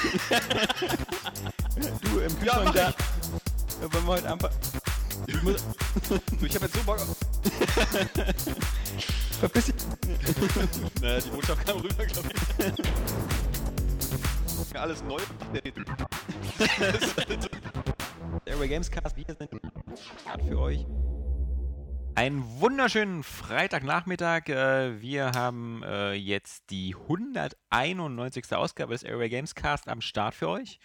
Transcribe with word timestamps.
Du 2.02 2.18
im 2.18 2.32
Ja, 2.44 2.58
Kühlschrank 2.58 2.64
mach 2.64 2.74
da. 2.74 2.88
Ja, 2.88 2.94
wollen 3.92 4.04
wir 4.04 4.12
heute 4.12 4.32
einfach. 4.32 4.50
Ich 5.26 5.42
muss. 5.42 5.64
Ich 6.42 6.54
habe 6.54 6.66
jetzt 6.66 6.74
so 6.74 6.82
Bock 6.84 6.98
auf. 7.00 7.08
Verpiss 9.40 9.64
dich. 9.66 9.74
Naja, 11.00 11.20
die 11.20 11.30
Botschaft 11.30 11.66
kam 11.66 11.78
rüber, 11.78 12.04
glaube 12.06 12.28
ich. 14.68 14.76
Alles 14.76 15.02
neu. 15.02 15.20
Airway 18.44 18.68
Gamescast. 18.68 19.16
Wir 19.16 19.24
sind 19.26 19.38
für 20.48 20.58
euch. 20.58 20.86
Einen 22.20 22.44
wunderschönen 22.60 23.22
Freitagnachmittag. 23.22 24.50
Äh, 24.50 25.00
Wir 25.00 25.32
haben 25.32 25.82
äh, 25.82 26.12
jetzt 26.12 26.68
die 26.68 26.94
191. 26.94 28.52
Ausgabe 28.52 28.92
des 28.92 29.02
Airway 29.04 29.30
Gamescast 29.30 29.88
am 29.88 30.02
Start 30.02 30.34
für 30.34 30.50
euch. 30.50 30.80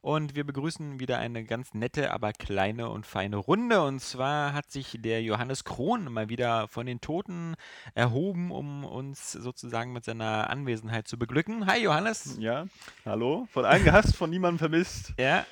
Und 0.00 0.34
wir 0.34 0.42
begrüßen 0.42 0.98
wieder 0.98 1.18
eine 1.20 1.44
ganz 1.44 1.74
nette, 1.74 2.10
aber 2.10 2.32
kleine 2.32 2.88
und 2.90 3.06
feine 3.06 3.36
Runde. 3.36 3.84
Und 3.84 4.00
zwar 4.00 4.52
hat 4.52 4.72
sich 4.72 4.96
der 4.98 5.22
Johannes 5.22 5.62
Krohn 5.62 6.12
mal 6.12 6.28
wieder 6.28 6.66
von 6.66 6.86
den 6.86 7.00
Toten 7.00 7.54
erhoben, 7.94 8.50
um 8.50 8.84
uns 8.84 9.30
sozusagen 9.30 9.92
mit 9.92 10.04
seiner 10.04 10.50
Anwesenheit 10.50 11.06
zu 11.06 11.20
beglücken. 11.20 11.66
Hi 11.66 11.80
Johannes. 11.80 12.36
Ja, 12.40 12.66
hallo. 13.04 13.46
Von 13.52 13.64
allen 13.64 13.84
gehasst, 13.84 14.16
von 14.16 14.28
niemandem 14.28 14.58
vermisst. 14.58 15.14
Ja. 15.20 15.46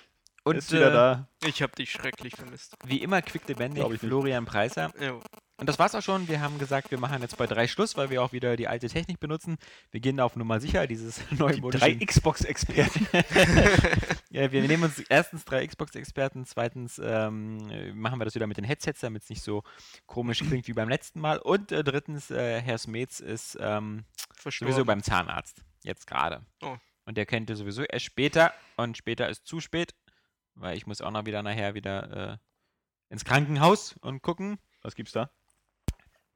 Und 0.48 0.56
ist 0.56 0.72
wieder 0.72 0.88
äh, 0.88 0.92
da. 0.92 1.28
Ich 1.44 1.62
hab 1.62 1.76
dich 1.76 1.90
schrecklich 1.90 2.34
vermisst. 2.36 2.76
wie 2.84 3.02
immer 3.02 3.22
quicklebendig 3.22 3.84
ich 3.84 3.90
nicht. 3.90 4.00
Florian 4.00 4.44
Preiser. 4.44 4.92
Ja. 5.00 5.20
Und 5.60 5.68
das 5.68 5.80
war's 5.80 5.92
auch 5.96 6.02
schon. 6.02 6.28
Wir 6.28 6.40
haben 6.40 6.58
gesagt, 6.60 6.92
wir 6.92 6.98
machen 6.98 7.20
jetzt 7.20 7.36
bei 7.36 7.48
drei 7.48 7.66
Schluss, 7.66 7.96
weil 7.96 8.10
wir 8.10 8.22
auch 8.22 8.32
wieder 8.32 8.56
die 8.56 8.68
alte 8.68 8.88
Technik 8.88 9.18
benutzen. 9.18 9.58
Wir 9.90 9.98
gehen 9.98 10.16
da 10.16 10.24
auf 10.24 10.36
Nummer 10.36 10.60
sicher, 10.60 10.86
dieses 10.86 11.20
neue 11.32 11.60
Die 11.60 11.60
drei 11.60 11.94
Xbox-Experten. 11.94 13.08
ja, 14.30 14.52
wir 14.52 14.62
nehmen 14.62 14.84
uns 14.84 15.00
erstens 15.00 15.44
drei 15.44 15.66
Xbox-Experten, 15.66 16.46
zweitens 16.46 17.00
ähm, 17.02 17.58
äh, 17.70 17.92
machen 17.92 18.20
wir 18.20 18.24
das 18.24 18.36
wieder 18.36 18.46
mit 18.46 18.56
den 18.56 18.64
Headsets, 18.64 19.00
damit 19.00 19.24
es 19.24 19.30
nicht 19.30 19.42
so 19.42 19.64
komisch 20.06 20.38
klingt 20.38 20.68
wie 20.68 20.74
beim 20.74 20.88
letzten 20.88 21.20
Mal. 21.20 21.38
Und 21.38 21.72
äh, 21.72 21.82
drittens, 21.82 22.30
äh, 22.30 22.60
Herr 22.60 22.78
Smets 22.78 23.18
ist 23.18 23.58
ähm, 23.60 24.04
sowieso 24.44 24.84
beim 24.84 25.02
Zahnarzt. 25.02 25.64
Jetzt 25.82 26.06
gerade. 26.06 26.42
Oh. 26.62 26.76
Und 27.04 27.16
der 27.16 27.26
kennt 27.26 27.50
ihr 27.50 27.56
sowieso 27.56 27.82
erst 27.82 28.04
später. 28.04 28.52
Und 28.76 28.96
später 28.96 29.28
ist 29.28 29.44
zu 29.44 29.58
spät, 29.60 29.94
weil 30.58 30.76
ich 30.76 30.86
muss 30.86 31.00
auch 31.00 31.10
noch 31.10 31.26
wieder 31.26 31.42
nachher 31.42 31.74
wieder 31.74 32.32
äh, 32.34 32.36
ins 33.10 33.24
Krankenhaus 33.24 33.96
und 34.00 34.22
gucken. 34.22 34.58
Was 34.82 34.94
gibt's 34.94 35.12
da? 35.12 35.30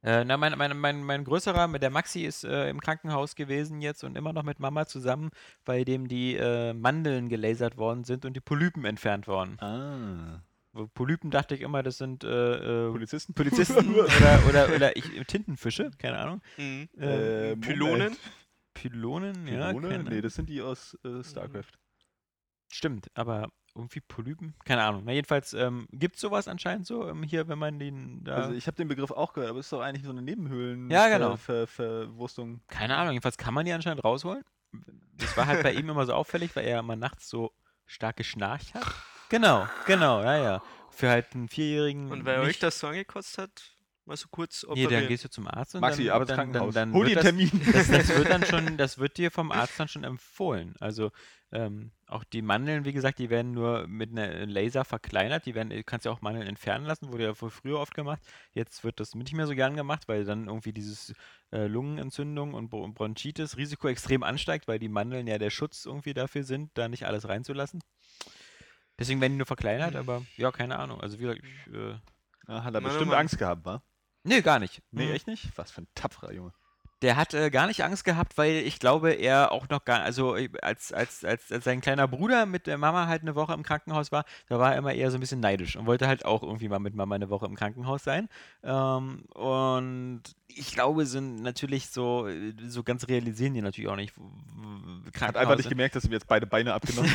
Äh, 0.04 0.24
na, 0.24 0.36
mein, 0.36 0.58
mein, 0.58 0.76
mein, 0.76 1.02
mein 1.04 1.22
größerer, 1.24 1.68
mit 1.68 1.80
der 1.82 1.90
Maxi, 1.90 2.22
ist 2.24 2.42
äh, 2.42 2.68
im 2.68 2.80
Krankenhaus 2.80 3.36
gewesen 3.36 3.80
jetzt 3.80 4.02
und 4.02 4.16
immer 4.16 4.32
noch 4.32 4.42
mit 4.42 4.58
Mama 4.58 4.86
zusammen, 4.86 5.30
bei 5.64 5.84
dem 5.84 6.08
die 6.08 6.34
äh, 6.34 6.72
Mandeln 6.72 7.28
gelasert 7.28 7.76
worden 7.76 8.02
sind 8.02 8.24
und 8.24 8.34
die 8.34 8.40
Polypen 8.40 8.84
entfernt 8.84 9.28
worden. 9.28 9.60
Ah. 9.60 10.42
Wo 10.72 10.88
Polypen 10.88 11.30
dachte 11.30 11.54
ich 11.54 11.60
immer, 11.60 11.84
das 11.84 11.98
sind 11.98 12.24
äh, 12.24 12.88
äh, 12.88 12.90
Polizisten? 12.90 13.34
Polizisten 13.34 13.94
oder, 13.94 14.42
oder, 14.48 14.74
oder 14.74 14.96
ich, 14.96 15.04
Tintenfische, 15.28 15.90
keine 15.98 16.18
Ahnung. 16.18 16.40
Mhm. 16.56 16.88
Äh, 16.98 17.50
Äh, 17.52 17.56
Pylonen? 17.56 18.16
Pylonen, 18.74 19.46
ja. 19.46 19.68
Pylone? 19.72 19.88
keine- 19.88 20.10
Nee, 20.10 20.20
das 20.20 20.34
sind 20.34 20.48
die 20.48 20.62
aus 20.62 20.98
äh, 21.04 21.22
StarCraft. 21.22 21.78
Stimmt, 22.72 23.06
aber 23.14 23.52
irgendwie 23.74 24.00
Polypen? 24.00 24.54
Keine 24.64 24.82
Ahnung. 24.82 25.02
Na, 25.04 25.12
jedenfalls 25.12 25.54
ähm, 25.54 25.86
gibt 25.92 26.16
es 26.16 26.20
sowas 26.20 26.46
anscheinend 26.48 26.86
so 26.86 27.08
ähm, 27.08 27.22
hier, 27.22 27.48
wenn 27.48 27.58
man 27.58 27.78
den 27.78 28.22
da. 28.24 28.34
Also 28.36 28.52
ich 28.54 28.66
habe 28.66 28.76
den 28.76 28.88
Begriff 28.88 29.10
auch 29.10 29.32
gehört, 29.32 29.50
aber 29.50 29.60
es 29.60 29.66
ist 29.66 29.72
doch 29.72 29.80
eigentlich 29.80 30.04
so 30.04 30.10
eine 30.10 30.22
Nebenhöhlen 30.22 30.90
Ja, 30.90 31.08
genau. 31.08 31.36
Ver 31.36 31.66
Ver 31.66 32.06
Verwurstung. 32.06 32.60
keine 32.68 32.96
Ahnung, 32.96 33.12
jedenfalls 33.14 33.38
kann 33.38 33.54
man 33.54 33.64
die 33.64 33.72
anscheinend 33.72 34.04
rausholen. 34.04 34.44
Das 35.18 35.36
war 35.36 35.46
halt 35.46 35.62
bei 35.62 35.72
ihm 35.72 35.88
immer 35.88 36.06
so 36.06 36.14
auffällig, 36.14 36.54
weil 36.56 36.64
er 36.66 36.80
immer 36.80 36.96
nachts 36.96 37.28
so 37.28 37.52
stark 37.86 38.16
geschnarcht 38.16 38.74
hat. 38.74 38.84
Genau, 39.28 39.66
genau, 39.86 40.22
ja, 40.22 40.36
ja. 40.36 40.62
Für 40.90 41.08
halt 41.10 41.34
einen 41.34 41.48
Vierjährigen. 41.48 42.10
Und 42.10 42.24
weil 42.24 42.40
euch 42.40 42.48
nicht- 42.48 42.62
das 42.62 42.78
so 42.78 42.86
angekotzt 42.86 43.38
hat, 43.38 43.50
mal 44.04 44.16
so 44.16 44.28
kurz 44.30 44.66
Nee, 44.74 44.86
dann 44.86 45.08
gehst 45.08 45.24
du 45.24 45.30
zum 45.30 45.46
Arzt 45.48 45.74
und 45.74 45.80
Maxi, 45.80 46.04
dann, 46.06 46.26
dann, 46.26 46.52
dann, 46.52 46.70
dann 46.72 46.92
Hol 46.92 47.06
einen 47.06 47.14
das, 47.14 47.24
Termin. 47.24 47.50
das, 47.72 47.88
das 47.88 48.08
wird 48.08 48.28
dann 48.30 48.44
schon, 48.44 48.76
das 48.76 48.98
wird 48.98 49.16
dir 49.16 49.30
vom 49.30 49.52
Arzt 49.52 49.78
dann 49.78 49.88
schon 49.88 50.04
empfohlen. 50.04 50.74
Also 50.80 51.12
ähm, 51.52 51.92
auch 52.12 52.24
die 52.24 52.42
Mandeln, 52.42 52.84
wie 52.84 52.92
gesagt, 52.92 53.18
die 53.18 53.30
werden 53.30 53.52
nur 53.52 53.86
mit 53.88 54.10
einem 54.16 54.48
Laser 54.48 54.84
verkleinert. 54.84 55.46
Die 55.46 55.54
werden, 55.54 55.70
du 55.70 55.82
kannst 55.84 56.04
ja 56.06 56.12
auch 56.12 56.20
Mandeln 56.20 56.46
entfernen 56.46 56.84
lassen, 56.86 57.12
wurde 57.12 57.24
ja 57.24 57.40
wohl 57.40 57.50
früher 57.50 57.78
oft 57.80 57.94
gemacht. 57.94 58.20
Jetzt 58.52 58.84
wird 58.84 59.00
das 59.00 59.14
nicht 59.14 59.32
mehr 59.34 59.46
so 59.46 59.54
gern 59.54 59.74
gemacht, 59.76 60.08
weil 60.08 60.24
dann 60.24 60.46
irgendwie 60.46 60.72
dieses 60.72 61.14
äh, 61.50 61.66
Lungenentzündung 61.66 62.54
und 62.54 62.70
Bron- 62.70 62.94
Bronchitis 62.94 63.56
Risiko 63.56 63.88
extrem 63.88 64.22
ansteigt, 64.22 64.68
weil 64.68 64.78
die 64.78 64.88
Mandeln 64.88 65.26
ja 65.26 65.38
der 65.38 65.50
Schutz 65.50 65.84
irgendwie 65.86 66.14
dafür 66.14 66.44
sind, 66.44 66.70
da 66.74 66.88
nicht 66.88 67.06
alles 67.06 67.28
reinzulassen. 67.28 67.80
Deswegen 68.98 69.20
werden 69.20 69.32
die 69.32 69.38
nur 69.38 69.46
verkleinert, 69.46 69.96
aber 69.96 70.22
ja, 70.36 70.52
keine 70.52 70.78
Ahnung. 70.78 71.00
Also 71.00 71.18
wie 71.18 71.22
gesagt, 71.22 71.42
ich, 71.42 71.74
äh, 71.74 71.94
Ah, 72.46 72.64
hat 72.64 72.74
er 72.74 72.80
bestimmt. 72.80 73.12
Angst 73.14 73.38
gehabt, 73.38 73.64
wa? 73.64 73.82
nee, 74.24 74.42
gar 74.42 74.58
nicht. 74.58 74.82
Nee, 74.90 75.06
Mhm. 75.08 75.14
echt 75.14 75.26
nicht? 75.26 75.48
Was 75.56 75.70
für 75.70 75.82
ein 75.82 75.88
tapferer 75.94 76.32
Junge. 76.32 76.52
Der 77.02 77.16
hat 77.16 77.34
äh, 77.34 77.50
gar 77.50 77.66
nicht 77.66 77.82
Angst 77.82 78.04
gehabt, 78.04 78.38
weil 78.38 78.54
ich 78.54 78.78
glaube, 78.78 79.12
er 79.12 79.50
auch 79.50 79.68
noch 79.68 79.84
gar, 79.84 80.02
also 80.02 80.36
äh, 80.36 80.48
als, 80.62 80.92
als, 80.92 81.24
als, 81.24 81.50
als 81.50 81.64
sein 81.64 81.80
kleiner 81.80 82.06
Bruder 82.06 82.46
mit 82.46 82.68
der 82.68 82.78
Mama 82.78 83.08
halt 83.08 83.22
eine 83.22 83.34
Woche 83.34 83.52
im 83.54 83.64
Krankenhaus 83.64 84.12
war, 84.12 84.24
da 84.48 84.58
war 84.60 84.72
er 84.72 84.78
immer 84.78 84.92
eher 84.92 85.10
so 85.10 85.18
ein 85.18 85.20
bisschen 85.20 85.40
neidisch 85.40 85.76
und 85.76 85.86
wollte 85.86 86.06
halt 86.06 86.24
auch 86.24 86.42
irgendwie 86.42 86.68
mal 86.68 86.78
mit 86.78 86.94
Mama 86.94 87.16
eine 87.16 87.28
Woche 87.28 87.46
im 87.46 87.56
Krankenhaus 87.56 88.04
sein. 88.04 88.28
Ähm, 88.62 89.24
und 89.34 90.22
ich 90.46 90.72
glaube, 90.72 91.06
sind 91.06 91.42
natürlich 91.42 91.88
so, 91.88 92.28
so 92.66 92.82
ganz 92.84 93.08
realisieren 93.08 93.54
die 93.54 93.62
natürlich 93.62 93.90
auch 93.90 93.96
nicht. 93.96 94.14
Hat 95.20 95.36
einfach 95.36 95.56
nicht 95.56 95.68
gemerkt, 95.68 95.96
dass 95.96 96.04
ihm 96.04 96.12
jetzt 96.12 96.28
beide 96.28 96.46
Beine 96.46 96.74
abgenommen 96.74 97.10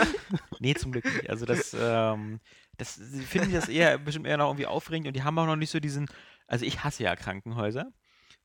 Nee, 0.60 0.74
zum 0.74 0.92
Glück 0.92 1.04
nicht. 1.04 1.28
Also 1.28 1.44
das, 1.44 1.76
ähm, 1.78 2.40
das 2.76 2.94
sie 2.94 3.22
finden 3.22 3.52
das 3.52 3.68
eher 3.68 3.98
bestimmt 3.98 4.26
eher 4.26 4.36
noch 4.36 4.48
irgendwie 4.48 4.66
aufregend 4.66 5.08
und 5.08 5.16
die 5.16 5.22
haben 5.22 5.38
auch 5.38 5.46
noch 5.46 5.56
nicht 5.56 5.70
so 5.70 5.80
diesen, 5.80 6.06
also 6.46 6.64
ich 6.64 6.84
hasse 6.84 7.02
ja 7.02 7.16
Krankenhäuser. 7.16 7.90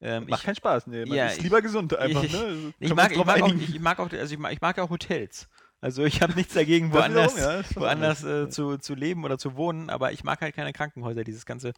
Ähm, 0.01 0.27
Macht 0.29 0.39
ich, 0.41 0.45
keinen 0.45 0.55
Spaß. 0.55 0.87
Nee, 0.87 1.05
man 1.05 1.17
Ja, 1.17 1.27
ist 1.27 1.37
ich- 1.37 1.43
lieber 1.43 1.61
gesund 1.61 1.95
einfach, 1.97 2.23
ich- 2.23 2.31
ne? 2.33 2.39
Also, 2.45 2.73
Ich 2.79 2.93
mag, 2.95 3.05
uns 3.05 3.11
ich, 3.11 3.17
drauf 3.17 3.25
mag 3.25 3.41
auch, 3.41 3.53
ich, 3.53 3.75
ich 3.75 3.79
mag 3.81 3.99
auch, 3.99 4.11
also 4.11 4.33
ich 4.33 4.39
mag, 4.39 4.53
ich 4.53 4.61
mag 4.61 4.79
auch 4.79 4.89
Hotels. 4.89 5.47
Also 5.81 6.03
ich 6.03 6.21
habe 6.21 6.33
nichts 6.35 6.53
dagegen, 6.53 6.91
woanders, 6.93 7.37
ja, 7.37 7.61
woanders 7.75 8.23
äh, 8.23 8.49
zu, 8.49 8.77
zu 8.77 8.95
leben 8.95 9.23
oder 9.25 9.37
zu 9.37 9.55
wohnen, 9.55 9.89
aber 9.89 10.11
ich 10.11 10.23
mag 10.23 10.41
halt 10.41 10.55
keine 10.55 10.73
Krankenhäuser. 10.73 11.23
Dieses 11.23 11.45
ganze 11.45 11.73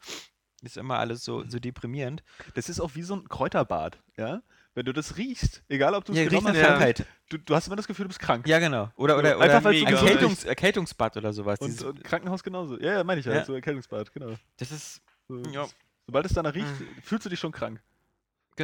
ist 0.63 0.77
immer 0.77 0.99
alles 0.99 1.23
so, 1.23 1.43
so 1.47 1.59
deprimierend. 1.59 2.23
Das 2.53 2.69
ist 2.69 2.79
auch 2.79 2.91
wie 2.95 3.01
so 3.03 3.15
ein 3.15 3.27
Kräuterbad, 3.27 3.99
ja? 4.17 4.41
Wenn 4.73 4.85
du 4.85 4.93
das 4.93 5.17
riechst, 5.17 5.63
egal 5.67 5.93
ob 5.95 6.05
du 6.05 6.13
es 6.13 6.17
Ja, 6.19 6.25
genommen 6.25 6.47
hast, 6.55 7.03
du, 7.29 7.37
du 7.39 7.55
hast 7.55 7.67
immer 7.67 7.75
das 7.75 7.87
Gefühl, 7.87 8.05
du 8.05 8.07
bist 8.09 8.21
krank. 8.21 8.47
Ja, 8.47 8.59
genau. 8.59 8.89
Oder, 8.95 9.17
oder, 9.17 9.37
Einfach, 9.39 9.69
oder 9.69 9.73
so 9.77 9.85
gesund 9.85 10.01
Erkältungs, 10.09 10.43
Erkältungsbad 10.45 11.17
oder 11.17 11.33
sowas. 11.33 11.59
Und, 11.59 11.81
und 11.83 12.03
Krankenhaus 12.03 12.41
genauso. 12.41 12.79
Ja, 12.79 12.93
ja, 12.93 13.03
meine 13.03 13.19
ich 13.19 13.25
ja, 13.25 13.33
Ja. 13.33 13.45
so 13.45 13.53
Erkältungsbad, 13.53 14.13
genau. 14.13 14.33
das 14.57 14.71
ist, 14.71 15.01
So, 15.27 15.41
Ja. 15.51 15.67
Sobald 16.05 16.25
es 16.25 16.33
danach 16.33 16.53
riecht, 16.55 16.67
Mhm. 16.79 16.87
fühlst 17.03 17.25
du 17.25 17.29
dich 17.29 17.39
schon 17.39 17.51
krank. 17.51 17.81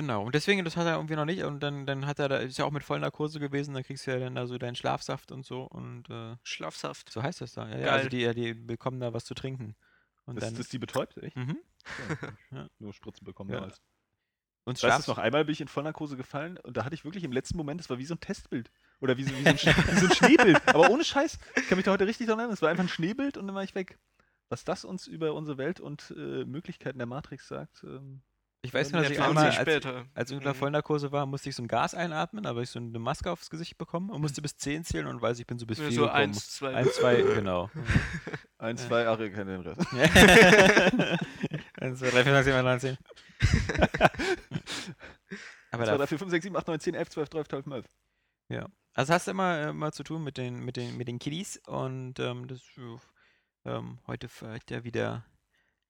Genau. 0.02 0.24
Und 0.26 0.36
deswegen, 0.36 0.64
das 0.66 0.78
hat 0.78 0.86
er 0.86 0.96
irgendwie 0.96 1.16
noch 1.16 1.26
nicht. 1.26 1.44
Und 1.44 1.62
dann, 1.62 1.86
dann 1.86 2.06
hat 2.06 2.20
er, 2.20 2.30
da 2.30 2.38
ist 2.38 2.58
ja 2.58 2.66
auch 2.66 2.72
mit 2.72 2.84
Vollnarkose 2.84 3.40
gewesen, 3.40 3.74
dann 3.74 3.84
kriegst 3.84 4.06
du 4.08 4.12
ja 4.12 4.20
dann 4.20 4.36
da 4.36 4.46
so 4.48 4.58
deinen 4.58 4.76
Schlafsaft 4.76 5.32
und 5.32 5.46
so. 5.46 5.64
Und 5.64 6.10
äh, 6.10 6.36
Schlafsaft. 6.44 7.12
so 7.12 7.22
heißt 7.24 7.42
das 7.42 7.54
da. 7.54 7.68
Ja, 7.68 7.78
ja, 7.78 7.86
Geil. 7.86 7.90
also 7.90 8.10
die, 8.10 8.20
ja, 8.22 8.34
die 8.34 8.54
bekommen 8.54 9.00
da 9.00 9.14
was 9.14 9.26
zu 9.26 9.34
trinken. 9.34 9.76
Und 10.26 10.36
Das, 10.36 10.46
dann, 10.46 10.56
das 10.56 10.70
die 10.70 10.80
betäubt, 10.80 11.18
echt? 11.18 11.36
mhm. 11.36 11.58
Ja. 12.52 12.68
Nur 12.80 12.94
Spritzen 12.94 13.26
bekommen 13.26 13.50
Ja. 13.50 13.58
damals. 13.58 13.82
Und 14.66 14.84
Weißt 14.84 15.08
du, 15.08 15.12
noch 15.12 15.18
einmal 15.18 15.46
bin 15.46 15.54
ich 15.54 15.62
in 15.62 15.70
Vollnarkose 15.70 16.18
gefallen 16.18 16.58
und 16.58 16.76
da 16.76 16.84
hatte 16.84 16.94
ich 16.94 17.06
wirklich 17.06 17.24
im 17.24 17.32
letzten 17.32 17.56
Moment, 17.56 17.80
das 17.80 17.90
war 17.90 17.98
wie 18.00 18.06
so 18.06 18.16
ein 18.16 18.20
Testbild. 18.20 18.70
Oder 19.00 19.16
wie 19.18 19.24
so, 19.24 19.32
wie 19.32 19.44
so, 19.44 19.48
ein, 19.50 19.58
Sch- 19.58 19.68
wie 19.96 20.00
so 20.00 20.08
ein 20.08 20.14
Schneebild. 20.14 20.62
Aber 20.68 20.90
ohne 20.90 21.06
Scheiß. 21.06 21.40
Ich 21.56 21.70
kann 21.70 21.78
mich 21.78 21.86
da 21.86 21.92
heute 21.92 22.06
richtig 22.06 22.28
dran 22.28 22.40
erinnern. 22.40 22.54
Es 22.54 22.62
war 22.62 22.70
einfach 22.70 22.84
ein 22.84 22.90
Schneebild 22.90 23.38
und 23.38 23.48
dann 23.48 23.56
war 23.56 23.64
ich 23.64 23.76
weg. 23.76 23.98
Was 24.50 24.66
das 24.66 24.84
uns 24.84 25.08
über 25.08 25.34
unsere 25.34 25.58
Welt 25.58 25.80
und 25.80 26.14
äh, 26.18 26.44
Möglichkeiten 26.44 26.98
der 26.98 27.08
Matrix 27.08 27.48
sagt. 27.48 27.84
Ähm, 27.86 28.22
Ich 28.68 28.74
weiß 28.74 28.92
Ja, 28.92 28.98
nur, 28.98 29.04
dass 29.04 29.12
ich 29.14 29.22
einmal, 29.22 29.50
als, 29.50 29.86
als 30.14 30.30
ich 30.32 30.36
unter 30.38 30.50
Mhm. 30.54 30.58
Vollnarkose 30.58 31.12
war, 31.14 31.26
musste 31.26 31.48
ich 31.48 31.56
so 31.56 31.64
ein 31.64 31.70
Gas 31.70 31.94
einatmen, 31.94 32.46
aber 32.46 32.62
ich 32.64 32.70
so 32.70 32.80
eine 32.80 33.00
Maske 33.00 33.32
aufs 33.32 33.50
Gesicht 33.50 33.78
bekommen 33.78 34.10
und 34.10 34.20
musste 34.20 34.42
bis 34.42 34.58
10 34.58 34.84
zählen 34.84 35.08
und 35.08 35.22
weiß, 35.22 35.40
ich 35.40 35.48
bin 35.48 35.58
so 35.58 35.66
bis 35.66 35.78
Ja, 35.78 35.86
4 35.86 35.96
so 35.96 36.02
gekommen. 36.02 36.18
eins, 36.22 36.52
zwei. 36.52 36.76
Eins, 36.76 36.94
zwei, 36.96 37.22
genau. 37.36 37.70
ein, 38.58 38.76
zwei 38.78 39.04
Jahre, 39.04 39.32
keine 39.32 39.58
den 39.58 39.62
Rest. 39.62 39.80
1, 41.80 42.00
2, 42.00 42.10
3, 42.10 42.24
4, 42.24 42.26
5, 42.26 42.36
6, 42.36 42.46
7, 42.46 42.58
8, 42.58 42.64
9, 42.66 42.80
10. 42.82 42.98
Aber 45.72 45.86
2, 45.86 45.92
da, 45.92 45.98
3, 45.98 46.08
4, 46.08 46.20
5, 46.20 46.32
6, 46.32 46.44
7, 46.44 46.56
8, 46.58 46.68
9, 46.68 46.80
10, 46.82 46.94
11, 46.96 47.10
12, 47.10 47.30
13, 47.30 47.50
14, 47.50 47.72
15. 47.72 47.92
Also 48.96 49.14
hast 49.14 49.28
du 49.28 49.32
immer, 49.32 49.70
immer 49.70 49.92
zu 49.94 50.04
tun 50.04 50.24
mit 50.24 50.38
den, 50.38 50.60
mit 50.66 50.76
den, 50.76 50.98
mit 50.98 51.08
den 51.08 51.20
Kiddies 51.20 51.62
und 51.68 52.20
ähm, 52.20 52.48
das 52.48 52.60
äh, 52.78 52.98
ähm, 53.70 54.00
heute 54.08 54.28
fährt 54.28 54.70
er 54.72 54.84
wieder 54.84 55.24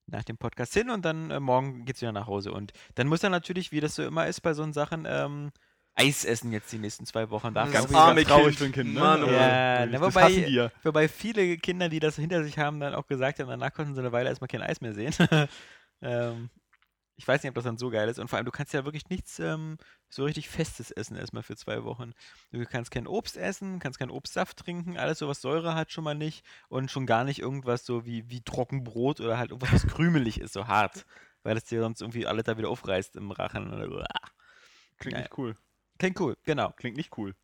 nach 0.08 0.24
dem 0.24 0.36
Podcast 0.38 0.74
hin 0.74 0.90
und 0.90 1.04
dann 1.04 1.30
äh, 1.30 1.40
morgen 1.40 1.84
geht's 1.84 2.00
wieder 2.00 2.12
nach 2.12 2.26
Hause. 2.26 2.52
Und 2.52 2.72
dann 2.96 3.06
muss 3.06 3.22
er 3.22 3.30
natürlich, 3.30 3.72
wie 3.72 3.80
das 3.80 3.94
so 3.94 4.02
immer 4.04 4.26
ist 4.26 4.40
bei 4.40 4.54
so 4.54 4.70
Sachen, 4.72 5.06
ähm, 5.08 5.50
Eis 5.94 6.24
essen 6.24 6.52
jetzt 6.52 6.70
die 6.70 6.78
nächsten 6.78 7.06
zwei 7.06 7.28
Wochen. 7.30 7.52
Darf 7.54 7.72
Das 7.72 7.92
arme 7.92 8.22
traurig 8.24 8.56
Kind. 8.56 8.58
für 8.58 8.64
ein 8.66 8.72
Kind, 8.72 8.94
ne? 8.94 9.00
Mann, 9.00 9.22
oh 9.22 9.26
Also, 9.26 9.34
Ja, 9.36 9.78
wirklich, 9.80 9.92
na, 9.92 10.00
wobei- 10.00 10.48
ja. 10.48 10.70
Wobei 10.84 11.08
viele 11.08 11.56
Kinder, 11.58 11.88
die 11.88 11.98
das 11.98 12.14
hinter 12.16 12.44
sich 12.44 12.56
haben, 12.58 12.78
dann 12.78 12.94
auch 12.94 13.06
gesagt 13.08 13.40
haben, 13.40 13.48
danach 13.48 13.72
konnten 13.72 13.94
sie 13.94 14.00
eine 14.00 14.12
Weile 14.12 14.28
erstmal 14.28 14.46
kein 14.48 14.62
Eis 14.62 14.80
mehr 14.80 14.94
sehen. 14.94 15.12
ähm, 16.02 16.50
ich 17.18 17.26
weiß 17.26 17.42
nicht, 17.42 17.48
ob 17.50 17.56
das 17.56 17.64
dann 17.64 17.78
so 17.78 17.90
geil 17.90 18.08
ist. 18.08 18.20
Und 18.20 18.28
vor 18.28 18.36
allem, 18.36 18.46
du 18.46 18.52
kannst 18.52 18.72
ja 18.72 18.84
wirklich 18.84 19.08
nichts 19.10 19.40
ähm, 19.40 19.76
so 20.08 20.24
richtig 20.24 20.48
Festes 20.48 20.92
essen 20.92 21.16
erstmal 21.16 21.42
für 21.42 21.56
zwei 21.56 21.82
Wochen. 21.82 22.12
Du 22.52 22.64
kannst 22.64 22.92
kein 22.92 23.08
Obst 23.08 23.36
essen, 23.36 23.80
kannst 23.80 23.98
keinen 23.98 24.12
Obstsaft 24.12 24.56
trinken, 24.56 24.96
alles 24.96 25.18
so, 25.18 25.26
was 25.26 25.40
Säure 25.40 25.74
hat, 25.74 25.90
schon 25.90 26.04
mal 26.04 26.14
nicht. 26.14 26.44
Und 26.68 26.92
schon 26.92 27.06
gar 27.06 27.24
nicht 27.24 27.40
irgendwas 27.40 27.84
so 27.84 28.06
wie, 28.06 28.30
wie 28.30 28.40
Trockenbrot 28.40 29.20
oder 29.20 29.36
halt 29.36 29.50
irgendwas, 29.50 29.72
was 29.72 29.86
krümelig 29.94 30.40
ist, 30.40 30.52
so 30.52 30.68
hart. 30.68 31.04
Weil 31.42 31.56
das 31.56 31.64
dir 31.64 31.80
sonst 31.82 32.00
irgendwie 32.00 32.26
alles 32.26 32.44
da 32.44 32.56
wieder 32.56 32.70
aufreißt 32.70 33.16
im 33.16 33.32
Rachen. 33.32 33.72
Uah. 33.72 34.06
Klingt 34.98 35.16
Ja. 35.16 35.22
nicht 35.22 35.36
cool. 35.36 35.56
Klingt 35.98 36.20
cool, 36.20 36.36
genau. 36.44 36.70
Klingt 36.76 36.96
nicht 36.96 37.18
cool. 37.18 37.34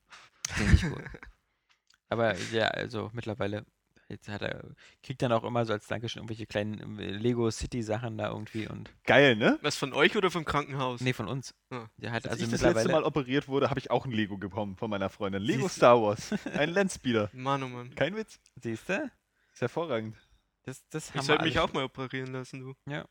Klingt 0.54 0.70
nicht 0.72 0.84
cool. 0.84 1.04
Aber 2.08 2.36
ja, 2.52 2.68
also 2.68 3.10
mittlerweile 3.12 3.66
jetzt 4.14 4.28
hat 4.28 4.42
er, 4.42 4.64
kriegt 5.02 5.20
dann 5.22 5.32
auch 5.32 5.44
immer 5.44 5.64
so 5.66 5.72
als 5.72 5.86
Dankeschön 5.86 6.20
irgendwelche 6.20 6.46
kleinen 6.46 6.98
äh, 6.98 7.10
Lego 7.10 7.50
City 7.50 7.82
Sachen 7.82 8.16
da 8.16 8.30
irgendwie 8.30 8.66
und 8.68 8.90
Geil, 9.04 9.36
ne? 9.36 9.58
Was 9.62 9.76
von 9.76 9.92
euch 9.92 10.16
oder 10.16 10.30
vom 10.30 10.44
Krankenhaus? 10.44 11.00
nee 11.00 11.12
von 11.12 11.28
uns. 11.28 11.54
Ah. 11.70 11.86
Der 11.98 12.12
hat 12.12 12.24
Als 12.24 12.32
also 12.40 12.44
ich 12.44 12.50
das 12.50 12.62
letzte 12.62 12.88
Mal 12.90 13.02
operiert 13.04 13.48
wurde, 13.48 13.68
habe 13.70 13.78
ich 13.80 13.90
auch 13.90 14.06
ein 14.06 14.12
Lego 14.12 14.36
bekommen 14.36 14.76
von 14.76 14.88
meiner 14.90 15.10
Freundin. 15.10 15.42
Lego 15.42 15.62
Siehst- 15.68 15.76
Star 15.76 16.00
Wars. 16.00 16.32
Ein 16.56 16.70
Landspeeder. 16.70 17.30
Mann, 17.32 17.62
oh 17.62 17.68
Mann. 17.68 17.94
Kein 17.94 18.16
Witz. 18.16 18.40
siehst 18.62 18.88
du? 18.88 19.10
Ist 19.52 19.60
hervorragend. 19.60 20.16
Das, 20.64 20.82
das 20.88 21.10
haben 21.12 21.20
Ich 21.20 21.26
sollte 21.26 21.44
mich 21.44 21.58
auch 21.58 21.72
mal 21.72 21.84
operieren 21.84 22.32
lassen, 22.32 22.60
du. 22.60 22.74
Ja. 22.90 23.04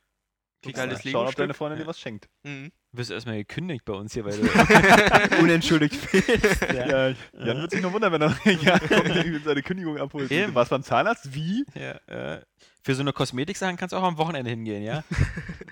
Guck's 0.63 0.75
geiles 0.75 0.97
mal. 0.99 1.03
Lego. 1.03 1.19
Schauen, 1.19 1.27
ob 1.27 1.35
deine 1.35 1.53
Freundin 1.53 1.79
Ja. 1.79 1.83
dir 1.85 1.89
was 1.89 1.99
schenkt. 1.99 2.29
Mhm. 2.43 2.71
Du 2.91 2.97
wirst 2.99 3.11
erstmal 3.11 3.37
gekündigt 3.37 3.85
bei 3.85 3.93
uns 3.93 4.13
hier, 4.13 4.23
weil 4.25 4.37
du 4.37 5.37
unentschuldigt 5.41 5.95
fehlst. 6.05 6.61
Ja. 6.61 7.09
Ja, 7.09 7.15
Jan 7.33 7.57
wird 7.61 7.71
sich 7.71 7.81
nur 7.81 7.91
wundern, 7.93 8.11
wenn 8.13 8.21
er 8.21 8.35
ja, 8.61 8.79
irgendwie 8.89 9.39
seine 9.43 9.61
Kündigung 9.63 9.97
abholt. 9.97 10.31
Eben. 10.31 10.47
Du 10.51 10.55
warst 10.55 10.69
beim 10.71 10.83
Zahnarzt? 10.83 11.33
Wie? 11.33 11.65
Ja, 11.75 11.91
äh, 12.35 12.41
für 12.83 12.95
so 12.95 13.01
eine 13.01 13.13
Kosmetiksachen 13.13 13.77
kannst 13.77 13.93
du 13.93 13.97
auch 13.97 14.03
am 14.03 14.17
Wochenende 14.17 14.49
hingehen, 14.49 14.83
ja? 14.83 15.03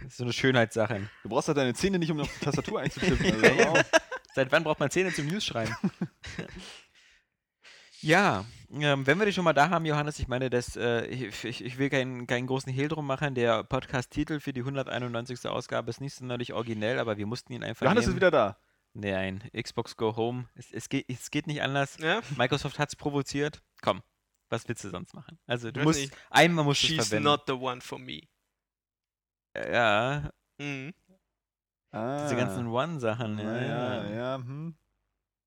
Das 0.03 0.17
so 0.17 0.23
eine 0.23 0.33
Schönheitssache. 0.33 1.09
Du 1.23 1.29
brauchst 1.29 1.47
halt 1.47 1.57
deine 1.57 1.73
Zähne 1.73 1.99
nicht, 1.99 2.11
um 2.11 2.19
auf 2.21 2.29
die 2.39 2.45
Tastatur 2.45 2.79
einzutippen. 2.81 3.43
Also. 3.43 3.81
Seit 4.33 4.51
wann 4.51 4.63
braucht 4.63 4.79
man 4.79 4.89
Zähne 4.89 5.11
zum 5.13 5.27
News 5.27 5.43
schreiben? 5.45 5.75
Ja, 8.01 8.45
ähm, 8.71 9.05
wenn 9.05 9.19
wir 9.19 9.25
dich 9.25 9.35
schon 9.35 9.43
mal 9.43 9.53
da 9.53 9.69
haben, 9.69 9.85
Johannes, 9.85 10.19
ich 10.19 10.27
meine, 10.27 10.49
das, 10.49 10.75
äh, 10.77 11.05
ich, 11.07 11.43
ich, 11.43 11.63
ich 11.63 11.77
will 11.77 11.89
keinen, 11.89 12.25
keinen 12.27 12.47
großen 12.47 12.71
Hehl 12.71 12.87
drum 12.87 13.05
machen. 13.05 13.35
Der 13.35 13.63
Podcast-Titel 13.63 14.39
für 14.39 14.53
die 14.53 14.61
191. 14.61 15.45
Ausgabe 15.47 15.89
ist 15.89 16.01
nicht 16.01 16.15
sonderlich 16.15 16.53
originell, 16.53 16.99
aber 16.99 17.17
wir 17.17 17.25
mussten 17.25 17.53
ihn 17.53 17.63
einfach 17.63 17.83
Johannes 17.85 18.03
ist 18.03 18.07
nehmen. 18.09 18.17
wieder 18.17 18.31
da. 18.31 18.57
Nein, 18.93 19.43
Xbox 19.55 19.95
Go 19.95 20.15
Home. 20.15 20.47
Es, 20.55 20.71
es, 20.71 20.89
geht, 20.89 21.05
es 21.09 21.31
geht 21.31 21.47
nicht 21.47 21.61
anders. 21.61 21.97
Ja? 21.99 22.21
Microsoft 22.37 22.77
hat 22.79 22.89
es 22.89 22.95
provoziert. 22.95 23.61
Komm, 23.81 24.01
was 24.49 24.67
willst 24.67 24.83
du 24.83 24.89
sonst 24.89 25.13
machen? 25.13 25.39
Also 25.47 25.71
du 25.71 25.81
musst, 25.81 25.99
nicht. 26.01 26.13
einmal 26.29 26.65
musst 26.65 26.81
du 26.83 26.87
es 26.87 26.93
She's 26.93 27.07
verwenden. 27.07 27.23
not 27.29 27.43
the 27.47 27.53
one 27.53 27.81
for 27.81 27.99
me. 27.99 28.21
ja, 29.55 30.29
Mhm. 30.57 30.93
Ah. 31.93 32.23
diese 32.23 32.35
ganzen 32.37 32.67
One-Sachen. 32.67 33.37
Ja, 33.37 33.43
Ja, 33.43 33.61
ja, 33.61 34.03
ja. 34.03 34.15
ja. 34.15 34.35
Hm. 34.37 34.75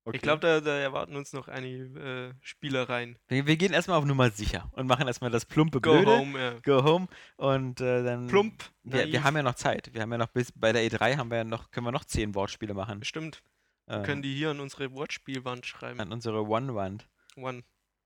Okay. 0.06 0.16
Ich 0.16 0.22
glaube, 0.22 0.40
da, 0.40 0.60
da 0.60 0.76
erwarten 0.76 1.16
uns 1.16 1.32
noch 1.32 1.48
einige 1.48 2.32
äh, 2.34 2.34
Spielereien. 2.42 3.16
Wir, 3.28 3.46
wir 3.46 3.56
gehen 3.56 3.72
erstmal 3.72 3.98
auf 3.98 4.04
Nummer 4.04 4.30
sicher 4.30 4.70
und 4.72 4.86
machen 4.86 5.06
erstmal 5.06 5.30
das 5.30 5.46
plumpe 5.46 5.80
Go 5.80 5.92
Blöde. 5.92 6.18
home, 6.18 6.38
ja. 6.38 6.58
Go 6.62 6.84
home 6.84 7.08
und 7.36 7.80
äh, 7.80 8.02
dann. 8.04 8.26
Plump. 8.26 8.64
Wir, 8.82 9.06
wir 9.10 9.24
haben 9.24 9.36
ja 9.36 9.42
noch 9.42 9.54
Zeit. 9.54 9.94
Wir 9.94 10.02
haben 10.02 10.12
ja 10.12 10.18
noch 10.18 10.28
bis 10.28 10.52
bei 10.52 10.72
der 10.72 10.82
E3 10.82 11.16
haben 11.16 11.30
wir 11.30 11.38
ja 11.38 11.44
noch, 11.44 11.70
können 11.70 11.86
wir 11.86 11.92
noch 11.92 12.04
zehn 12.04 12.34
Wortspiele 12.34 12.74
machen. 12.74 13.00
Bestimmt. 13.00 13.42
Ähm, 13.88 14.02
Können 14.02 14.22
die 14.22 14.34
hier 14.34 14.50
an 14.50 14.60
unsere 14.60 14.92
Wortspielwand 14.92 15.64
schreiben. 15.66 16.00
an 16.00 16.12
unsere 16.12 16.46
One-Wand. 16.46 17.06
One. 17.36 17.62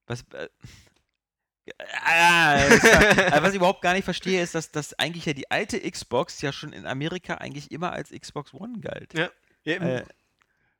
Was, 0.07 0.25
äh, 0.33 0.49
ah, 2.05 2.59
war, 2.59 3.39
äh, 3.39 3.43
was 3.43 3.51
ich 3.51 3.57
überhaupt 3.57 3.83
gar 3.83 3.95
nicht 3.95 4.05
verstehe, 4.05 4.43
ist, 4.43 4.55
dass, 4.55 4.71
dass 4.71 4.99
eigentlich 4.99 5.27
ja 5.27 5.33
die 5.35 5.51
alte 5.51 5.81
Xbox 5.81 6.41
ja 6.43 6.53
schon 6.53 6.73
in 6.73 6.87
Amerika 6.87 7.35
eigentlich 7.35 7.71
immer 7.71 7.93
als 7.93 8.11
Xbox 8.11 8.55
One 8.55 8.81
galt. 8.81 9.15
Ja. 9.15 9.31
Ja, 9.65 9.75
eben, 9.75 9.87
Äh, 9.87 10.05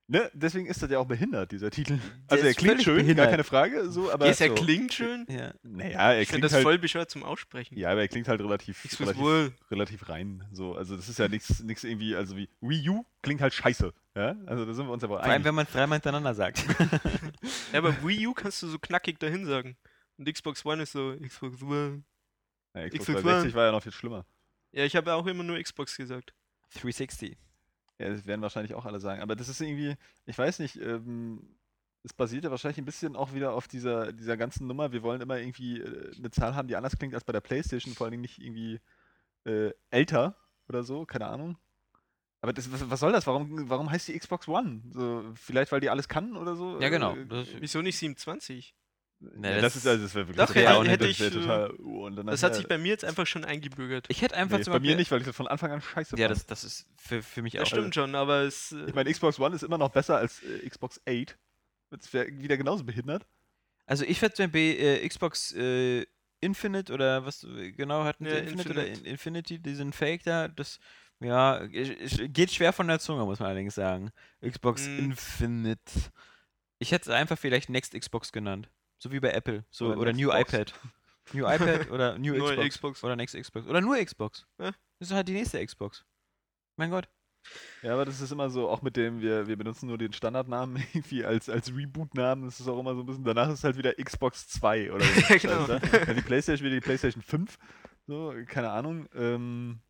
ne? 0.09 0.31
Deswegen 0.35 0.67
ist 0.67 0.83
das 0.83 0.91
ja 0.91 0.99
auch 0.99 1.07
behindert, 1.07 1.53
dieser 1.53 1.71
Titel. 1.71 1.99
Also 2.27 2.45
er 2.45 2.55
klingt 2.55 2.83
schön, 2.83 2.97
behindert. 2.97 3.27
gar 3.27 3.31
keine 3.31 3.45
Frage, 3.45 3.89
so, 3.91 4.11
aber 4.11 4.27
Yes, 4.27 4.41
er 4.41 4.49
so. 4.49 4.55
klingt 4.57 4.93
schön. 4.93 5.25
ja. 5.29 5.55
naja, 5.63 6.13
er 6.15 6.21
Ich 6.23 6.29
finde 6.29 6.41
klingt 6.41 6.45
das 6.45 6.53
halt, 6.55 6.63
voll 6.65 6.79
bescheuert 6.79 7.11
zum 7.11 7.23
Aussprechen. 7.23 7.79
ja, 7.79 7.91
aber 7.93 8.01
er 8.01 8.09
klingt 8.09 8.27
halt 8.29 8.41
relativ, 8.41 8.85
relativ, 9.01 9.53
relativ 9.71 10.09
rein, 10.09 10.45
so, 10.53 10.75
also 10.75 10.97
das 10.97 11.09
ist 11.09 11.19
ja 11.19 11.29
nichts 11.29 11.63
nichts 11.63 11.85
irgendwie, 11.85 12.17
also 12.17 12.37
wie 12.37 12.49
Wii 12.61 12.89
U 12.91 13.05
klingt 13.23 13.41
halt 13.41 13.55
scheiße, 13.55 13.93
ja, 14.17 14.35
also 14.47 14.65
da 14.65 14.73
sind 14.75 14.87
wir 14.87 14.93
uns 14.93 15.05
aber 15.05 15.15
Vor 15.17 15.23
allem, 15.23 15.31
einig. 15.33 15.45
wenn 15.47 15.55
man 15.55 15.67
es 15.67 15.73
dreimal 15.73 15.97
hintereinander 15.99 16.35
sagt. 16.35 16.65
Ja, 17.73 17.79
aber 17.79 17.95
Wii 18.03 18.27
U 18.27 18.33
kannst 18.35 18.63
du 18.63 18.67
so 18.69 18.79
knackig 18.79 19.19
dahin 19.21 19.45
sagen. 19.47 19.77
Und 20.17 20.33
Xbox 20.33 20.65
One 20.65 20.83
ist 20.83 20.93
so 20.93 21.15
Xbox 21.21 21.63
One. 21.63 22.03
Ja, 22.75 22.89
Xbox 22.89 23.05
Xbox 23.07 23.23
360 23.23 23.55
war 23.55 23.67
ja 23.67 23.73
noch 23.73 23.83
viel 23.83 23.93
schlimmer. 23.93 24.25
Ja, 24.73 24.85
ich 24.85 24.97
habe 24.97 25.11
ja 25.11 25.17
auch 25.17 25.27
immer 25.27 25.45
nur 25.45 25.63
Xbox 25.63 25.97
gesagt. 25.97 26.33
360. 26.75 27.37
Ja, 27.99 28.09
das 28.11 28.27
werden 28.27 28.43
wahrscheinlich 28.43 28.75
auch 28.75 28.87
alle 28.87 29.01
sagen. 29.01 29.23
Aber 29.23 29.35
das 29.37 29.49
ist 29.49 29.61
irgendwie, 29.61 29.97
ich 30.27 30.39
weiß 30.39 30.61
nicht, 30.61 30.77
ähm, 30.77 31.57
es 32.05 32.13
basiert 32.13 32.45
ja 32.45 32.51
wahrscheinlich 32.51 32.79
ein 32.79 32.85
bisschen 32.85 33.17
auch 33.17 33.35
wieder 33.35 33.53
auf 33.53 33.67
dieser, 33.67 34.13
dieser 34.13 34.37
ganzen 34.37 34.67
Nummer. 34.67 34.93
Wir 34.93 35.03
wollen 35.03 35.21
immer 35.21 35.39
irgendwie 35.39 35.81
äh, 35.81 36.17
eine 36.17 36.31
Zahl 36.31 36.55
haben, 36.55 36.69
die 36.69 36.77
anders 36.77 36.97
klingt 36.97 37.15
als 37.15 37.25
bei 37.25 37.33
der 37.33 37.41
Playstation, 37.41 37.95
vor 37.95 38.07
allen 38.07 38.13
Dingen 38.13 38.23
nicht 38.23 38.39
irgendwie 38.39 38.81
äh, 39.45 39.73
älter 39.91 40.37
oder 40.69 40.85
so, 40.85 41.05
keine 41.07 41.27
Ahnung. 41.27 41.59
Aber 42.41 42.53
das, 42.53 42.71
was, 42.71 42.89
was 42.89 43.01
soll 43.01 43.13
das? 43.13 43.27
Warum, 43.27 43.69
warum 43.69 43.91
heißt 43.91 44.09
die 44.09 44.19
Xbox 44.19 44.47
One? 44.47 44.83
So, 44.93 45.25
vielleicht, 45.35 45.73
weil 45.73 45.81
die 45.81 45.91
alles 45.91 46.09
kann 46.09 46.37
oder 46.37 46.55
so? 46.55 46.81
Ja, 46.81 46.89
genau. 46.89 47.17
Äh, 47.17 47.47
Wieso 47.59 47.83
nicht 47.83 47.99
27? 47.99 48.75
Ne, 49.21 49.49
ja, 49.49 49.55
das- 49.61 49.75
das, 49.75 49.77
ist 49.77 49.87
also, 49.89 50.03
das 50.05 50.15
wäre 50.15 50.29
wirklich 50.29 50.47
Doch, 50.47 50.55
total 50.55 50.85
ja, 50.87 50.91
hätte 50.93 51.07
ich, 51.09 51.19
das 51.19 51.27
äh, 51.27 51.31
total, 51.33 51.75
oh, 51.81 52.07
und 52.07 52.15
dann 52.17 52.27
Das 52.29 52.43
hat 52.45 52.55
sich 52.55 52.69
bei 52.69 52.79
mir 52.79 52.89
jetzt 52.91 53.05
einfach 53.05 53.27
schon 53.27 53.45
eingebürgert. 53.45 54.07
ich 54.09 54.23
hätte 54.23 54.37
einfach 54.37 54.59
nee, 54.59 54.63
zum 54.65 54.73
bei 54.73 54.79
mir 54.79 54.83
Beispiel- 54.85 54.97
nicht, 54.97 55.11
weil 55.11 55.21
ich 55.21 55.27
das 55.27 55.35
von 55.35 55.49
Anfang 55.49 55.73
an 55.73 55.81
scheiße 55.81 56.17
Ja, 56.17 56.29
fand. 56.29 56.37
das, 56.39 56.47
das 56.47 56.63
ist 56.63 56.87
für, 56.97 57.21
für 57.23 57.43
mich 57.43 57.55
Das 57.55 57.63
auch. 57.65 57.67
stimmt 57.67 57.95
schon, 57.95 58.15
aber 58.15 58.43
es. 58.43 58.71
äh, 58.73 58.85
Ich 58.87 58.95
meine, 58.95 59.11
Xbox 59.13 59.41
One 59.41 59.57
ist 59.57 59.63
immer 59.65 59.77
noch 59.79 59.91
besser 59.91 60.19
als 60.19 60.41
äh, 60.45 60.69
Xbox 60.69 61.01
8. 61.09 61.37
Das 61.91 62.13
wäre 62.13 62.29
wieder 62.29 62.57
genauso 62.57 62.85
behindert. 62.85 63.27
Also 63.87 64.05
ich 64.05 64.21
werde 64.23 64.47
bei 64.49 64.59
äh, 64.59 65.09
Xbox 65.09 65.53
äh, 65.53 66.07
Infinite 66.41 66.93
oder 66.93 67.25
was 67.27 67.45
genau 67.77 68.05
hatten 68.05 68.25
Ja, 68.27 68.33
sie? 68.33 68.39
Infinite, 68.39 68.71
oder 68.71 68.83
Infinite. 68.87 69.01
In 69.07 69.11
Infinity, 69.13 69.59
diesen 69.59 69.93
Fake 69.93 70.23
da, 70.23 70.47
das 70.47 70.79
ja, 71.19 71.67
geht 71.67 72.53
schwer 72.53 72.73
von 72.73 72.87
der 72.87 73.01
Zunge, 73.01 73.25
muss 73.25 73.41
man 73.41 73.49
allerdings 73.49 73.75
sagen. 73.75 74.13
Xbox 74.47 74.87
Mm. 74.87 74.99
Infinite. 74.99 75.81
Ich 76.79 76.93
hätte 76.93 77.11
es 77.11 77.17
einfach 77.17 77.37
vielleicht 77.37 77.69
Next 77.71 77.99
Xbox 77.99 78.31
genannt. 78.31 78.69
So 78.99 79.13
wie 79.13 79.21
bei 79.21 79.31
Apple. 79.31 79.65
So, 79.71 79.89
Oder 79.89 79.99
oder, 79.99 80.13
New 80.13 80.31
iPad. 80.33 80.75
New 81.33 81.47
iPad 81.47 81.91
oder 81.91 82.19
New 82.19 82.35
Xbox. 82.35 82.69
Xbox. 82.69 83.05
Oder 83.05 83.17
Next 83.17 83.37
Xbox. 83.39 83.67
Oder 83.67 83.81
nur 83.81 84.03
Xbox. 84.03 84.47
Ja. 84.59 84.73
Das 84.99 85.11
ist 85.11 85.13
halt 85.13 85.29
die 85.29 85.35
nächste 85.35 85.65
Xbox. 85.65 86.05
Mein 86.77 86.91
Gott. 86.91 87.09
Ja, 87.83 87.93
aber 87.95 88.05
das 88.05 88.21
ist 88.21 88.33
immer 88.33 88.51
so, 88.51 88.69
auch 88.69 88.83
mit 88.83 88.97
dem, 88.97 89.21
wir, 89.21 89.47
wir 89.47 89.57
benutzen 89.57 89.87
nur 89.87 89.99
den 89.99 90.13
Standardnamen 90.13 90.77
irgendwie 90.93 91.25
als, 91.25 91.49
als 91.49 91.75
Reboot-Namen, 91.75 92.45
das 92.45 92.61
ist 92.61 92.69
auch 92.69 92.79
immer 92.79 92.95
so 92.95 93.01
ein 93.01 93.07
bisschen, 93.07 93.25
danach 93.25 93.49
ist 93.49 93.59
es 93.59 93.65
halt 93.65 93.77
wieder 93.77 93.95
Xbox 93.95 94.49
2 94.49 94.93
oder 94.93 95.05
so. 95.05 95.21
Ja, 95.29 95.37
genau. 95.37 95.67
Ja, 95.69 96.15
die 96.15 96.21
Playstation 96.23 96.67
wieder 96.67 96.77
die 96.77 96.85
Playstation 96.85 97.23
5, 97.23 97.59
so, 98.07 98.35
keine 98.47 98.71
Ahnung. 98.71 99.09
Ähm, 99.15 99.81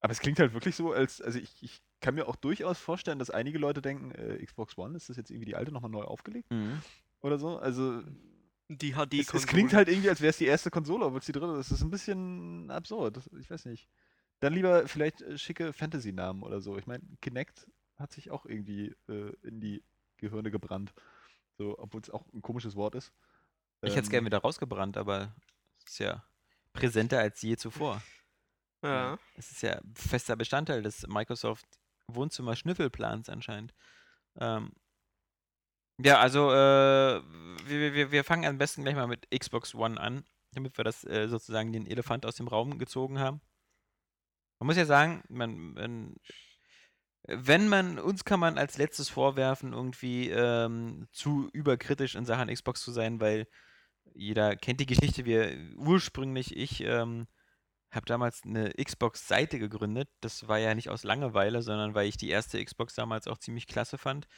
aber 0.00 0.12
es 0.12 0.20
klingt 0.20 0.38
halt 0.38 0.52
wirklich 0.52 0.76
so, 0.76 0.92
als, 0.92 1.20
also 1.20 1.38
ich, 1.38 1.62
ich 1.62 1.82
kann 2.00 2.14
mir 2.14 2.28
auch 2.28 2.36
durchaus 2.36 2.78
vorstellen, 2.78 3.18
dass 3.18 3.30
einige 3.30 3.58
Leute 3.58 3.82
denken, 3.82 4.12
äh, 4.12 4.44
Xbox 4.44 4.76
One, 4.78 4.96
ist 4.96 5.08
das 5.08 5.16
jetzt 5.16 5.30
irgendwie 5.30 5.46
die 5.46 5.56
alte 5.56 5.72
nochmal 5.72 5.90
neu 5.90 6.02
aufgelegt 6.04 6.50
Mhm. 6.50 6.80
Oder 7.24 7.38
so? 7.38 7.58
Also 7.58 8.02
die 8.68 8.92
HD 8.92 9.14
es, 9.14 9.32
es 9.32 9.46
klingt 9.46 9.72
halt 9.72 9.88
irgendwie, 9.88 10.08
als 10.10 10.20
wäre 10.20 10.30
es 10.30 10.38
die 10.38 10.46
erste 10.46 10.70
Konsole, 10.70 11.06
obwohl 11.06 11.20
es 11.20 11.26
die 11.26 11.32
dritte 11.32 11.58
ist. 11.58 11.70
Das 11.70 11.78
ist 11.78 11.84
ein 11.84 11.90
bisschen 11.90 12.70
absurd, 12.70 13.16
das, 13.16 13.28
ich 13.38 13.50
weiß 13.50 13.64
nicht. 13.66 13.88
Dann 14.40 14.52
lieber 14.52 14.86
vielleicht 14.88 15.22
äh, 15.22 15.38
schicke 15.38 15.72
Fantasy-Namen 15.72 16.42
oder 16.42 16.60
so. 16.60 16.76
Ich 16.76 16.86
meine, 16.86 17.02
Kinect 17.20 17.70
hat 17.96 18.12
sich 18.12 18.30
auch 18.30 18.44
irgendwie 18.46 18.94
äh, 19.08 19.32
in 19.42 19.60
die 19.60 19.82
Gehirne 20.18 20.50
gebrannt. 20.50 20.92
So, 21.56 21.78
obwohl 21.78 22.00
es 22.00 22.10
auch 22.10 22.26
ein 22.32 22.42
komisches 22.42 22.74
Wort 22.76 22.94
ist. 22.94 23.12
Ich 23.82 23.90
hätte 23.92 24.00
es 24.00 24.06
Ähm, 24.06 24.10
gerne 24.10 24.26
wieder 24.26 24.38
rausgebrannt, 24.38 24.96
aber 24.96 25.34
es 25.78 25.92
ist 25.92 25.98
ja 26.00 26.24
präsenter 26.72 27.20
als 27.20 27.40
je 27.42 27.56
zuvor. 27.56 28.02
Ja. 28.82 29.18
Es 29.36 29.50
ist 29.50 29.62
ja 29.62 29.80
fester 29.94 30.36
Bestandteil 30.36 30.82
des 30.82 31.06
Microsoft 31.06 31.66
Wohnzimmer 32.08 32.56
Schnüffelplans 32.56 33.28
anscheinend. 33.28 33.72
Ähm, 34.36 34.72
ja, 35.98 36.18
also 36.18 36.50
äh, 36.50 37.22
wir, 37.66 37.94
wir, 37.94 38.12
wir 38.12 38.24
fangen 38.24 38.46
am 38.46 38.58
besten 38.58 38.82
gleich 38.82 38.94
mal 38.94 39.06
mit 39.06 39.28
Xbox 39.30 39.74
One 39.74 40.00
an, 40.00 40.24
damit 40.52 40.76
wir 40.78 40.84
das 40.84 41.04
äh, 41.04 41.28
sozusagen 41.28 41.72
den 41.72 41.86
Elefant 41.86 42.26
aus 42.26 42.36
dem 42.36 42.48
Raum 42.48 42.78
gezogen 42.78 43.18
haben. 43.18 43.40
Man 44.58 44.66
muss 44.68 44.76
ja 44.76 44.86
sagen, 44.86 45.22
man, 45.28 45.74
man 45.74 46.16
Wenn 47.26 47.68
man, 47.68 47.98
uns 47.98 48.24
kann 48.24 48.40
man 48.40 48.58
als 48.58 48.76
letztes 48.76 49.08
vorwerfen, 49.08 49.72
irgendwie 49.72 50.30
ähm, 50.30 51.08
zu 51.12 51.48
überkritisch 51.52 52.14
in 52.16 52.26
Sachen 52.26 52.52
Xbox 52.52 52.82
zu 52.82 52.92
sein, 52.92 53.20
weil 53.20 53.46
jeder 54.14 54.56
kennt 54.56 54.80
die 54.80 54.86
Geschichte. 54.86 55.24
Wir 55.24 55.56
ursprünglich, 55.76 56.56
ich 56.56 56.82
ähm, 56.82 57.26
habe 57.90 58.06
damals 58.06 58.42
eine 58.44 58.72
Xbox-Seite 58.74 59.58
gegründet. 59.58 60.08
Das 60.20 60.48
war 60.48 60.58
ja 60.58 60.74
nicht 60.74 60.90
aus 60.90 61.04
Langeweile, 61.04 61.62
sondern 61.62 61.94
weil 61.94 62.08
ich 62.08 62.16
die 62.18 62.28
erste 62.30 62.62
Xbox 62.62 62.94
damals 62.94 63.26
auch 63.26 63.38
ziemlich 63.38 63.66
klasse 63.66 63.96
fand. 63.98 64.28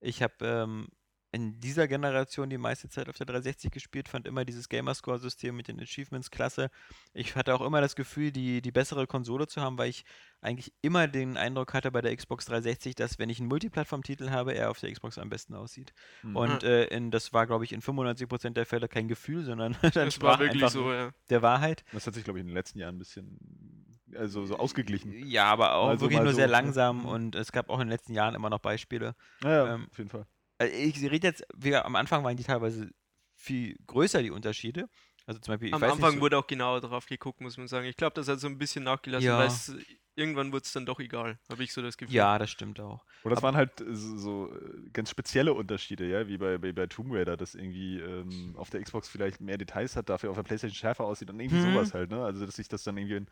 Ich 0.00 0.22
habe 0.22 0.34
ähm, 0.40 0.88
in 1.32 1.60
dieser 1.60 1.86
Generation 1.86 2.50
die 2.50 2.58
meiste 2.58 2.88
Zeit 2.88 3.08
auf 3.08 3.16
der 3.16 3.26
360 3.26 3.70
gespielt, 3.70 4.08
fand 4.08 4.26
immer 4.26 4.44
dieses 4.44 4.68
Gamerscore-System 4.68 5.54
mit 5.54 5.68
den 5.68 5.80
Achievements 5.80 6.30
klasse. 6.30 6.70
Ich 7.14 7.36
hatte 7.36 7.54
auch 7.54 7.60
immer 7.60 7.80
das 7.80 7.94
Gefühl, 7.94 8.32
die, 8.32 8.60
die 8.60 8.72
bessere 8.72 9.06
Konsole 9.06 9.46
zu 9.46 9.60
haben, 9.60 9.78
weil 9.78 9.90
ich 9.90 10.04
eigentlich 10.40 10.72
immer 10.82 11.06
den 11.06 11.36
Eindruck 11.36 11.72
hatte 11.72 11.92
bei 11.92 12.00
der 12.00 12.16
Xbox 12.16 12.46
360, 12.46 12.96
dass 12.96 13.18
wenn 13.18 13.30
ich 13.30 13.38
einen 13.38 13.48
Multiplattform-Titel 13.48 14.30
habe, 14.30 14.54
er 14.54 14.70
auf 14.70 14.80
der 14.80 14.92
Xbox 14.92 15.18
am 15.18 15.28
besten 15.28 15.54
aussieht. 15.54 15.92
Mhm. 16.22 16.36
Und 16.36 16.62
äh, 16.64 16.86
in, 16.86 17.10
das 17.10 17.32
war, 17.32 17.46
glaube 17.46 17.64
ich, 17.64 17.72
in 17.72 17.80
95% 17.80 18.50
der 18.50 18.66
Fälle 18.66 18.88
kein 18.88 19.06
Gefühl, 19.06 19.44
sondern 19.44 19.76
das 19.94 20.20
war 20.20 20.40
wirklich 20.40 20.64
einfach 20.64 20.72
so, 20.72 20.92
ja. 20.92 21.10
der 21.28 21.42
Wahrheit. 21.42 21.84
Das 21.92 22.06
hat 22.06 22.14
sich, 22.14 22.24
glaube 22.24 22.40
ich, 22.40 22.42
in 22.42 22.48
den 22.48 22.54
letzten 22.54 22.78
Jahren 22.78 22.96
ein 22.96 22.98
bisschen 22.98 23.86
also 24.16 24.44
so 24.46 24.56
ausgeglichen. 24.56 25.12
Ja, 25.28 25.44
aber 25.44 25.74
auch 25.74 25.86
Mal 25.86 25.98
so, 25.98 26.00
wirklich 26.02 26.20
nur 26.20 26.32
so, 26.32 26.36
sehr 26.36 26.46
ne? 26.46 26.52
langsam 26.52 27.02
Mhm. 27.02 27.06
und 27.06 27.34
es 27.36 27.52
gab 27.52 27.70
auch 27.70 27.78
in 27.78 27.86
den 27.86 27.90
letzten 27.90 28.14
Jahren 28.14 28.34
immer 28.34 28.50
noch 28.50 28.58
Beispiele. 28.58 29.14
Naja, 29.42 29.74
Ähm, 29.74 29.86
auf 29.88 29.98
jeden 29.98 30.10
Fall. 30.10 30.26
Also 30.60 30.74
ich 30.74 31.00
rede 31.10 31.26
jetzt, 31.26 31.42
wir, 31.56 31.84
am 31.86 31.96
Anfang 31.96 32.22
waren 32.22 32.36
die 32.36 32.44
teilweise 32.44 32.90
viel 33.34 33.76
größer, 33.86 34.22
die 34.22 34.30
Unterschiede. 34.30 34.88
Also 35.26 35.40
zum 35.40 35.52
Beispiel, 35.54 35.68
ich 35.68 35.74
Am 35.74 35.82
weiß 35.82 35.92
Anfang 35.94 36.10
nicht, 36.10 36.14
so, 36.16 36.20
wurde 36.20 36.38
auch 36.38 36.46
genauer 36.46 36.80
drauf 36.82 37.06
geguckt, 37.06 37.40
muss 37.40 37.56
man 37.56 37.66
sagen. 37.66 37.86
Ich 37.86 37.96
glaube, 37.96 38.14
das 38.14 38.28
hat 38.28 38.40
so 38.40 38.46
ein 38.46 38.58
bisschen 38.58 38.84
nachgelassen, 38.84 39.26
Ja. 39.28 39.38
weil 39.38 39.46
es, 39.46 39.72
irgendwann 40.16 40.52
wurde 40.52 40.64
es 40.64 40.72
dann 40.72 40.84
doch 40.84 41.00
egal, 41.00 41.38
habe 41.50 41.62
ich 41.64 41.72
so 41.72 41.80
das 41.80 41.96
Gefühl. 41.96 42.14
ja, 42.16 42.38
das 42.38 42.50
stimmt 42.50 42.78
auch. 42.78 43.04
Und 43.22 43.30
das 43.30 43.42
waren 43.42 43.56
halt 43.56 43.80
äh, 43.80 43.94
so, 43.94 44.52
äh, 44.54 44.90
ganz 44.92 45.10
spezielle 45.10 45.54
Unterschiede, 45.54 46.06
ja, 46.06 46.26
wie 46.28 46.36
bei, 46.36 46.58
bei, 46.58 46.72
bei 46.72 46.86
Tomb 46.86 47.12
Raider, 47.12 47.36
das 47.36 47.54
irgendwie 47.54 48.00
ähm, 48.00 48.54
auf 48.56 48.68
der 48.70 48.82
Xbox 48.82 49.08
vielleicht 49.08 49.40
mehr 49.40 49.56
Details 49.56 49.96
hat, 49.96 50.08
dafür 50.10 50.30
auf 50.30 50.36
der 50.36 50.42
Playstation 50.42 50.76
schärfer 50.76 51.04
aussieht 51.04 51.30
und 51.30 51.40
irgendwie 51.40 51.58
Mhm. 51.60 51.72
sowas 51.72 51.94
halt, 51.94 52.10
ne? 52.10 52.22
Also 52.22 52.44
dass 52.44 52.56
sich 52.56 52.68
das 52.68 52.82
dann 52.82 52.96
irgendwie 52.98 53.16
in 53.16 53.26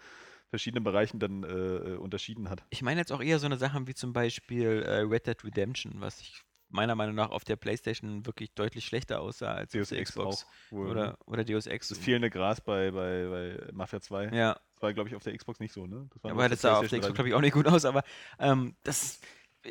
verschiedenen 0.51 0.85
Bereichen 0.85 1.19
dann 1.19 1.43
äh, 1.43 1.49
äh, 1.49 1.97
unterschieden 1.97 2.49
hat. 2.49 2.63
Ich 2.71 2.83
meine 2.83 3.01
jetzt 3.01 3.13
auch 3.13 3.21
eher 3.21 3.39
so 3.39 3.47
eine 3.47 3.57
Sachen 3.59 3.87
wie 3.87 3.95
zum 3.95 4.13
Beispiel 4.13 4.83
äh, 4.83 5.01
Red 5.01 5.27
Dead 5.27 5.45
Redemption, 5.45 6.01
was 6.01 6.21
ich 6.21 6.43
meiner 6.69 6.95
Meinung 6.95 7.15
nach 7.15 7.31
auf 7.31 7.45
der 7.45 7.57
Playstation 7.57 8.27
wirklich 8.27 8.53
deutlich 8.55 8.85
schlechter 8.85 9.21
aussah 9.21 9.55
als 9.55 9.71
auf 9.71 9.81
Deus 9.81 9.89
der 9.89 9.99
Ex 9.99 10.11
Xbox. 10.11 10.47
auch. 10.71 10.73
Oder, 10.73 11.19
oder 11.27 11.45
Deus 11.45 11.67
Ex. 11.67 11.89
Das 11.89 11.99
fehlende 11.99 12.31
Gras 12.31 12.61
bei, 12.61 12.91
bei, 12.91 13.29
bei 13.29 13.73
Mafia 13.73 14.01
2. 14.01 14.29
Ja, 14.29 14.59
Das 14.75 14.83
war, 14.83 14.93
glaube 14.93 15.09
ich, 15.09 15.17
auf 15.17 15.23
der 15.23 15.37
Xbox 15.37 15.61
nicht 15.61 15.73
so, 15.73 15.87
ne? 15.87 16.09
Das 16.13 16.31
aber 16.31 16.49
das 16.49 16.61
sah 16.61 16.79
auf 16.79 16.89
der 16.89 17.01
Xbox, 17.01 17.15
glaube 17.15 17.29
ich, 17.29 17.35
auch 17.35 17.41
nicht 17.41 17.55
gut 17.55 17.67
aus. 17.67 17.85
Aber 17.85 18.03
ähm, 18.39 18.77
das, 18.83 19.21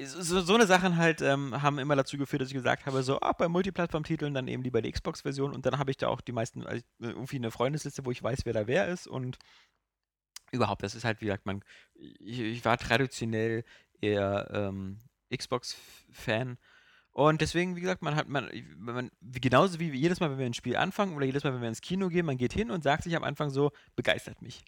so, 0.03 0.41
so 0.41 0.55
eine 0.55 0.67
Sachen 0.67 0.97
halt 0.97 1.21
ähm, 1.21 1.61
haben 1.61 1.79
immer 1.79 1.95
dazu 1.95 2.17
geführt, 2.17 2.41
dass 2.41 2.49
ich 2.49 2.55
gesagt 2.55 2.85
habe, 2.85 3.03
so, 3.03 3.19
ah, 3.21 3.33
bei 3.33 3.47
Multiplattform-Titeln 3.47 4.33
dann 4.33 4.47
eben 4.47 4.63
lieber 4.63 4.81
die 4.81 4.91
Xbox-Version 4.91 5.53
und 5.53 5.65
dann 5.65 5.77
habe 5.79 5.91
ich 5.91 5.97
da 5.97 6.07
auch 6.07 6.21
die 6.21 6.31
meisten, 6.31 6.65
also 6.65 6.83
irgendwie 6.99 7.37
eine 7.37 7.51
Freundesliste, 7.51 8.05
wo 8.05 8.11
ich 8.11 8.21
weiß, 8.21 8.45
wer 8.45 8.53
da 8.53 8.67
wer 8.67 8.87
ist 8.87 9.07
und 9.07 9.37
überhaupt, 10.51 10.83
das 10.83 10.95
ist 10.95 11.03
halt, 11.03 11.21
wie 11.21 11.25
gesagt, 11.25 11.45
man, 11.45 11.63
ich, 11.95 12.39
ich 12.39 12.65
war 12.65 12.77
traditionell 12.77 13.63
eher 14.01 14.49
ähm, 14.53 14.99
Xbox-Fan 15.35 16.57
und 17.17 17.41
deswegen, 17.41 17.75
wie 17.75 17.81
gesagt, 17.81 18.03
man 18.03 18.15
hat, 18.15 18.27
man, 18.29 18.47
man, 18.77 19.09
genauso 19.21 19.79
wie 19.79 19.89
jedes 19.91 20.19
Mal, 20.19 20.29
wenn 20.29 20.37
wir 20.37 20.45
ein 20.45 20.53
Spiel 20.53 20.75
anfangen 20.77 21.15
oder 21.15 21.25
jedes 21.25 21.43
Mal, 21.43 21.51
wenn 21.53 21.61
wir 21.61 21.67
ins 21.67 21.81
Kino 21.81 22.09
gehen, 22.09 22.25
man 22.27 22.37
geht 22.37 22.53
hin 22.53 22.69
und 22.69 22.83
sagt 22.83 23.03
sich 23.03 23.15
am 23.15 23.23
Anfang 23.23 23.49
so, 23.49 23.71
begeistert 23.95 24.41
mich. 24.41 24.63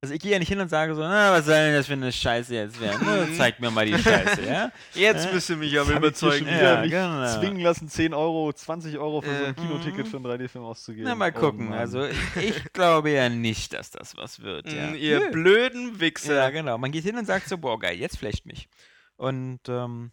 Also 0.00 0.14
ich 0.14 0.20
gehe 0.20 0.32
ja 0.32 0.38
nicht 0.40 0.48
hin 0.48 0.58
und 0.58 0.68
sage 0.68 0.94
so, 0.96 1.02
na, 1.02 1.30
was 1.32 1.44
soll 1.44 1.54
denn 1.54 1.74
das 1.74 1.86
für 1.86 1.92
eine 1.92 2.10
Scheiße 2.10 2.54
jetzt 2.54 2.80
werden? 2.80 3.06
Ne? 3.06 3.28
Zeig 3.36 3.60
mir 3.60 3.70
mal 3.70 3.84
die 3.86 3.96
Scheiße, 3.96 4.42
ja? 4.44 4.72
Jetzt 4.94 5.26
Äh, 5.26 5.34
müsst 5.34 5.50
ihr 5.50 5.56
mich 5.58 5.78
aber 5.78 5.90
ich 5.90 5.96
überzeugen. 5.96 6.46
wieder 6.46 6.74
Ja, 6.76 6.80
mich 6.80 6.90
genau. 6.90 7.38
zwingen 7.38 7.60
lassen, 7.60 7.88
10 7.88 8.12
Euro, 8.14 8.52
20 8.52 8.98
Euro 8.98 9.20
für 9.20 9.28
so 9.38 9.44
ein 9.44 9.50
Äh, 9.50 9.54
Kinoticket 9.54 10.06
mhm. 10.06 10.10
für 10.10 10.16
einen 10.16 10.26
3D-Film 10.26 10.64
auszugeben. 10.64 11.04
Na, 11.06 11.14
mal 11.14 11.30
Oh 11.36 11.38
gucken. 11.38 11.68
Mann. 11.68 11.78
also 11.78 12.04
ich, 12.04 12.16
ich 12.42 12.72
glaube 12.72 13.10
ja 13.10 13.28
nicht, 13.28 13.74
dass 13.74 13.90
das 13.90 14.16
was 14.16 14.40
wird. 14.40 14.72
Ja. 14.72 14.88
Mm, 14.88 14.94
Ihr 14.96 15.20
Nö. 15.20 15.30
blöden 15.30 16.00
Wichser. 16.00 16.34
Ja, 16.36 16.50
genau. 16.50 16.78
Man 16.78 16.90
geht 16.90 17.04
hin 17.04 17.16
und 17.18 17.26
sagt 17.26 17.48
so, 17.48 17.58
boah, 17.58 17.78
geil, 17.78 17.96
jetzt 17.96 18.16
flasht 18.18 18.44
mich. 18.46 18.68
Und 19.16 19.60
ähm, 19.68 20.10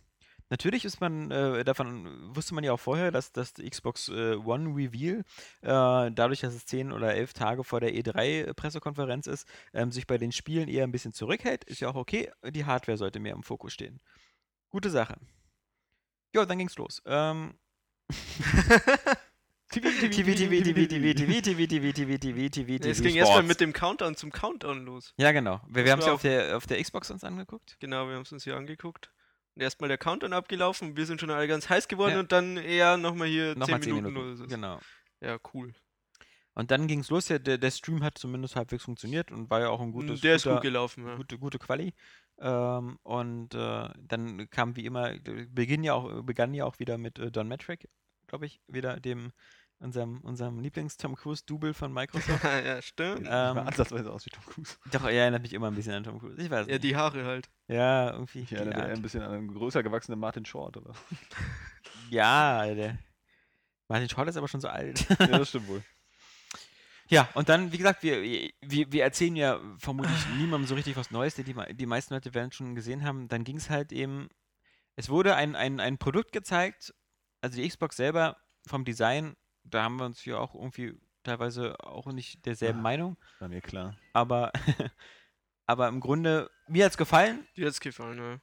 natürlich 0.50 0.86
ist 0.86 1.00
man, 1.00 1.32
äh, 1.32 1.64
davon 1.64 2.36
wusste 2.36 2.54
man 2.54 2.64
ja 2.64 2.74
auch 2.74 2.80
vorher, 2.80 3.12
dass 3.12 3.32
das 3.32 3.54
Xbox 3.54 4.10
äh, 4.10 4.36
One 4.36 4.76
Reveal, 4.76 5.24
äh, 5.62 6.12
dadurch, 6.12 6.42
dass 6.42 6.54
es 6.54 6.66
zehn 6.66 6.92
oder 6.92 7.14
elf 7.14 7.34
Tage 7.34 7.64
vor 7.64 7.80
der 7.80 7.94
E3-Pressekonferenz 7.94 9.28
ist, 9.28 9.48
ähm, 9.74 9.92
sich 9.92 10.08
bei 10.08 10.18
den 10.18 10.32
Spielen 10.32 10.68
eher 10.68 10.84
ein 10.84 10.92
bisschen 10.92 11.14
zurückhält. 11.14 11.64
Ist 11.64 11.82
ja 11.82 11.90
auch 11.90 11.96
okay. 11.96 12.32
Die 12.46 12.66
Hardware 12.66 12.98
sollte 12.98 13.20
mehr 13.20 13.34
im 13.34 13.44
Fokus 13.44 13.74
stehen. 13.74 14.00
Gute 14.70 14.90
Sache. 14.90 15.18
Jo, 16.36 16.46
dann 16.46 16.60
ging's 16.60 16.78
los. 16.78 17.02
Ähm, 17.06 17.56
TV, 19.70 19.90
TV, 19.90 20.10
TV, 20.10 20.34
TV, 20.34 20.88
TV, 20.88 20.88
TV, 20.88 21.42
TV, 21.42 21.68
TV, 21.68 21.92
TV, 21.92 22.18
TV, 22.18 22.50
TV, 22.50 22.90
Es 22.90 22.98
TV, 22.98 23.08
ging 23.08 23.16
erstmal 23.16 23.44
mit 23.44 23.60
dem 23.60 23.72
Countdown 23.74 24.16
zum 24.16 24.32
Countdown 24.32 24.86
los. 24.86 25.14
Ja, 25.18 25.32
genau. 25.32 25.62
Wir, 25.68 25.92
haben 25.92 26.00
es 26.00 26.06
ja 26.06 26.12
war 26.12 26.16
auf 26.16 26.22
der, 26.22 26.58
auf 26.58 26.66
der 26.66 26.82
Xbox 26.82 27.12
uns 27.12 27.24
angeguckt. 27.24 27.78
Genau, 27.80 28.08
wir 28.08 28.16
haben 28.16 28.24
es 28.24 28.32
uns 28.32 28.44
hier 28.44 28.56
angeguckt. 28.56 29.12
Erstmal 29.60 29.88
der 29.88 29.98
Countdown 29.98 30.34
abgelaufen. 30.34 30.96
Wir 30.98 31.06
sind 31.06 31.20
schon 31.22 31.30
alle 31.32 31.48
ganz 31.48 31.70
heiß 31.70 31.88
geworden 31.88 32.14
Ja. 32.14 32.20
und 32.20 32.32
dann 32.32 32.58
eher 32.58 32.98
nochmal 32.98 33.28
hier 33.28 33.56
Nochmal 33.56 33.82
10 33.82 33.94
10 33.94 33.96
Minuten, 33.96 34.14
Minuten. 34.14 34.48
Genau. 34.48 34.80
Ja, 35.22 35.38
cool. 35.54 35.74
Und 36.54 36.72
dann 36.72 36.88
ging 36.88 37.00
es 37.00 37.10
los. 37.10 37.26
Der, 37.26 37.40
der, 37.40 37.58
der 37.58 37.72
Stream 37.72 38.04
hat 38.04 38.18
zumindest 38.18 38.56
halbwegs 38.56 38.84
funktioniert 38.84 39.32
und 39.32 39.50
war 39.50 39.62
ja 39.62 39.70
auch 39.70 39.80
ein 39.82 39.92
gutes, 39.92 40.22
Der 40.22 40.36
ist 40.36 40.44
guter, 40.44 40.56
gut 40.56 40.64
gelaufen, 40.64 41.08
ja. 41.08 41.16
gute, 41.16 41.38
gute 41.38 41.60
Quali. 41.60 41.94
Ähm, 42.40 42.98
und 43.04 43.54
äh, 43.54 43.90
dann 43.98 44.50
kam 44.50 44.76
wie 44.76 44.86
immer, 44.86 45.14
beginn 45.50 45.84
ja 45.84 45.94
auch, 45.94 46.24
begann 46.24 46.54
ja 46.54 46.66
auch 46.66 46.80
wieder 46.80 46.98
mit 46.98 47.20
äh, 47.20 47.32
Don 47.32 47.48
Metric, 47.48 47.88
glaube 48.28 48.46
ich, 48.46 48.62
wieder 48.68 49.00
dem 49.00 49.32
unserem, 49.80 50.20
unserem 50.22 50.60
Lieblings-Tom 50.60 51.16
Cruise-Double 51.16 51.74
von 51.74 51.92
Microsoft. 51.94 52.44
ja, 52.44 52.82
stimmt. 52.82 53.18
Sieht 53.18 53.20
nicht 53.24 53.32
mal 53.32 53.52
ähm, 53.52 53.58
ansatzweise 53.68 54.12
aus 54.12 54.26
wie 54.26 54.30
Tom 54.30 54.44
Cruise. 54.46 54.76
Doch, 54.92 55.04
er 55.06 55.12
erinnert 55.12 55.42
mich 55.42 55.54
immer 55.54 55.68
ein 55.68 55.76
bisschen 55.76 55.94
an 55.94 56.04
Tom 56.04 56.20
Cruise. 56.20 56.42
Ich 56.42 56.50
weiß 56.50 56.68
Ja, 56.68 56.74
nicht. 56.74 56.84
die 56.84 56.96
Haare 56.96 57.26
halt. 57.26 57.50
ja, 57.68 58.12
irgendwie. 58.12 58.40
Ich 58.42 58.52
erinnere 58.52 58.84
ein 58.84 59.02
bisschen 59.02 59.22
an 59.22 59.32
einen 59.34 59.54
größer 59.54 59.82
gewachsenen 59.84 60.20
Martin 60.20 60.46
Short, 60.46 60.78
oder? 60.78 60.94
Ja, 62.10 62.66
der 62.74 62.98
Martin 63.88 64.10
Scholl 64.10 64.28
ist 64.28 64.38
aber 64.38 64.48
schon 64.48 64.62
so 64.62 64.68
alt. 64.68 65.08
ja, 65.20 65.28
das 65.28 65.50
stimmt 65.50 65.68
wohl. 65.68 65.84
Ja, 67.08 67.28
und 67.34 67.50
dann, 67.50 67.72
wie 67.72 67.78
gesagt, 67.78 68.04
wir, 68.04 68.22
wir, 68.22 68.92
wir 68.92 69.04
erzählen 69.04 69.36
ja 69.36 69.60
vermutlich 69.80 70.28
niemandem 70.38 70.68
so 70.68 70.76
richtig 70.76 70.96
was 70.96 71.10
Neues, 71.12 71.34
die, 71.36 71.44
die, 71.44 71.56
die 71.76 71.86
meisten 71.88 72.14
Leute 72.14 72.34
werden 72.36 72.50
es 72.50 72.56
schon 72.56 72.76
gesehen 72.76 73.04
haben. 73.04 73.28
Dann 73.28 73.44
ging 73.44 73.58
es 73.58 73.70
halt 73.72 73.92
eben, 73.92 74.30
es 74.96 75.10
wurde 75.10 75.36
ein, 75.36 75.56
ein, 75.56 75.80
ein 75.80 75.98
Produkt 75.98 76.32
gezeigt, 76.32 76.94
also 77.42 77.56
die 77.60 77.68
Xbox 77.68 77.96
selber 77.98 78.38
vom 78.68 78.86
Design, 78.86 79.36
da 79.64 79.84
haben 79.84 79.98
wir 79.98 80.06
uns 80.06 80.24
ja 80.26 80.38
auch 80.38 80.56
irgendwie 80.56 80.98
teilweise 81.24 81.80
auch 81.84 82.08
nicht 82.12 82.46
derselben 82.46 82.80
Ah. 82.80 82.84
Meinung, 82.84 83.18
War 83.40 83.50
mir 83.50 83.62
klar. 83.62 83.96
aber, 84.14 84.52
aber 85.66 85.88
im 85.88 86.00
Grunde, 86.00 86.50
mir 86.68 86.86
hat 86.86 86.92
es 86.92 86.98
gefallen. 86.98 87.48
Dir 87.56 87.68
hat's 87.68 87.80
gefallen, 87.80 88.18
ja. 88.18 88.40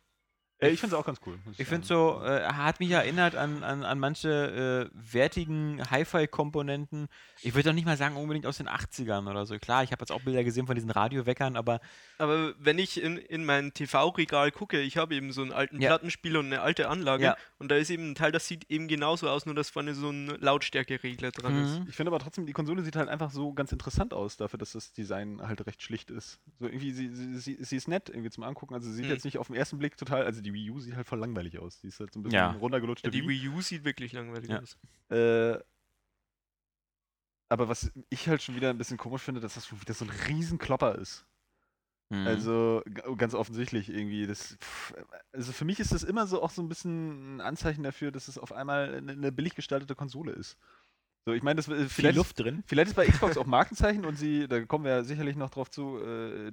Äh, 0.59 0.71
ich 0.71 0.81
finde 0.81 0.97
es 0.97 1.01
auch 1.01 1.05
ganz 1.07 1.21
cool. 1.27 1.39
Ich 1.59 1.67
finde 1.69 1.87
so, 1.87 2.23
äh, 2.25 2.45
hat 2.45 2.81
mich 2.81 2.91
erinnert 2.91 3.35
an, 3.37 3.63
an, 3.63 3.85
an 3.85 3.99
manche 3.99 4.91
äh, 4.91 5.13
wertigen 5.13 5.83
Hi-Fi-Komponenten. 5.91 7.09
Ich 7.43 7.55
würde 7.55 7.69
doch 7.71 7.75
nicht 7.75 7.85
mal 7.85 7.97
sagen 7.97 8.17
unbedingt 8.17 8.47
aus 8.47 8.57
den 8.59 8.69
80ern 8.69 9.29
oder 9.31 9.47
so. 9.47 9.59
Klar, 9.59 9.83
ich 9.85 9.93
habe 9.93 10.01
jetzt 10.03 10.11
auch 10.13 10.23
Bilder 10.23 10.45
gesehen 10.45 10.67
von 10.67 10.75
diesen 10.75 10.91
Radioweckern, 10.91 11.57
aber 11.57 11.81
Aber 12.19 12.55
wenn 12.59 12.79
ich 12.79 13.03
in, 13.03 13.19
in 13.19 13.45
mein 13.45 13.73
TV-Regal 13.75 14.51
gucke, 14.51 14.81
ich 14.81 14.97
habe 14.97 15.15
eben 15.15 15.33
so 15.33 15.43
einen 15.43 15.53
alten 15.53 15.81
Ja. 15.81 15.91
Plattenspieler 15.91 16.41
und 16.41 16.47
eine 16.47 16.61
alte 16.63 16.89
Anlage 16.89 17.25
Ja. 17.25 17.37
und 17.59 17.71
da 17.71 17.77
ist 17.77 17.91
eben 17.91 18.11
ein 18.11 18.15
Teil, 18.15 18.33
das 18.33 18.47
sieht 18.49 18.71
eben 18.71 18.89
genauso 18.89 19.29
aus, 19.29 19.47
nur 19.47 19.55
dass 19.55 19.69
vorne 19.71 19.95
so 19.95 20.11
ein 20.11 20.29
Lautstärkeregler 20.41 21.31
dran 21.33 21.63
ist. 21.65 21.81
Mhm. 21.81 21.87
Ich 21.89 21.97
finde 21.97 22.11
aber 22.11 22.19
trotzdem, 22.19 22.47
die 22.47 22.53
Konsole 22.53 22.83
sieht 22.83 22.97
halt 22.97 23.09
einfach 23.09 23.31
so 23.31 23.53
ganz 23.53 23.73
interessant 23.73 24.15
aus, 24.15 24.37
dafür, 24.37 24.59
dass 24.59 24.73
das 24.73 24.93
Design 24.93 25.41
halt 25.47 25.65
recht 25.67 25.83
schlicht 25.83 26.11
ist. 26.11 26.41
So 26.59 26.67
irgendwie, 26.67 26.93
sie, 26.93 27.15
sie, 27.15 27.35
sie, 27.39 27.59
sie 27.61 27.77
ist 27.77 27.89
nett 27.89 28.09
irgendwie 28.09 28.31
zum 28.31 28.45
Angucken. 28.45 28.75
Also 28.75 28.89
sie 28.89 28.95
sieht 28.97 29.05
Mhm. 29.07 29.11
jetzt 29.11 29.25
nicht 29.25 29.39
auf 29.39 29.49
den 29.49 29.57
ersten 29.57 29.79
Blick 29.79 29.97
total, 29.97 30.25
also 30.25 30.41
die 30.47 30.55
Wii 30.55 30.71
U 30.71 30.81
sieht 30.81 30.95
halt 30.95 31.07
voll 31.07 31.19
langweilig 31.19 31.59
aus. 31.59 31.81
Die 31.81 31.89
ist 31.89 31.99
halt 32.01 32.13
so 32.13 32.21
ein 32.21 32.23
bisschen 32.23 32.37
Ja. 32.39 32.51
runtergelutschte 32.53 33.09
Ja, 33.09 33.11
die 33.11 33.23
Wii. 33.27 33.43
Wii 33.43 33.49
U 33.49 33.61
sieht 33.61 33.85
wirklich 33.85 34.13
langweilig 34.13 34.49
Ja. 34.49 34.61
aus. 34.61 34.79
Äh, 35.11 35.59
aber 37.49 37.69
was 37.69 37.93
ich 38.09 38.29
halt 38.29 38.43
schon 38.43 38.57
wieder 38.57 38.71
ein 38.71 38.79
bisschen 38.79 38.97
komisch 38.97 39.23
finde, 39.23 39.41
dass 39.41 39.55
das 39.55 39.67
schon 39.67 39.81
wieder 39.81 39.95
so 39.95 40.05
ein 40.05 40.11
Riesenklopper 40.11 40.97
ist. 40.97 41.27
Mhm. 42.11 42.27
Also 42.27 42.83
ganz 43.17 43.35
offensichtlich 43.35 43.89
irgendwie. 43.89 44.27
Das, 44.27 44.57
pff, 44.61 44.95
also 45.33 45.53
für 45.53 45.65
mich 45.65 45.81
ist 45.81 45.93
das 45.93 46.03
immer 46.05 46.27
so 46.27 46.43
auch 46.43 46.51
so 46.51 46.63
ein 46.63 46.69
bisschen 46.69 47.37
ein 47.37 47.41
Anzeichen 47.41 47.83
dafür, 47.83 48.13
dass 48.13 48.29
es 48.29 48.39
auf 48.39 48.53
einmal 48.53 48.95
eine, 48.95 49.13
eine 49.13 49.33
billig 49.33 49.55
gestaltete 49.55 49.95
Konsole 49.95 50.33
ist. 50.33 50.57
So, 51.25 51.33
ich 51.35 51.43
meine, 51.43 51.57
das 51.57 51.67
äh, 51.69 51.75
viel 51.81 51.89
vielleicht, 51.89 52.17
Luft 52.17 52.39
drin. 52.39 52.63
vielleicht 52.67 52.91
ist 52.91 52.95
bei 52.95 53.07
Xbox 53.07 53.37
auch 53.37 53.47
Markenzeichen 53.47 54.05
und 54.05 54.15
sie, 54.17 54.47
da 54.47 54.65
kommen 54.65 54.85
wir 54.85 54.93
ja 54.93 55.03
sicherlich 55.03 55.35
noch 55.35 55.51
drauf 55.51 55.69
zu, 55.71 55.99
äh, 55.99 56.53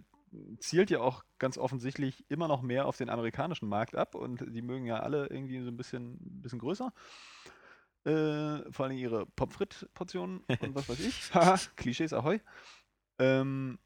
zielt 0.59 0.89
ja 0.89 0.99
auch 0.99 1.23
ganz 1.39 1.57
offensichtlich 1.57 2.25
immer 2.29 2.47
noch 2.47 2.61
mehr 2.61 2.85
auf 2.85 2.97
den 2.97 3.09
amerikanischen 3.09 3.67
Markt 3.67 3.95
ab 3.95 4.15
und 4.15 4.43
die 4.49 4.61
mögen 4.61 4.85
ja 4.85 4.99
alle 4.99 5.27
irgendwie 5.27 5.61
so 5.61 5.67
ein 5.69 5.77
bisschen, 5.77 6.17
bisschen 6.19 6.59
größer. 6.59 6.91
Äh, 8.05 8.69
vor 8.71 8.85
allem 8.85 8.97
ihre 8.97 9.25
Pommes-Frites-Portionen 9.25 10.43
und 10.59 10.75
was 10.75 10.89
weiß 10.89 10.99
ich. 10.99 11.15
Haha, 11.33 11.57
Klischees, 11.77 12.11
ahoi. 12.11 12.41
Ähm, 13.17 13.79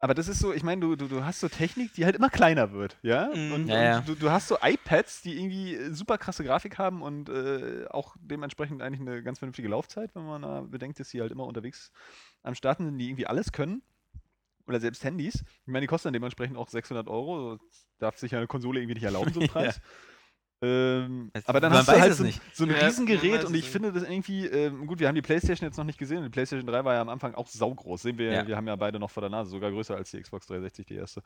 Aber 0.00 0.14
das 0.14 0.26
ist 0.26 0.40
so, 0.40 0.52
ich 0.52 0.64
meine, 0.64 0.80
du, 0.80 0.96
du, 0.96 1.06
du 1.06 1.24
hast 1.24 1.38
so 1.38 1.48
Technik, 1.48 1.92
die 1.94 2.04
halt 2.04 2.16
immer 2.16 2.30
kleiner 2.30 2.72
wird, 2.72 2.98
ja? 3.02 3.28
Mhm. 3.32 3.52
Und, 3.52 3.66
Ja, 3.68 3.82
ja. 3.82 3.98
und 3.98 4.08
Du, 4.08 4.14
du 4.16 4.30
hast 4.30 4.48
so 4.48 4.56
iPads, 4.60 5.22
die 5.22 5.36
irgendwie 5.38 5.76
äh, 5.76 5.92
super 5.92 6.18
krasse 6.18 6.42
Grafik 6.42 6.78
haben 6.78 7.00
und 7.02 7.28
äh, 7.28 7.86
auch 7.90 8.16
dementsprechend 8.20 8.82
eigentlich 8.82 9.06
eine 9.06 9.22
ganz 9.22 9.38
vernünftige 9.38 9.68
Laufzeit, 9.68 10.14
wenn 10.16 10.24
man 10.26 10.42
äh, 10.42 10.66
bedenkt, 10.66 10.98
dass 10.98 11.10
sie 11.10 11.20
halt 11.20 11.30
immer 11.30 11.44
unterwegs 11.44 11.92
am 12.42 12.56
Starten 12.56 12.86
sind, 12.86 12.98
die 12.98 13.06
irgendwie 13.08 13.26
alles 13.26 13.52
können. 13.52 13.82
Oder 14.66 14.80
selbst 14.80 15.02
Handys. 15.04 15.36
Ich 15.36 15.66
meine, 15.66 15.80
die 15.82 15.86
kosten 15.86 16.08
dann 16.08 16.12
dementsprechend 16.14 16.56
auch 16.56 16.68
600 16.68 17.08
Euro. 17.08 17.56
Das 17.56 17.86
darf 17.98 18.18
sich 18.18 18.32
ja 18.32 18.38
eine 18.38 18.46
Konsole 18.46 18.80
irgendwie 18.80 18.94
nicht 18.94 19.04
erlauben, 19.04 19.32
so 19.32 19.40
ein 19.40 19.46
Ja. 19.46 19.52
Preis. 19.52 19.80
Ähm, 20.62 21.30
Es- 21.32 21.46
aber 21.48 21.58
dann 21.60 21.72
hast 21.72 21.88
du 21.88 21.92
halt 21.98 22.12
so, 22.14 22.24
so 22.52 22.64
ein 22.64 22.70
Ja, 22.70 22.86
Riesengerät 22.86 23.44
und 23.44 23.54
ich 23.54 23.62
nicht. 23.62 23.68
finde 23.68 23.92
das 23.92 24.02
irgendwie, 24.02 24.46
ähm, 24.46 24.86
gut, 24.86 25.00
wir 25.00 25.08
haben 25.08 25.14
die 25.14 25.22
Playstation 25.22 25.66
jetzt 25.66 25.78
noch 25.78 25.84
nicht 25.86 25.98
gesehen. 25.98 26.22
Die 26.22 26.28
Playstation 26.28 26.66
3 26.66 26.84
war 26.84 26.94
ja 26.94 27.00
am 27.00 27.08
Anfang 27.08 27.34
auch 27.34 27.48
saugroß. 27.48 28.02
Sehen 28.02 28.18
wir, 28.18 28.30
Ja. 28.32 28.46
wir 28.46 28.56
haben 28.56 28.66
ja 28.66 28.76
beide 28.76 28.98
noch 28.98 29.10
vor 29.10 29.22
der 29.22 29.30
Nase, 29.30 29.50
sogar 29.50 29.70
größer 29.70 29.96
als 29.96 30.10
die 30.10 30.20
Xbox 30.20 30.46
360, 30.46 30.84
die 30.86 30.96
erste. 30.96 31.22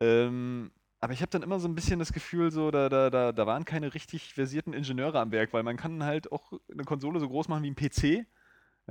Ähm, 0.00 0.72
aber 0.98 1.12
ich 1.12 1.22
habe 1.22 1.30
dann 1.30 1.42
immer 1.42 1.60
so 1.60 1.68
ein 1.68 1.74
bisschen 1.74 1.98
das 1.98 2.12
Gefühl, 2.12 2.50
so, 2.50 2.70
da, 2.70 2.88
da, 2.88 3.08
da, 3.10 3.32
da 3.32 3.46
waren 3.46 3.64
keine 3.64 3.94
richtig 3.94 4.34
versierten 4.34 4.72
Ingenieure 4.72 5.20
am 5.20 5.30
Werk, 5.32 5.52
weil 5.52 5.62
man 5.62 5.76
kann 5.76 6.04
halt 6.04 6.30
auch 6.32 6.52
eine 6.70 6.84
Konsole 6.84 7.20
so 7.20 7.28
groß 7.28 7.48
machen 7.48 7.62
wie 7.62 7.70
ein 7.70 7.76
PC. 7.76 8.26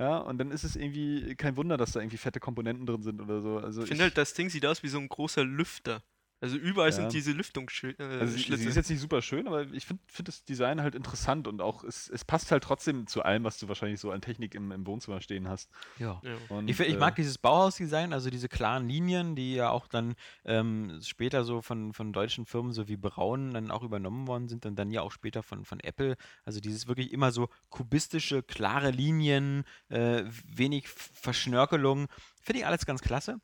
Ja, 0.00 0.16
und 0.16 0.38
dann 0.38 0.50
ist 0.50 0.64
es 0.64 0.76
irgendwie 0.76 1.34
kein 1.36 1.58
Wunder, 1.58 1.76
dass 1.76 1.92
da 1.92 2.00
irgendwie 2.00 2.16
fette 2.16 2.40
Komponenten 2.40 2.86
drin 2.86 3.02
sind 3.02 3.20
oder 3.20 3.42
so. 3.42 3.58
Also 3.58 3.82
Ich 3.82 3.88
finde 3.88 4.04
halt, 4.04 4.16
das 4.16 4.32
Ding 4.32 4.48
sieht 4.48 4.64
aus 4.64 4.82
wie 4.82 4.88
so 4.88 4.98
ein 4.98 5.06
großer 5.06 5.44
Lüfter. 5.44 6.02
Also 6.40 6.56
überall 6.56 6.88
Ja. 6.88 6.96
sind 6.96 7.12
diese 7.12 7.32
Lüftungsschlitze. 7.32 8.02
Äh, 8.02 8.20
Also 8.20 8.36
sie, 8.36 8.56
sie 8.56 8.68
ist 8.68 8.76
jetzt 8.76 8.88
nicht 8.88 9.00
super 9.00 9.20
schön, 9.20 9.46
aber 9.46 9.70
ich 9.72 9.84
finde 9.84 10.02
find 10.06 10.26
das 10.28 10.44
Design 10.44 10.80
halt 10.80 10.94
interessant 10.94 11.46
und 11.46 11.60
auch 11.60 11.84
es, 11.84 12.08
es 12.08 12.24
passt 12.24 12.50
halt 12.50 12.64
trotzdem 12.64 13.06
zu 13.06 13.22
allem, 13.22 13.44
was 13.44 13.58
du 13.58 13.68
wahrscheinlich 13.68 14.00
so 14.00 14.10
an 14.10 14.22
Technik 14.22 14.54
im, 14.54 14.72
im 14.72 14.86
Wohnzimmer 14.86 15.20
stehen 15.20 15.48
hast. 15.48 15.70
Ja. 15.98 16.20
ja. 16.24 16.36
Und, 16.48 16.68
Ich, 16.68 16.80
ich 16.80 16.94
äh, 16.94 16.96
mag 16.96 17.14
dieses 17.16 17.36
Bauhaus-Design, 17.36 18.14
also 18.14 18.30
diese 18.30 18.48
klaren 18.48 18.88
Linien, 18.88 19.36
die 19.36 19.54
ja 19.54 19.70
auch 19.70 19.86
dann 19.86 20.14
ähm, 20.44 20.98
später 21.02 21.44
so 21.44 21.60
von, 21.60 21.92
von 21.92 22.12
deutschen 22.12 22.46
Firmen 22.46 22.72
so 22.72 22.88
wie 22.88 22.96
Braun 22.96 23.52
dann 23.52 23.70
auch 23.70 23.82
übernommen 23.82 24.26
worden 24.26 24.48
sind 24.48 24.64
und 24.64 24.76
dann 24.76 24.90
ja 24.90 25.02
auch 25.02 25.12
später 25.12 25.42
von, 25.42 25.66
von 25.66 25.78
Apple. 25.80 26.16
Also 26.44 26.60
dieses 26.60 26.88
wirklich 26.88 27.12
immer 27.12 27.32
so 27.32 27.48
kubistische, 27.68 28.42
klare 28.42 28.90
Linien, 28.90 29.64
äh, 29.90 30.24
wenig 30.46 30.88
Verschnörkelung. 30.88 32.06
Finde 32.40 32.60
ich 32.60 32.66
alles 32.66 32.86
ganz 32.86 33.02
klasse. 33.02 33.40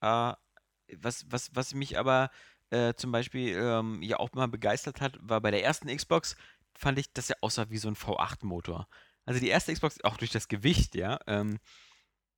Äh, 0.00 0.32
was, 0.98 1.24
was, 1.30 1.50
was 1.54 1.74
mich 1.74 1.98
aber 1.98 2.30
äh, 2.70 2.94
zum 2.94 3.12
Beispiel 3.12 3.56
ähm, 3.56 4.02
ja 4.02 4.18
auch 4.18 4.32
mal 4.32 4.48
begeistert 4.48 5.00
hat, 5.00 5.16
war 5.20 5.40
bei 5.40 5.50
der 5.50 5.62
ersten 5.64 5.94
Xbox, 5.94 6.36
fand 6.74 6.98
ich, 6.98 7.12
dass 7.12 7.30
er 7.30 7.36
aussah 7.40 7.70
wie 7.70 7.78
so 7.78 7.88
ein 7.88 7.96
V8-Motor. 7.96 8.88
Also 9.24 9.40
die 9.40 9.48
erste 9.48 9.72
Xbox, 9.72 10.02
auch 10.04 10.16
durch 10.16 10.30
das 10.30 10.48
Gewicht, 10.48 10.94
ja, 10.94 11.18
ähm, 11.26 11.58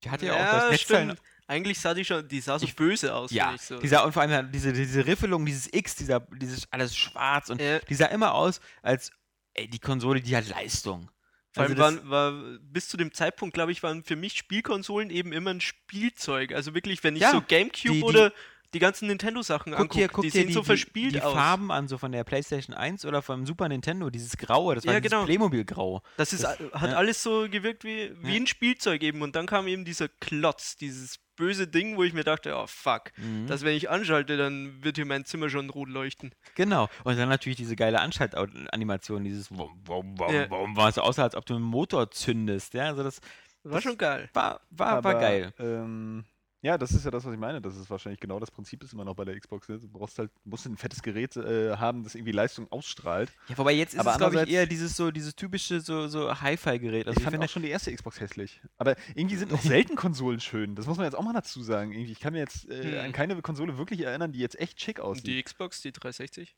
die 0.04 0.10
hatte 0.10 0.26
ja, 0.26 0.34
auch 0.34 0.52
das 0.52 0.70
Netzteil. 0.70 1.16
Eigentlich 1.48 1.80
sah 1.80 1.94
die 1.94 2.04
schon, 2.04 2.28
die 2.28 2.40
sah 2.40 2.58
so 2.58 2.66
Ich- 2.66 2.76
böse 2.76 3.14
aus. 3.14 3.30
Ja, 3.30 3.54
ich 3.54 3.62
so. 3.62 3.78
dieser, 3.80 4.04
und 4.04 4.12
vor 4.12 4.22
allem 4.22 4.52
diese, 4.52 4.72
diese 4.72 5.06
Riffelung, 5.06 5.44
dieses 5.46 5.72
X, 5.72 5.96
dieser, 5.96 6.20
dieses 6.20 6.70
alles 6.70 6.94
schwarz 6.96 7.48
und 7.48 7.60
Ja. 7.60 7.78
die 7.80 7.94
sah 7.94 8.06
immer 8.06 8.34
aus, 8.34 8.60
als 8.82 9.10
ey, 9.54 9.68
die 9.68 9.78
Konsole, 9.78 10.20
die 10.20 10.36
hat 10.36 10.46
Leistung. 10.48 11.10
Vor 11.58 11.64
Also 11.68 11.82
allem 11.82 11.96
das- 11.96 12.10
waren, 12.10 12.10
war, 12.10 12.58
bis 12.72 12.88
zu 12.88 12.96
dem 12.96 13.12
Zeitpunkt, 13.12 13.54
glaube 13.54 13.72
ich, 13.72 13.82
waren 13.82 14.02
für 14.04 14.16
mich 14.16 14.36
Spielkonsolen 14.38 15.10
eben 15.10 15.32
immer 15.32 15.50
ein 15.50 15.60
Spielzeug. 15.60 16.52
Also 16.54 16.74
wirklich, 16.74 17.02
wenn 17.04 17.16
ich 17.16 17.22
Ja, 17.22 17.32
so 17.32 17.42
Gamecube 17.46 17.92
die- 17.92 17.92
die- 17.98 18.02
oder 18.02 18.32
die 18.74 18.78
ganzen 18.80 19.08
Nintendo-Sachen 19.08 19.72
Guck 19.72 19.80
angucke, 19.80 19.98
dir, 20.02 20.08
guck 20.08 20.22
die 20.24 20.30
dir 20.30 20.40
sehen 20.40 20.46
die, 20.48 20.52
so 20.52 20.60
die, 20.60 20.66
verspielt 20.66 21.14
die 21.14 21.22
aus. 21.22 21.32
Farben 21.32 21.70
an, 21.72 21.88
so 21.88 21.96
von 21.98 22.12
der 22.12 22.24
PlayStation 22.24 22.74
1 22.76 23.04
oder 23.06 23.22
vom 23.22 23.46
Super 23.46 23.68
Nintendo, 23.68 24.10
dieses 24.10 24.36
Graue, 24.36 24.74
das 24.74 24.86
war 24.86 24.94
Ja, 24.94 25.00
dieses 25.00 25.12
genau. 25.12 25.24
Playmobil-Grau. 25.24 26.02
Das 26.16 26.32
ist, 26.32 26.44
Das- 26.44 26.60
a- 26.60 26.80
hat 26.80 26.90
ja. 26.90 26.96
alles 26.96 27.22
so 27.22 27.48
gewirkt 27.50 27.84
wie, 27.84 28.12
wie 28.22 28.34
Ja. 28.34 28.40
ein 28.40 28.46
Spielzeug 28.46 29.02
eben. 29.02 29.22
Und 29.22 29.36
dann 29.36 29.46
kam 29.46 29.66
eben 29.68 29.84
dieser 29.84 30.08
Klotz, 30.08 30.76
dieses 30.76 31.18
böse 31.36 31.68
Ding, 31.68 31.96
wo 31.96 32.02
ich 32.02 32.12
mir 32.12 32.24
dachte, 32.24 32.54
oh 32.56 32.66
fuck, 32.66 33.12
Mhm. 33.16 33.46
das 33.46 33.62
wenn 33.62 33.74
ich 33.76 33.88
anschalte, 33.88 34.36
dann 34.36 34.82
wird 34.82 34.96
hier 34.96 35.06
mein 35.06 35.24
Zimmer 35.24 35.48
schon 35.48 35.70
rot 35.70 35.88
leuchten. 35.88 36.34
Genau. 36.56 36.88
Und 37.04 37.16
dann 37.16 37.28
natürlich 37.28 37.56
diese 37.56 37.76
geile 37.76 38.00
Anschaltanimation, 38.00 39.24
dieses 39.24 39.50
Wum, 39.50 39.70
Wum, 39.86 40.18
Wum, 40.18 40.34
Ja. 40.34 40.50
Wum, 40.50 40.76
was 40.76 40.96
so 40.96 41.02
aussah, 41.02 41.22
als 41.22 41.34
ob 41.36 41.46
du 41.46 41.54
einen 41.54 41.62
Motor 41.64 42.10
zündest. 42.10 42.74
Ja, 42.74 42.86
also 42.86 43.02
das 43.02 43.20
War 43.64 43.74
Das- 43.74 43.82
schon 43.84 43.96
geil. 43.98 44.28
war, 44.34 44.60
war, 44.70 44.86
war 44.88 44.96
aber, 44.98 45.14
geil. 45.14 45.52
Ähm, 45.58 46.24
ja, 46.62 46.76
das 46.76 46.90
ist 46.92 47.04
ja 47.04 47.10
das, 47.10 47.24
was 47.24 47.32
ich 47.32 47.38
meine. 47.38 47.60
Das 47.60 47.76
ist 47.76 47.88
wahrscheinlich 47.88 48.18
genau 48.20 48.40
das 48.40 48.50
Prinzip, 48.50 48.82
ist 48.82 48.92
immer 48.92 49.04
noch 49.04 49.14
bei 49.14 49.24
der 49.24 49.38
Xbox. 49.38 49.68
Ne? 49.68 49.78
Du 49.78 49.88
brauchst 49.88 50.18
halt, 50.18 50.30
musst 50.44 50.66
ein 50.66 50.76
fettes 50.76 51.02
Gerät 51.02 51.36
äh, 51.36 51.76
haben, 51.76 52.02
das 52.02 52.14
irgendwie 52.14 52.32
Leistung 52.32 52.66
ausstrahlt. 52.72 53.30
Ja, 53.48 53.56
wobei 53.58 53.72
jetzt 53.72 53.94
ist 53.94 54.00
aber 54.00 54.12
es, 54.12 54.16
glaube 54.18 54.34
ich, 54.34 54.40
andererseits- 54.40 54.52
eher 54.62 54.66
dieses 54.66 54.96
so, 54.96 55.10
dieses 55.10 55.36
typische 55.36 55.80
so, 55.80 56.08
so 56.08 56.40
Hi-Fi-Gerät. 56.40 57.06
Also 57.06 57.12
ich 57.12 57.18
ich, 57.18 57.22
fand 57.24 57.34
finde, 57.34 57.46
auch 57.46 57.50
schon 57.50 57.62
die 57.62 57.68
erste 57.70 57.94
Xbox 57.94 58.18
hässlich. 58.20 58.60
Aber 58.76 58.96
irgendwie 59.14 59.36
sind 59.36 59.52
auch 59.52 59.60
selten 59.62 59.94
Konsolen 59.96 60.40
schön. 60.40 60.74
Das 60.74 60.86
muss 60.86 60.96
man 60.96 61.04
jetzt 61.04 61.14
auch 61.14 61.22
mal 61.22 61.32
dazu 61.32 61.62
sagen. 61.62 61.92
Irgendwie, 61.92 62.12
ich 62.12 62.20
kann 62.20 62.32
mir 62.32 62.40
jetzt 62.40 62.68
äh, 62.68 62.82
Hm. 62.98 63.04
an 63.06 63.12
keine 63.12 63.40
Konsole 63.40 63.78
wirklich 63.78 64.00
erinnern, 64.00 64.32
die 64.32 64.40
jetzt 64.40 64.58
echt 64.58 64.80
schick 64.80 64.98
aussieht. 65.00 65.26
die 65.26 65.42
Xbox, 65.42 65.80
die 65.82 65.92
360? 65.92 66.56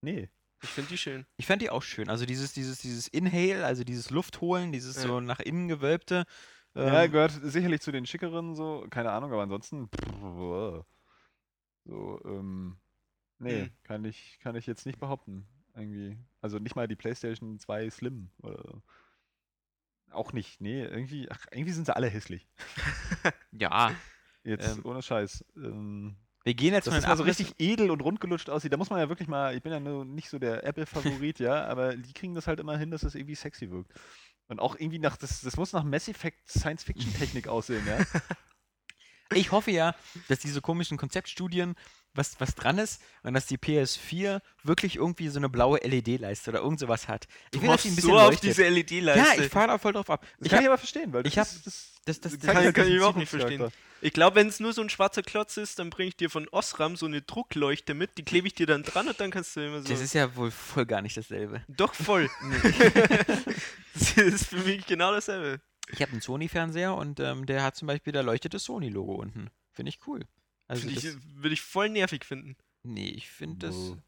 nee. 0.00 0.28
Ich 0.64 0.68
finde 0.70 0.90
die 0.90 0.96
schön. 0.98 1.26
ich 1.38 1.46
fand 1.46 1.60
die 1.60 1.70
auch 1.70 1.82
schön. 1.82 2.08
Also 2.08 2.24
dieses, 2.24 2.52
dieses, 2.52 2.78
dieses 2.78 3.08
Inhale, 3.08 3.64
also 3.64 3.82
dieses 3.82 4.10
Luftholen, 4.10 4.70
dieses 4.70 4.94
Ja. 4.94 5.02
so 5.08 5.18
nach 5.18 5.40
innen 5.40 5.66
gewölbte. 5.66 6.24
Ja, 6.74 7.02
ähm, 7.02 7.12
gehört 7.12 7.32
sicherlich 7.42 7.80
zu 7.80 7.92
den 7.92 8.06
schickeren, 8.06 8.54
so, 8.54 8.86
keine 8.90 9.10
Ahnung, 9.12 9.32
aber 9.32 9.42
ansonsten. 9.42 9.88
So, 11.84 12.20
ähm. 12.24 12.76
Nee, 13.38 13.62
Hm. 13.62 13.70
kann, 13.82 14.04
ich, 14.04 14.38
kann 14.40 14.54
ich 14.54 14.66
jetzt 14.66 14.86
nicht 14.86 15.00
behaupten. 15.00 15.46
Irgendwie. 15.74 16.16
Also 16.40 16.58
nicht 16.58 16.76
mal 16.76 16.86
die 16.86 16.96
PlayStation 16.96 17.58
2 17.58 17.90
Slim. 17.90 18.30
Oder 18.42 18.82
auch 20.10 20.32
nicht. 20.32 20.60
Nee, 20.60 20.84
irgendwie, 20.84 21.30
ach, 21.30 21.46
irgendwie 21.50 21.72
sind 21.72 21.86
sie 21.86 21.96
alle 21.96 22.08
hässlich. 22.08 22.46
ja, 23.52 23.92
Jetzt 24.44 24.78
Ähm, 24.78 24.86
ohne 24.86 25.02
Scheiß. 25.02 25.44
Ähm, 25.56 26.16
wir 26.44 26.54
gehen 26.54 26.74
jetzt 26.74 26.88
das 26.88 27.06
mal 27.06 27.16
so 27.16 27.22
richtig 27.22 27.54
edel 27.58 27.90
und 27.90 28.00
rundgelutscht 28.00 28.50
aussieht. 28.50 28.72
Da 28.72 28.76
muss 28.76 28.90
man 28.90 28.98
ja 28.98 29.08
wirklich 29.08 29.28
mal, 29.28 29.54
ich 29.54 29.62
bin 29.62 29.70
ja 29.70 29.78
nur 29.78 30.04
nicht 30.04 30.28
so 30.28 30.40
der 30.40 30.64
Apple-Favorit, 30.64 31.38
ja, 31.38 31.64
aber 31.66 31.96
die 31.96 32.12
kriegen 32.12 32.34
das 32.34 32.48
halt 32.48 32.58
immer 32.58 32.76
hin, 32.76 32.90
dass 32.90 33.02
das 33.02 33.14
irgendwie 33.14 33.36
sexy 33.36 33.70
wirkt. 33.70 33.92
Und 34.48 34.60
auch 34.60 34.74
irgendwie 34.76 34.98
nach, 34.98 35.16
das, 35.16 35.40
das 35.40 35.56
muss 35.56 35.72
nach 35.72 35.84
Mass 35.84 36.08
Effect 36.08 36.48
Science-Fiction-Technik 36.48 37.48
aussehen, 37.48 37.86
ja. 37.86 37.98
Ich 39.34 39.50
hoffe 39.50 39.70
ja, 39.70 39.94
dass 40.28 40.40
diese 40.40 40.60
komischen 40.60 40.98
Konzeptstudien 40.98 41.74
was, 42.14 42.38
was 42.40 42.54
dran 42.54 42.78
ist 42.78 43.00
und 43.22 43.34
dass 43.34 43.46
die 43.46 43.56
PS4 43.58 44.40
wirklich 44.62 44.96
irgendwie 44.96 45.28
so 45.28 45.38
eine 45.38 45.48
blaue 45.48 45.78
LED-Leiste 45.78 46.50
oder 46.50 46.60
irgend 46.60 46.80
sowas 46.80 47.08
hat. 47.08 47.26
Ich 47.52 47.60
will, 47.62 47.68
dass 47.68 47.82
die 47.82 47.88
ein 47.88 47.96
bisschen 47.96 48.10
so 48.10 48.18
auf 48.18 48.30
leuchtet. 48.30 48.50
diese 48.50 48.68
LED-Leiste. 48.68 49.36
Ja, 49.38 49.42
ich 49.44 49.50
fahre 49.50 49.68
da 49.68 49.78
voll 49.78 49.92
drauf 49.94 50.10
ab. 50.10 50.20
Das 50.38 50.46
Ich 50.46 50.50
kann 50.50 50.58
hab, 50.58 50.62
ich 50.62 50.68
aber 50.68 50.78
verstehen, 50.78 51.12
weil 51.12 51.26
ich 51.26 51.34
das 51.34 51.48
hab- 51.48 51.56
ist, 51.56 51.66
das, 51.66 51.90
das, 52.04 52.20
das, 52.20 52.38
das 52.38 52.54
kann- 52.54 52.64
das, 52.64 52.74
kann 52.74 52.88
ich 52.88 52.94
überhaupt 52.94 53.16
nicht 53.18 53.28
verstehen. 53.30 53.70
Ich 54.04 54.12
glaube, 54.12 54.34
wenn 54.34 54.48
es 54.48 54.58
nur 54.58 54.72
so 54.72 54.82
ein 54.82 54.88
schwarzer 54.90 55.22
Klotz 55.22 55.56
ist, 55.56 55.78
dann 55.78 55.88
bringe 55.88 56.08
ich 56.08 56.16
dir 56.16 56.28
von 56.28 56.48
Osram 56.48 56.96
so 56.96 57.06
eine 57.06 57.22
Druckleuchte 57.22 57.94
mit, 57.94 58.18
die 58.18 58.24
klebe 58.24 58.48
ich 58.48 58.54
dir 58.54 58.66
dann 58.66 58.82
dran 58.82 59.06
und 59.06 59.20
dann 59.20 59.30
kannst 59.30 59.54
du 59.54 59.64
immer 59.64 59.80
so. 59.80 59.88
das 59.88 60.00
ist 60.00 60.12
ja 60.12 60.34
wohl 60.34 60.50
voll 60.50 60.86
gar 60.86 61.02
nicht 61.02 61.16
dasselbe. 61.16 61.62
Doch 61.68 61.94
voll. 61.94 62.28
das 63.94 64.12
ist 64.16 64.46
für 64.46 64.56
mich 64.56 64.86
genau 64.86 65.12
dasselbe. 65.12 65.60
Ich 65.88 66.00
habe 66.02 66.12
einen 66.12 66.20
Sony-Fernseher 66.20 66.94
und 66.94 67.20
ähm, 67.20 67.46
der 67.46 67.62
hat 67.62 67.76
zum 67.76 67.86
Beispiel, 67.88 68.12
da 68.12 68.20
leuchtet 68.22 68.54
das 68.54 68.64
Sony-Logo 68.64 69.14
unten. 69.14 69.50
Finde 69.72 69.90
ich 69.90 70.00
cool. 70.06 70.24
Also 70.72 70.88
Finde 70.88 70.98
ich, 70.98 71.04
das, 71.14 71.22
würde 71.42 71.52
ich 71.54 71.60
voll 71.60 71.88
nervig 71.90 72.24
finden. 72.24 72.56
nee, 72.82 73.10
ich 73.10 73.28
finde 73.28 73.66
das, 73.66 73.74
Wow. 73.74 73.98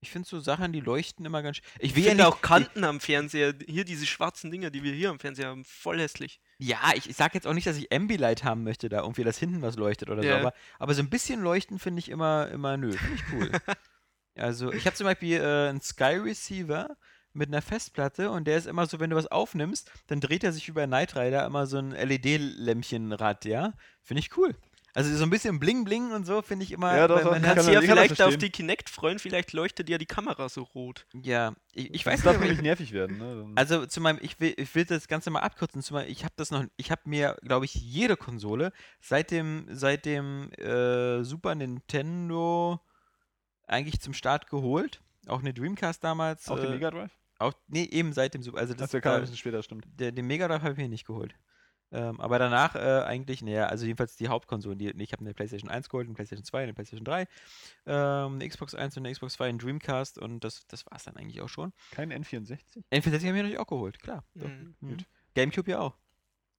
ich 0.00 0.10
finde 0.10 0.28
so 0.28 0.40
Sachen, 0.40 0.72
die 0.72 0.80
leuchten 0.80 1.24
immer 1.24 1.42
ganz. 1.42 1.58
Ich 1.58 1.90
Ich 1.90 1.94
will 1.94 2.02
ja 2.02 2.08
finde 2.10 2.24
nicht, 2.24 2.32
auch 2.32 2.40
Kanten 2.40 2.82
am 2.82 2.98
Fernseher, 2.98 3.54
hier 3.68 3.84
diese 3.84 4.04
schwarzen 4.04 4.50
Dinger, 4.50 4.70
die 4.70 4.82
wir 4.82 4.92
hier 4.92 5.10
am 5.10 5.20
Fernseher 5.20 5.46
haben, 5.48 5.64
voll 5.64 6.00
hässlich. 6.00 6.40
Ja, 6.58 6.90
ich, 6.96 7.08
ich 7.08 7.14
sage 7.14 7.34
jetzt 7.34 7.46
auch 7.46 7.54
nicht, 7.54 7.68
dass 7.68 7.76
ich 7.76 7.92
Ambilight 7.92 8.42
haben 8.42 8.64
möchte, 8.64 8.88
da 8.88 9.02
irgendwie, 9.02 9.22
dass 9.22 9.38
hinten 9.38 9.62
was 9.62 9.76
leuchtet 9.76 10.10
oder 10.10 10.24
Ja. 10.24 10.32
so, 10.32 10.36
aber, 10.46 10.54
aber 10.80 10.94
so 10.94 11.02
ein 11.02 11.10
bisschen 11.10 11.40
leuchten 11.40 11.78
finde 11.78 12.00
ich 12.00 12.08
immer, 12.08 12.48
immer 12.48 12.76
nö, 12.76 12.90
finde 12.90 13.14
ich 13.14 13.32
cool. 13.32 13.50
also, 14.36 14.72
ich 14.72 14.86
habe 14.86 14.96
zum 14.96 15.04
Beispiel 15.06 15.40
äh, 15.40 15.68
einen 15.68 15.80
Sky 15.80 16.16
Receiver 16.16 16.96
mit 17.32 17.48
einer 17.48 17.62
Festplatte 17.62 18.30
und 18.32 18.46
der 18.48 18.58
ist 18.58 18.66
immer 18.66 18.86
so, 18.86 18.98
wenn 18.98 19.10
du 19.10 19.16
was 19.16 19.28
aufnimmst, 19.28 19.92
dann 20.08 20.20
dreht 20.20 20.42
er 20.42 20.52
sich 20.52 20.68
über 20.68 20.86
Knight 20.86 21.14
Rider 21.14 21.46
immer 21.46 21.66
so 21.68 21.78
ein 21.78 21.92
LED-Lämpchenrad, 21.92 23.44
ja? 23.44 23.74
Finde 24.02 24.20
ich 24.20 24.36
cool. 24.36 24.56
Also 24.94 25.14
so 25.16 25.22
ein 25.24 25.30
bisschen 25.30 25.60
Bling 25.60 25.84
Bling 25.84 26.12
und 26.12 26.24
so 26.26 26.42
finde 26.42 26.64
ich 26.64 26.72
immer. 26.72 26.96
Ja, 26.96 27.06
doch, 27.06 27.16
meiner- 27.22 27.32
kann 27.46 27.54
Kannst 27.54 27.68
du 27.68 27.72
ja 27.72 27.80
ich 27.80 27.86
kann 27.86 27.96
das 27.96 28.06
vielleicht 28.06 28.22
auf 28.22 28.36
die 28.36 28.50
Kinect 28.50 28.88
freuen, 28.90 29.18
vielleicht 29.18 29.52
leuchtet 29.52 29.88
ja 29.88 29.98
die 29.98 30.06
Kamera 30.06 30.48
so 30.48 30.62
rot. 30.62 31.06
ja, 31.22 31.54
ich, 31.72 31.94
ich 31.94 32.02
Das 32.04 32.12
weiß 32.14 32.22
darf 32.22 32.32
nicht, 32.34 32.40
nämlich 32.40 32.58
aber- 32.58 32.62
nervig 32.68 32.92
werden, 32.92 33.18
ne? 33.18 33.52
Also 33.54 33.86
zu 33.86 34.00
meinem, 34.00 34.18
ich 34.22 34.40
will, 34.40 34.54
ich 34.56 34.74
will 34.74 34.84
das 34.86 35.06
Ganze 35.06 35.30
mal 35.30 35.40
abkürzen. 35.40 35.82
Zu 35.82 35.94
meinem, 35.94 36.08
ich 36.10 36.24
habe 36.24 36.34
das 36.36 36.50
noch, 36.50 36.64
ich 36.76 36.90
habe 36.90 37.02
mir, 37.04 37.36
glaube 37.42 37.66
ich, 37.66 37.74
jede 37.74 38.16
Konsole 38.16 38.72
seit 39.00 39.30
dem, 39.30 39.66
seit 39.70 40.04
dem 40.04 40.50
äh, 40.54 41.22
Super 41.22 41.54
Nintendo 41.54 42.80
eigentlich 43.66 44.00
zum 44.00 44.14
Start 44.14 44.48
geholt. 44.48 45.02
Auch 45.26 45.40
eine 45.40 45.52
Dreamcast 45.52 46.02
damals. 46.02 46.48
Auch 46.48 46.58
die 46.58 46.66
äh, 46.66 46.70
Mega 46.70 46.90
Drive? 46.90 47.10
Auch, 47.38 47.52
nee, 47.68 47.84
eben 47.84 48.12
seit 48.12 48.34
dem 48.34 48.42
Super. 48.42 48.58
Also 48.58 48.72
das, 48.72 48.80
Das 48.84 48.90
der 48.92 49.00
kam 49.00 49.12
ein 49.12 49.18
äh, 49.18 49.20
bisschen 49.20 49.36
später, 49.36 49.62
stimmt. 49.62 49.86
der, 49.98 50.10
den 50.12 50.26
Mega 50.26 50.48
Drive 50.48 50.62
habe 50.62 50.72
ich 50.72 50.78
mir 50.78 50.88
nicht 50.88 51.06
geholt. 51.06 51.34
Ähm, 51.90 52.20
aber 52.20 52.38
danach 52.38 52.74
äh, 52.74 53.02
eigentlich, 53.04 53.40
naja, 53.42 53.66
also 53.66 53.86
jedenfalls 53.86 54.16
die 54.16 54.28
Hauptkonsolen. 54.28 54.78
Die, 54.78 54.90
ich 55.02 55.12
habe 55.12 55.20
eine 55.24 55.32
PlayStation 55.32 55.70
1 55.70 55.88
geholt, 55.88 56.06
eine 56.06 56.14
PlayStation 56.14 56.44
2, 56.44 56.62
eine 56.64 56.74
PlayStation 56.74 57.04
3, 57.04 57.22
ähm, 57.86 58.34
eine 58.34 58.48
Xbox 58.48 58.74
1 58.74 58.96
und 58.96 59.06
eine 59.06 59.12
Xbox 59.14 59.34
2, 59.34 59.48
ein 59.48 59.58
Dreamcast 59.58 60.18
und 60.18 60.44
das, 60.44 60.66
das 60.66 60.84
war 60.86 60.96
es 60.96 61.04
dann 61.04 61.16
eigentlich 61.16 61.40
auch 61.40 61.48
schon. 61.48 61.72
Kein 61.92 62.12
N64? 62.12 62.58
N64 62.92 63.12
habe 63.12 63.16
ich 63.16 63.22
natürlich 63.24 63.58
auch 63.58 63.66
geholt, 63.66 63.98
klar. 64.00 64.22
Mhm. 64.34 64.74
Mhm. 64.80 64.96
Gamecube 65.34 65.70
ja 65.70 65.78
auch. 65.80 65.96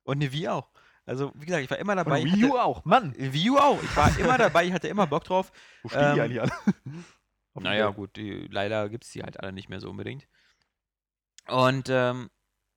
Und 0.03 0.17
eine 0.17 0.31
Wii 0.33 0.47
auch. 0.47 0.71
Also, 1.05 1.31
wie 1.35 1.45
gesagt, 1.45 1.63
ich 1.63 1.69
war 1.69 1.77
immer 1.79 1.95
dabei. 1.95 2.21
Und 2.21 2.33
Wii 2.33 2.45
U 2.45 2.49
hatte- 2.53 2.63
auch, 2.63 2.85
Mann. 2.85 3.13
Wii 3.17 3.49
U 3.51 3.57
auch. 3.57 3.81
Ich 3.83 3.95
war 3.95 4.17
immer 4.19 4.37
dabei, 4.37 4.65
ich 4.65 4.73
hatte 4.73 4.87
immer 4.87 5.05
Bock 5.07 5.23
drauf. 5.25 5.51
Wo 5.83 5.89
stehen 5.89 6.13
die 6.15 6.19
Ähm, 6.19 6.25
eigentlich 6.25 6.41
alle? 6.41 6.51
Naja, 7.55 7.89
gut, 7.89 8.15
die, 8.15 8.47
leider 8.49 8.87
gibt 8.89 9.03
es 9.03 9.11
die 9.11 9.21
halt 9.21 9.39
alle 9.39 9.51
nicht 9.51 9.67
mehr 9.69 9.81
so 9.81 9.89
unbedingt. 9.89 10.27
Und 11.47 11.89
ähm, 11.89 12.29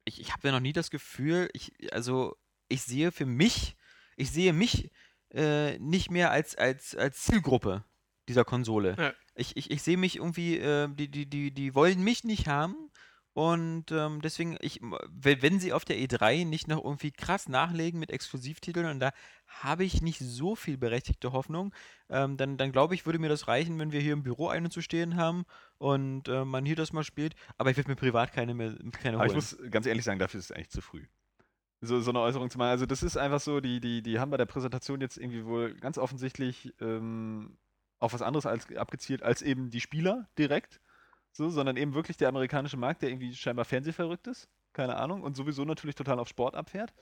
ich, 0.05 0.21
ich 0.21 0.33
habe 0.33 0.49
ja 0.49 0.53
noch 0.53 0.61
nie 0.61 0.73
das 0.73 0.91
Gefühl, 0.91 1.49
ich, 1.53 1.73
also 1.93 2.37
ich 2.72 2.82
sehe 2.82 3.12
für 3.12 3.26
mich, 3.26 3.76
ich 4.16 4.30
sehe 4.30 4.52
mich 4.52 4.90
äh, 5.35 5.78
nicht 5.78 6.11
mehr 6.11 6.30
als, 6.30 6.56
als, 6.56 6.96
als 6.96 7.22
Zielgruppe 7.22 7.85
dieser 8.28 8.44
Konsole. 8.44 8.96
Ja. 8.98 9.12
Ich, 9.35 9.56
ich, 9.56 9.70
ich 9.70 9.82
sehe 9.82 9.96
mich 9.96 10.16
irgendwie, 10.16 10.58
äh, 10.58 10.88
die, 10.92 11.11
die, 11.11 11.28
die, 11.28 11.52
die 11.52 11.74
wollen 11.74 12.02
mich 12.02 12.24
nicht 12.24 12.48
haben. 12.48 12.90
Und 13.35 13.90
ähm, 13.92 14.20
deswegen, 14.20 14.58
ich, 14.61 14.80
wenn 15.08 15.40
wenn 15.40 15.58
sie 15.58 15.72
auf 15.72 15.87
der 15.87 15.96
E3 15.96 16.44
nicht 16.44 16.68
noch 16.68 16.85
irgendwie 16.85 17.12
krass 17.12 17.48
nachlegen 17.48 17.98
mit 17.98 18.11
Exklusivtiteln, 18.11 18.87
und 18.87 19.00
da 19.00 19.12
habe 19.46 19.85
ich 19.85 20.02
nicht 20.02 20.18
so 20.18 20.54
viel 20.54 20.76
berechtigte 20.76 21.32
Hoffnung, 21.32 21.74
ähm, 22.11 22.37
dann, 22.37 22.58
dann 22.58 22.72
glaube 22.72 22.94
ich, 22.94 23.06
würde 23.06 23.18
mir 23.18 23.30
das 23.30 23.48
reichen, 23.48 23.78
wenn 23.78 23.90
wir 23.90 24.00
hier 24.00 24.12
im 24.12 24.22
Büro 24.22 24.48
einen 24.48 24.70
zu 24.70 24.82
stehen 24.82 25.16
haben 25.16 25.44
und 25.78 26.28
äh, 26.28 26.44
man 26.44 26.66
hier 26.66 26.76
das 26.76 26.92
mal 26.92 27.04
spielt. 27.04 27.35
Aber 27.56 27.70
ich 27.70 27.78
würde 27.78 27.88
mir 27.88 27.96
privat 27.96 28.35
keine 28.35 28.52
mehr 28.52 28.74
keine 28.92 29.16
Aber 29.16 29.24
ich 29.24 29.32
holen. 29.32 29.37
muss 29.37 29.56
ganz 29.70 29.87
ehrlich 29.87 30.04
sagen, 30.04 30.18
dafür 30.18 30.38
ist 30.38 30.50
es 30.50 30.52
eigentlich 30.52 30.70
zu 30.70 30.82
früh. 30.82 31.06
So, 31.85 32.01
so 32.01 32.11
eine 32.12 32.21
Äußerung 32.21 32.49
zu 32.49 32.59
machen. 32.59 32.71
Also 32.71 32.87
das 32.87 33.03
ist 33.03 33.16
einfach 33.16 33.40
so, 33.40 33.61
die, 33.61 33.81
die, 33.81 34.03
die 34.03 34.21
haben 34.21 34.31
bei 34.31 34.37
der 34.37 34.47
Präsentation 34.47 35.01
jetzt 35.01 35.16
irgendwie 35.18 35.45
wohl 35.45 35.75
ganz 35.75 35.99
offensichtlich 35.99 36.73
ähm, 36.81 37.57
auf 37.99 38.12
was 38.14 38.23
anderes 38.23 38.47
als, 38.47 38.71
abgezielt, 38.77 39.23
als 39.25 39.42
eben 39.42 39.71
die 39.71 39.81
Spieler 39.81 40.29
direkt. 40.38 40.81
So, 41.33 41.49
sondern 41.51 41.77
eben 41.77 41.95
wirklich 41.95 42.16
der 42.16 42.29
amerikanische 42.29 42.77
Markt, 42.77 43.03
der 43.03 43.09
irgendwie 43.11 43.35
scheinbar 43.35 43.64
fernsehverrückt 43.64 44.27
ist. 44.29 44.49
Keine 44.73 44.97
Ahnung. 44.97 45.23
Und 45.23 45.37
sowieso 45.37 45.64
natürlich 45.64 45.97
total 45.97 46.18
auf 46.21 46.29
Sport 46.29 46.55
abfährt. 46.55 46.92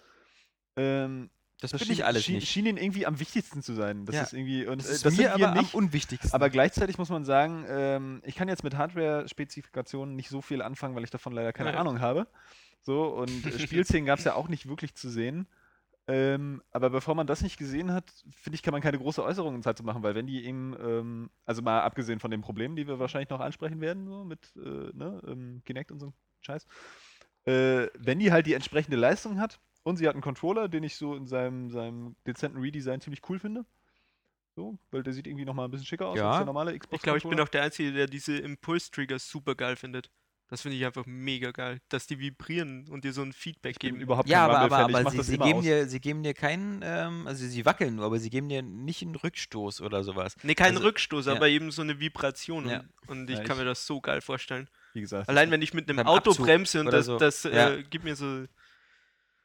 Ähm, 0.77 1.29
das 1.61 1.73
das 1.73 1.81
bin 1.81 1.87
schien, 1.89 1.93
ich 1.97 2.05
alles 2.07 2.25
schien, 2.25 2.37
nicht. 2.37 2.49
schien 2.49 2.65
ihnen 2.65 2.79
irgendwie 2.79 3.05
am 3.07 3.21
wichtigsten 3.21 3.61
zu 3.63 3.75
sein. 3.75 4.07
Das 4.07 4.15
Ja. 4.17 4.23
ist 4.23 4.33
irgendwie. 4.33 4.67
Und 4.67 4.81
Das 4.81 4.89
ist 4.89 5.05
das 5.05 5.17
mir 5.19 5.35
aber 5.35 5.49
am 5.51 5.59
nicht. 5.59 5.75
unwichtigsten. 5.75 6.33
Aber 6.33 6.49
gleichzeitig 6.49 6.97
muss 6.97 7.11
man 7.11 7.25
sagen, 7.27 7.67
ähm, 7.69 8.23
ich 8.25 8.35
kann 8.35 8.49
jetzt 8.49 8.65
mit 8.65 8.77
Hardware-Spezifikationen 8.79 10.17
nicht 10.17 10.31
so 10.31 10.41
viel 10.41 10.63
anfangen, 10.63 10.95
weil 10.95 11.05
ich 11.05 11.11
davon 11.11 11.33
leider 11.35 11.53
keine 11.53 11.73
Ja. 11.73 11.81
Ahnung 11.81 12.01
habe. 12.01 12.27
So, 12.83 13.05
und 13.09 13.47
äh, 13.47 13.59
Spielszenen 13.59 14.07
gab 14.07 14.19
es 14.19 14.25
ja 14.25 14.35
auch 14.35 14.49
nicht 14.49 14.69
wirklich 14.69 14.95
zu 14.95 15.09
sehen. 15.11 15.47
Ähm, 16.07 16.63
aber 16.73 16.91
bevor 16.91 17.15
man 17.15 17.27
das 17.27 17.43
nicht 17.43 17.57
gesehen 17.57 17.93
hat, 17.93 18.11
finde 18.35 18.57
ich, 18.57 18.63
kann 18.63 18.73
man 18.73 18.81
keine 18.83 18.99
große 18.99 19.23
Äußerungen 19.23 19.63
dazu 19.63 19.85
machen, 19.85 20.03
weil 20.03 20.15
wenn 20.15 20.27
die 20.27 20.45
eben, 20.45 20.75
ähm, 20.81 21.31
also 21.45 21.63
mal 21.63 21.83
abgesehen 21.83 22.19
von 22.19 22.31
den 22.33 22.41
Problemen, 22.41 22.75
die 22.75 22.89
wir 22.89 22.99
wahrscheinlich 22.99 23.31
noch 23.31 23.39
ansprechen 23.41 23.81
werden, 23.81 24.09
so 24.09 24.25
mit 24.25 24.53
äh, 24.57 24.61
ne, 24.93 25.23
ähm, 25.27 25.63
Kinect 25.65 25.93
und 25.93 26.01
so 26.01 26.13
Scheiß, 26.41 26.67
äh, 27.45 27.87
wenn 27.97 28.19
die 28.19 28.33
halt 28.33 28.47
die 28.47 28.55
entsprechende 28.55 28.97
Leistung 28.97 29.39
hat 29.39 29.61
und 29.85 29.99
sie 29.99 30.09
hat 30.09 30.15
einen 30.15 30.23
Controller, 30.23 30.69
den 30.69 30.83
ich 30.83 30.97
so 30.97 31.15
in 31.15 31.27
seinem, 31.27 31.71
seinem 31.71 32.17
dezenten 32.27 32.59
Redesign 32.59 33.01
ziemlich 33.01 33.23
cool 33.29 33.39
finde. 33.39 33.65
So, 34.57 34.79
weil 34.91 35.05
der 35.05 35.13
sieht 35.13 35.29
irgendwie 35.29 35.45
nochmal 35.45 35.69
ein 35.69 35.71
bisschen 35.71 35.87
schicker 35.87 36.09
aus 36.09 36.19
Ja. 36.19 36.31
als 36.31 36.39
der 36.39 36.47
normale 36.47 36.77
Xbox. 36.77 36.97
Ich 36.97 37.03
glaube, 37.03 37.19
ich 37.19 37.23
bin 37.23 37.31
Controller. 37.31 37.45
auch 37.45 37.51
der 37.51 37.63
Einzige, 37.63 37.93
der 37.93 38.07
diese 38.09 38.37
Impulse-Triggers 38.37 39.31
super 39.31 39.55
geil 39.55 39.77
findet. 39.77 40.11
Das 40.51 40.63
finde 40.63 40.77
ich 40.77 40.85
einfach 40.85 41.07
mega 41.07 41.53
geil, 41.53 41.81
dass 41.91 42.09
die 42.09 42.19
vibrieren 42.19 42.89
und 42.91 43.05
dir 43.05 43.13
so 43.13 43.23
ein 43.23 43.33
Feedback 43.33 43.79
geben. 43.79 44.01
überhaupt 44.01 44.29
ja, 44.29 44.45
aber, 44.45 44.59
aber, 44.59 44.79
aber 44.79 45.11
sie, 45.13 45.23
sie, 45.23 45.39
geben 45.39 45.59
aus. 45.59 45.63
dir, 45.65 45.87
sie 45.87 46.01
geben 46.01 46.25
dir 46.25 46.35
keinen, 46.35 46.81
ähm, 46.83 47.27
also 47.29 47.47
sie 47.47 47.65
wackeln 47.65 47.95
nur, 47.95 48.05
aber 48.05 48.19
sie 48.19 48.31
geben 48.31 48.49
dir 48.49 48.61
nicht 48.61 49.01
einen 49.03 49.15
Rückstoß 49.15 49.81
oder 49.81 50.03
sowas. 50.03 50.37
Ne, 50.43 50.57
kein 50.57 50.75
Also, 50.75 50.87
Rückstoß, 50.89 51.27
ja. 51.27 51.35
aber 51.35 51.49
eben 51.49 51.71
so 51.71 51.83
eine 51.83 52.01
Vibration. 52.01 52.69
Ja. 52.69 52.81
Und, 53.07 53.21
und 53.21 53.31
ich 53.31 53.39
Ja, 53.39 53.45
kann 53.45 53.53
ich- 53.57 53.59
mir 53.61 53.65
das 53.67 53.87
so 53.87 54.01
geil 54.01 54.21
vorstellen. 54.21 54.69
Wie 54.93 55.01
gesagt. 55.03 55.29
Allein 55.29 55.53
wenn 55.53 55.63
ich 55.63 55.73
mit 55.73 55.89
einem 55.89 56.01
Auto 56.05 56.31
Abzug 56.31 56.45
bremse 56.47 56.81
und 56.81 56.87
das, 56.93 57.07
so. 57.07 57.17
das 57.17 57.45
äh, 57.45 57.55
Ja. 57.55 57.77
gibt 57.83 58.03
mir 58.05 58.17
so. 58.17 58.45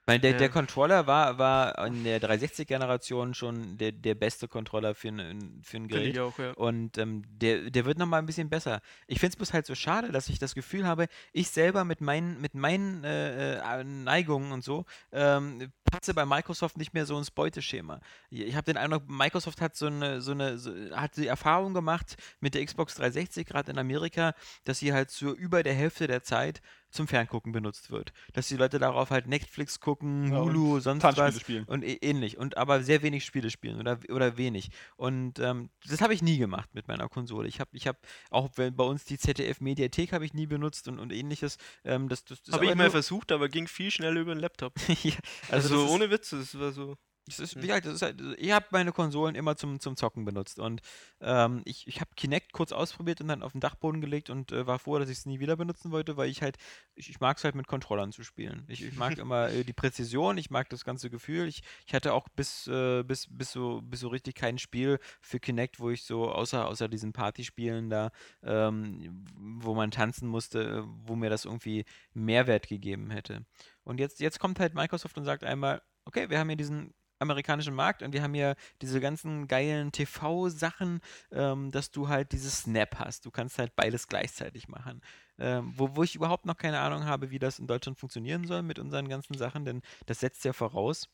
Meine, 0.07 0.19
der, 0.19 0.31
Ja. 0.31 0.37
der 0.37 0.49
Controller 0.49 1.07
war, 1.07 1.37
war 1.39 1.85
in 1.87 2.03
der 2.03 2.21
360-Generation 2.21 3.33
schon 3.33 3.77
der, 3.77 3.91
der 3.91 4.13
beste 4.15 4.47
Controller 4.47 4.93
für 4.93 5.07
ein, 5.09 5.61
für 5.63 5.77
ein 5.77 5.87
Gerät. 5.87 6.19
auch, 6.19 6.37
ja. 6.37 6.51
Und 6.53 6.97
ähm, 6.97 7.23
der, 7.27 7.71
der 7.71 7.85
wird 7.85 7.97
nochmal 7.97 8.19
ein 8.19 8.25
bisschen 8.27 8.49
besser. 8.49 8.81
Ich 9.07 9.19
finde 9.19 9.31
es 9.31 9.35
bloß 9.37 9.53
halt 9.53 9.65
so 9.65 9.73
schade, 9.73 10.11
dass 10.11 10.29
ich 10.29 10.37
das 10.37 10.53
Gefühl 10.53 10.85
habe, 10.85 11.07
ich 11.33 11.49
selber 11.49 11.85
mit 11.85 12.01
meinen, 12.01 12.39
mit 12.39 12.53
meinen 12.53 13.03
äh, 13.03 13.55
äh, 13.55 13.83
Neigungen 13.83 14.51
und 14.51 14.63
so 14.63 14.85
ähm, 15.11 15.71
passe 15.95 16.13
bei 16.13 16.25
Microsoft 16.25 16.77
nicht 16.77 16.93
mehr 16.93 17.05
so 17.05 17.17
ins 17.17 17.31
Beuteschema. 17.31 17.99
Ich 18.29 18.55
habe 18.55 18.65
den 18.65 18.77
Eindruck, 18.77 19.07
Microsoft 19.09 19.61
hat 19.61 19.75
so 19.75 19.87
eine, 19.87 20.21
so 20.21 20.31
eine, 20.31 20.57
so, 20.57 20.71
hat 20.91 21.17
die 21.17 21.27
Erfahrung 21.27 21.73
gemacht 21.73 22.15
mit 22.39 22.53
der 22.55 22.65
Xbox 22.65 22.95
360, 22.95 23.45
gerade 23.47 23.71
in 23.71 23.77
Amerika, 23.77 24.33
dass 24.63 24.79
sie 24.79 24.93
halt 24.93 25.09
zu 25.09 25.33
über 25.35 25.63
der 25.63 25.73
Hälfte 25.73 26.07
der 26.07 26.23
Zeit 26.23 26.61
zum 26.91 27.07
Ferngucken 27.07 27.51
benutzt 27.51 27.91
wird. 27.91 28.13
Dass 28.33 28.47
die 28.47 28.55
Leute 28.55 28.79
darauf 28.79 29.09
halt 29.09 29.27
Netflix 29.27 29.81
gucken, 29.81 30.31
Ja, 30.31 30.39
Hulu, 30.39 30.79
sonst 30.79 31.03
was 31.03 31.39
spielen. 31.41 31.65
und 31.65 31.83
ähnlich 31.83 32.37
und 32.37 32.55
aber 32.57 32.83
sehr 32.83 33.01
wenig 33.01 33.25
Spiele 33.25 33.49
spielen 33.49 33.79
oder, 33.79 33.99
oder 34.09 34.37
wenig 34.37 34.69
und 34.95 35.39
ähm, 35.39 35.69
das 35.85 35.99
habe 35.99 36.13
ich 36.13 36.21
nie 36.21 36.37
gemacht 36.37 36.69
mit 36.73 36.87
meiner 36.87 37.09
Konsole 37.09 37.49
ich 37.49 37.59
habe 37.59 37.71
ich 37.73 37.87
habe 37.87 37.97
auch 38.29 38.49
wenn 38.55 38.75
bei 38.75 38.85
uns 38.85 39.03
die 39.03 39.17
ZDF 39.17 39.59
Mediathek 39.59 40.13
habe 40.13 40.23
ich 40.23 40.33
nie 40.33 40.45
benutzt 40.45 40.87
und, 40.87 40.99
und 40.99 41.11
ähnliches 41.11 41.57
ähm, 41.83 42.07
das, 42.07 42.23
das, 42.23 42.41
das 42.43 42.55
Habe 42.55 42.65
ich 42.65 42.75
mal 42.75 42.89
versucht, 42.89 43.33
aber 43.33 43.49
ging 43.49 43.67
viel 43.67 43.91
schneller 43.91 44.21
über 44.21 44.33
den 44.33 44.39
Laptop. 44.39 44.73
ja, 45.03 45.11
Also, 45.49 45.81
also 45.81 45.84
ohne 45.89 46.09
Witz, 46.09 46.29
das 46.31 46.57
war 46.59 46.71
so. 46.71 46.95
Das 47.25 47.39
ist, 47.39 47.55
Hm. 47.55 47.63
wie 47.63 47.67
gesagt, 47.67 47.85
das 47.85 47.95
ist 47.95 48.01
halt, 48.01 48.21
ich 48.37 48.51
habe 48.51 48.65
meine 48.71 48.91
Konsolen 48.91 49.35
immer 49.35 49.55
zum, 49.55 49.79
zum 49.79 49.95
Zocken 49.95 50.25
benutzt 50.25 50.59
und 50.59 50.81
ähm, 51.21 51.61
ich, 51.65 51.87
ich 51.87 51.99
habe 52.01 52.11
Kinect 52.15 52.53
kurz 52.53 52.71
ausprobiert 52.71 53.19
und 53.21 53.27
dann 53.27 53.41
auf 53.41 53.53
den 53.53 53.61
Dachboden 53.61 53.99
gelegt 53.99 54.29
und 54.29 54.51
äh, 54.51 54.67
war 54.67 54.77
froh, 54.79 54.99
dass 54.99 55.09
ich 55.09 55.17
es 55.19 55.25
nie 55.25 55.39
wieder 55.39 55.55
benutzen 55.55 55.91
wollte, 55.91 56.17
weil 56.17 56.29
ich 56.29 56.41
halt, 56.41 56.57
ich, 56.93 57.09
ich 57.09 57.19
mag 57.19 57.37
es 57.37 57.43
halt 57.43 57.55
mit 57.55 57.67
Controllern 57.67 58.11
zu 58.11 58.23
spielen. 58.23 58.65
Ich, 58.67 58.83
ich 58.83 58.95
mag 58.95 59.17
immer 59.17 59.49
äh, 59.49 59.63
die 59.63 59.73
Präzision, 59.73 60.37
ich 60.37 60.51
mag 60.51 60.69
das 60.69 60.85
ganze 60.85 61.09
Gefühl. 61.09 61.47
Ich, 61.47 61.63
ich 61.87 61.93
hatte 61.95 62.13
auch 62.13 62.29
bis, 62.29 62.67
äh, 62.67 63.03
bis, 63.03 63.27
bis, 63.29 63.51
so, 63.51 63.81
bis 63.81 64.01
so 64.01 64.09
richtig 64.09 64.35
kein 64.35 64.59
Spiel 64.59 64.99
für 65.21 65.39
Kinect, 65.39 65.79
wo 65.79 65.89
ich 65.89 66.03
so, 66.03 66.31
außer, 66.31 66.67
außer 66.67 66.87
diesen 66.87 67.11
Partyspielen 67.11 67.89
da, 67.89 68.11
ähm, 68.43 69.25
wo 69.35 69.73
man 69.73 69.89
tanzen 69.91 70.27
musste, 70.27 70.83
wo 71.05 71.15
mir 71.15 71.29
das 71.29 71.45
irgendwie 71.45 71.85
Mehrwert 72.13 72.67
gegeben 72.67 73.09
hätte. 73.09 73.45
Und 73.83 73.99
jetzt, 73.99 74.19
jetzt 74.19 74.39
kommt 74.39 74.59
halt 74.59 74.75
Microsoft 74.75 75.17
und 75.17 75.25
sagt 75.25 75.43
einmal, 75.43 75.81
okay, 76.05 76.29
wir 76.29 76.39
haben 76.39 76.49
hier 76.49 76.57
diesen 76.57 76.93
amerikanischen 77.19 77.73
Markt 77.73 78.03
und 78.03 78.13
wir 78.13 78.21
haben 78.21 78.33
hier 78.33 78.55
diese 78.81 78.99
ganzen 78.99 79.47
geilen 79.47 79.91
TV-Sachen, 79.91 80.99
ähm, 81.31 81.71
dass 81.71 81.91
du 81.91 82.09
halt 82.09 82.31
dieses 82.31 82.61
Snap 82.61 82.99
hast. 82.99 83.25
Du 83.25 83.31
kannst 83.31 83.57
halt 83.59 83.75
beides 83.75 84.07
gleichzeitig 84.07 84.67
machen. 84.67 85.01
Ähm, 85.37 85.73
wo, 85.75 85.95
wo 85.95 86.03
ich 86.03 86.15
überhaupt 86.15 86.45
noch 86.45 86.57
keine 86.57 86.79
Ahnung 86.79 87.05
habe, 87.05 87.29
wie 87.29 87.39
das 87.39 87.59
in 87.59 87.67
Deutschland 87.67 87.97
funktionieren 87.99 88.45
soll 88.45 88.63
mit 88.63 88.79
unseren 88.79 89.09
ganzen 89.09 89.37
Sachen, 89.37 89.65
denn 89.65 89.81
das 90.05 90.21
setzt 90.21 90.45
ja 90.45 90.53
voraus, 90.53 91.09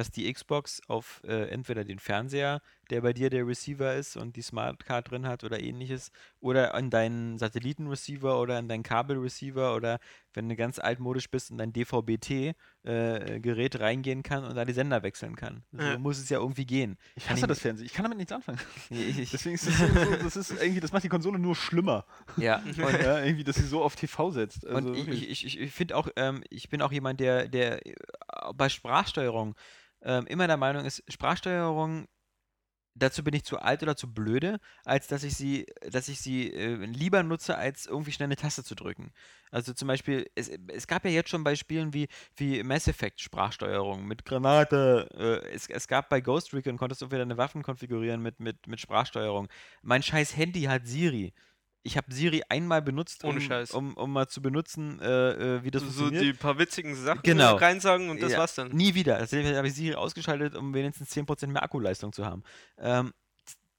dass 0.00 0.10
die 0.10 0.32
Xbox 0.32 0.80
auf 0.88 1.20
äh, 1.26 1.50
entweder 1.50 1.84
den 1.84 1.98
Fernseher, 1.98 2.62
der 2.88 3.02
bei 3.02 3.12
dir 3.12 3.28
der 3.28 3.46
Receiver 3.46 3.94
ist 3.94 4.16
und 4.16 4.34
die 4.34 4.40
Smartcard 4.42 5.10
drin 5.10 5.26
hat 5.26 5.44
oder 5.44 5.60
ähnliches, 5.60 6.10
oder 6.40 6.74
an 6.74 6.88
deinen 6.88 7.36
Satellitenreceiver 7.36 8.40
oder 8.40 8.56
an 8.56 8.66
deinen 8.66 8.82
Kabelreceiver 8.82 9.76
oder 9.76 9.98
wenn 10.32 10.48
du 10.48 10.56
ganz 10.56 10.78
altmodisch 10.78 11.28
bist, 11.30 11.50
in 11.50 11.58
dein 11.58 11.72
DVB-T-Gerät 12.84 13.80
reingehen 13.80 14.22
kann 14.22 14.44
und 14.44 14.54
da 14.56 14.64
die 14.64 14.72
Sender 14.72 15.02
wechseln 15.02 15.36
kann. 15.36 15.62
So 15.72 15.82
Ja. 15.82 15.98
muss 15.98 16.18
es 16.18 16.28
ja 16.30 16.38
irgendwie 16.38 16.64
gehen. 16.64 16.96
Ich 17.14 17.28
hasse 17.28 17.40
ich- 17.40 17.46
das 17.46 17.58
Fernsehen. 17.60 17.86
Ich 17.86 17.92
kann 17.92 18.04
damit 18.04 18.18
nichts 18.18 18.32
anfangen. 18.32 18.58
Deswegen 18.90 19.54
ist 19.54 19.66
das, 19.66 19.78
so, 19.78 19.86
so, 19.86 20.16
das 20.16 20.36
ist 20.36 20.50
irgendwie, 20.62 20.80
das 20.80 20.92
macht 20.92 21.04
die 21.04 21.08
Konsole 21.08 21.38
nur 21.38 21.54
schlimmer. 21.56 22.06
ja, 22.36 22.58
und, 22.64 22.76
ja, 22.78 23.22
irgendwie, 23.22 23.44
dass 23.44 23.56
sie 23.56 23.66
so 23.66 23.82
auf 23.82 23.96
TV 23.96 24.30
setzt. 24.30 24.66
Also 24.66 24.90
und 24.90 24.96
ich, 24.96 25.08
ich, 25.30 25.44
ich, 25.46 25.60
ich 25.60 25.72
finde 25.72 25.96
auch, 25.96 26.08
ähm, 26.16 26.42
ich 26.48 26.68
bin 26.68 26.82
auch 26.82 26.92
jemand, 26.92 27.20
der, 27.20 27.48
der 27.48 27.86
äh, 27.86 27.94
bei 28.54 28.68
Sprachsteuerung 28.68 29.54
ähm, 30.02 30.26
immer 30.26 30.46
der 30.46 30.56
Meinung 30.56 30.84
ist, 30.84 31.02
Sprachsteuerung, 31.08 32.06
dazu 32.94 33.22
bin 33.24 33.34
ich 33.34 33.44
zu 33.44 33.58
alt 33.58 33.82
oder 33.82 33.96
zu 33.96 34.12
blöde, 34.12 34.60
als 34.84 35.06
dass 35.06 35.22
ich 35.24 35.34
sie, 35.36 35.66
dass 35.90 36.08
ich 36.08 36.20
sie 36.20 36.52
äh, 36.52 36.74
lieber 36.84 37.22
nutze, 37.22 37.56
als 37.56 37.86
irgendwie 37.86 38.12
schnell 38.12 38.26
eine 38.26 38.36
Taste 38.36 38.64
zu 38.64 38.74
drücken. 38.74 39.12
Also 39.50 39.72
zum 39.72 39.88
Beispiel, 39.88 40.30
es, 40.34 40.50
es 40.68 40.86
gab 40.86 41.04
ja 41.04 41.10
jetzt 41.10 41.30
schon 41.30 41.44
bei 41.44 41.56
Spielen 41.56 41.92
wie, 41.94 42.08
wie 42.36 42.62
Mass 42.62 42.88
Effect 42.88 43.20
Sprachsteuerung 43.20 44.06
mit 44.06 44.24
Granate. 44.24 45.08
Äh, 45.14 45.48
es, 45.52 45.68
es 45.68 45.88
gab 45.88 46.08
bei 46.08 46.20
Ghost 46.20 46.52
Recon, 46.54 46.78
konntest 46.78 47.02
du 47.02 47.10
wieder 47.10 47.22
eine 47.22 47.36
Waffen 47.36 47.62
konfigurieren 47.62 48.22
mit, 48.22 48.40
mit, 48.40 48.66
mit 48.66 48.80
Sprachsteuerung. 48.80 49.48
Mein 49.82 50.02
scheiß 50.02 50.36
Handy 50.36 50.62
hat 50.62 50.86
Siri. 50.86 51.32
Ich 51.82 51.96
habe 51.96 52.12
Siri 52.12 52.42
einmal 52.48 52.82
benutzt, 52.82 53.24
um, 53.24 53.38
um, 53.72 53.94
um 53.96 54.12
mal 54.12 54.28
zu 54.28 54.42
benutzen, 54.42 55.00
äh, 55.00 55.56
äh, 55.56 55.64
wie 55.64 55.70
das 55.70 55.82
so 55.82 55.88
funktioniert. 55.88 56.22
die 56.24 56.32
paar 56.34 56.58
witzigen 56.58 56.94
Sachen 56.94 57.22
Genau. 57.22 57.56
reinsagen 57.56 58.10
und 58.10 58.20
das 58.22 58.32
Ja, 58.32 58.38
war's 58.38 58.54
dann. 58.54 58.68
Nie 58.68 58.94
wieder. 58.94 59.18
Deswegen 59.18 59.56
habe 59.56 59.66
ich 59.68 59.74
Siri 59.74 59.94
ausgeschaltet, 59.94 60.54
um 60.54 60.74
wenigstens 60.74 61.10
10% 61.10 61.52
mehr 61.52 61.62
Akkuleistung 61.62 62.12
zu 62.12 62.26
haben. 62.26 62.42
Ähm, 62.78 63.14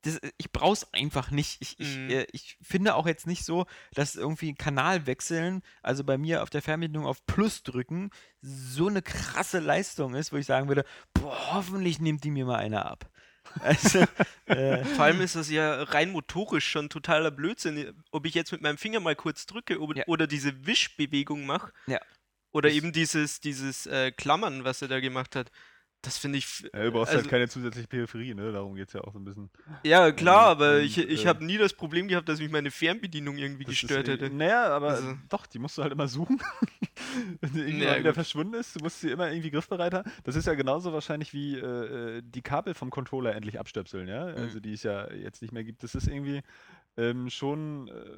das, 0.03 0.19
ich 0.37 0.51
brauche 0.51 0.73
es 0.73 0.91
einfach 0.95 1.29
nicht. 1.29 1.61
Ich, 1.61 1.79
ich, 1.79 1.95
Mhm. 1.95 2.09
äh, 2.09 2.25
ich 2.31 2.57
finde 2.59 2.95
auch 2.95 3.05
jetzt 3.05 3.27
nicht 3.27 3.45
so, 3.45 3.67
dass 3.93 4.15
irgendwie 4.15 4.55
Kanal 4.55 5.05
wechseln, 5.05 5.61
also 5.83 6.03
bei 6.03 6.17
mir 6.17 6.41
auf 6.41 6.49
der 6.49 6.63
Fernbedienung 6.63 7.05
auf 7.05 7.23
Plus 7.27 7.61
drücken, 7.61 8.09
so 8.41 8.87
eine 8.87 9.03
krasse 9.03 9.59
Leistung 9.59 10.15
ist, 10.15 10.33
wo 10.33 10.37
ich 10.37 10.47
sagen 10.47 10.69
würde, 10.69 10.85
boah, 11.13 11.53
hoffentlich 11.53 11.99
nimmt 11.99 12.23
die 12.23 12.31
mir 12.31 12.45
mal 12.47 12.55
eine 12.57 12.83
ab. 12.83 13.10
Also, 13.59 14.05
äh, 14.45 14.83
Vor 14.85 15.05
allem 15.05 15.21
ist 15.21 15.35
das 15.35 15.49
ja 15.49 15.83
rein 15.83 16.11
motorisch 16.11 16.67
schon 16.67 16.89
totaler 16.89 17.31
Blödsinn. 17.31 17.93
Ob 18.11 18.25
ich 18.25 18.33
jetzt 18.33 18.51
mit 18.51 18.61
meinem 18.61 18.77
Finger 18.77 18.99
mal 18.99 19.15
kurz 19.15 19.45
drücke 19.45 19.79
oder, 19.79 19.99
Ja. 19.99 20.03
oder 20.07 20.27
diese 20.27 20.65
Wischbewegung 20.65 21.45
mache. 21.45 21.71
Ja. 21.87 21.99
Oder 22.53 22.69
eben 22.69 22.91
dieses, 22.91 23.39
dieses 23.39 23.85
äh, 23.87 24.11
Klammern, 24.11 24.63
was 24.63 24.81
er 24.81 24.87
da 24.87 24.99
gemacht 24.99 25.35
hat. 25.35 25.51
Das 26.03 26.17
finde 26.17 26.39
ich. 26.39 26.61
Ja, 26.73 26.85
du 26.85 26.91
brauchst 26.91 27.11
also- 27.11 27.21
halt 27.21 27.29
keine 27.29 27.47
zusätzliche 27.47 27.87
Peripherie, 27.87 28.33
ne? 28.33 28.51
Darum 28.51 28.73
geht 28.75 28.87
es 28.87 28.93
ja 28.93 29.01
auch 29.01 29.13
so 29.13 29.19
ein 29.19 29.23
bisschen. 29.23 29.51
Ja, 29.83 30.11
klar, 30.11 30.47
aber 30.47 30.77
Und, 30.77 30.81
ich, 30.81 30.97
ich 30.97 31.25
äh, 31.25 31.27
habe 31.27 31.45
nie 31.45 31.57
das 31.59 31.73
Problem 31.73 32.07
gehabt, 32.07 32.27
dass 32.27 32.39
mich 32.39 32.49
meine 32.49 32.71
Fernbedienung 32.71 33.37
irgendwie 33.37 33.65
Das 33.65 33.75
ist 33.75 33.81
gestört 33.81 34.07
eh- 34.07 34.13
hätte. 34.13 34.29
Naja, 34.31 34.65
aber 34.69 34.89
Also- 34.89 35.15
doch, 35.29 35.45
die 35.45 35.59
musst 35.59 35.77
du 35.77 35.83
halt 35.83 35.91
immer 35.93 36.07
suchen. 36.07 36.41
Wenn 37.41 37.51
sie 37.51 37.59
irgendwann 37.61 37.81
Ja, 37.87 37.93
wieder 37.99 38.09
gut. 38.09 38.15
verschwunden 38.15 38.53
ist, 38.55 38.75
du 38.75 38.79
musst 38.83 39.01
sie 39.01 39.11
immer 39.11 39.29
irgendwie 39.31 39.51
griffbereit 39.51 39.93
haben. 39.93 40.11
Das 40.23 40.35
ist 40.35 40.47
ja 40.47 40.55
genauso 40.55 40.91
wahrscheinlich 40.91 41.33
wie 41.33 41.57
äh, 41.57 42.17
äh, 42.17 42.21
die 42.25 42.41
Kabel 42.41 42.73
vom 42.73 42.89
Controller 42.89 43.35
endlich 43.35 43.59
abstöpseln, 43.59 44.07
ja? 44.07 44.23
Also 44.25 44.59
die 44.59 44.73
es 44.73 44.81
ja 44.83 45.11
jetzt 45.13 45.41
nicht 45.43 45.51
mehr 45.53 45.63
gibt. 45.63 45.83
Das 45.83 45.93
ist 45.93 46.07
irgendwie 46.07 46.41
ähm, 46.97 47.29
schon. 47.29 47.89
Äh, 47.89 48.17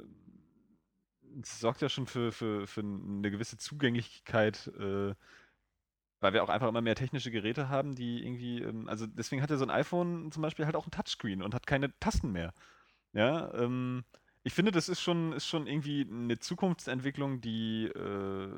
es 1.42 1.60
sorgt 1.60 1.82
ja 1.82 1.88
schon 1.88 2.06
für, 2.06 2.30
für, 2.32 2.66
für 2.66 2.80
eine 2.80 3.30
gewisse 3.30 3.56
Zugänglichkeit, 3.58 4.70
äh, 4.78 5.14
weil 6.24 6.32
wir 6.32 6.42
auch 6.42 6.48
einfach 6.48 6.68
immer 6.68 6.80
mehr 6.80 6.94
technische 6.94 7.30
Geräte 7.30 7.68
haben, 7.68 7.94
die 7.94 8.24
irgendwie, 8.24 8.62
ähm, 8.62 8.88
also 8.88 9.06
deswegen 9.06 9.42
hat 9.42 9.50
ja 9.50 9.58
so 9.58 9.66
ein 9.66 9.70
iPhone 9.70 10.32
zum 10.32 10.42
Beispiel 10.42 10.64
halt 10.64 10.74
auch 10.74 10.86
ein 10.86 10.90
Touchscreen 10.90 11.42
und 11.42 11.54
hat 11.54 11.66
keine 11.66 11.96
Tasten 12.00 12.32
mehr. 12.32 12.54
Ja, 13.12 13.52
ähm, 13.52 14.04
ich 14.42 14.54
finde, 14.54 14.72
das 14.72 14.88
ist 14.88 15.02
schon, 15.02 15.34
ist 15.34 15.46
schon 15.46 15.66
irgendwie 15.66 16.08
eine 16.10 16.38
Zukunftsentwicklung, 16.38 17.42
die, 17.42 17.88
äh, 17.88 18.48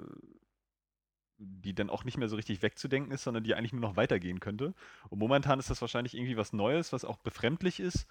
die 1.39 1.75
dann 1.75 1.91
auch 1.91 2.05
nicht 2.05 2.19
mehr 2.19 2.29
so 2.29 2.37
richtig 2.37 2.63
wegzudenken 2.63 3.13
ist, 3.13 3.25
sondern 3.25 3.43
die 3.43 3.57
eigentlich 3.57 3.73
nur 3.73 3.83
noch 3.83 3.97
weitergehen 3.97 4.39
könnte. 4.39 4.73
Und 5.09 5.19
momentan 5.19 5.59
ist 5.59 5.69
das 5.69 5.81
wahrscheinlich 5.81 6.15
irgendwie 6.15 6.37
was 6.37 6.53
Neues, 6.53 6.93
was 6.93 7.05
auch 7.05 7.17
befremdlich 7.17 7.81
ist. 7.81 8.07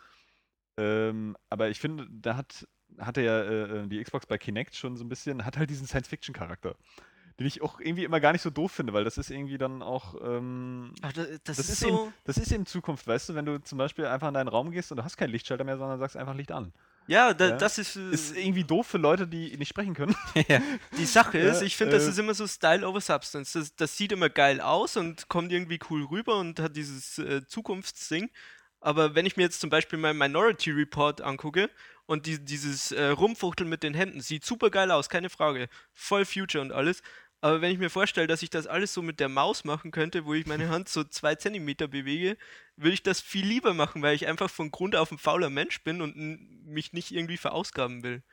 Ähm, 0.77 1.37
aber 1.49 1.69
ich 1.69 1.79
finde, 1.79 2.07
da 2.11 2.35
hat, 2.35 2.67
hatte 2.99 3.21
ja 3.21 3.41
äh, 3.41 3.87
die 3.87 4.03
Xbox 4.03 4.25
bei 4.25 4.37
Kinect 4.37 4.75
schon 4.75 4.97
so 4.97 5.05
ein 5.05 5.09
bisschen, 5.09 5.45
hat 5.45 5.57
halt 5.57 5.69
diesen 5.69 5.87
Science-Fiction-Charakter. 5.87 6.75
Den 7.39 7.47
ich 7.47 7.61
auch 7.61 7.79
irgendwie 7.81 8.05
immer 8.05 8.19
gar 8.21 8.31
nicht 8.31 8.41
so 8.41 8.49
doof 8.49 8.71
finde, 8.71 8.93
weil 8.93 9.03
das 9.03 9.17
ist 9.17 9.29
irgendwie 9.29 9.57
dann 9.57 9.81
auch. 9.81 10.15
Ähm, 10.23 10.93
Ach, 11.01 11.11
das, 11.11 11.27
das, 11.43 11.57
das 11.57 11.69
ist 11.69 11.79
so. 11.81 11.87
eben, 11.87 12.13
das 12.23 12.37
ist 12.37 12.51
eben 12.51 12.65
Zukunft, 12.65 13.05
weißt 13.07 13.29
du, 13.29 13.35
wenn 13.35 13.45
du 13.45 13.61
zum 13.61 13.77
Beispiel 13.77 14.05
einfach 14.05 14.29
in 14.29 14.33
deinen 14.35 14.47
Raum 14.47 14.71
gehst 14.71 14.91
und 14.91 14.97
du 14.97 15.03
hast 15.03 15.17
keinen 15.17 15.31
Lichtschalter 15.31 15.63
mehr, 15.65 15.77
sondern 15.77 15.99
sagst 15.99 16.15
einfach 16.15 16.33
Licht 16.35 16.51
an. 16.53 16.71
Ja, 17.07 17.33
da, 17.33 17.49
Ja. 17.49 17.57
das 17.57 17.77
ist, 17.77 17.97
äh, 17.97 18.09
Ist 18.11 18.35
irgendwie 18.35 18.63
doof 18.63 18.87
für 18.87 18.97
Leute, 18.97 19.27
die 19.27 19.55
nicht 19.57 19.69
sprechen 19.69 19.93
können. 19.93 20.15
die 20.97 21.05
Sache 21.05 21.37
ist, 21.37 21.59
Ja, 21.59 21.67
ich 21.67 21.75
finde, 21.75 21.93
das 21.93 22.05
äh, 22.05 22.09
ist 22.09 22.19
immer 22.19 22.33
so 22.33 22.47
Style 22.47 22.87
over 22.87 23.01
Substance. 23.01 23.53
Das, 23.59 23.75
das 23.75 23.97
sieht 23.97 24.11
immer 24.11 24.29
geil 24.29 24.59
aus 24.61 24.97
und 24.97 25.27
kommt 25.27 25.51
irgendwie 25.51 25.79
cool 25.89 26.05
rüber 26.05 26.37
und 26.37 26.59
hat 26.59 26.75
dieses 26.75 27.17
äh, 27.19 27.45
Zukunftsding. 27.45 28.29
Aber 28.81 29.13
wenn 29.15 29.25
ich 29.25 29.35
mir 29.35 29.43
jetzt 29.43 29.61
zum 29.61 29.69
Beispiel 29.69 29.97
meinen 29.99 30.17
Minority 30.17 30.71
Report 30.71 31.21
angucke 31.21 31.69
und 32.05 32.27
die, 32.27 32.43
dieses 32.43 32.91
äh, 32.91 33.05
Rumfuchteln 33.07 33.67
mit 33.69 33.81
den 33.83 33.93
Händen, 33.95 34.21
sieht 34.21 34.45
super 34.45 34.69
geil 34.69 34.91
aus, 34.91 35.09
keine 35.09 35.29
Frage. 35.29 35.69
Voll 35.93 36.23
Future 36.25 36.63
und 36.63 36.71
alles. 36.71 37.01
Aber 37.41 37.61
wenn 37.61 37.71
ich 37.71 37.77
mir 37.77 37.89
vorstelle, 37.89 38.27
dass 38.27 38.41
ich 38.41 38.49
das 38.49 38.65
alles 38.65 38.93
so 38.93 39.01
mit 39.01 39.19
der 39.19 39.29
Maus 39.29 39.65
machen 39.65 39.91
könnte, 39.91 40.25
wo 40.25 40.33
ich 40.33 40.47
meine 40.47 40.69
Hand 40.69 40.89
so 40.89 41.03
zwei 41.03 41.35
Zentimeter 41.35 41.87
bewege, 41.87 42.37
würde 42.75 42.93
ich 42.93 43.03
das 43.03 43.21
viel 43.21 43.45
lieber 43.45 43.73
machen, 43.73 44.01
weil 44.01 44.15
ich 44.15 44.25
einfach 44.27 44.49
von 44.49 44.71
Grund 44.71 44.95
auf 44.95 45.11
ein 45.11 45.17
fauler 45.19 45.49
Mensch 45.49 45.83
bin 45.83 46.01
und 46.01 46.15
mich 46.65 46.93
nicht 46.93 47.11
irgendwie 47.11 47.37
verausgaben 47.37 48.03
will. 48.03 48.23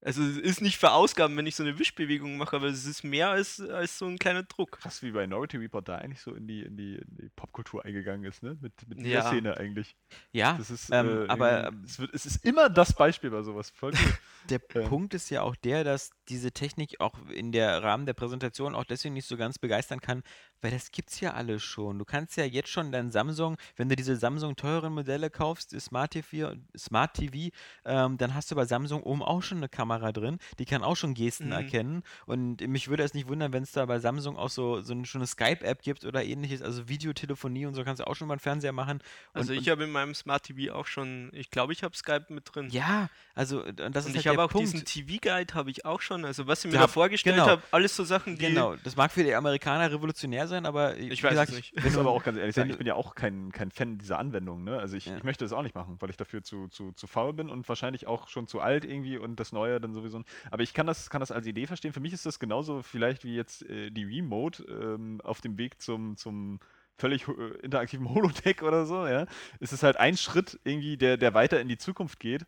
Also 0.00 0.22
es 0.22 0.36
ist 0.36 0.60
nicht 0.60 0.76
verausgaben, 0.78 1.36
wenn 1.36 1.46
ich 1.48 1.56
so 1.56 1.64
eine 1.64 1.76
Wischbewegung 1.80 2.36
mache, 2.36 2.54
aber 2.54 2.66
es 2.66 2.84
ist 2.86 3.02
mehr 3.02 3.30
als, 3.30 3.60
als 3.60 3.98
so 3.98 4.06
ein 4.06 4.16
kleiner 4.18 4.44
Druck. 4.44 4.78
Krass, 4.78 5.02
wie 5.02 5.10
Minority 5.10 5.56
Report 5.56 5.88
da 5.88 5.96
eigentlich 5.96 6.20
so 6.20 6.34
in 6.34 6.46
die, 6.46 6.62
in 6.62 6.76
die, 6.76 6.94
in 6.94 7.16
die 7.16 7.28
Popkultur 7.34 7.84
eingegangen 7.84 8.24
ist, 8.24 8.44
ne? 8.44 8.56
Mit, 8.60 8.74
mit 8.88 9.00
dieser 9.00 9.08
Ja. 9.10 9.22
Szene 9.28 9.56
eigentlich. 9.56 9.96
Ja, 10.30 10.56
Das 10.56 10.70
ist, 10.70 10.90
ähm, 10.92 11.24
äh, 11.24 11.28
aber 11.28 11.72
es, 11.84 11.98
wird, 11.98 12.14
es 12.14 12.26
ist 12.26 12.44
immer 12.44 12.70
das 12.70 12.92
Beispiel 12.92 13.30
bei 13.30 13.42
sowas. 13.42 13.70
Voll 13.70 13.90
gut. 13.90 14.00
Der 14.50 14.60
Ähm. 14.76 14.88
Punkt 14.88 15.14
ist 15.14 15.30
ja 15.30 15.42
auch 15.42 15.56
der, 15.56 15.82
dass 15.82 16.10
diese 16.28 16.52
Technik 16.52 17.00
auch 17.00 17.14
in 17.30 17.52
der 17.52 17.82
Rahmen 17.82 18.06
der 18.06 18.12
Präsentation 18.14 18.74
auch 18.74 18.84
deswegen 18.84 19.14
nicht 19.14 19.26
so 19.26 19.36
ganz 19.36 19.58
begeistern 19.58 20.00
kann, 20.00 20.22
weil 20.60 20.70
das 20.70 20.90
gibt's 20.90 21.20
ja 21.20 21.34
alles 21.34 21.62
schon. 21.62 21.98
Du 21.98 22.04
kannst 22.04 22.36
ja 22.36 22.44
jetzt 22.44 22.68
schon 22.68 22.92
dein 22.92 23.10
Samsung, 23.10 23.56
wenn 23.76 23.88
du 23.88 23.96
diese 23.96 24.16
Samsung 24.16 24.56
teuren 24.56 24.92
Modelle 24.92 25.30
kaufst, 25.30 25.78
Smart 25.80 26.10
TV, 26.12 26.52
Smart 26.76 27.14
TV 27.14 27.54
ähm, 27.84 28.18
dann 28.18 28.34
hast 28.34 28.50
du 28.50 28.54
bei 28.56 28.64
Samsung 28.64 29.02
oben 29.02 29.22
auch 29.22 29.42
schon 29.42 29.58
eine 29.58 29.68
Kamera 29.68 30.12
drin, 30.12 30.38
die 30.58 30.64
kann 30.64 30.82
auch 30.82 30.96
schon 30.96 31.14
Gesten 31.14 31.46
Mhm. 31.46 31.52
erkennen. 31.52 32.02
Und 32.26 32.60
mich 32.66 32.88
würde 32.88 33.02
es 33.04 33.14
nicht 33.14 33.28
wundern, 33.28 33.52
wenn 33.52 33.62
es 33.62 33.72
da 33.72 33.86
bei 33.86 33.98
Samsung 34.00 34.36
auch 34.36 34.50
so, 34.50 34.80
so 34.82 34.92
eine 34.94 35.26
Skype-App 35.26 35.82
gibt 35.82 36.04
oder 36.04 36.24
ähnliches, 36.24 36.62
also 36.62 36.88
Videotelefonie 36.88 37.66
und 37.66 37.74
so 37.74 37.84
kannst 37.84 38.00
du 38.00 38.06
auch 38.06 38.14
schon 38.16 38.28
mal 38.28 38.34
einen 38.34 38.40
Fernseher 38.40 38.72
machen. 38.72 38.98
Und, 39.32 39.40
Also 39.40 39.52
ich 39.52 39.68
habe 39.68 39.84
in 39.84 39.90
meinem 39.90 40.14
Smart 40.14 40.44
TV 40.44 40.74
auch 40.74 40.86
schon, 40.86 41.30
ich 41.32 41.50
glaube, 41.50 41.72
ich 41.72 41.82
habe 41.82 41.96
Skype 41.96 42.26
mit 42.30 42.54
drin. 42.54 42.68
ja, 42.70 43.08
also 43.34 43.62
und 43.64 43.78
das 43.78 44.04
und 44.06 44.10
ist 44.10 44.16
ich 44.20 44.26
halt 44.26 44.26
habe 44.26 44.36
der 44.36 44.44
auch 44.46 44.50
Punkt. 44.50 44.72
diesen 44.72 44.84
TV-Guide 44.84 45.54
habe 45.54 45.70
ich 45.70 45.84
auch 45.84 46.00
schon. 46.00 46.17
Also 46.24 46.46
was 46.46 46.62
sie 46.62 46.68
mir 46.68 46.74
Ja, 46.74 46.80
da 46.82 46.88
vorgestellt 46.88 47.36
genau. 47.36 47.48
haben, 47.48 47.62
alles 47.70 47.94
so 47.96 48.04
Sachen, 48.04 48.36
die 48.36 48.46
Genau, 48.46 48.76
das 48.76 48.96
mag 48.96 49.10
für 49.12 49.22
die 49.24 49.34
Amerikaner 49.34 49.90
revolutionär 49.90 50.46
sein, 50.48 50.66
aber 50.66 50.96
Ich 50.96 51.22
weiß 51.22 51.30
gesagt, 51.30 51.50
es 51.50 51.56
nicht. 51.56 51.76
Ich 51.76 51.84
muss 51.84 51.96
aber 51.96 52.10
auch 52.10 52.22
ganz 52.24 52.38
ehrlich 52.38 52.54
sagen, 52.54 52.70
ich 52.70 52.78
bin 52.78 52.86
ja 52.86 52.94
auch 52.94 53.14
kein, 53.14 53.52
kein 53.52 53.70
Fan 53.70 53.98
dieser 53.98 54.18
Anwendung. 54.18 54.64
Ne? 54.64 54.78
Also 54.78 54.96
ich, 54.96 55.06
Ja. 55.06 55.16
ich 55.16 55.24
möchte 55.24 55.44
das 55.44 55.52
auch 55.52 55.62
nicht 55.62 55.74
machen, 55.74 55.96
weil 56.00 56.10
ich 56.10 56.16
dafür 56.16 56.42
zu, 56.42 56.68
zu, 56.68 56.92
zu 56.92 57.06
faul 57.06 57.32
bin 57.32 57.50
und 57.50 57.68
wahrscheinlich 57.68 58.06
auch 58.06 58.28
schon 58.28 58.46
zu 58.46 58.60
alt 58.60 58.84
irgendwie 58.84 59.18
und 59.18 59.38
das 59.40 59.52
Neue 59.52 59.80
dann 59.80 59.94
sowieso. 59.94 60.22
Aber 60.50 60.62
ich 60.62 60.74
kann 60.74 60.86
das, 60.86 61.10
kann 61.10 61.20
das 61.20 61.30
als 61.30 61.46
Idee 61.46 61.66
verstehen. 61.66 61.92
Für 61.92 62.00
mich 62.00 62.12
ist 62.12 62.26
das 62.26 62.38
genauso 62.38 62.82
vielleicht 62.82 63.24
wie 63.24 63.34
jetzt 63.34 63.62
äh, 63.68 63.90
die 63.90 64.04
Remote 64.04 64.62
ähm, 64.64 65.20
auf 65.22 65.40
dem 65.40 65.58
Weg 65.58 65.80
zum, 65.80 66.16
zum 66.16 66.60
völlig 66.96 67.28
äh, 67.28 67.32
interaktiven 67.62 68.08
Holodeck 68.14 68.62
oder 68.62 68.84
so. 68.86 69.06
Ja? 69.06 69.26
Es 69.60 69.72
ist 69.72 69.82
halt 69.82 69.96
ein 69.98 70.16
Schritt 70.16 70.58
irgendwie, 70.64 70.96
der, 70.96 71.16
der 71.16 71.34
weiter 71.34 71.60
in 71.60 71.68
die 71.68 71.78
Zukunft 71.78 72.18
geht. 72.20 72.44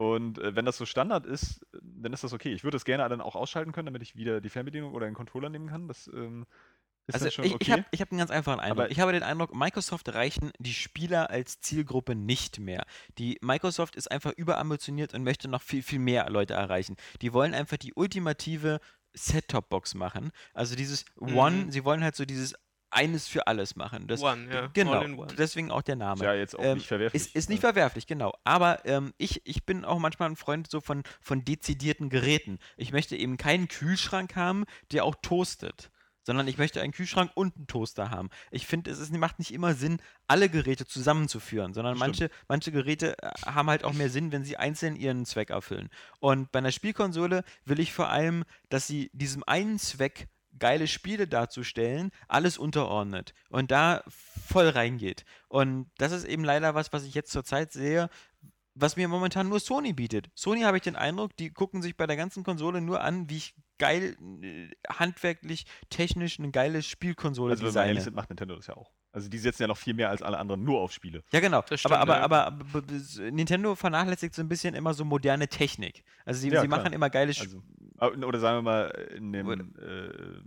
Und 0.00 0.38
äh, 0.38 0.56
wenn 0.56 0.64
das 0.64 0.78
so 0.78 0.86
Standard 0.86 1.26
ist, 1.26 1.60
dann 1.82 2.14
ist 2.14 2.24
das 2.24 2.32
okay. 2.32 2.54
Ich 2.54 2.64
würde 2.64 2.76
das 2.76 2.86
gerne 2.86 3.06
dann 3.10 3.20
auch 3.20 3.36
ausschalten 3.36 3.72
können, 3.72 3.84
damit 3.84 4.00
ich 4.00 4.16
wieder 4.16 4.40
die 4.40 4.48
Fernbedienung 4.48 4.94
oder 4.94 5.04
den 5.04 5.14
Controller 5.14 5.50
nehmen 5.50 5.68
kann. 5.68 5.88
Das 5.88 6.08
ähm, 6.14 6.46
ist 7.06 7.16
also 7.16 7.30
schon 7.30 7.44
ich, 7.44 7.54
okay. 7.54 7.64
ich 7.64 7.70
habe 7.70 7.84
hab 7.92 8.10
einen 8.10 8.18
ganz 8.18 8.30
einfachen 8.30 8.60
Eindruck. 8.60 8.84
Aber- 8.84 8.90
ich 8.90 8.98
habe 8.98 9.12
den 9.12 9.22
Eindruck, 9.22 9.54
Microsoft 9.54 10.08
reichen 10.14 10.52
die 10.58 10.72
Spieler 10.72 11.28
als 11.28 11.60
Zielgruppe 11.60 12.14
nicht 12.14 12.58
mehr. 12.58 12.86
Die 13.18 13.36
Microsoft 13.42 13.94
ist 13.94 14.10
einfach 14.10 14.32
überambitioniert 14.32 15.12
und 15.12 15.22
möchte 15.22 15.48
noch 15.48 15.60
viel, 15.60 15.82
viel 15.82 15.98
mehr 15.98 16.30
Leute 16.30 16.54
erreichen. 16.54 16.96
Die 17.20 17.34
wollen 17.34 17.52
einfach 17.52 17.76
die 17.76 17.92
ultimative 17.92 18.80
Set-Top-Box 19.12 19.94
machen. 19.96 20.30
Also 20.54 20.76
dieses 20.76 21.04
One, 21.16 21.64
Mhm. 21.66 21.70
sie 21.72 21.84
wollen 21.84 22.02
halt 22.02 22.16
so 22.16 22.24
dieses 22.24 22.54
eines 22.90 23.28
für 23.28 23.46
alles 23.46 23.76
machen. 23.76 24.06
Das, 24.06 24.22
One, 24.22 24.52
ja. 24.52 24.66
Genau, 24.72 24.92
All 24.92 25.04
in 25.04 25.18
one. 25.18 25.32
deswegen 25.36 25.70
auch 25.70 25.82
der 25.82 25.96
Name. 25.96 26.16
Ist 26.20 26.22
ja 26.24 26.34
jetzt 26.34 26.58
auch 26.58 26.62
Ähm, 26.62 26.78
nicht 26.78 26.86
verwerflich. 26.88 27.22
Ist, 27.22 27.34
ist 27.34 27.48
nicht 27.48 27.60
verwerflich, 27.60 28.06
genau. 28.06 28.32
Aber 28.44 28.84
ähm, 28.84 29.12
ich, 29.18 29.40
ich 29.44 29.64
bin 29.64 29.84
auch 29.84 29.98
manchmal 29.98 30.30
ein 30.30 30.36
Freund 30.36 30.70
so 30.70 30.80
von, 30.80 31.02
von 31.20 31.44
dezidierten 31.44 32.10
Geräten. 32.10 32.58
Ich 32.76 32.92
möchte 32.92 33.16
eben 33.16 33.36
keinen 33.36 33.68
Kühlschrank 33.68 34.36
haben, 34.36 34.64
der 34.92 35.04
auch 35.04 35.14
toastet. 35.22 35.90
Sondern 36.22 36.46
ich 36.48 36.58
möchte 36.58 36.82
einen 36.82 36.92
Kühlschrank 36.92 37.30
und 37.34 37.56
einen 37.56 37.66
Toaster 37.66 38.10
haben. 38.10 38.28
Ich 38.50 38.66
finde, 38.66 38.90
es 38.90 38.98
ist, 38.98 39.10
macht 39.12 39.38
nicht 39.38 39.54
immer 39.54 39.72
Sinn, 39.72 40.02
alle 40.28 40.50
Geräte 40.50 40.84
zusammenzuführen, 40.86 41.72
sondern 41.72 41.96
Stimmt. 41.96 42.20
manche, 42.20 42.30
manche 42.46 42.72
Geräte 42.72 43.16
äh, 43.22 43.30
haben 43.46 43.70
halt 43.70 43.84
auch 43.84 43.94
mehr 43.94 44.10
Sinn, 44.10 44.30
wenn 44.30 44.44
sie 44.44 44.58
einzeln 44.58 44.96
ihren 44.96 45.24
Zweck 45.24 45.48
erfüllen. 45.48 45.88
Und 46.20 46.52
bei 46.52 46.58
einer 46.58 46.72
Spielkonsole 46.72 47.42
will 47.64 47.80
ich 47.80 47.92
vor 47.94 48.10
allem, 48.10 48.44
dass 48.68 48.86
sie 48.86 49.10
diesem 49.14 49.42
einen 49.44 49.78
Zweck 49.78 50.28
geile 50.60 50.86
Spiele 50.86 51.26
darzustellen, 51.26 52.12
alles 52.28 52.58
unterordnet 52.58 53.34
und 53.48 53.70
da 53.70 54.04
voll 54.06 54.68
reingeht. 54.68 55.24
Und 55.48 55.90
das 55.98 56.12
ist 56.12 56.24
eben 56.24 56.44
leider 56.44 56.74
was, 56.74 56.92
was 56.92 57.04
ich 57.04 57.14
jetzt 57.14 57.32
zurzeit 57.32 57.72
sehe, 57.72 58.08
was 58.74 58.96
mir 58.96 59.08
momentan 59.08 59.48
nur 59.48 59.60
Sony 59.60 59.92
bietet. 59.92 60.30
Sony 60.34 60.62
habe 60.62 60.76
ich 60.76 60.82
den 60.82 60.96
Eindruck, 60.96 61.36
die 61.36 61.50
gucken 61.50 61.82
sich 61.82 61.96
bei 61.96 62.06
der 62.06 62.16
ganzen 62.16 62.44
Konsole 62.44 62.80
nur 62.80 63.00
an, 63.02 63.28
wie 63.28 63.36
ich 63.38 63.54
geil, 63.78 64.16
äh, 64.42 64.70
handwerklich, 64.88 65.64
technisch 65.88 66.38
eine 66.38 66.50
geile 66.50 66.82
Spielkonsole 66.82 67.52
Also 67.52 67.64
wenn 67.64 67.74
wir 67.74 67.80
ehrlich 67.80 67.94
designe. 67.96 68.04
sind, 68.04 68.14
macht 68.16 68.28
Nintendo 68.30 68.56
das 68.56 68.66
ja 68.66 68.76
auch. 68.76 68.90
Also 69.12 69.28
die 69.28 69.38
setzen 69.38 69.62
ja 69.62 69.68
noch 69.68 69.76
viel 69.76 69.94
mehr 69.94 70.08
als 70.10 70.22
alle 70.22 70.38
anderen 70.38 70.62
nur 70.62 70.80
auf 70.80 70.92
Spiele. 70.92 71.24
Ja, 71.32 71.40
genau. 71.40 71.62
Das 71.62 71.84
aber, 71.84 71.96
stimmt, 71.96 71.96
aber, 71.96 72.16
ja. 72.18 72.22
aber, 72.22 72.46
aber 72.46 72.82
Nintendo 73.32 73.74
vernachlässigt 73.74 74.34
so 74.34 74.42
ein 74.42 74.48
bisschen 74.48 74.74
immer 74.74 74.94
so 74.94 75.04
moderne 75.04 75.48
Technik. 75.48 76.04
Also 76.24 76.40
sie, 76.40 76.50
Ja, 76.50 76.60
sie 76.60 76.68
machen 76.68 76.92
immer 76.92 77.10
geile 77.10 77.32
Sp 77.34 77.58
Also, 77.98 78.26
oder 78.26 78.38
sagen 78.38 78.58
wir 78.58 78.62
mal 78.62 78.88
in 79.16 79.32
dem 79.32 79.46
Oder- 79.48 79.64
äh, 79.64 80.42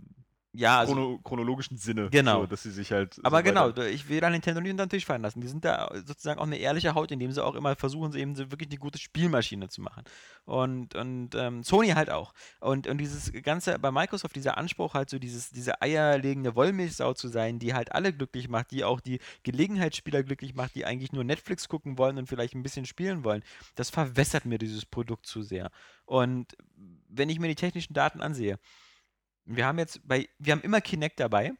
Ja, 0.56 0.78
also 0.78 0.94
chrono 0.94 1.18
chronologischen 1.24 1.76
Sinne, 1.76 2.08
Genau. 2.10 2.42
so, 2.42 2.46
dass 2.46 2.62
sie 2.62 2.70
sich 2.70 2.92
halt. 2.92 3.18
Aber 3.24 3.38
so 3.38 3.42
genau, 3.42 3.76
ich 3.76 4.08
will 4.08 4.20
da 4.20 4.30
Nintendo 4.30 4.60
nicht 4.60 4.70
unter 4.70 4.86
den 4.86 4.90
Tisch 4.90 5.04
fallen 5.04 5.22
lassen. 5.22 5.40
Die 5.40 5.48
sind 5.48 5.64
da 5.64 5.90
sozusagen 6.06 6.38
auch 6.38 6.46
eine 6.46 6.58
ehrliche 6.58 6.94
Haut, 6.94 7.10
indem 7.10 7.32
sie 7.32 7.44
auch 7.44 7.56
immer 7.56 7.74
versuchen, 7.74 8.12
sie 8.12 8.20
eben 8.20 8.36
so 8.36 8.52
wirklich 8.52 8.70
eine 8.70 8.78
gute 8.78 8.98
Spielmaschine 8.98 9.68
zu 9.68 9.82
machen. 9.82 10.04
Und, 10.44 10.94
und 10.94 11.34
ähm, 11.34 11.64
Sony 11.64 11.88
halt 11.88 12.08
auch. 12.10 12.34
Und, 12.60 12.86
und 12.86 12.98
dieses 12.98 13.32
ganze, 13.42 13.78
bei 13.80 13.90
Microsoft, 13.90 14.36
dieser 14.36 14.56
Anspruch 14.56 14.94
halt 14.94 15.10
so 15.10 15.18
dieses, 15.18 15.50
diese 15.50 15.82
eierlegende 15.82 16.54
Wollmilchsau 16.54 17.14
zu 17.14 17.26
sein, 17.26 17.58
die 17.58 17.74
halt 17.74 17.92
alle 17.92 18.12
glücklich 18.12 18.48
macht, 18.48 18.70
die 18.70 18.84
auch 18.84 19.00
die 19.00 19.18
Gelegenheitsspieler 19.42 20.22
glücklich 20.22 20.54
macht, 20.54 20.76
die 20.76 20.84
eigentlich 20.84 21.12
nur 21.12 21.24
Netflix 21.24 21.68
gucken 21.68 21.98
wollen 21.98 22.16
und 22.16 22.28
vielleicht 22.28 22.54
ein 22.54 22.62
bisschen 22.62 22.86
spielen 22.86 23.24
wollen, 23.24 23.42
das 23.74 23.90
verwässert 23.90 24.44
mir 24.44 24.58
dieses 24.58 24.86
Produkt 24.86 25.26
zu 25.26 25.42
sehr. 25.42 25.70
Und 26.06 26.56
wenn 27.08 27.28
ich 27.28 27.40
mir 27.40 27.48
die 27.48 27.54
technischen 27.54 27.94
Daten 27.94 28.20
ansehe, 28.20 28.58
wir 29.44 29.66
haben 29.66 29.78
jetzt 29.78 30.00
bei, 30.06 30.28
wir 30.38 30.52
haben 30.52 30.62
immer 30.62 30.80
Kinect 30.80 31.20
dabei, 31.20 31.52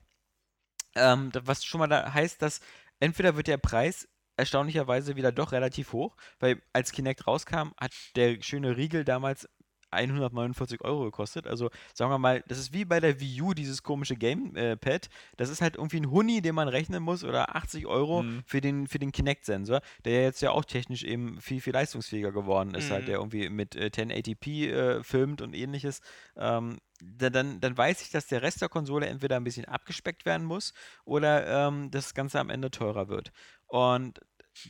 ähm, 0.97 1.31
was 1.43 1.65
schon 1.65 1.81
mal 1.81 1.87
da 1.89 2.13
heißt, 2.13 2.41
dass 2.43 2.61
entweder 3.01 3.37
wird 3.37 3.49
der 3.49 3.59
Preis 3.59 4.09
erstaunlicherweise 4.37 5.17
wieder 5.17 5.33
doch 5.33 5.53
relativ 5.53 5.93
hoch, 5.93 6.17
weil 6.41 6.61
als 6.73 6.93
Kinect 6.93 7.27
rauskam, 7.27 7.73
hat 7.79 7.93
der 8.17 8.41
schöne 8.43 8.77
Riegel 8.77 9.05
damals 9.05 9.49
149 9.93 10.81
Euro 10.83 11.05
gekostet. 11.05 11.47
Also 11.47 11.71
sagen 11.93 12.11
wir 12.11 12.19
mal, 12.19 12.43
das 12.49 12.59
ist 12.59 12.73
wie 12.73 12.85
bei 12.85 12.99
der 12.99 13.21
Wii 13.21 13.43
U, 13.43 13.55
dieses 13.55 13.85
komische 13.85 14.17
Gamepad. 14.17 15.09
das 15.37 15.51
ist 15.51 15.61
halt 15.63 15.77
irgendwie 15.77 15.99
ein 16.01 16.11
Huni, 16.11 16.43
den 16.43 16.57
man 16.57 16.67
rechnen 16.67 17.01
muss 17.01 17.23
oder 17.23 17.55
80 17.55 17.87
Euro 17.87 18.25
Mhm. 18.25 18.43
für 18.45 18.61
den, 18.61 18.89
für 18.89 18.99
den 18.99 19.13
Kinect-Sensor, 19.13 19.83
der 20.05 20.23
jetzt 20.25 20.43
ja 20.43 20.51
auch 20.51 20.65
technisch 20.65 21.05
eben 21.05 21.41
viel, 21.41 21.61
viel 21.61 21.73
leistungsfähiger 21.73 22.33
geworden 22.33 22.75
ist, 22.75 22.91
halt, 22.91 23.03
Mhm. 23.03 23.07
der 23.07 23.19
irgendwie 23.19 23.49
mit 23.51 23.77
äh, 23.77 23.91
1080p 23.91 24.69
äh, 24.73 25.03
filmt 25.05 25.41
und 25.43 25.55
ähnliches. 25.55 26.01
Ähm, 26.37 26.79
dann, 27.19 27.61
dann 27.61 27.77
weiß 27.77 28.03
ich, 28.03 28.11
dass 28.11 28.27
der 28.27 28.43
Rest 28.43 28.63
der 28.63 28.69
Konsole 28.69 29.07
entweder 29.07 29.37
ein 29.37 29.45
bisschen 29.45 29.67
abgespeckt 29.67 30.25
werden 30.25 30.47
muss 30.47 30.73
oder 31.05 31.69
ähm, 31.69 31.91
das 31.91 32.15
Ganze 32.15 32.41
am 32.41 32.51
Ende 32.51 32.71
teurer 32.71 33.09
wird. 33.09 33.33
Und 33.67 34.21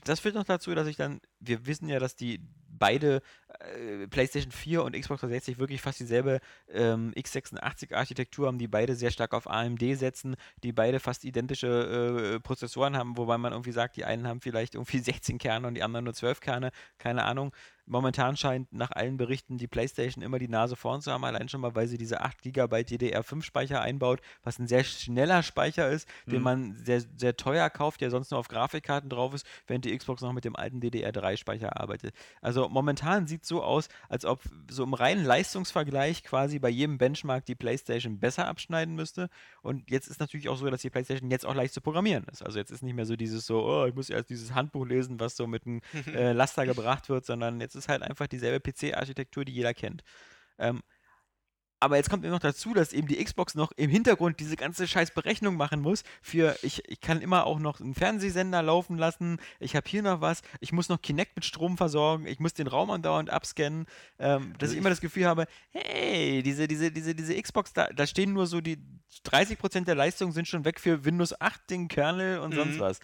das 0.04 0.20
führt 0.20 0.34
noch 0.34 0.44
dazu, 0.44 0.74
dass 0.74 0.86
ich 0.86 0.96
dann, 0.96 1.20
wir 1.40 1.66
wissen 1.66 1.88
ja, 1.88 1.98
dass 1.98 2.16
die 2.16 2.40
beide 2.78 3.22
äh, 3.60 4.06
PlayStation 4.08 4.50
4 4.50 4.82
und 4.82 4.98
Xbox 4.98 5.20
360 5.20 5.58
wirklich 5.58 5.80
fast 5.80 6.00
dieselbe 6.00 6.40
ähm, 6.68 7.12
x86-Architektur 7.16 8.46
haben, 8.46 8.58
die 8.58 8.68
beide 8.68 8.96
sehr 8.96 9.10
stark 9.10 9.34
auf 9.34 9.48
AMD 9.48 9.80
setzen, 9.96 10.36
die 10.62 10.72
beide 10.72 11.00
fast 11.00 11.24
identische 11.24 12.34
äh, 12.36 12.40
Prozessoren 12.40 12.96
haben, 12.96 13.16
wobei 13.16 13.38
man 13.38 13.52
irgendwie 13.52 13.72
sagt, 13.72 13.96
die 13.96 14.04
einen 14.04 14.26
haben 14.26 14.40
vielleicht 14.40 14.74
irgendwie 14.74 14.98
16 14.98 15.38
Kerne 15.38 15.68
und 15.68 15.74
die 15.74 15.82
anderen 15.82 16.04
nur 16.04 16.14
12 16.14 16.40
Kerne, 16.40 16.70
keine 16.98 17.24
Ahnung. 17.24 17.52
Momentan 17.86 18.36
scheint 18.36 18.72
nach 18.72 18.90
allen 18.90 19.16
Berichten 19.16 19.58
die 19.58 19.66
PlayStation 19.66 20.22
immer 20.24 20.38
die 20.38 20.48
Nase 20.48 20.76
vorn 20.76 21.02
zu 21.02 21.12
haben, 21.12 21.24
allein 21.24 21.48
schon 21.48 21.60
mal, 21.60 21.74
weil 21.74 21.86
sie 21.86 21.98
diese 21.98 22.20
8 22.22 22.42
GB 22.42 22.76
DDR5-Speicher 22.84 23.80
einbaut, 23.80 24.20
was 24.42 24.58
ein 24.58 24.66
sehr 24.66 24.84
schneller 24.84 25.42
Speicher 25.42 25.88
ist, 25.90 26.08
den 26.26 26.38
Mhm. 26.38 26.42
man 26.42 26.76
sehr, 26.76 27.02
sehr 27.16 27.36
teuer 27.36 27.68
kauft, 27.70 28.00
der 28.00 28.10
sonst 28.10 28.30
nur 28.30 28.40
auf 28.40 28.48
Grafikkarten 28.48 29.10
drauf 29.10 29.34
ist, 29.34 29.46
während 29.66 29.84
die 29.84 29.96
Xbox 29.96 30.22
noch 30.22 30.32
mit 30.32 30.44
dem 30.44 30.56
alten 30.56 30.80
DDR3-Speicher 30.80 31.78
arbeitet. 31.80 32.14
Also 32.40 32.68
momentan 32.68 33.26
sieht 33.26 33.42
es 33.42 33.48
so 33.48 33.62
aus, 33.62 33.88
als 34.08 34.24
ob 34.24 34.42
so 34.70 34.82
im 34.82 34.94
reinen 34.94 35.24
Leistungsvergleich 35.24 36.24
quasi 36.24 36.58
bei 36.58 36.68
jedem 36.70 36.98
Benchmark 36.98 37.44
die 37.46 37.54
PlayStation 37.54 38.18
besser 38.18 38.46
abschneiden 38.48 38.94
müsste. 38.94 39.28
Und 39.62 39.90
jetzt 39.90 40.08
ist 40.08 40.20
natürlich 40.20 40.48
auch 40.48 40.56
so, 40.56 40.68
dass 40.70 40.80
die 40.82 40.90
PlayStation 40.90 41.30
jetzt 41.30 41.46
auch 41.46 41.54
leicht 41.54 41.74
zu 41.74 41.80
programmieren 41.80 42.24
ist. 42.32 42.42
Also 42.42 42.58
jetzt 42.58 42.70
ist 42.70 42.82
nicht 42.82 42.94
mehr 42.94 43.06
so 43.06 43.16
dieses 43.16 43.46
so, 43.46 43.64
oh, 43.64 43.86
ich 43.86 43.94
muss 43.94 44.10
erst 44.10 44.30
dieses 44.30 44.54
Handbuch 44.54 44.86
lesen, 44.86 45.20
was 45.20 45.36
so 45.36 45.46
mit 45.46 45.66
einem 45.66 45.80
äh, 46.14 46.32
Laster 46.32 46.66
gebracht 46.66 47.08
wird, 47.08 47.24
sondern 47.26 47.60
jetzt 47.60 47.73
ist 47.74 47.88
halt 47.88 48.02
einfach 48.02 48.26
dieselbe 48.26 48.60
PC-Architektur, 48.60 49.44
die 49.44 49.52
jeder 49.52 49.74
kennt. 49.74 50.02
Ähm, 50.58 50.82
aber 51.80 51.96
jetzt 51.96 52.08
kommt 52.08 52.24
eben 52.24 52.32
noch 52.32 52.38
dazu, 52.40 52.72
dass 52.72 52.94
eben 52.94 53.08
die 53.08 53.22
Xbox 53.22 53.54
noch 53.54 53.70
im 53.72 53.90
Hintergrund 53.90 54.40
diese 54.40 54.56
ganze 54.56 54.88
scheiß 54.88 55.10
Berechnung 55.10 55.56
machen 55.56 55.82
muss. 55.82 56.02
Für 56.22 56.56
ich, 56.62 56.88
ich 56.88 57.00
kann 57.02 57.20
immer 57.20 57.44
auch 57.44 57.58
noch 57.58 57.78
einen 57.78 57.94
Fernsehsender 57.94 58.62
laufen 58.62 58.96
lassen. 58.96 59.38
Ich 59.60 59.76
habe 59.76 59.86
hier 59.86 60.00
noch 60.02 60.22
was. 60.22 60.40
Ich 60.60 60.72
muss 60.72 60.88
noch 60.88 61.02
Kinect 61.02 61.36
mit 61.36 61.44
Strom 61.44 61.76
versorgen. 61.76 62.26
Ich 62.26 62.40
muss 62.40 62.54
den 62.54 62.68
Raum 62.68 62.90
andauernd 62.90 63.28
abscannen. 63.28 63.84
Ähm, 64.18 64.54
dass 64.54 64.68
Also 64.68 64.74
ich 64.74 64.78
immer 64.78 64.88
das 64.88 65.02
Gefühl 65.02 65.26
habe, 65.26 65.46
hey, 65.72 66.42
diese, 66.42 66.68
diese, 66.68 66.90
diese, 66.90 67.14
diese 67.14 67.38
Xbox, 67.42 67.74
da, 67.74 67.88
da 67.88 68.06
stehen 68.06 68.32
nur 68.32 68.46
so 68.46 68.62
die 68.62 68.78
30% 69.26 69.84
der 69.84 69.94
Leistung 69.94 70.32
sind 70.32 70.48
schon 70.48 70.64
weg 70.64 70.80
für 70.80 71.04
Windows 71.04 71.38
8, 71.38 71.68
den 71.68 71.88
Kernel 71.88 72.38
und 72.38 72.54
sonst 72.54 72.76
Mhm. 72.76 72.80
was. 72.80 73.00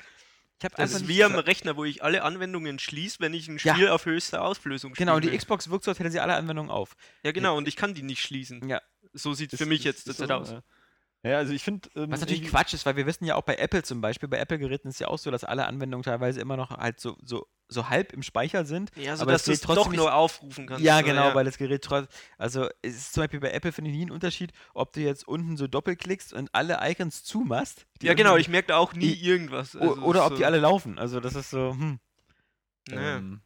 Ich 0.60 0.64
habe 0.64 0.74
Das 0.76 0.90
einfach 0.90 1.02
ist 1.02 1.08
wie 1.08 1.24
am 1.24 1.34
Rechner, 1.34 1.76
wo 1.76 1.84
ich 1.84 2.04
alle 2.04 2.22
Anwendungen 2.22 2.78
schließe, 2.78 3.16
wenn 3.20 3.32
ich 3.32 3.48
ein 3.48 3.58
Ja. 3.62 3.74
Spiel 3.74 3.88
auf 3.88 4.04
höchster 4.04 4.42
Auflösung 4.42 4.94
spiele. 4.94 5.06
Genau, 5.10 5.18
die 5.18 5.36
Xbox 5.36 5.70
wirkt 5.70 5.84
so, 5.84 5.90
als 5.90 5.98
hätte 5.98 6.10
sie 6.10 6.20
alle 6.20 6.34
Anwendungen 6.34 6.70
auf. 6.70 6.94
Ja, 7.22 7.32
genau, 7.32 7.56
und 7.56 7.66
ich 7.66 7.76
kann 7.76 7.94
die 7.94 8.02
nicht 8.02 8.20
schließen. 8.22 8.68
Ja. 8.68 8.80
So 9.14 9.32
sieht 9.32 9.52
es 9.54 9.58
für 9.58 9.64
mich 9.66 9.80
ist- 9.80 9.84
jetzt 9.86 10.08
ist 10.08 10.20
derzeit 10.20 10.28
so, 10.28 10.34
aus. 10.56 10.62
Ja. 11.22 11.30
Ja, 11.30 11.36
also 11.38 11.52
ich 11.54 11.62
finde. 11.64 11.88
Ähm, 11.96 12.10
Was 12.12 12.20
natürlich 12.20 12.46
Quatsch 12.46 12.72
ist, 12.74 12.84
weil 12.86 12.96
wir 12.96 13.06
wissen 13.06 13.24
ja 13.24 13.34
auch 13.36 13.42
bei 13.42 13.56
Apple 13.56 13.82
zum 13.82 14.00
Beispiel, 14.02 14.28
bei 14.28 14.38
Apple-Geräten 14.38 14.88
ist 14.88 15.00
ja 15.00 15.08
auch 15.08 15.18
so, 15.18 15.30
dass 15.30 15.44
alle 15.44 15.66
Anwendungen 15.66 16.02
teilweise 16.02 16.40
immer 16.40 16.56
noch 16.58 16.70
halt 16.70 17.00
so, 17.00 17.16
so, 17.22 17.46
so 17.70 17.88
halb 17.88 18.12
im 18.12 18.22
Speicher 18.22 18.64
sind. 18.64 18.90
Ja, 18.96 19.16
so 19.16 19.22
aber 19.22 19.32
dass 19.32 19.42
das 19.42 19.46
du 19.46 19.52
es 19.52 19.60
trotzdem 19.62 19.92
doch 19.92 19.96
nur 19.96 20.14
aufrufen 20.14 20.66
kannst. 20.66 20.84
Ja, 20.84 21.00
genau, 21.00 21.34
weil 21.34 21.44
das 21.44 21.56
Gerät 21.56 21.82
trotz. 21.82 22.08
Also, 22.36 22.68
es 22.82 22.96
ist 22.96 23.12
zum 23.14 23.22
Beispiel 23.22 23.40
bei 23.40 23.52
Apple 23.52 23.72
finde 23.72 23.90
ich 23.90 23.96
nie 23.96 24.02
einen 24.02 24.10
Unterschied, 24.10 24.52
ob 24.74 24.92
du 24.92 25.00
jetzt 25.00 25.26
unten 25.26 25.56
so 25.56 25.66
doppelklickst 25.66 26.32
und 26.34 26.50
alle 26.54 26.78
Icons 26.82 27.24
zumachst. 27.24 27.86
die 28.02 28.06
Ja, 28.06 28.14
genau, 28.14 28.36
ich 28.36 28.48
merke 28.48 28.68
da 28.68 28.76
auch 28.76 28.92
nie 28.92 29.12
I- 29.12 29.24
irgendwas. 29.24 29.74
o- 29.76 29.80
Also 29.80 30.02
Oder 30.02 30.24
ob 30.26 30.32
so, 30.32 30.36
die 30.36 30.44
alle 30.44 30.58
laufen. 30.58 30.98
Also, 30.98 31.20
das 31.20 31.34
ist 31.34 31.50
so, 31.50 31.70
hm. 31.70 32.00
Naja. 32.88 33.16
Ähm, 33.18 33.40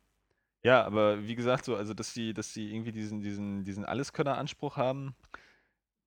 ja, 0.63 0.83
aber 0.85 1.27
wie 1.27 1.35
gesagt, 1.35 1.67
so, 1.67 1.77
also 1.77 1.93
dass 1.93 2.15
die, 2.15 2.33
dass 2.33 2.53
die 2.55 2.73
irgendwie 2.75 2.93
diesen, 2.93 3.21
diesen, 3.21 3.65
diesen 3.65 3.85
Alleskönner-Anspruch 3.85 4.77
haben, 4.79 5.15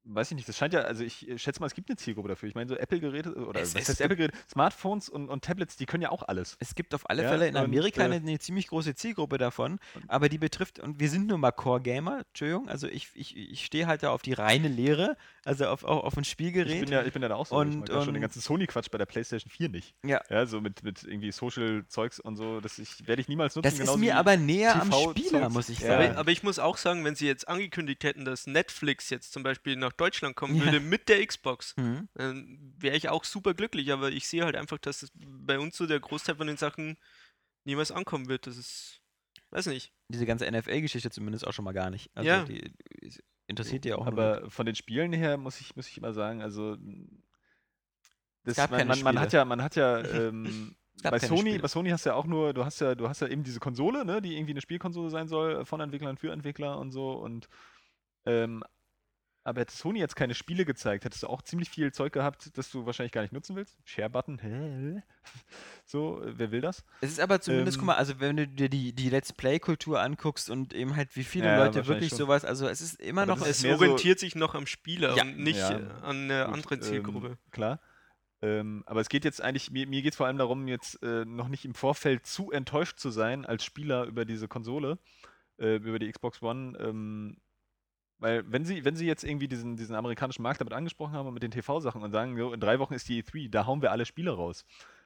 weiß 0.09 0.31
ich 0.31 0.35
nicht. 0.35 0.47
Das 0.49 0.57
scheint 0.57 0.73
ja, 0.73 0.81
also 0.81 1.03
ich 1.03 1.27
äh, 1.29 1.37
schätze 1.37 1.59
mal, 1.59 1.67
es 1.67 1.73
gibt 1.75 1.89
eine 1.89 1.97
Zielgruppe 1.97 2.29
dafür. 2.29 2.49
Ich 2.49 2.55
meine, 2.55 2.69
so 2.69 2.75
Apple-Geräte 2.75 3.33
oder 3.35 3.61
Es- 3.61 3.75
was 3.75 3.83
es 3.83 3.89
heißt 3.89 4.01
Apple-Geräte? 4.01 4.37
Smartphones 4.49 5.09
und, 5.09 5.29
und 5.29 5.43
Tablets, 5.43 5.75
die 5.77 5.85
können 5.85 6.03
ja 6.03 6.09
auch 6.11 6.23
alles. 6.23 6.55
Es 6.59 6.75
gibt 6.75 6.93
auf 6.95 7.09
alle 7.09 7.23
Ja, 7.23 7.29
Fälle 7.29 7.47
in 7.47 7.55
und, 7.55 7.61
Amerika 7.63 8.01
äh, 8.01 8.05
eine, 8.05 8.15
eine 8.15 8.39
ziemlich 8.39 8.67
große 8.67 8.95
Zielgruppe 8.95 9.37
davon, 9.37 9.79
aber 10.07 10.29
die 10.29 10.37
betrifft, 10.37 10.79
und 10.79 10.99
wir 10.99 11.09
sind 11.09 11.27
nur 11.27 11.37
mal 11.37 11.51
Core-Gamer, 11.51 12.23
Entschuldigung, 12.27 12.67
also 12.69 12.87
ich, 12.87 13.09
ich, 13.15 13.35
ich 13.37 13.65
stehe 13.65 13.87
halt 13.87 14.03
da 14.03 14.11
auf 14.11 14.21
die 14.21 14.33
reine 14.33 14.67
Lehre, 14.67 15.17
also 15.47 15.65
auf, 15.67 15.83
auf, 15.83 16.03
auf 16.03 16.17
ein 16.17 16.21
Ich 16.23 16.29
Spielgerät. 16.29 16.81
bin 16.81 16.89
ja, 16.91 17.03
ich 17.03 17.13
bin 17.13 17.21
ja 17.21 17.29
da 17.29 17.35
auch 17.35 17.45
so. 17.45 17.55
ich 17.61 17.67
Und- 17.67 17.79
mag 17.79 17.89
ja 17.89 17.95
schon 17.95 18.07
den 18.07 18.15
und- 18.15 18.21
ganzen 18.21 18.41
Sony-Quatsch 18.41 18.91
bei 18.91 18.97
der 18.97 19.05
PlayStation 19.05 19.49
4 19.49 19.69
nicht. 19.69 19.95
Ja. 20.05 20.21
Ja, 20.29 20.45
so 20.45 20.61
mit, 20.61 20.83
mit 20.83 21.03
irgendwie 21.03 21.31
Social-Zeugs 21.31 22.19
und 22.19 22.35
so, 22.35 22.59
das 22.61 22.77
ich, 22.79 23.07
werde 23.07 23.21
ich 23.21 23.27
niemals 23.27 23.55
nutzen. 23.55 23.63
das 23.77 23.79
ist 23.79 23.97
mir 23.97 24.17
aber 24.17 24.37
näher 24.37 24.81
am 24.81 24.89
TV 24.91 25.11
Spieler, 25.11 25.41
Zeugs. 25.41 25.53
muss 25.53 25.69
ich 25.69 25.79
Ja. 25.79 25.87
sagen. 25.87 26.09
Aber, 26.11 26.19
aber 26.19 26.31
ich 26.31 26.43
muss 26.43 26.59
auch 26.59 26.77
sagen, 26.77 27.03
wenn 27.05 27.15
sie 27.15 27.25
jetzt 27.27 27.47
angekündigt 27.47 28.03
hätten, 28.03 28.25
dass 28.25 28.45
Netflix 28.47 29.09
jetzt 29.09 29.31
zum 29.33 29.43
Beispiel 29.43 29.75
nach 29.77 29.93
Deutschland 29.93 30.35
kommen 30.35 30.55
Ja. 30.57 30.65
würde 30.65 30.79
mit 30.79 31.09
der 31.09 31.25
Xbox, 31.25 31.73
Hm. 31.77 32.09
dann 32.15 32.73
wäre 32.77 32.95
ich 32.97 33.09
auch 33.09 33.23
super 33.23 33.53
glücklich. 33.53 33.91
Aber 33.91 34.11
ich 34.11 34.27
sehe 34.27 34.43
halt 34.43 34.55
einfach, 34.55 34.77
dass 34.77 35.01
es 35.03 35.11
bei 35.15 35.57
uns 35.59 35.77
so 35.77 35.87
der 35.87 35.99
Großteil 35.99 36.35
von 36.35 36.47
den 36.47 36.57
Sachen 36.57 36.97
niemals 37.63 37.91
ankommen 37.91 38.27
wird. 38.27 38.47
Das 38.47 38.57
ist, 38.57 39.01
weiß 39.51 39.67
nicht. 39.67 39.91
Diese 40.09 40.25
ganze 40.25 40.45
NFL-Geschichte 40.49 41.09
zumindest 41.09 41.47
auch 41.47 41.53
schon 41.53 41.65
mal 41.65 41.73
gar 41.73 41.89
nicht. 41.89 42.09
Also 42.15 42.27
Ja. 42.29 42.43
die 42.43 42.71
interessiert 43.47 43.85
ja 43.85 43.95
auch 43.95 44.05
Aber 44.05 44.49
von 44.49 44.65
den 44.65 44.75
Spielen 44.75 45.13
her 45.13 45.37
muss 45.37 45.59
ich, 45.59 45.75
muss 45.75 45.87
ich 45.87 45.97
immer 45.97 46.13
sagen, 46.13 46.41
also 46.41 46.77
das, 48.43 48.55
gab 48.55 48.71
man, 48.71 48.87
man, 48.87 49.01
man 49.01 49.19
hat 49.19 49.33
ja, 49.33 49.43
man 49.45 49.61
hat 49.61 49.75
ja 49.75 49.99
ähm, 50.13 50.75
bei 51.03 51.19
Sony, 51.19 51.41
Spiele. 51.41 51.59
bei 51.59 51.67
Sony 51.67 51.89
hast 51.89 52.05
du 52.05 52.09
ja 52.09 52.15
auch 52.15 52.25
nur, 52.25 52.53
du 52.53 52.65
hast 52.65 52.79
ja, 52.79 52.95
du 52.95 53.07
hast 53.07 53.21
ja 53.21 53.27
eben 53.27 53.43
diese 53.43 53.59
Konsole, 53.59 54.05
ne, 54.05 54.21
die 54.21 54.35
irgendwie 54.35 54.51
eine 54.51 54.61
Spielkonsole 54.61 55.09
sein 55.09 55.27
soll, 55.27 55.65
von 55.65 55.79
Entwicklern 55.79 56.17
für 56.17 56.31
Entwickler 56.31 56.77
und 56.77 56.91
so 56.91 57.11
und 57.11 57.49
ähm, 58.25 58.63
aber 59.47 59.61
hätte 59.61 59.73
Sony 59.75 59.99
jetzt 59.99 60.15
keine 60.15 60.35
Spiele 60.35 60.65
gezeigt, 60.65 61.05
hättest 61.05 61.23
du 61.23 61.27
auch 61.27 61.41
ziemlich 61.41 61.69
viel 61.69 61.91
Zeug 61.93 62.11
gehabt, 62.13 62.57
das 62.57 62.69
du 62.69 62.85
wahrscheinlich 62.85 63.11
gar 63.13 63.21
nicht 63.21 63.31
nutzen 63.33 63.55
willst. 63.55 63.77
Share-Button, 63.85 64.39
hä? 64.39 65.01
so, 65.85 66.21
wer 66.23 66.51
will 66.51 66.61
das? 66.61 66.83
Es 67.01 67.11
ist 67.11 67.19
aber 67.19 67.39
zumindest, 67.41 67.77
Ähm, 67.77 67.79
guck 67.81 67.87
mal, 67.87 67.95
also 67.95 68.19
wenn 68.19 68.37
du 68.37 68.47
dir 68.47 68.69
die, 68.69 68.93
die 68.93 69.09
Let's 69.09 69.33
Play-Kultur 69.33 70.01
anguckst 70.01 70.49
und 70.49 70.73
eben 70.73 70.95
halt 70.95 71.15
wie 71.15 71.23
viele 71.23 71.45
Ja, 71.47 71.63
Leute 71.65 71.87
wirklich 71.87 72.09
schon. 72.09 72.17
sowas, 72.17 72.43
also 72.45 72.67
es 72.67 72.81
ist 72.81 72.99
immer 72.99 73.23
Aber 73.23 73.35
noch. 73.37 73.45
Es 73.47 73.63
mehr 73.63 73.77
so- 73.77 73.83
orientiert 73.83 74.19
sich 74.19 74.35
noch 74.35 74.53
am 74.55 74.67
Spieler 74.67 75.15
Ja. 75.15 75.23
und 75.23 75.37
nicht 75.39 75.57
Ja, 75.59 75.77
an 76.01 76.29
einer 76.29 76.49
anderen 76.49 76.81
Zielgruppe. 76.81 77.27
Ähm, 77.27 77.37
klar. 77.51 77.79
Ähm, 78.41 78.83
aber 78.85 79.01
es 79.01 79.09
geht 79.09 79.25
jetzt 79.25 79.41
eigentlich, 79.41 79.71
mir, 79.71 79.87
mir 79.87 80.01
geht 80.03 80.11
es 80.13 80.17
vor 80.17 80.27
allem 80.27 80.37
darum, 80.37 80.67
jetzt 80.67 81.01
äh, 81.01 81.25
noch 81.25 81.47
nicht 81.47 81.65
im 81.65 81.73
Vorfeld 81.73 82.27
zu 82.27 82.51
enttäuscht 82.51 82.99
zu 82.99 83.09
sein 83.09 83.45
als 83.45 83.63
Spieler 83.63 84.03
über 84.05 84.25
diese 84.25 84.47
Konsole, 84.47 84.99
äh, 85.57 85.77
über 85.77 85.97
die 85.97 86.11
Xbox 86.11 86.41
One. 86.43 86.77
Weil 88.19 88.51
wenn 88.51 88.65
sie, 88.65 88.83
wenn 88.83 88.95
sie 88.95 89.05
jetzt 89.05 89.23
irgendwie 89.23 89.47
diesen, 89.47 89.77
diesen 89.77 89.95
amerikanischen 89.95 90.41
Markt 90.41 90.59
damit 90.61 90.73
angesprochen 90.73 91.13
haben 91.13 91.27
und 91.27 91.33
mit 91.33 91.43
den 91.43 91.51
TV-Sachen 91.51 92.01
und 92.01 92.11
sagen, 92.11 92.37
so, 92.37 92.51
in 92.51 92.59
drei 92.59 92.79
Wochen 92.79 92.93
ist 92.93 93.07
die 93.09 93.23
E3, 93.23 93.49
da 93.49 93.65
hauen 93.65 93.81
wir 93.81 93.91
alle 93.91 94.05
Spiele 94.05 94.31
raus. 94.31 94.65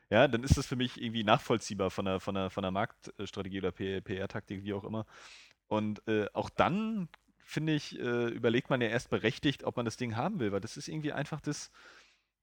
Ja, 0.10 0.28
dann 0.28 0.44
ist 0.44 0.58
das 0.58 0.68
für 0.68 0.76
mich 0.76 1.02
irgendwie 1.02 1.24
nachvollziehbar 1.24 1.90
von 1.90 2.06
der, 2.06 2.20
von 2.20 2.36
der, 2.36 2.50
von 2.50 2.64
der 2.64 2.72
Marktstrategie 2.72 3.60
oder 3.60 3.72
PR-Taktik, 3.72 4.64
wie 4.64 4.74
auch 4.74 4.84
immer. 4.84 5.06
Und 5.68 6.06
äh, 6.08 6.28
auch 6.34 6.50
dann, 6.50 7.08
finde 7.40 7.74
ich, 7.74 7.98
äh, 7.98 8.28
überlegt 8.28 8.70
man 8.70 8.82
ja 8.82 8.90
erst 8.90 9.10
berechtigt, 9.10 9.64
ob 9.64 9.78
man 9.78 9.86
das 9.86 9.96
Ding 9.96 10.18
haben 10.18 10.40
will, 10.40 10.52
weil 10.52 10.60
das 10.60 10.76
ist 10.76 10.90
irgendwie 10.90 11.14
einfach 11.14 11.40
das, 11.40 11.72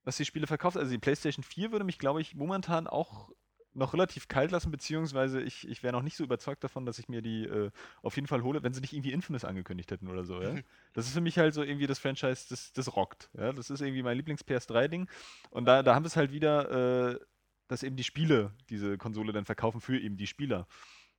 was 0.04 0.16
die 0.16 0.24
Spiele 0.24 0.46
verkauft. 0.46 0.78
Also 0.78 0.90
die 0.90 0.98
PlayStation 0.98 1.42
4 1.42 1.72
würde 1.72 1.85
mich, 1.85 1.98
glaube 1.98 2.22
ich, 2.22 2.35
momentan 2.35 2.87
auch 2.87 3.31
noch 3.74 3.92
relativ 3.92 4.28
kalt 4.28 4.50
lassen, 4.50 4.70
beziehungsweise 4.70 5.40
ich, 5.40 5.68
ich 5.68 5.83
wäre 5.83 5.92
noch 5.92 6.02
nicht 6.02 6.16
so 6.16 6.24
überzeugt 6.24 6.64
davon, 6.64 6.87
dass 6.87 6.98
ich 6.98 7.09
mir 7.09 7.22
die 7.22 7.44
äh, 7.44 7.70
auf 8.02 8.16
jeden 8.16 8.26
Fall 8.26 8.42
hole, 8.42 8.62
wenn 8.62 8.72
sie 8.72 8.81
nicht 8.81 8.92
irgendwie 8.92 9.12
Infamous 9.12 9.44
angekündigt 9.44 9.90
hätten 9.90 10.09
oder 10.09 10.24
so. 10.24 10.40
Ja? 10.42 10.57
Das 10.94 11.07
ist 11.07 11.12
für 11.12 11.20
mich 11.20 11.38
halt 11.38 11.54
so 11.54 11.62
irgendwie 11.62 11.87
das 11.87 11.98
Franchise, 11.98 12.46
das, 12.48 12.72
das 12.72 12.96
rockt. 12.96 13.31
Ja? 13.35 13.52
Das 13.52 13.70
ist 13.70 13.81
irgendwie 13.81 14.02
mein 14.02 14.16
Lieblings-PS3-Ding. 14.16 15.09
Und 15.50 15.64
da, 15.66 15.83
da 15.83 15.94
haben 15.94 16.04
wir 16.04 16.09
es 16.09 16.16
halt 16.16 16.33
wieder, 16.33 17.12
äh, 17.12 17.20
dass 17.68 17.83
eben 17.83 17.96
die 17.96 18.04
Spiele 18.04 18.52
diese 18.68 18.98
Konsole 18.98 19.33
dann 19.33 19.44
verkaufen 19.44 19.81
für 19.81 19.98
eben 19.98 20.16
die 20.16 20.26
Spieler. 20.26 20.66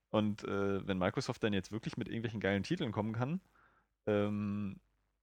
Und 0.09 0.43
äh, 0.43 0.85
wenn 0.87 0.97
Microsoft 0.97 1.43
dann 1.43 1.53
jetzt 1.53 1.71
wirklich 1.71 1.95
mit 1.95 2.07
irgendwelchen 2.07 2.39
geilen 2.39 2.63
Titeln 2.63 2.91
kommen 2.91 3.13
kann, 3.13 3.41
ähm, 4.07 4.79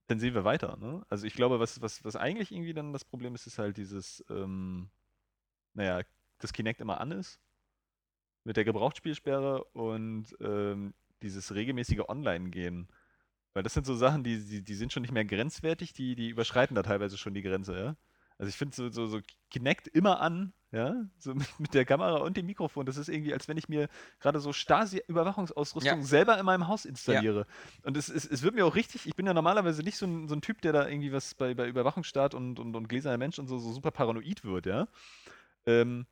dann 0.06 0.20
sehen 0.20 0.34
wir 0.34 0.44
weiter. 0.44 0.76
Ne? 0.76 1.04
Also 1.08 1.26
ich 1.26 1.34
glaube, 1.34 1.58
was, 1.58 1.82
was, 1.82 2.04
was 2.04 2.16
eigentlich 2.16 2.52
irgendwie 2.52 2.74
dann 2.74 2.92
das 2.92 3.04
Problem 3.04 3.34
ist, 3.34 3.46
ist 3.46 3.58
halt 3.58 3.76
dieses, 3.76 4.24
ähm, 4.30 4.88
naja, 5.74 6.02
das 6.38 6.52
Kinect 6.52 6.80
immer 6.80 7.00
an 7.00 7.12
ist 7.12 7.40
mit 8.44 8.56
der 8.56 8.64
Gebrauchtspielsperre 8.64 9.64
und 9.72 10.26
ähm, 10.40 10.94
dieses 11.22 11.54
regelmäßige 11.54 12.08
Online-Gehen. 12.08 12.88
Weil 13.54 13.62
das 13.62 13.74
sind 13.74 13.86
so 13.86 13.96
Sachen, 13.96 14.22
die, 14.22 14.44
die, 14.44 14.62
die 14.62 14.74
sind 14.74 14.92
schon 14.92 15.02
nicht 15.02 15.12
mehr 15.12 15.24
grenzwertig, 15.24 15.92
die, 15.92 16.14
die 16.14 16.28
überschreiten 16.28 16.74
da 16.74 16.82
teilweise 16.82 17.18
schon 17.18 17.34
die 17.34 17.42
Grenze, 17.42 17.76
ja. 17.76 17.96
Also 18.38 18.50
ich 18.50 18.56
finde 18.56 18.76
so, 18.76 18.90
so, 18.90 19.06
so 19.06 19.20
Kinect 19.50 19.88
immer 19.88 20.20
an, 20.20 20.52
ja, 20.70 20.94
so 21.18 21.34
mit, 21.34 21.48
mit 21.58 21.72
der 21.74 21.86
Kamera 21.86 22.18
und 22.18 22.36
dem 22.36 22.44
Mikrofon. 22.46 22.84
Das 22.84 22.98
ist 22.98 23.08
irgendwie, 23.08 23.32
als 23.32 23.48
wenn 23.48 23.56
ich 23.56 23.68
mir 23.68 23.88
gerade 24.20 24.40
so 24.40 24.52
Stasi-Überwachungsausrüstung 24.52 26.00
Ja. 26.00 26.04
selber 26.04 26.38
in 26.38 26.44
meinem 26.44 26.68
Haus 26.68 26.84
installiere. 26.84 27.46
Und 27.82 27.96
es, 27.96 28.10
es, 28.10 28.26
es 28.26 28.42
wird 28.42 28.54
mir 28.54 28.66
auch 28.66 28.74
richtig, 28.74 29.06
ich 29.06 29.16
bin 29.16 29.26
ja 29.26 29.32
normalerweise 29.32 29.82
nicht 29.82 29.96
so 29.96 30.06
ein, 30.06 30.28
so 30.28 30.34
ein 30.34 30.42
Typ, 30.42 30.60
der 30.60 30.72
da 30.74 30.86
irgendwie 30.86 31.12
was 31.12 31.34
bei, 31.34 31.54
bei 31.54 31.66
Überwachungsstaat 31.66 32.34
und, 32.34 32.60
und, 32.60 32.76
und 32.76 32.88
gläserner 32.88 33.18
Mensch 33.18 33.38
und 33.38 33.48
so, 33.48 33.58
so 33.58 33.72
super 33.72 33.90
paranoid 33.90 34.44
wird, 34.44 34.66
ja. 34.66 34.86
Ähm, 35.64 36.06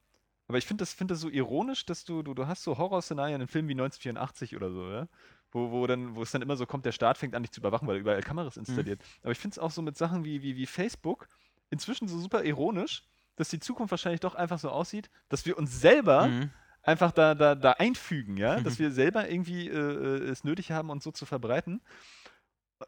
aber 0.49 0.59
ich 0.59 0.66
finde 0.66 0.82
das, 0.82 0.92
find 0.92 1.11
das 1.11 1.20
so 1.20 1.28
ironisch, 1.30 1.86
dass 1.86 2.05
du, 2.05 2.22
du, 2.22 2.34
du 2.34 2.47
hast 2.47 2.62
so 2.62 2.76
Horrorszenarien 2.78 3.40
in 3.40 3.49
Filmen 3.49 3.68
wie 3.68 3.74
1984 3.74 4.57
oder 4.57 4.70
so, 4.70 4.90
ja. 4.90 5.09
Wo, 5.53 5.70
wo, 5.70 5.86
dann, 5.86 6.16
wo 6.16 6.22
es 6.22 6.32
dann 6.32 6.42
immer 6.42 6.57
so 6.57 6.66
kommt, 6.66 6.84
der 6.84 6.92
Staat 6.92 7.16
fängt 7.16 7.34
an, 7.34 7.42
dich 7.45 7.53
zu 7.53 7.61
überwachen, 7.61 7.86
weil 7.86 7.97
er 7.97 8.01
überall 8.01 8.22
Kameras 8.22 8.57
installiert. 8.57 9.01
Aber 9.22 9.30
ich 9.30 9.38
finde 9.38 9.55
es 9.55 9.59
auch 9.59 9.70
so 9.70 9.82
mit 9.82 9.97
Sachen 9.97 10.24
wie, 10.24 10.42
wie, 10.42 10.57
wie 10.57 10.66
Facebook 10.66 11.28
inzwischen 11.70 12.09
so 12.09 12.18
super 12.18 12.45
ironisch, 12.45 13.05
dass 13.36 13.49
die 13.51 13.61
Zukunft 13.61 13.90
wahrscheinlich 13.92 14.20
doch 14.20 14.34
einfach 14.34 14.59
so 14.59 14.70
aussieht, 14.70 15.11
dass 15.28 15.47
wir 15.47 15.57
uns 15.57 15.80
selber 15.80 16.26
Mhm. 16.28 16.51
einfach 16.82 17.12
da, 17.12 17.34
da, 17.34 17.55
da 17.55 17.72
einfügen, 17.72 18.36
ja, 18.36 18.61
dass 18.61 18.78
wir 18.78 18.90
selber 18.90 19.28
irgendwie 19.30 19.68
äh, 19.68 19.72
äh, 19.72 20.28
es 20.28 20.45
nötig 20.45 20.72
haben, 20.72 20.90
uns 20.90 21.05
so 21.05 21.12
zu 21.12 21.24
verbreiten. 21.24 21.80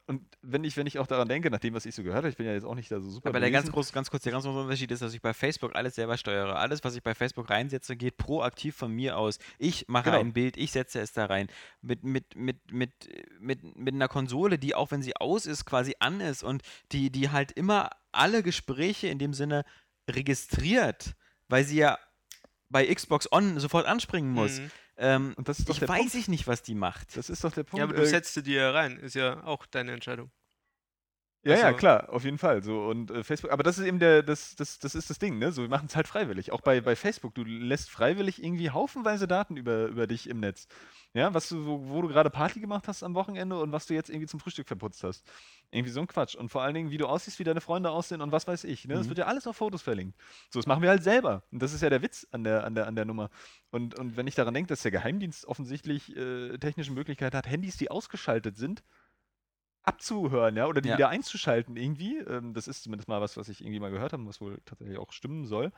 Und 0.06 0.22
wenn 0.42 0.64
ich, 0.64 0.76
wenn 0.76 0.86
ich 0.86 0.98
auch 0.98 1.06
daran 1.06 1.28
denke, 1.28 1.48
nach 1.50 1.60
dem, 1.60 1.72
was 1.74 1.86
ich 1.86 1.94
so 1.94 2.02
gehört 2.02 2.18
habe, 2.18 2.28
ich 2.28 2.36
bin 2.36 2.46
ja 2.46 2.52
jetzt 2.52 2.64
auch 2.64 2.74
nicht 2.74 2.90
da 2.90 3.00
so 3.00 3.08
super. 3.08 3.28
Aber 3.28 3.40
der 3.40 3.50
ganz, 3.50 3.70
groß, 3.70 3.92
ganz 3.92 4.10
kurz, 4.10 4.24
der 4.24 4.32
ganz 4.32 4.44
große 4.44 4.58
Unterschied 4.58 4.90
ist, 4.90 5.00
dass 5.00 5.14
ich 5.14 5.22
bei 5.22 5.32
Facebook 5.32 5.74
alles 5.76 5.94
selber 5.94 6.16
steuere. 6.16 6.56
Alles, 6.56 6.82
was 6.82 6.96
ich 6.96 7.02
bei 7.02 7.14
Facebook 7.14 7.48
reinsetze, 7.48 7.96
geht 7.96 8.16
proaktiv 8.16 8.74
von 8.74 8.92
mir 8.92 9.16
aus. 9.16 9.38
Ich 9.58 9.86
mache 9.88 10.10
Genau. 10.10 10.20
ein 10.20 10.32
Bild, 10.32 10.56
ich 10.56 10.72
setze 10.72 11.00
es 11.00 11.12
da 11.12 11.26
rein. 11.26 11.48
Mit, 11.82 12.02
mit, 12.02 12.34
mit, 12.34 12.72
mit, 12.72 12.92
mit, 13.40 13.76
mit 13.76 13.94
einer 13.94 14.08
Konsole, 14.08 14.58
die 14.58 14.74
auch 14.74 14.90
wenn 14.90 15.02
sie 15.02 15.16
aus 15.16 15.46
ist, 15.46 15.64
quasi 15.64 15.94
an 16.00 16.20
ist 16.20 16.42
und 16.42 16.62
die, 16.92 17.10
die 17.10 17.30
halt 17.30 17.52
immer 17.52 17.90
alle 18.12 18.42
Gespräche 18.42 19.06
in 19.08 19.18
dem 19.18 19.34
Sinne 19.34 19.64
registriert, 20.10 21.14
weil 21.48 21.64
sie 21.64 21.76
ja 21.78 21.98
bei 22.68 22.92
Xbox 22.92 23.30
On 23.30 23.58
sofort 23.60 23.86
anspringen 23.86 24.32
muss. 24.32 24.58
Mhm. 24.60 24.70
Ähm, 24.98 25.34
Und 25.36 25.48
das 25.48 25.58
ist 25.58 25.68
doch 25.68 25.74
ich 25.74 25.86
weiß 25.86 25.98
Punkt. 25.98 26.14
ich 26.14 26.28
nicht, 26.28 26.46
was 26.46 26.62
die 26.62 26.74
macht. 26.74 27.16
Das 27.16 27.28
ist 27.28 27.44
doch 27.44 27.52
der 27.52 27.64
Punkt. 27.64 27.78
Ja, 27.78 27.84
aber 27.84 27.94
du 27.94 28.02
äh, 28.02 28.06
setzt 28.06 28.34
sie 28.34 28.42
dir 28.42 28.60
ja 28.62 28.70
rein. 28.70 28.96
Ist 28.98 29.14
ja 29.14 29.44
auch 29.44 29.66
deine 29.66 29.92
Entscheidung. 29.92 30.30
Ja, 31.46 31.56
ja, 31.58 31.64
Also- 31.66 31.76
klar, 31.78 32.08
auf 32.12 32.24
jeden 32.24 32.38
Fall. 32.38 32.62
So 32.62 32.86
und 32.86 33.10
äh, 33.10 33.22
Facebook, 33.24 33.52
aber 33.52 33.62
das 33.62 33.78
ist 33.78 33.84
eben 33.86 33.98
der, 33.98 34.22
das, 34.22 34.56
das, 34.56 34.78
das 34.78 34.94
ist 34.94 35.10
das 35.10 35.18
Ding, 35.18 35.38
ne? 35.38 35.52
So, 35.52 35.62
wir 35.62 35.68
machen 35.68 35.86
es 35.88 35.94
halt 35.96 36.08
freiwillig. 36.08 36.50
Auch 36.52 36.60
bei, 36.60 36.80
bei 36.80 36.96
Facebook, 36.96 37.34
du 37.34 37.44
lässt 37.44 37.90
freiwillig 37.90 38.42
irgendwie 38.42 38.70
haufenweise 38.70 39.28
Daten 39.28 39.56
über, 39.56 39.86
über 39.86 40.06
dich 40.06 40.28
im 40.28 40.40
Netz. 40.40 40.66
Ja, 41.14 41.32
was 41.32 41.48
du, 41.48 41.64
wo, 41.64 41.88
wo 41.88 42.02
du 42.02 42.08
gerade 42.08 42.28
Party 42.30 42.60
gemacht 42.60 42.88
hast 42.88 43.02
am 43.02 43.14
Wochenende 43.14 43.58
und 43.58 43.72
was 43.72 43.86
du 43.86 43.94
jetzt 43.94 44.10
irgendwie 44.10 44.26
zum 44.26 44.38
Frühstück 44.40 44.66
verputzt 44.68 45.02
hast. 45.02 45.24
Irgendwie 45.70 45.90
so 45.90 46.00
ein 46.00 46.06
Quatsch. 46.06 46.34
Und 46.34 46.50
vor 46.50 46.62
allen 46.62 46.74
Dingen, 46.74 46.90
wie 46.90 46.98
du 46.98 47.06
aussiehst, 47.06 47.38
wie 47.38 47.44
deine 47.44 47.60
Freunde 47.62 47.90
aussehen 47.90 48.20
und 48.20 48.32
was 48.32 48.46
weiß 48.46 48.64
ich. 48.64 48.84
Ne? 48.84 48.94
Das 48.94 49.04
Mhm. 49.06 49.10
wird 49.10 49.18
ja 49.20 49.26
alles 49.26 49.46
auf 49.46 49.56
Fotos 49.56 49.80
verlinkt. 49.82 50.16
So, 50.50 50.58
das 50.58 50.66
machen 50.66 50.82
wir 50.82 50.90
halt 50.90 51.02
selber. 51.02 51.42
Und 51.50 51.62
das 51.62 51.72
ist 51.72 51.80
ja 51.82 51.88
der 51.88 52.02
Witz 52.02 52.26
an 52.32 52.44
der, 52.44 52.64
an 52.64 52.74
der, 52.74 52.86
an 52.86 52.96
der 52.96 53.04
Nummer. 53.06 53.30
Und, 53.70 53.98
und 53.98 54.16
wenn 54.18 54.26
ich 54.26 54.34
daran 54.34 54.52
denke, 54.52 54.68
dass 54.68 54.82
der 54.82 54.90
Geheimdienst 54.90 55.46
offensichtlich 55.46 56.14
äh, 56.16 56.58
technische 56.58 56.92
Möglichkeiten 56.92 57.36
hat, 57.36 57.46
Handys, 57.48 57.76
die 57.78 57.90
ausgeschaltet 57.90 58.56
sind, 58.58 58.82
abzuhören, 59.86 60.56
ja, 60.56 60.66
oder 60.66 60.80
die 60.80 60.88
Ja. 60.90 60.96
wieder 60.98 61.08
einzuschalten 61.08 61.76
irgendwie. 61.76 62.18
Ähm, 62.18 62.52
das 62.54 62.68
ist 62.68 62.82
zumindest 62.82 63.08
mal 63.08 63.20
was, 63.20 63.36
was 63.36 63.48
ich 63.48 63.60
irgendwie 63.62 63.80
mal 63.80 63.90
gehört 63.90 64.12
habe, 64.12 64.26
was 64.26 64.40
wohl 64.40 64.58
tatsächlich 64.64 64.98
auch 64.98 65.12
stimmen 65.12 65.46
soll. 65.46 65.72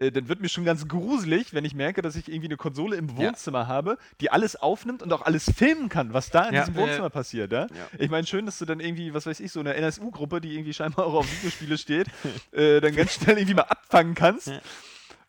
Äh, 0.00 0.12
dann 0.12 0.28
wird 0.28 0.40
mir 0.40 0.48
schon 0.48 0.64
ganz 0.64 0.86
gruselig, 0.86 1.54
wenn 1.54 1.64
ich 1.64 1.74
merke, 1.74 2.02
dass 2.02 2.14
ich 2.14 2.28
irgendwie 2.28 2.46
eine 2.46 2.56
Konsole 2.56 2.94
im 2.96 3.08
Ja. 3.08 3.16
Wohnzimmer 3.16 3.66
habe, 3.66 3.98
die 4.20 4.30
alles 4.30 4.54
aufnimmt 4.54 5.02
und 5.02 5.12
auch 5.12 5.22
alles 5.22 5.50
filmen 5.56 5.88
kann, 5.88 6.12
was 6.14 6.30
da 6.30 6.48
in 6.48 6.54
Ja. 6.54 6.60
diesem 6.60 6.74
Äh, 6.76 6.78
Wohnzimmer 6.78 7.10
passiert, 7.10 7.50
ja. 7.50 7.66
Ja. 7.74 7.88
Ich 7.98 8.08
meine, 8.08 8.24
schön, 8.26 8.46
dass 8.46 8.58
du 8.58 8.64
dann 8.64 8.78
irgendwie, 8.78 9.12
was 9.12 9.26
weiß 9.26 9.40
ich, 9.40 9.50
so 9.50 9.58
eine 9.58 9.74
NSU-Gruppe, 9.74 10.40
die 10.40 10.54
irgendwie 10.54 10.72
scheinbar 10.72 11.06
auch 11.06 11.14
auf 11.14 11.26
Videospiele 11.42 11.76
steht, 11.78 12.06
äh, 12.52 12.80
dann 12.80 12.94
ganz 12.94 13.14
schnell 13.14 13.38
irgendwie 13.38 13.54
mal 13.54 13.62
abfangen 13.62 14.14
kannst. 14.14 14.52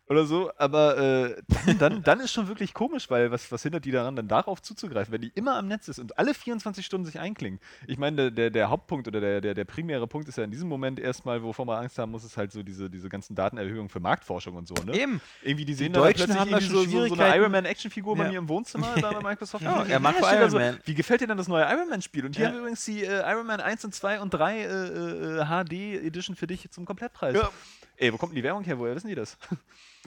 Ja. 0.10 0.16
Oder 0.16 0.26
so, 0.26 0.51
aber 0.57 0.97
äh, 0.97 1.41
dann, 1.68 1.78
dann, 1.78 2.03
dann 2.03 2.20
ist 2.20 2.34
schon 2.34 2.47
wirklich 2.47 2.74
komisch, 2.74 3.10
weil 3.12 3.30
was, 3.32 3.51
was 3.51 3.62
hindert 3.62 3.86
die 3.86 3.91
daran, 3.91 4.16
dann 4.16 4.28
darauf 4.28 4.60
zuzugreifen, 4.62 5.14
wenn 5.14 5.22
die 5.22 5.32
immer 5.36 5.55
am 5.55 5.68
Netz 5.68 5.88
ist 5.88 5.99
und 5.99 6.18
alle 6.18 6.34
24 6.34 6.84
Stunden 6.84 7.05
sich 7.05 7.20
einklingen? 7.20 7.60
Ich 7.86 7.99
meine, 7.99 8.16
der, 8.18 8.32
der, 8.32 8.49
der 8.49 8.70
Hauptpunkt 8.70 9.07
oder 9.07 9.22
der, 9.22 9.39
der, 9.39 9.53
der 9.53 9.66
primäre 9.66 10.07
Punkt 10.07 10.28
ist 10.28 10.38
ja 10.38 10.43
in 10.43 10.49
diesem 10.51 10.68
Moment 10.68 10.99
erstmal, 10.99 11.43
wovor 11.43 11.66
man 11.66 11.78
Angst 11.84 11.99
haben 11.99 12.12
muss, 12.12 12.24
ist 12.24 12.38
halt 12.38 12.51
so 12.51 12.64
diese, 12.64 12.89
diese 12.89 13.07
ganzen 13.07 13.36
Datenerhöhungen 13.36 13.89
für 13.89 13.99
Marktforschung 13.99 14.55
und 14.55 14.68
so, 14.68 14.74
ne? 14.84 14.97
Eben. 14.99 15.22
Irgendwie, 15.43 15.66
die 15.66 15.76
sehen 15.76 15.88
Die 15.88 15.93
da 15.93 15.99
Deutschen 15.99 16.26
plötzlich 16.26 16.38
haben 16.38 16.49
irgendwie 16.49 16.91
so, 16.91 17.07
so, 17.10 17.16
so 17.16 17.22
eine. 17.22 17.38
Iron 17.38 17.51
Man 17.51 17.66
Actionfigur 17.66 18.16
bei 18.16 18.24
Ja. 18.24 18.30
mir 18.32 18.39
im 18.39 18.49
Wohnzimmer 18.49 18.95
da 19.01 19.12
bei 19.12 19.22
Microsoft. 19.22 19.64
Ja, 19.64 19.84
er 19.84 20.01
vor 20.01 20.22
da 20.22 20.39
Iron 20.39 20.49
so, 20.49 20.57
Man. 20.57 20.80
Wie 20.86 20.95
gefällt 20.95 21.22
dir 21.22 21.28
denn 21.28 21.38
das 21.38 21.47
neue 21.47 21.66
Iron 21.72 21.88
Man 21.88 22.01
Spiel? 22.01 22.26
Und 22.26 22.36
hier 22.36 22.45
Ja. 22.45 22.49
haben 22.49 22.55
wir 22.55 22.62
übrigens 22.62 22.84
die 22.84 23.03
äh, 23.03 23.32
Iron 23.32 23.45
Man 23.45 23.60
1 23.62 23.86
und 23.86 23.93
2 23.93 24.22
und 24.22 24.32
3 24.34 24.57
äh, 24.60 24.64
äh, 24.66 25.45
HD 25.45 26.03
Edition 26.03 26.36
für 26.36 26.47
dich 26.47 26.68
zum 26.72 26.86
Komplettpreis. 26.86 27.36
Ja. 27.36 27.49
Ey, 27.97 28.12
wo 28.12 28.18
kommt 28.18 28.32
denn 28.32 28.38
die 28.38 28.43
Werbung 28.43 28.64
her? 28.64 28.80
Woher 28.80 28.95
wissen 28.95 29.10
die 29.10 29.16
das? 29.16 29.38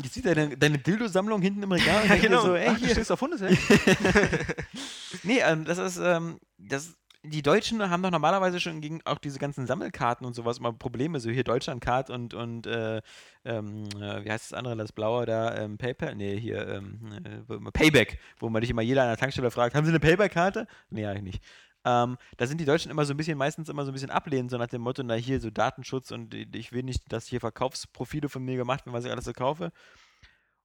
Jetzt 0.01 0.15
sieht 0.15 0.25
deine, 0.25 0.57
deine 0.57 0.79
Dildo-Sammlung 0.79 1.43
hinten 1.43 1.63
im 1.63 1.73
Regal. 1.73 2.09
dir 2.09 2.19
genau. 2.19 2.43
So, 2.43 2.55
ey, 2.55 2.69
Ach, 2.69 2.79
du 2.79 2.87
hier. 2.87 3.11
auf 3.11 3.21
Hundesex? 3.21 3.59
Nee, 5.23 5.41
ähm, 5.41 5.65
das 5.65 5.79
ist, 5.79 5.99
ähm, 5.99 6.39
das, 6.57 6.97
die 7.23 7.43
Deutschen 7.43 7.89
haben 7.89 8.03
doch 8.03 8.11
normalerweise 8.11 8.59
schon 8.61 8.81
gegen 8.81 9.01
auch 9.05 9.19
diese 9.19 9.39
ganzen 9.39 9.67
Sammelkarten 9.67 10.27
und 10.27 10.35
sowas 10.35 10.59
immer 10.59 10.73
Probleme, 10.73 11.21
so 11.21 11.31
hier 11.31 11.45
Deutschlandcard 11.45 12.11
und, 12.11 12.35
und 12.35 12.67
äh, 12.67 13.03
ähm, 13.45 13.85
äh, 14.01 14.25
wie 14.25 14.31
heißt 14.31 14.51
das 14.51 14.59
andere, 14.59 14.77
das 14.77 14.93
blaue 14.93 15.27
da, 15.27 15.57
ähm, 15.57 15.77
PayPal? 15.79 16.15
Nee, 16.15 16.41
hier, 16.41 16.67
ähm, 16.67 17.45
äh, 17.49 17.71
Payback, 17.73 18.19
wo 18.39 18.49
man 18.49 18.63
dich 18.63 18.71
immer 18.71 18.83
jeder 18.83 19.03
an 19.03 19.09
der 19.09 19.19
Tankstelle 19.19 19.51
fragt, 19.51 19.75
haben 19.75 19.85
Sie 19.85 19.91
eine 19.91 20.01
Payback-Karte? 20.01 20.67
Nee, 20.91 21.07
eigentlich 21.07 21.35
nicht. 21.35 21.45
Ähm, 21.85 22.17
da 22.37 22.47
sind 22.47 22.61
die 22.61 22.65
Deutschen 22.65 22.91
immer 22.91 23.05
so 23.05 23.13
ein 23.13 23.17
bisschen, 23.17 23.37
meistens 23.37 23.69
immer 23.69 23.85
so 23.85 23.91
ein 23.91 23.95
bisschen 23.95 24.11
ablehnend, 24.11 24.51
so 24.51 24.59
nach 24.59 24.69
dem 24.69 24.83
Motto, 24.83 25.03
na 25.03 25.15
hier, 25.15 25.41
so 25.41 25.51
Datenschutz 25.51 26.13
und 26.13 26.33
ich 26.35 26.73
will 26.73 26.85
nicht, 26.85 27.13
dass 27.13 27.27
hier 27.27 27.41
Verkaufsprofile 27.41 28.29
von 28.29 28.45
mir 28.45 28.57
gemacht 28.57 28.87
werden, 28.87 28.95
was 28.95 29.05
ich 29.05 29.11
alles 29.11 29.25
so 29.25 29.33
kaufe. 29.33 29.73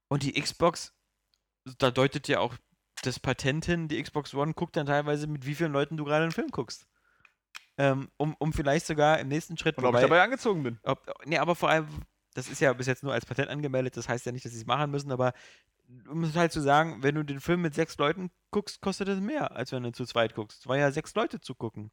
Und 0.10 0.24
die 0.24 0.40
Xbox, 0.40 0.94
da 1.80 1.92
deutet 1.92 2.28
ja 2.28 2.40
auch 2.40 2.56
das 3.02 3.20
Patent 3.20 3.66
hin, 3.66 3.88
die 3.88 4.02
Xbox 4.02 4.34
One 4.34 4.54
guckt 4.54 4.76
dann 4.76 4.86
teilweise, 4.86 5.28
mit 5.28 5.46
wie 5.46 5.56
vielen 5.56 5.72
Leuten 5.72 5.98
du 5.98 6.06
gerade 6.06 6.24
einen 6.24 6.32
Film 6.32 6.50
guckst. 6.50 6.88
Ähm, 7.80 8.10
um, 8.18 8.36
um 8.40 8.54
vielleicht 8.54 8.88
sogar 8.88 9.20
im 9.20 9.28
nächsten 9.28 9.58
Schritt. 9.58 9.78
Und 9.78 9.86
ob 9.86 9.96
ich 9.96 10.02
dabei 10.02 10.22
angezogen 10.22 10.64
bin. 10.64 10.80
ob, 10.84 11.00
nee, 11.26 11.38
aber 11.38 11.56
vor 11.56 11.70
allem, 11.70 11.88
das 12.34 12.48
ist 12.48 12.60
ja 12.60 12.74
bis 12.74 12.88
jetzt 12.88 13.04
nur 13.04 13.14
als 13.14 13.26
Patent 13.26 13.50
angemeldet, 13.50 13.98
das 13.98 14.10
heißt 14.10 14.26
ja 14.26 14.32
nicht, 14.32 14.46
dass 14.46 14.52
sie 14.52 14.60
es 14.60 14.66
machen 14.66 14.90
müssen, 14.90 15.12
aber 15.12 15.34
um 16.10 16.24
es 16.24 16.36
halt 16.36 16.52
zu 16.52 16.62
sagen, 16.62 17.02
wenn 17.04 17.16
du 17.16 17.24
den 17.24 17.40
Film 17.40 17.62
mit 17.62 17.74
sechs 17.74 17.98
Leuten 17.98 18.32
guckst, 18.52 18.82
kostet 18.82 19.08
es 19.08 19.20
mehr, 19.20 19.52
als 19.56 19.72
wenn 19.72 19.84
du 19.84 19.92
zu 19.92 20.06
zweit 20.06 20.36
guckst. 20.36 20.68
Weil 20.68 20.80
ja 20.80 20.92
sechs 20.92 21.16
Leute 21.16 21.40
zugucken. 21.40 21.92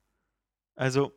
Also, 0.74 1.12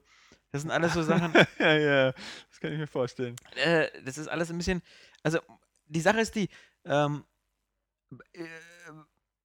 das 0.51 0.61
sind 0.61 0.71
alles 0.71 0.93
so 0.93 1.03
Sachen. 1.03 1.33
ja, 1.59 1.77
ja, 1.77 2.11
das 2.11 2.59
kann 2.59 2.71
ich 2.71 2.79
mir 2.79 2.87
vorstellen. 2.87 3.35
äh, 3.55 3.89
das 4.03 4.17
ist 4.17 4.27
alles 4.27 4.49
ein 4.51 4.57
bisschen. 4.57 4.81
Also, 5.23 5.39
die 5.85 6.01
Sache 6.01 6.21
ist 6.21 6.35
die, 6.35 6.49
ähm, 6.85 7.25
äh, 8.33 8.45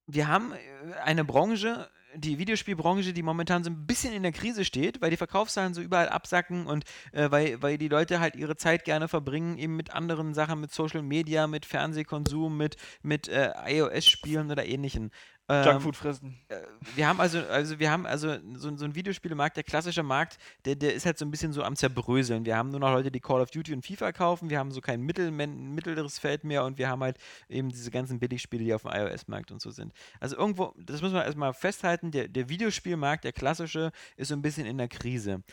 wir 0.07 0.27
haben 0.27 0.53
äh, 0.53 0.93
eine 1.03 1.25
Branche, 1.25 1.89
die 2.15 2.37
Videospielbranche, 2.37 3.13
die 3.13 3.23
momentan 3.23 3.63
so 3.63 3.69
ein 3.69 3.87
bisschen 3.87 4.13
in 4.13 4.23
der 4.23 4.31
Krise 4.31 4.65
steht, 4.65 5.01
weil 5.01 5.09
die 5.09 5.17
Verkaufszahlen 5.17 5.73
so 5.73 5.81
überall 5.81 6.09
absacken 6.09 6.67
und 6.67 6.83
äh, 7.11 7.31
weil, 7.31 7.61
weil 7.61 7.77
die 7.77 7.87
Leute 7.87 8.19
halt 8.19 8.35
ihre 8.35 8.55
Zeit 8.55 8.85
gerne 8.85 9.07
verbringen, 9.07 9.57
eben 9.57 9.75
mit 9.75 9.93
anderen 9.93 10.33
Sachen, 10.33 10.59
mit 10.59 10.71
Social 10.71 11.01
Media, 11.01 11.47
mit 11.47 11.65
Fernsehkonsum, 11.65 12.55
mit, 12.55 12.77
mit 13.01 13.27
äh, 13.27 13.51
iOS-Spielen 13.65 14.51
oder 14.51 14.65
ähnlichen. 14.65 15.11
Ähm, 15.49 15.65
Junkfood 15.65 15.97
fressen. 15.97 16.39
äh, 16.47 16.61
wir 16.95 17.07
haben 17.07 17.19
also, 17.19 17.39
also 17.39 17.77
wir 17.77 17.91
haben 17.91 18.05
also 18.05 18.37
so, 18.53 18.75
so 18.77 18.85
ein 18.85 18.95
Videospielemarkt, 18.95 19.57
der 19.57 19.65
klassische 19.65 20.01
Markt, 20.01 20.37
der, 20.63 20.75
der 20.75 20.93
ist 20.93 21.05
halt 21.05 21.17
so 21.17 21.25
ein 21.25 21.31
bisschen 21.31 21.51
so 21.51 21.63
am 21.63 21.75
Zerbröseln. 21.75 22.45
Wir 22.45 22.55
haben 22.55 22.69
nur 22.69 22.79
noch 22.79 22.93
Leute, 22.93 23.11
die 23.11 23.19
Call 23.19 23.41
of 23.41 23.51
Duty 23.51 23.73
und 23.73 23.85
FIFA 23.85 24.13
kaufen, 24.13 24.49
wir 24.49 24.57
haben 24.57 24.71
so 24.71 24.79
kein 24.79 25.01
Mittel, 25.01 25.31
mittleres 25.31 26.17
Feld 26.17 26.45
mehr 26.45 26.63
und 26.63 26.77
wir 26.77 26.87
haben 26.87 27.03
halt 27.03 27.17
eben 27.49 27.69
diese 27.69 27.91
ganzen 27.91 28.19
Billigspiele, 28.19 28.63
die 28.63 28.73
auf 28.73 28.83
dem 28.83 28.91
iOS-Markt 28.91 29.51
und 29.51 29.61
so 29.61 29.69
sind. 29.69 29.91
Also 30.21 30.37
irgendwo, 30.37 30.73
das 30.77 31.01
muss 31.01 31.11
man 31.11 31.23
erstmal 31.23 31.53
festhalten, 31.53 32.11
der, 32.11 32.29
der 32.29 32.47
Videospielmarkt, 32.47 33.25
der 33.25 33.33
klassische, 33.33 33.91
ist 34.15 34.29
so 34.29 34.35
ein 34.35 34.41
bisschen 34.41 34.65
in 34.65 34.77
der 34.77 34.87
Krise. 34.87 35.43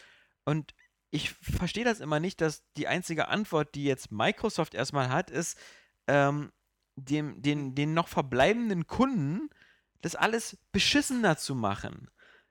Und 0.44 0.72
ich 1.10 1.30
verstehe 1.30 1.84
das 1.84 1.98
immer 1.98 2.20
nicht, 2.20 2.40
dass 2.40 2.62
die 2.76 2.86
einzige 2.86 3.26
Antwort, 3.26 3.74
die 3.74 3.84
jetzt 3.84 4.12
Microsoft 4.12 4.74
erstmal 4.74 5.08
hat, 5.08 5.30
ist, 5.30 5.58
ähm, 6.06 6.52
dem, 6.94 7.42
den, 7.42 7.74
den 7.74 7.94
noch 7.94 8.08
verbleibenden 8.08 8.86
Kunden 8.86 9.50
das 10.00 10.14
alles 10.14 10.56
beschissener 10.72 11.36
zu 11.36 11.54
machen. 11.54 12.10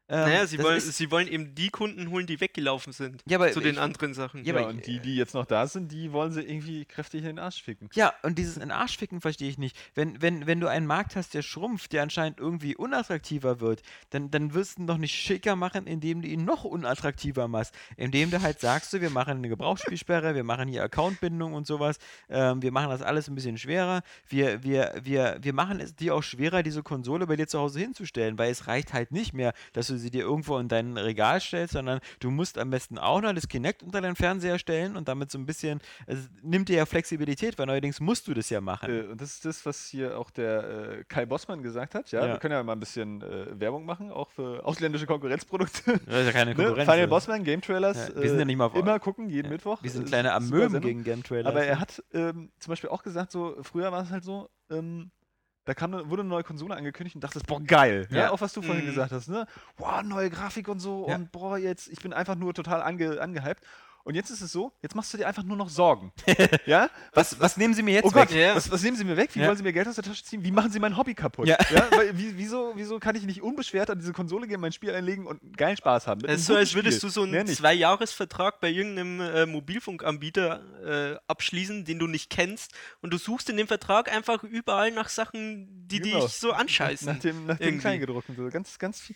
Ähm, 0.09 0.19
naja, 0.21 0.47
sie 0.47 0.57
wollen, 0.59 0.77
ist- 0.77 0.97
sie 0.97 1.11
wollen 1.11 1.27
eben 1.27 1.53
die 1.55 1.69
Kunden 1.69 2.09
holen, 2.09 2.25
die 2.25 2.41
weggelaufen 2.41 2.93
sind. 2.93 3.21
Ja, 3.27 3.37
aber 3.37 3.51
zu 3.51 3.59
den 3.61 3.75
ich- 3.75 3.79
anderen 3.79 4.13
Sachen. 4.13 4.43
Ja, 4.43 4.53
Ja, 4.55 4.59
aber- 4.61 4.69
und 4.69 4.87
die, 4.87 4.99
die 4.99 5.15
jetzt 5.15 5.33
noch 5.35 5.45
da 5.45 5.67
sind, 5.67 5.91
die 5.91 6.11
wollen 6.11 6.31
sie 6.31 6.41
irgendwie 6.41 6.85
kräftig 6.85 7.21
in 7.21 7.27
den 7.27 7.39
Arsch 7.39 7.61
ficken. 7.61 7.89
Ja, 7.93 8.13
und 8.23 8.37
dieses 8.39 8.57
in 8.57 8.71
Arsch 8.71 8.97
ficken 8.97 9.21
verstehe 9.21 9.49
ich 9.49 9.57
nicht. 9.57 9.77
Wenn, 9.93 10.21
wenn, 10.21 10.47
wenn 10.47 10.59
du 10.59 10.67
einen 10.67 10.87
Markt 10.87 11.15
hast, 11.15 11.33
der 11.35 11.43
schrumpft, 11.43 11.93
der 11.93 12.01
anscheinend 12.03 12.39
irgendwie 12.39 12.75
unattraktiver 12.75 13.59
wird, 13.59 13.81
dann, 14.09 14.31
dann 14.31 14.53
wirst 14.53 14.77
du 14.77 14.81
ihn 14.81 14.87
doch 14.87 14.97
nicht 14.97 15.13
schicker 15.13 15.55
machen, 15.55 15.85
indem 15.85 16.21
du 16.23 16.27
ihn 16.27 16.43
noch 16.43 16.63
unattraktiver 16.63 17.47
machst. 17.47 17.75
Indem 17.95 18.31
du 18.31 18.41
halt 18.41 18.59
sagst, 18.59 18.91
so, 18.91 19.01
wir 19.01 19.09
machen 19.11 19.37
eine 19.37 19.49
Gebrauchsspielsperre, 19.49 20.33
wir 20.33 20.43
machen 20.43 20.67
hier 20.67 20.83
Accountbindung 20.83 21.53
und 21.53 21.67
sowas, 21.67 21.99
ähm, 22.29 22.61
wir 22.61 22.71
machen 22.71 22.89
das 22.89 23.01
alles 23.01 23.27
ein 23.27 23.35
bisschen 23.35 23.57
schwerer. 23.57 24.01
Wir, 24.27 24.63
wir, 24.63 24.95
wir, 25.03 25.37
wir 25.41 25.53
machen 25.53 25.79
es 25.79 25.95
dir 25.95 26.15
auch 26.15 26.23
schwerer, 26.23 26.63
diese 26.63 26.81
Konsole 26.83 27.27
bei 27.27 27.35
dir 27.35 27.47
zu 27.47 27.59
Hause 27.59 27.79
hinzustellen, 27.79 28.37
weil 28.37 28.51
es 28.51 28.65
reicht 28.67 28.93
halt 28.93 29.11
nicht 29.11 29.33
mehr, 29.33 29.53
dass 29.73 29.87
du 29.87 29.98
sie 29.99 30.09
dir 30.09 30.23
irgendwo 30.23 30.57
in 30.57 30.67
dein 30.67 30.97
Regal 30.97 31.39
stellst, 31.39 31.73
sondern 31.73 31.99
du 32.19 32.31
musst 32.31 32.57
am 32.57 32.69
besten 32.71 32.97
auch 32.97 33.21
noch 33.21 33.33
das 33.33 33.47
Kinect 33.47 33.83
unter 33.83 34.01
deinen 34.01 34.15
Fernseher 34.15 34.57
stellen 34.57 34.97
und 34.97 35.07
damit 35.07 35.29
so 35.31 35.37
ein 35.37 35.45
bisschen, 35.45 35.79
es 36.07 36.29
nimmt 36.41 36.69
dir 36.69 36.77
ja 36.77 36.85
Flexibilität, 36.85 37.57
weil 37.59 37.67
neuerdings 37.67 37.99
musst 37.99 38.27
du 38.27 38.33
das 38.33 38.49
ja 38.49 38.61
machen. 38.61 38.89
Äh, 38.89 39.01
und 39.11 39.21
das 39.21 39.33
ist 39.33 39.45
das, 39.45 39.65
was 39.65 39.85
hier 39.87 40.17
auch 40.17 40.31
der 40.31 40.63
äh, 40.99 41.03
Kai 41.07 41.25
Bossmann 41.25 41.61
gesagt 41.61 41.93
hat. 41.95 42.11
Ja, 42.11 42.25
Ja. 42.25 42.33
wir 42.33 42.39
können 42.39 42.53
ja 42.53 42.63
mal 42.63 42.73
ein 42.73 42.79
bisschen 42.79 43.21
äh, 43.21 43.59
Werbung 43.59 43.85
machen, 43.85 44.11
auch 44.11 44.29
für 44.31 44.65
ausländische 44.65 45.05
Konkurrenzprodukte. 45.05 45.99
Das 46.05 46.21
ist 46.21 46.25
ja 46.27 46.31
keine 46.31 46.51
ne? 46.51 46.55
Konkurrenz. 46.55 46.85
Final 46.89 46.99
oder? 46.99 47.07
Bossman, 47.07 47.43
Game 47.43 47.61
Trailers. 47.61 48.09
Ja, 48.09 48.21
wir 48.21 48.29
sind 48.29 48.39
ja 48.39 48.45
nicht 48.45 48.57
mal 48.57 48.65
auf- 48.65 48.75
Immer 48.75 48.99
gucken, 48.99 49.29
jeden 49.29 49.49
Mittwoch. 49.49 49.83
Wir 49.83 49.91
sind 49.91 50.03
Äh, 50.05 50.07
kleine 50.07 50.33
Amöben 50.33 50.81
gegen 50.81 51.03
Game 51.03 51.23
Trailer. 51.23 51.49
Aber 51.49 51.63
er 51.63 51.79
hat 51.79 52.01
ähm, 52.13 52.51
zum 52.59 52.71
Beispiel 52.71 52.89
auch 52.89 53.03
gesagt, 53.03 53.31
so 53.31 53.57
früher 53.61 53.91
war 53.91 54.03
es 54.03 54.09
halt 54.09 54.23
so, 54.23 54.49
ähm, 54.71 55.11
da 55.65 55.73
kam, 55.73 55.91
wurde 56.09 56.21
eine 56.21 56.29
neue 56.29 56.43
Konsole 56.43 56.75
angekündigt 56.75 57.15
und 57.15 57.23
dachtest, 57.23 57.45
boah, 57.47 57.61
geil. 57.61 58.07
Ja. 58.09 58.17
Ja. 58.17 58.31
auch 58.31 58.41
was 58.41 58.53
du 58.53 58.61
vorhin 58.61 58.85
Mhm. 58.85 58.89
gesagt 58.89 59.11
hast, 59.11 59.27
ne? 59.27 59.45
Boah, 59.77 60.01
neue 60.03 60.29
Grafik 60.29 60.67
und 60.67 60.79
so 60.79 61.07
Ja. 61.07 61.15
und 61.15 61.31
boah, 61.31 61.57
jetzt, 61.57 61.87
ich 61.89 61.99
bin 62.01 62.13
einfach 62.13 62.35
nur 62.35 62.53
total 62.53 62.81
ange, 62.81 63.21
angehypt. 63.21 63.63
Und 64.03 64.15
jetzt 64.15 64.29
ist 64.31 64.41
es 64.41 64.51
so, 64.51 64.71
jetzt 64.81 64.95
machst 64.95 65.13
du 65.13 65.17
dir 65.17 65.27
einfach 65.27 65.43
nur 65.43 65.55
noch 65.57 65.69
Sorgen. 65.69 66.11
ja? 66.65 66.89
was, 67.13 67.39
was 67.39 67.57
nehmen 67.57 67.73
sie 67.73 67.83
mir 67.83 67.95
jetzt 67.95 68.05
Oh 68.05 68.11
Gott, 68.11 68.31
weg? 68.31 68.37
Ja. 68.37 68.55
was, 68.55 68.71
was 68.71 68.81
nehmen 68.81 68.97
Sie 68.97 69.03
mir 69.03 69.17
weg? 69.17 69.29
Wie 69.33 69.39
Ja. 69.39 69.47
wollen 69.47 69.57
Sie 69.57 69.63
mir 69.63 69.73
Geld 69.73 69.87
aus 69.87 69.95
der 69.95 70.03
Tasche 70.03 70.23
ziehen? 70.23 70.43
Wie 70.43 70.51
machen 70.51 70.71
Sie 70.71 70.79
mein 70.79 70.97
Hobby 70.97 71.13
kaputt? 71.13 71.47
Ja. 71.47 71.57
Weil, 71.91 72.17
wie, 72.17 72.37
wieso, 72.37 72.71
wieso 72.75 72.99
kann 72.99 73.15
ich 73.15 73.23
nicht 73.23 73.41
unbeschwert 73.41 73.89
an 73.89 73.99
diese 73.99 74.13
Konsole 74.13 74.47
gehen, 74.47 74.59
mein 74.61 74.71
Spiel 74.71 74.91
einlegen 74.91 75.27
und 75.27 75.57
geilen 75.57 75.77
Spaß 75.77 76.07
haben? 76.07 76.21
Es 76.25 76.41
ist 76.41 76.47
so, 76.47 76.55
als 76.55 76.73
würdest 76.73 76.97
Spiel. 76.99 77.09
du 77.09 77.13
so 77.13 77.23
einen. 77.23 77.45
Zwei-Jahres-Vertrag 77.47 78.59
bei 78.61 78.69
irgendeinem 78.69 79.19
äh, 79.21 79.45
Mobilfunkanbieter 79.45 81.13
äh, 81.15 81.19
abschließen, 81.27 81.85
den 81.85 81.99
du 81.99 82.07
nicht 82.07 82.29
kennst. 82.29 82.73
Und 83.01 83.11
du 83.13 83.17
suchst 83.17 83.49
in 83.49 83.57
dem 83.57 83.67
Vertrag 83.67 84.11
einfach 84.11 84.43
überall 84.43 84.91
nach 84.91 85.09
Sachen, 85.09 85.67
die 85.87 85.99
Genau. 85.99 86.21
dich 86.25 86.33
so 86.33 86.51
anscheißen. 86.53 87.07
Nach 87.07 87.19
dem, 87.19 87.45
nach 87.45 87.57
dem. 87.57 87.79
Kleingedruckten. 87.79 88.35
So 88.35 88.47
ganz, 88.49 88.77
ganz 88.79 88.99
viel. 89.01 89.15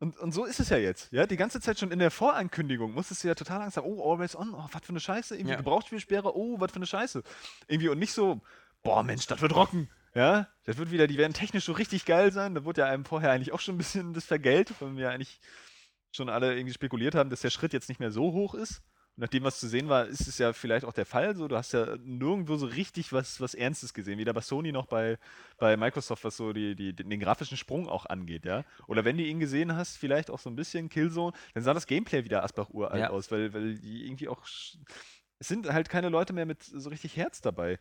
Und, 0.00 0.18
und 0.18 0.32
so 0.32 0.46
ist 0.46 0.60
es 0.60 0.70
ja 0.70 0.78
jetzt. 0.78 1.12
Ja, 1.12 1.26
die 1.26 1.36
ganze 1.36 1.60
Zeit 1.60 1.78
schon 1.78 1.92
in 1.92 1.98
der 1.98 2.10
Vorankündigung 2.10 2.92
musstest 2.94 3.22
du 3.22 3.28
ja 3.28 3.34
total 3.34 3.60
Angst 3.60 3.76
haben, 3.76 3.86
oh, 3.86 4.10
Always 4.10 4.34
On, 4.34 4.54
oh, 4.54 4.66
was 4.72 4.82
für 4.82 4.88
eine 4.90 5.00
Scheiße, 5.00 5.36
irgendwie 5.36 5.52
Ja. 5.52 5.56
Gebrauchsspielsperre, 5.58 6.34
oh, 6.34 6.58
was 6.58 6.72
für 6.72 6.76
eine 6.76 6.86
Scheiße. 6.86 7.22
Irgendwie 7.68 7.90
und 7.90 7.98
nicht 7.98 8.14
so, 8.14 8.40
boah, 8.82 9.02
Mensch, 9.02 9.26
das 9.26 9.42
wird 9.42 9.54
rocken. 9.54 9.90
Ja, 10.14 10.48
das 10.64 10.78
wird 10.78 10.90
wieder, 10.90 11.06
die 11.06 11.18
werden 11.18 11.34
technisch 11.34 11.64
so 11.64 11.72
richtig 11.72 12.04
geil 12.06 12.32
sein. 12.32 12.54
Da 12.54 12.64
wurde 12.64 12.80
ja 12.80 12.88
einem 12.88 13.04
vorher 13.04 13.30
eigentlich 13.30 13.52
auch 13.52 13.60
schon 13.60 13.76
ein 13.76 13.78
bisschen 13.78 14.12
das 14.14 14.24
vergelt, 14.24 14.72
weil 14.80 14.96
wir 14.96 15.10
eigentlich 15.10 15.38
schon 16.12 16.28
alle 16.28 16.56
irgendwie 16.56 16.74
spekuliert 16.74 17.14
haben, 17.14 17.30
dass 17.30 17.42
der 17.42 17.50
Schritt 17.50 17.72
jetzt 17.72 17.88
nicht 17.88 18.00
mehr 18.00 18.10
so 18.10 18.32
hoch 18.32 18.54
ist. 18.54 18.82
Und 19.20 19.24
nachdem 19.24 19.44
was 19.44 19.60
zu 19.60 19.68
sehen 19.68 19.90
war, 19.90 20.06
ist 20.06 20.26
es 20.26 20.38
ja 20.38 20.54
vielleicht 20.54 20.86
auch 20.86 20.94
der 20.94 21.04
Fall. 21.04 21.36
So, 21.36 21.46
du 21.46 21.54
hast 21.54 21.72
ja 21.72 21.98
nirgendwo 21.98 22.56
so 22.56 22.64
richtig 22.64 23.12
was, 23.12 23.38
was 23.38 23.52
Ernstes 23.52 23.92
gesehen, 23.92 24.18
weder 24.18 24.32
bei 24.32 24.40
Sony 24.40 24.72
noch 24.72 24.86
bei, 24.86 25.18
bei 25.58 25.76
Microsoft, 25.76 26.24
was 26.24 26.38
so 26.38 26.54
die, 26.54 26.74
die, 26.74 26.94
den, 26.94 27.20
grafischen 27.20 27.58
Sprung 27.58 27.86
auch 27.86 28.06
angeht, 28.06 28.46
ja. 28.46 28.64
Oder 28.86 29.04
wenn 29.04 29.18
du 29.18 29.22
ihn 29.22 29.38
gesehen 29.38 29.76
hast, 29.76 29.98
vielleicht 29.98 30.30
auch 30.30 30.38
so 30.38 30.48
ein 30.48 30.56
bisschen 30.56 30.88
Killzone, 30.88 31.36
dann 31.52 31.62
sah 31.62 31.74
das 31.74 31.86
Gameplay 31.86 32.24
wieder 32.24 32.42
Asbach 32.44 32.70
uralt 32.70 32.98
Ja. 32.98 33.10
aus, 33.10 33.30
weil, 33.30 33.52
weil 33.52 33.74
die 33.74 34.06
irgendwie 34.06 34.26
auch. 34.28 34.42
Es 35.38 35.48
sind 35.48 35.70
halt 35.70 35.90
keine 35.90 36.08
Leute 36.08 36.32
mehr 36.32 36.46
mit 36.46 36.62
so 36.62 36.88
richtig 36.88 37.18
Herz 37.18 37.42
dabei. 37.42 37.78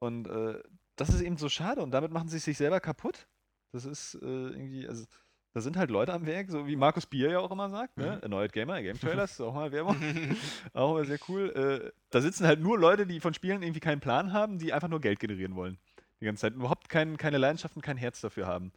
Und 0.00 0.28
äh, 0.28 0.62
das 0.96 1.08
ist 1.08 1.22
eben 1.22 1.38
so 1.38 1.48
schade 1.48 1.80
und 1.80 1.92
damit 1.92 2.12
machen 2.12 2.28
sie 2.28 2.38
sich 2.38 2.58
selber 2.58 2.80
kaputt. 2.80 3.26
Das 3.72 3.86
ist 3.86 4.16
äh, 4.16 4.26
irgendwie, 4.26 4.86
also 4.86 5.06
da 5.52 5.60
sind 5.60 5.76
halt 5.76 5.90
Leute 5.90 6.12
am 6.12 6.24
Werk, 6.24 6.50
so 6.50 6.66
wie 6.66 6.76
Markus 6.76 7.04
Bier 7.04 7.30
ja 7.30 7.38
auch 7.38 7.50
immer 7.50 7.68
sagt, 7.68 7.98
ne? 7.98 8.18
Erneuert 8.22 8.52
Gamer, 8.52 8.80
Game 8.82 8.98
Trailers, 9.00 9.40
auch 9.40 9.54
mal 9.54 9.70
Werbung. 9.70 9.96
auch 10.72 10.96
immer 10.96 11.04
sehr 11.04 11.18
cool. 11.28 11.50
Äh, 11.50 11.92
da 12.10 12.20
sitzen 12.20 12.46
halt 12.46 12.60
nur 12.60 12.78
Leute, 12.78 13.06
die 13.06 13.20
von 13.20 13.34
Spielen 13.34 13.62
irgendwie 13.62 13.80
keinen 13.80 14.00
Plan 14.00 14.32
haben, 14.32 14.58
die 14.58 14.72
einfach 14.72 14.88
nur 14.88 15.00
Geld 15.00 15.20
generieren 15.20 15.54
wollen. 15.54 15.78
Die 16.20 16.24
ganze 16.24 16.42
Zeit. 16.42 16.54
Überhaupt 16.54 16.88
kein, 16.88 17.18
keine 17.18 17.38
Leidenschaften, 17.38 17.82
kein 17.82 17.98
Herz 17.98 18.20
dafür 18.20 18.46
haben. 18.46 18.72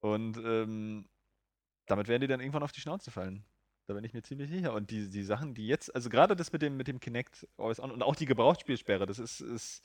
Und 0.00 0.36
ähm, 0.36 1.08
damit 1.86 2.08
werden 2.08 2.20
die 2.20 2.26
dann 2.26 2.40
irgendwann 2.40 2.62
auf 2.62 2.72
die 2.72 2.80
Schnauze 2.80 3.10
fallen. 3.10 3.44
Da 3.86 3.94
bin 3.94 4.04
ich 4.04 4.12
mir 4.12 4.22
ziemlich 4.22 4.50
sicher. 4.50 4.74
Und 4.74 4.90
die, 4.90 5.08
die 5.08 5.22
Sachen, 5.22 5.54
die 5.54 5.66
jetzt, 5.66 5.94
also 5.94 6.10
gerade 6.10 6.36
das 6.36 6.52
mit 6.52 6.60
dem, 6.60 6.76
mit 6.76 6.88
dem 6.88 7.00
Kinect 7.00 7.46
und 7.56 8.02
auch 8.02 8.16
die 8.16 8.26
Gebrauchsspielsperre, 8.26 9.06
das 9.06 9.18
ist, 9.18 9.40
ist 9.40 9.82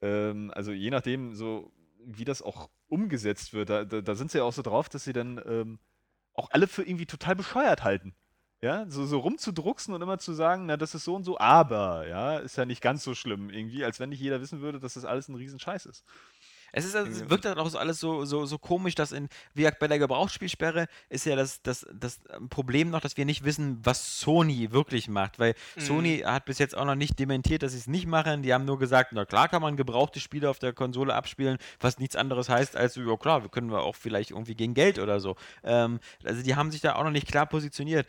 ähm, 0.00 0.52
also 0.54 0.70
je 0.72 0.90
nachdem, 0.90 1.34
so 1.34 1.72
wie 2.04 2.24
das 2.24 2.42
auch 2.42 2.70
umgesetzt 2.88 3.52
wird, 3.52 3.70
da, 3.70 3.84
da, 3.84 4.00
da 4.00 4.14
sind 4.14 4.30
sie 4.30 4.38
ja 4.38 4.44
auch 4.44 4.52
so 4.52 4.62
drauf, 4.62 4.88
dass 4.88 5.04
sie 5.04 5.12
dann 5.12 5.40
ähm, 5.46 5.78
auch 6.34 6.50
alle 6.50 6.66
für 6.66 6.82
irgendwie 6.82 7.06
total 7.06 7.36
bescheuert 7.36 7.84
halten. 7.84 8.14
Ja, 8.60 8.86
so, 8.88 9.06
so 9.06 9.20
rumzudrucksen 9.20 9.94
und 9.94 10.02
immer 10.02 10.18
zu 10.18 10.32
sagen, 10.32 10.66
na, 10.66 10.76
das 10.76 10.94
ist 10.94 11.04
so 11.04 11.14
und 11.14 11.22
so, 11.22 11.38
aber, 11.38 12.08
ja, 12.08 12.38
ist 12.38 12.56
ja 12.56 12.64
nicht 12.64 12.82
ganz 12.82 13.04
so 13.04 13.14
schlimm 13.14 13.50
irgendwie, 13.50 13.84
als 13.84 14.00
wenn 14.00 14.08
nicht 14.08 14.20
jeder 14.20 14.40
wissen 14.40 14.60
würde, 14.60 14.80
dass 14.80 14.94
das 14.94 15.04
alles 15.04 15.28
ein 15.28 15.36
Riesenscheiß 15.36 15.86
ist. 15.86 16.04
Es 16.72 16.84
ist, 16.84 16.94
also, 16.94 17.10
es 17.10 17.30
wirkt 17.30 17.44
dann 17.44 17.58
auch 17.58 17.68
so 17.68 17.78
alles 17.78 18.00
so, 18.00 18.24
so, 18.24 18.46
so 18.46 18.58
komisch, 18.58 18.94
dass 18.94 19.12
in, 19.12 19.28
wie 19.54 19.62
gesagt, 19.62 19.78
bei 19.78 19.88
der 19.88 19.98
Gebrauchsspielsperre 19.98 20.86
ist 21.08 21.26
ja 21.26 21.36
das, 21.36 21.62
das, 21.62 21.86
das 21.92 22.20
Problem 22.50 22.90
noch, 22.90 23.00
dass 23.00 23.16
wir 23.16 23.24
nicht 23.24 23.44
wissen, 23.44 23.80
was 23.82 24.20
Sony 24.20 24.72
wirklich 24.72 25.08
macht, 25.08 25.38
weil 25.38 25.54
Mhm. 25.76 25.80
Sony 25.80 26.18
hat 26.24 26.44
bis 26.44 26.58
jetzt 26.58 26.76
auch 26.76 26.84
noch 26.84 26.94
nicht 26.94 27.18
dementiert, 27.18 27.62
dass 27.62 27.72
sie 27.72 27.78
es 27.78 27.86
nicht 27.86 28.06
machen. 28.06 28.42
Die 28.42 28.52
haben 28.52 28.64
nur 28.64 28.78
gesagt, 28.78 29.12
na 29.12 29.24
klar 29.24 29.48
kann 29.48 29.62
man 29.62 29.76
gebrauchte 29.76 30.20
Spiele 30.20 30.48
auf 30.50 30.58
der 30.58 30.72
Konsole 30.72 31.14
abspielen, 31.14 31.58
was 31.80 31.98
nichts 31.98 32.16
anderes 32.16 32.48
heißt 32.48 32.76
als, 32.76 32.96
ja 32.96 33.16
klar, 33.16 33.42
wir 33.42 33.50
können 33.50 33.70
wir 33.70 33.82
auch 33.82 33.96
vielleicht 33.96 34.30
irgendwie 34.30 34.54
gegen 34.54 34.74
Geld 34.74 34.98
oder 34.98 35.20
so. 35.20 35.36
Ähm, 35.64 36.00
also 36.24 36.42
die 36.42 36.54
haben 36.56 36.70
sich 36.70 36.80
da 36.80 36.94
auch 36.96 37.04
noch 37.04 37.10
nicht 37.10 37.28
klar 37.28 37.46
positioniert. 37.46 38.06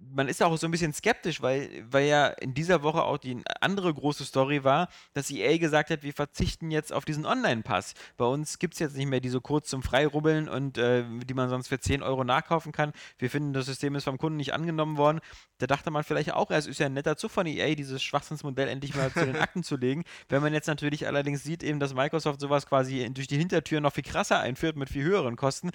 Man 0.00 0.28
ist 0.28 0.42
auch 0.42 0.56
so 0.56 0.66
ein 0.66 0.70
bisschen 0.70 0.92
skeptisch, 0.92 1.42
weil, 1.42 1.84
weil 1.90 2.06
ja 2.06 2.28
in 2.28 2.54
dieser 2.54 2.82
Woche 2.82 3.02
auch 3.02 3.18
die 3.18 3.42
andere 3.60 3.92
große 3.92 4.24
Story 4.24 4.64
war, 4.64 4.88
dass 5.12 5.30
EA 5.30 5.58
gesagt 5.58 5.90
hat, 5.90 6.02
wir 6.02 6.12
verzichten 6.12 6.70
jetzt 6.70 6.92
auf 6.92 7.04
diesen 7.04 7.26
Online-Pass. 7.26 7.94
Bei 8.16 8.24
uns 8.24 8.58
gibt 8.58 8.74
es 8.74 8.80
jetzt 8.80 8.96
nicht 8.96 9.08
mehr 9.08 9.20
die 9.20 9.28
so 9.28 9.40
kurz 9.40 9.68
zum 9.68 9.82
Freirubbeln 9.82 10.48
und 10.48 10.78
äh, 10.78 11.04
die 11.24 11.34
man 11.34 11.48
sonst 11.48 11.68
für 11.68 11.80
10 11.80 12.02
Euro 12.02 12.24
nachkaufen 12.24 12.72
kann. 12.72 12.92
Wir 13.18 13.30
finden, 13.30 13.52
das 13.52 13.66
System 13.66 13.94
ist 13.96 14.04
vom 14.04 14.18
Kunden 14.18 14.36
nicht 14.36 14.54
angenommen 14.54 14.96
worden. 14.96 15.20
Da 15.58 15.66
dachte 15.66 15.90
man 15.90 16.04
vielleicht 16.04 16.32
auch, 16.32 16.50
es 16.50 16.66
ist 16.66 16.78
ja 16.80 16.86
ein 16.86 16.94
netter 16.94 17.16
Zug 17.16 17.30
von 17.30 17.46
EA, 17.46 17.74
dieses 17.74 18.02
Schwachsinnsmodell 18.02 18.68
endlich 18.68 18.94
mal 18.94 19.12
zu 19.12 19.24
den 19.26 19.36
Akten 19.36 19.62
zu 19.62 19.76
legen. 19.76 20.04
Wenn 20.28 20.40
man 20.42 20.52
jetzt 20.54 20.66
natürlich 20.68 21.06
allerdings 21.06 21.42
sieht, 21.42 21.62
eben, 21.62 21.80
dass 21.80 21.94
Microsoft 21.94 22.40
sowas 22.40 22.66
quasi 22.66 23.08
durch 23.12 23.26
die 23.26 23.36
Hintertür 23.38 23.80
noch 23.80 23.92
viel 23.92 24.04
krasser 24.04 24.40
einführt 24.40 24.76
mit 24.76 24.88
viel 24.88 25.02
höheren 25.04 25.36
Kosten, 25.36 25.70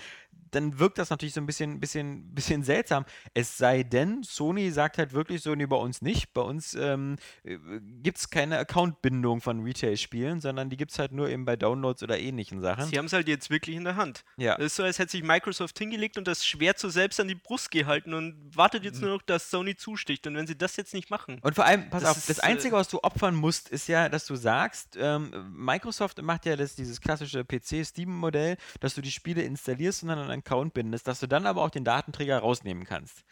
dann 0.51 0.79
wirkt 0.79 0.97
das 0.99 1.09
natürlich 1.09 1.33
so 1.33 1.41
ein 1.41 1.45
bisschen, 1.45 1.79
bisschen, 1.79 2.31
bisschen 2.33 2.63
seltsam. 2.63 3.05
Es 3.33 3.57
sei 3.57 3.83
denn, 3.83 4.23
Sony 4.23 4.71
sagt 4.71 4.97
halt 4.97 5.13
wirklich 5.13 5.41
so, 5.41 5.53
nee, 5.55 5.65
bei 5.65 5.75
uns 5.75 6.01
nicht. 6.01 6.33
Bei 6.33 6.41
uns 6.41 6.75
ähm, 6.75 7.17
gibt 8.01 8.17
es 8.19 8.29
keine 8.29 8.57
Accountbindung 8.59 9.41
von 9.41 9.61
Retail-Spielen, 9.63 10.41
sondern 10.41 10.69
die 10.69 10.77
gibt 10.77 10.91
es 10.91 10.99
halt 10.99 11.11
nur 11.11 11.29
eben 11.29 11.45
bei 11.45 11.55
Downloads 11.55 12.03
oder 12.03 12.17
ähnlichen 12.19 12.61
Sachen. 12.61 12.85
Sie 12.85 12.97
haben 12.97 13.05
es 13.05 13.13
halt 13.13 13.27
jetzt 13.27 13.49
wirklich 13.49 13.75
in 13.75 13.83
der 13.83 13.95
Hand. 13.95 14.23
Ja. 14.37 14.55
Es 14.57 14.65
ist 14.67 14.75
so, 14.77 14.83
als 14.83 14.99
hätte 14.99 15.11
sich 15.11 15.23
Microsoft 15.23 15.77
hingelegt 15.77 16.17
und 16.17 16.27
das 16.27 16.45
Schwert 16.45 16.79
so 16.79 16.89
selbst 16.89 17.19
an 17.19 17.27
die 17.27 17.35
Brust 17.35 17.71
gehalten 17.71 18.13
und 18.13 18.55
wartet 18.55 18.83
Mhm. 18.83 18.85
jetzt 18.87 19.01
nur 19.01 19.09
noch, 19.11 19.21
dass 19.21 19.49
Sony 19.49 19.72
zusticht. 19.75 20.25
Und 20.27 20.35
wenn 20.35 20.47
sie 20.47 20.57
das 20.57 20.75
jetzt 20.75 20.93
nicht 20.93 21.09
machen, 21.09 21.39
Und 21.41 21.55
vor 21.55 21.65
allem, 21.65 21.89
pass 21.89 22.03
Das 22.03 22.11
auf, 22.11 22.17
ist, 22.17 22.29
das 22.29 22.39
äh, 22.39 22.43
Einzige, 22.43 22.75
was 22.75 22.87
du 22.87 22.99
opfern 23.01 23.35
musst, 23.35 23.69
ist 23.69 23.87
ja, 23.87 24.09
dass 24.09 24.25
du 24.25 24.35
sagst, 24.35 24.97
ähm, 24.99 25.31
Microsoft 25.53 26.21
macht 26.21 26.45
ja 26.45 26.55
das, 26.55 26.75
dieses 26.75 27.01
klassische 27.01 27.43
PC-Steam-Modell, 27.43 28.57
dass 28.79 28.95
du 28.95 29.01
die 29.01 29.11
Spiele 29.11 29.43
installierst 29.43 30.03
und 30.03 30.09
dann 30.09 30.19
einen 30.19 30.39
Account 30.39 30.73
bindest, 30.73 31.07
dass 31.07 31.19
du 31.19 31.27
dann 31.27 31.45
aber 31.45 31.61
auch 31.61 31.69
den 31.69 31.83
Datenträger 31.83 32.39
rausnehmen 32.39 32.85
kannst. 32.85 33.23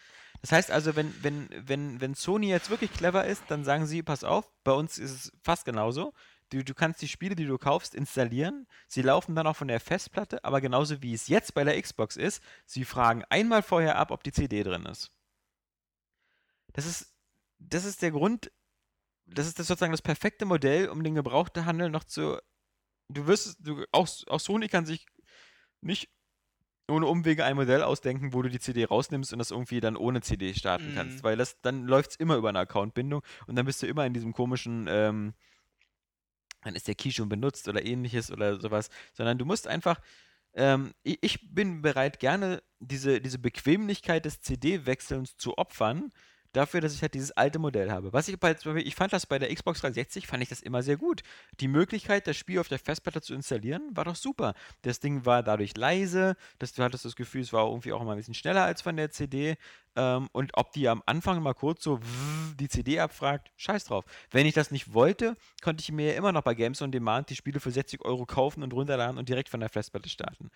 Das 0.41 0.51
heißt 0.51 0.71
also, 0.71 0.95
wenn, 0.95 1.13
wenn, 1.23 1.49
wenn, 1.55 2.01
wenn 2.01 2.15
Sony 2.15 2.49
jetzt 2.49 2.69
wirklich 2.69 2.91
clever 2.91 3.25
ist, 3.25 3.43
dann 3.47 3.63
sagen 3.63 3.85
sie, 3.85 4.01
pass 4.01 4.23
auf, 4.23 4.49
bei 4.63 4.71
uns 4.71 4.97
ist 4.97 5.11
es 5.11 5.33
fast 5.43 5.65
genauso. 5.65 6.13
Du, 6.49 6.63
du 6.63 6.73
kannst 6.73 7.01
die 7.01 7.07
Spiele, 7.07 7.35
die 7.35 7.45
du 7.45 7.57
kaufst, 7.57 7.95
installieren. 7.95 8.67
Sie 8.87 9.01
laufen 9.01 9.35
dann 9.35 9.47
auch 9.47 9.55
von 9.55 9.69
der 9.69 9.79
Festplatte, 9.79 10.43
aber 10.43 10.59
genauso 10.59 11.01
wie 11.01 11.13
es 11.13 11.27
jetzt 11.27 11.53
bei 11.53 11.63
der 11.63 11.81
Xbox 11.81 12.17
ist, 12.17 12.43
sie 12.65 12.83
fragen 12.83 13.23
einmal 13.29 13.61
vorher 13.61 13.97
ab, 13.97 14.11
ob 14.11 14.23
die 14.23 14.33
CD 14.33 14.63
drin 14.63 14.85
ist. 14.85 15.11
Das 16.73 16.85
ist, 16.85 17.13
das 17.59 17.85
ist 17.85 18.01
der 18.01 18.11
Grund, 18.11 18.51
das 19.25 19.47
ist 19.47 19.59
das 19.59 19.67
sozusagen 19.67 19.93
das 19.93 20.01
perfekte 20.01 20.45
Modell, 20.45 20.89
um 20.89 21.03
den 21.03 21.15
Gebrauchthandel 21.15 21.89
noch 21.89 22.03
zu. 22.03 22.37
Du 23.09 23.27
wirst, 23.27 23.57
du, 23.59 23.85
auch, 23.91 24.07
auch 24.27 24.39
Sony 24.39 24.67
kann 24.67 24.85
sich 24.85 25.05
nicht 25.81 26.09
ohne 26.89 27.05
Umwege 27.07 27.45
ein 27.45 27.55
Modell 27.55 27.83
ausdenken, 27.83 28.33
wo 28.33 28.41
du 28.41 28.49
die 28.49 28.59
CD 28.59 28.85
rausnimmst 28.85 29.31
und 29.31 29.39
das 29.39 29.51
irgendwie 29.51 29.79
dann 29.79 29.95
ohne 29.95 30.21
CD 30.21 30.53
starten 30.53 30.93
kannst, 30.93 31.19
Mhm. 31.19 31.23
weil 31.23 31.37
das 31.37 31.61
dann 31.61 31.85
läuft 31.85 32.11
es 32.11 32.15
immer 32.17 32.35
über 32.35 32.49
eine 32.49 32.59
Accountbindung 32.59 33.23
und 33.47 33.55
dann 33.55 33.65
bist 33.65 33.81
du 33.81 33.87
immer 33.87 34.05
in 34.05 34.13
diesem 34.13 34.33
komischen, 34.33 34.87
ähm, 34.89 35.33
dann 36.63 36.75
ist 36.75 36.87
der 36.87 36.95
Key 36.95 37.11
schon 37.11 37.29
benutzt 37.29 37.67
oder 37.67 37.83
ähnliches 37.85 38.31
oder 38.31 38.59
sowas, 38.59 38.89
sondern 39.13 39.37
du 39.37 39.45
musst 39.45 39.67
einfach, 39.67 39.99
ähm, 40.53 40.93
ich, 41.03 41.17
ich 41.21 41.53
bin 41.53 41.81
bereit, 41.81 42.19
gerne 42.19 42.61
diese, 42.79 43.21
diese 43.21 43.39
Bequemlichkeit 43.39 44.25
des 44.25 44.41
CD-Wechselns 44.41 45.37
zu 45.37 45.57
opfern, 45.57 46.11
dafür, 46.53 46.81
dass 46.81 46.93
ich 46.93 47.01
halt 47.01 47.13
dieses 47.13 47.31
alte 47.31 47.59
Modell 47.59 47.91
habe. 47.91 48.13
Was 48.13 48.27
ich 48.27 48.39
bei, 48.39 48.55
ich 48.77 48.95
fand 48.95 49.13
das 49.13 49.25
bei 49.25 49.39
der 49.39 49.53
Xbox 49.53 49.81
360, 49.81 50.27
fand 50.27 50.43
ich 50.43 50.49
das 50.49 50.61
immer 50.61 50.83
sehr 50.83 50.97
gut. 50.97 51.21
Die 51.59 51.67
Möglichkeit, 51.67 52.27
das 52.27 52.37
Spiel 52.37 52.59
auf 52.59 52.67
der 52.67 52.79
Festplatte 52.79 53.21
zu 53.21 53.33
installieren, 53.33 53.89
war 53.93 54.05
doch 54.05 54.15
super. 54.15 54.53
Das 54.81 54.99
Ding 54.99 55.25
war 55.25 55.43
dadurch 55.43 55.75
leise, 55.77 56.35
dass 56.59 56.73
du 56.73 56.83
hattest 56.83 57.05
das 57.05 57.15
Gefühl, 57.15 57.41
es 57.41 57.53
war 57.53 57.67
irgendwie 57.67 57.93
auch 57.93 58.01
immer 58.01 58.11
ein 58.11 58.17
bisschen 58.17 58.33
schneller 58.33 58.63
als 58.63 58.81
von 58.81 58.97
der 58.97 59.11
CD. 59.11 59.57
Ähm, 59.95 60.29
und 60.31 60.51
ob 60.55 60.71
die 60.71 60.87
am 60.87 61.03
Anfang 61.05 61.41
mal 61.41 61.53
kurz 61.53 61.83
so 61.83 61.99
die 62.59 62.69
CD 62.69 62.99
abfragt, 62.99 63.51
scheiß 63.57 63.85
drauf. 63.85 64.05
Wenn 64.29 64.45
ich 64.45 64.53
das 64.53 64.71
nicht 64.71 64.93
wollte, 64.93 65.35
konnte 65.61 65.81
ich 65.81 65.91
mir 65.91 66.11
ja 66.11 66.17
immer 66.17 66.31
noch 66.31 66.43
bei 66.43 66.53
Games 66.53 66.81
on 66.81 66.91
Demand 66.91 67.29
die 67.29 67.35
Spiele 67.35 67.59
für 67.59 67.71
60 67.71 68.03
Euro 68.05 68.25
kaufen 68.25 68.63
und 68.63 68.73
runterladen 68.73 69.17
und 69.17 69.29
direkt 69.29 69.49
von 69.49 69.59
der 69.59 69.69
Festplatte 69.69 70.09
starten. 70.09 70.49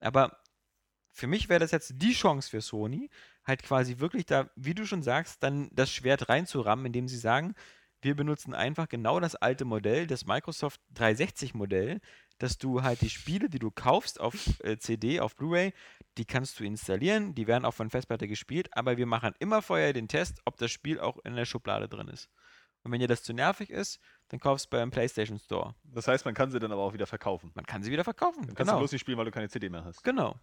Aber 0.00 0.38
für 1.16 1.26
mich 1.26 1.48
wäre 1.48 1.60
das 1.60 1.70
jetzt 1.70 1.94
die 1.96 2.12
Chance 2.12 2.50
für 2.50 2.60
Sony, 2.60 3.08
halt 3.42 3.62
quasi 3.62 4.00
wirklich 4.00 4.26
da, 4.26 4.50
wie 4.54 4.74
du 4.74 4.86
schon 4.86 5.02
sagst, 5.02 5.42
dann 5.42 5.70
das 5.72 5.90
Schwert 5.90 6.28
reinzurammen, 6.28 6.84
indem 6.84 7.08
sie 7.08 7.16
sagen, 7.16 7.54
wir 8.02 8.14
benutzen 8.14 8.52
einfach 8.52 8.86
genau 8.86 9.18
das 9.18 9.34
alte 9.34 9.64
Modell, 9.64 10.06
das 10.06 10.26
Microsoft 10.26 10.78
360-Modell, 10.94 12.00
dass 12.36 12.58
du 12.58 12.82
halt 12.82 13.00
die 13.00 13.08
Spiele, 13.08 13.48
die 13.48 13.58
du 13.58 13.70
kaufst 13.70 14.20
auf 14.20 14.62
äh, 14.62 14.76
CD, 14.76 15.20
auf 15.20 15.34
Blu-ray, 15.36 15.72
die 16.18 16.26
kannst 16.26 16.60
du 16.60 16.64
installieren, 16.64 17.34
die 17.34 17.46
werden 17.46 17.64
auch 17.64 17.72
von 17.72 17.88
Festplatte 17.88 18.28
gespielt, 18.28 18.68
aber 18.72 18.98
wir 18.98 19.06
machen 19.06 19.32
immer 19.38 19.62
vorher 19.62 19.94
den 19.94 20.08
Test, 20.08 20.42
ob 20.44 20.58
das 20.58 20.70
Spiel 20.70 21.00
auch 21.00 21.16
in 21.24 21.34
der 21.34 21.46
Schublade 21.46 21.88
drin 21.88 22.08
ist. 22.08 22.28
Und 22.82 22.92
wenn 22.92 23.00
dir 23.00 23.08
das 23.08 23.22
zu 23.22 23.32
nervig 23.32 23.70
ist, 23.70 24.00
dann 24.28 24.38
kaufst 24.38 24.66
du 24.66 24.76
beim 24.76 24.90
PlayStation 24.90 25.38
Store. 25.38 25.74
Das 25.82 26.06
heißt, 26.08 26.26
man 26.26 26.34
kann 26.34 26.50
sie 26.50 26.58
dann 26.58 26.72
aber 26.72 26.82
auch 26.82 26.92
wieder 26.92 27.06
verkaufen. 27.06 27.52
Man 27.54 27.64
kann 27.64 27.82
sie 27.82 27.90
wieder 27.90 28.04
verkaufen. 28.04 28.46
Dann 28.46 28.54
kannst 28.54 28.68
du 28.68 28.72
genau. 28.72 28.78
bloß 28.80 28.92
nicht 28.92 29.00
spielen, 29.00 29.16
weil 29.16 29.24
du 29.24 29.30
keine 29.30 29.48
CD 29.48 29.70
mehr 29.70 29.82
hast. 29.82 30.04
genau. 30.04 30.38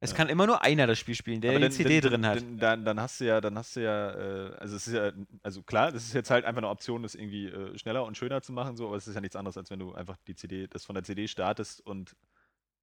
Es 0.00 0.10
Ja. 0.10 0.16
kann 0.16 0.28
immer 0.28 0.46
nur 0.46 0.62
einer 0.62 0.86
das 0.86 0.98
Spiel 0.98 1.14
spielen, 1.16 1.40
der 1.40 1.54
die 1.54 1.60
dann- 1.60 1.72
CD 1.72 2.00
dann, 2.00 2.10
drin 2.12 2.26
hat. 2.26 2.36
Dann, 2.40 2.58
dann, 2.58 2.84
dann 2.84 3.00
hast 3.00 3.20
du 3.20 3.24
ja, 3.26 3.40
dann 3.40 3.58
hast 3.58 3.74
du 3.74 3.80
ja, 3.82 4.10
äh, 4.50 4.54
also 4.56 4.76
es 4.76 4.86
ist 4.86 4.94
ja, 4.94 5.10
also 5.42 5.62
klar, 5.64 5.90
das 5.90 6.04
ist 6.04 6.12
jetzt 6.14 6.30
halt 6.30 6.44
einfach 6.44 6.58
eine 6.58 6.68
Option, 6.68 7.02
das 7.02 7.14
irgendwie 7.16 7.46
äh, 7.46 7.76
schneller 7.78 8.04
und 8.04 8.16
schöner 8.16 8.40
zu 8.40 8.52
machen, 8.52 8.76
so, 8.76 8.86
aber 8.86 8.96
es 8.96 9.08
ist 9.08 9.14
ja 9.16 9.20
nichts 9.20 9.34
anderes, 9.34 9.56
als 9.56 9.70
wenn 9.70 9.80
du 9.80 9.92
einfach 9.94 10.16
die 10.28 10.36
CD, 10.36 10.68
das 10.68 10.84
von 10.84 10.94
der 10.94 11.02
CD 11.02 11.26
startest 11.26 11.80
und 11.84 12.14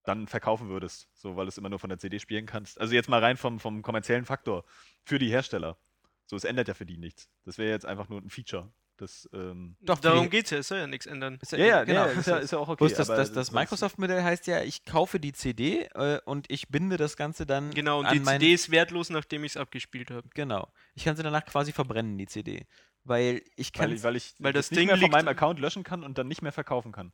dann 0.04 0.28
verkaufen 0.28 0.68
würdest, 0.68 1.08
so, 1.14 1.36
weil 1.38 1.46
du 1.46 1.50
es 1.50 1.58
immer 1.58 1.70
nur 1.70 1.80
von 1.80 1.90
der 1.90 1.98
CD 2.00 2.20
spielen 2.20 2.46
kannst. 2.46 2.80
Also 2.82 2.94
jetzt 2.94 3.08
mal 3.10 3.22
rein 3.22 3.38
vom, 3.38 3.60
vom 3.60 3.82
kommerziellen 3.82 4.26
Faktor 4.26 4.66
für 5.06 5.18
die 5.18 5.30
Hersteller. 5.30 5.78
So, 6.26 6.36
es 6.36 6.44
ändert 6.44 6.68
ja 6.68 6.74
für 6.74 6.86
die 6.86 6.98
nichts. 6.98 7.30
Das 7.46 7.58
wäre 7.58 7.70
jetzt 7.72 7.86
einfach 7.86 8.10
nur 8.10 8.20
ein 8.22 8.30
Feature. 8.30 8.72
Das, 8.98 9.30
ähm, 9.34 9.76
Doch, 9.82 10.00
Darum 10.00 10.24
die- 10.24 10.30
geht's 10.30 10.52
ja, 10.52 10.60
es 10.60 10.70
soll 10.70 10.78
ja 10.78 10.88
nichts 10.88 11.06
ändern. 11.06 11.38
Ist 11.42 11.52
ja, 11.52 11.58
ja, 11.58 11.84
genau, 11.84 12.06
ja, 12.06 12.12
ist, 12.12 12.28
ja, 12.28 12.38
ist 12.38 12.52
ja 12.52 12.58
auch 12.60 12.70
okay. 12.70 12.88
Das, 12.96 13.08
das, 13.08 13.34
das 13.34 13.52
Microsoft-Modell 13.52 14.24
heißt 14.24 14.48
ja, 14.48 14.62
ich 14.64 14.86
kaufe 14.86 15.20
die 15.20 15.34
CD 15.34 15.90
äh, 15.96 16.22
und 16.24 16.50
ich 16.50 16.70
binde 16.70 16.96
das 16.96 17.18
Ganze 17.18 17.46
dann 17.46 17.72
Genau, 17.72 18.00
und 18.00 18.06
an 18.06 18.14
die 18.14 18.20
mein, 18.22 18.40
CD 18.40 18.54
ist 18.54 18.72
wertlos, 18.72 19.10
nachdem 19.10 19.44
ich 19.44 19.54
es 19.54 19.58
abgespielt 19.58 20.12
habe. 20.12 20.30
Genau. 20.34 20.72
Ich 20.94 21.04
kann 21.04 21.18
sie 21.18 21.24
danach 21.24 21.46
quasi 21.46 21.74
verbrennen, 21.74 22.18
die 22.18 22.28
CD. 22.28 22.66
Weil 23.04 23.42
ich 23.58 23.74
kann. 23.74 23.90
Weil 23.90 23.96
ich, 23.98 24.04
weil 24.04 24.16
ich 24.16 24.34
weil 24.40 24.54
das 24.54 24.72
nicht 24.72 24.80
Ding 24.80 24.88
mehr 24.88 24.98
von 24.98 25.12
meinem 25.12 25.28
Account 25.28 25.60
löschen 25.60 25.84
kann 25.84 26.04
und 26.04 26.18
dann 26.18 26.28
nicht 26.30 26.42
mehr 26.42 26.54
verkaufen 26.54 26.92
kann. 26.94 27.12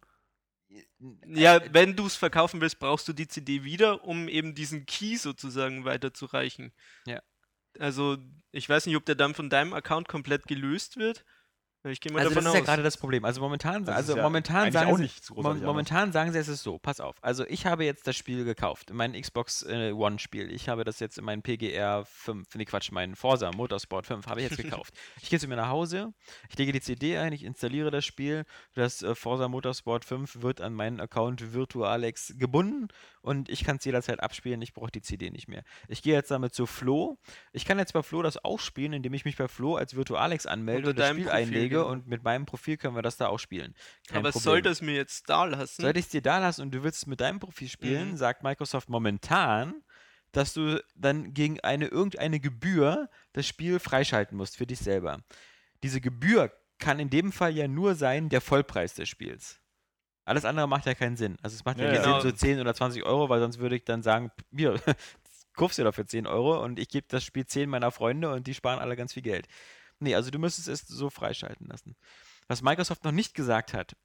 Ja, 1.25 1.57
Äh, 1.57 1.69
wenn 1.73 1.95
du 1.95 2.05
es 2.05 2.15
verkaufen 2.15 2.61
willst, 2.61 2.79
brauchst 2.79 3.07
du 3.07 3.13
die 3.13 3.27
CD 3.27 3.63
wieder, 3.63 4.03
um 4.05 4.27
eben 4.29 4.55
diesen 4.55 4.85
Key 4.85 5.17
sozusagen 5.17 5.83
weiterzureichen. 5.83 6.71
Ja. 7.05 7.21
Also, 7.79 8.17
ich 8.51 8.67
weiß 8.69 8.85
nicht, 8.85 8.95
ob 8.95 9.05
der 9.05 9.15
dann 9.15 9.33
von 9.33 9.49
deinem 9.49 9.73
Account 9.73 10.07
komplett 10.07 10.45
gelöst 10.47 10.97
wird. 10.97 11.25
Ich 11.83 11.99
gehe 11.99 12.11
mal 12.11 12.19
also 12.19 12.29
das 12.29 12.43
davon 12.43 12.53
ist 12.55 12.59
ja 12.59 12.65
gerade 12.65 12.83
das 12.83 12.95
Problem. 12.95 13.25
Also 13.25 13.41
momentan, 13.41 13.85
Das 13.85 13.95
also 13.95 14.15
ja 14.15 14.21
momentan 14.21 14.71
sagen 14.71 14.91
auch 14.91 14.97
sie, 14.97 15.09
momentan 15.65 16.11
sagen 16.11 16.31
sie, 16.31 16.37
es 16.37 16.47
ist 16.47 16.61
so. 16.61 16.77
Pass 16.77 16.99
auf. 16.99 17.15
Also 17.21 17.45
ich 17.47 17.65
habe 17.65 17.85
jetzt 17.85 18.05
das 18.05 18.15
Spiel 18.15 18.45
gekauft, 18.45 18.91
mein 18.93 19.19
Xbox 19.19 19.63
äh, 19.63 19.91
One 19.91 20.19
Spiel. 20.19 20.51
Ich 20.51 20.69
habe 20.69 20.83
das 20.83 20.99
jetzt 20.99 21.17
in 21.17 21.25
meinen 21.25 21.41
PGR 21.41 22.05
5, 22.05 22.53
nee 22.55 22.65
Quatsch, 22.65 22.91
meinen 22.91 23.15
Forza 23.15 23.51
Motorsport 23.51 24.05
5 24.05 24.27
habe 24.27 24.41
ich 24.41 24.49
jetzt 24.49 24.57
gekauft. 24.61 24.93
ich 25.21 25.29
gehe 25.29 25.39
zu 25.39 25.47
mir 25.47 25.55
nach 25.55 25.69
Hause, 25.69 26.13
ich 26.49 26.57
lege 26.57 26.71
die 26.71 26.81
CD 26.81 27.17
ein, 27.17 27.33
ich 27.33 27.43
installiere 27.43 27.89
das 27.89 28.05
Spiel. 28.05 28.45
Das 28.75 29.01
äh, 29.01 29.15
Forza 29.15 29.47
Motorsport 29.47 30.05
5 30.05 30.43
wird 30.43 30.61
an 30.61 30.73
meinen 30.73 30.99
Account 30.99 31.53
Virtualex 31.53 32.35
gebunden 32.37 32.89
und 33.21 33.49
ich 33.49 33.63
kann 33.63 33.77
es 33.77 33.85
jederzeit 33.85 34.19
abspielen. 34.21 34.61
Ich 34.61 34.73
brauche 34.73 34.91
die 34.91 35.01
CD 35.01 35.31
nicht 35.31 35.47
mehr. 35.47 35.63
Ich 35.87 36.03
gehe 36.03 36.13
jetzt 36.13 36.29
damit 36.29 36.53
zu 36.53 36.67
Flo. 36.67 37.17
Ich 37.53 37.65
kann 37.65 37.79
jetzt 37.79 37.93
bei 37.93 38.03
Flo 38.03 38.21
das 38.21 38.43
auch 38.43 38.59
spielen, 38.59 38.93
indem 38.93 39.13
ich 39.13 39.25
mich 39.25 39.37
bei 39.37 39.47
Flo 39.47 39.75
als 39.75 39.95
Virtualex 39.95 40.45
anmelde 40.45 40.89
Unter 40.89 40.89
und 40.89 40.99
das 40.99 41.09
Spiel 41.09 41.23
Profil, 41.25 41.37
einlege 41.37 41.70
genau. 41.79 41.89
und 41.89 42.07
mit 42.07 42.23
meinem 42.23 42.45
Profil 42.45 42.77
können 42.77 42.95
wir 42.95 43.01
das 43.01 43.17
da 43.17 43.27
auch 43.27 43.39
spielen. 43.39 43.75
Kein 44.07 44.19
Aber 44.19 44.31
Problem. 44.31 44.43
soll 44.43 44.61
das 44.61 44.81
mir 44.81 44.95
jetzt 44.95 45.29
da 45.29 45.45
lassen? 45.45 45.81
Sollte 45.81 45.99
ich 45.99 46.05
es 46.05 46.11
dir 46.11 46.21
da 46.21 46.39
lassen 46.39 46.61
und 46.61 46.71
du 46.71 46.83
willst 46.83 46.99
es 46.99 47.07
mit 47.07 47.19
deinem 47.21 47.39
Profil 47.39 47.67
spielen, 47.69 48.11
Mhm. 48.11 48.17
sagt 48.17 48.43
Microsoft 48.43 48.89
momentan, 48.89 49.83
dass 50.31 50.53
du 50.53 50.81
dann 50.95 51.33
gegen 51.33 51.59
eine 51.59 51.87
irgendeine 51.87 52.39
Gebühr 52.39 53.09
das 53.33 53.45
Spiel 53.47 53.79
freischalten 53.79 54.37
musst 54.37 54.55
für 54.57 54.65
dich 54.65 54.79
selber. 54.79 55.19
Diese 55.83 55.99
Gebühr 55.99 56.51
kann 56.79 56.99
in 56.99 57.09
dem 57.09 57.31
Fall 57.31 57.55
ja 57.55 57.67
nur 57.67 57.95
sein 57.95 58.29
der 58.29 58.41
Vollpreis 58.41 58.93
des 58.95 59.09
Spiels. 59.09 59.59
Alles 60.23 60.45
andere 60.45 60.67
macht 60.67 60.85
ja 60.85 60.93
keinen 60.93 61.17
Sinn. 61.17 61.37
Also 61.41 61.55
es 61.55 61.65
macht 61.65 61.79
ja, 61.79 61.85
Ja, 61.85 61.93
keinen 61.93 62.03
genau. 62.03 62.21
Sinn, 62.21 62.31
so 62.31 62.37
10 62.37 62.59
oder 62.59 62.73
20 62.73 63.03
Euro, 63.03 63.27
weil 63.29 63.39
sonst 63.39 63.59
würde 63.59 63.75
ich 63.75 63.83
dann 63.83 64.03
sagen, 64.03 64.31
hier, 64.55 64.79
kaufst 65.53 65.79
du 65.79 65.83
dafür 65.83 66.05
10 66.07 66.27
Euro 66.27 66.63
und 66.63 66.79
ich 66.79 66.87
gebe 66.89 67.05
das 67.09 67.23
Spiel 67.23 67.45
10 67.45 67.69
meiner 67.69 67.91
Freunde 67.91 68.31
und 68.31 68.47
die 68.47 68.53
sparen 68.53 68.79
alle 68.79 68.95
ganz 68.95 69.13
viel 69.13 69.23
Geld. 69.23 69.47
Nee, 70.01 70.15
also 70.15 70.31
du 70.31 70.39
müsstest 70.39 70.67
es 70.67 70.81
so 70.87 71.09
freischalten 71.09 71.67
lassen. 71.67 71.95
Was 72.47 72.61
Microsoft 72.61 73.03
noch 73.03 73.11
nicht 73.11 73.33
gesagt 73.33 73.73
hat, 73.73 73.95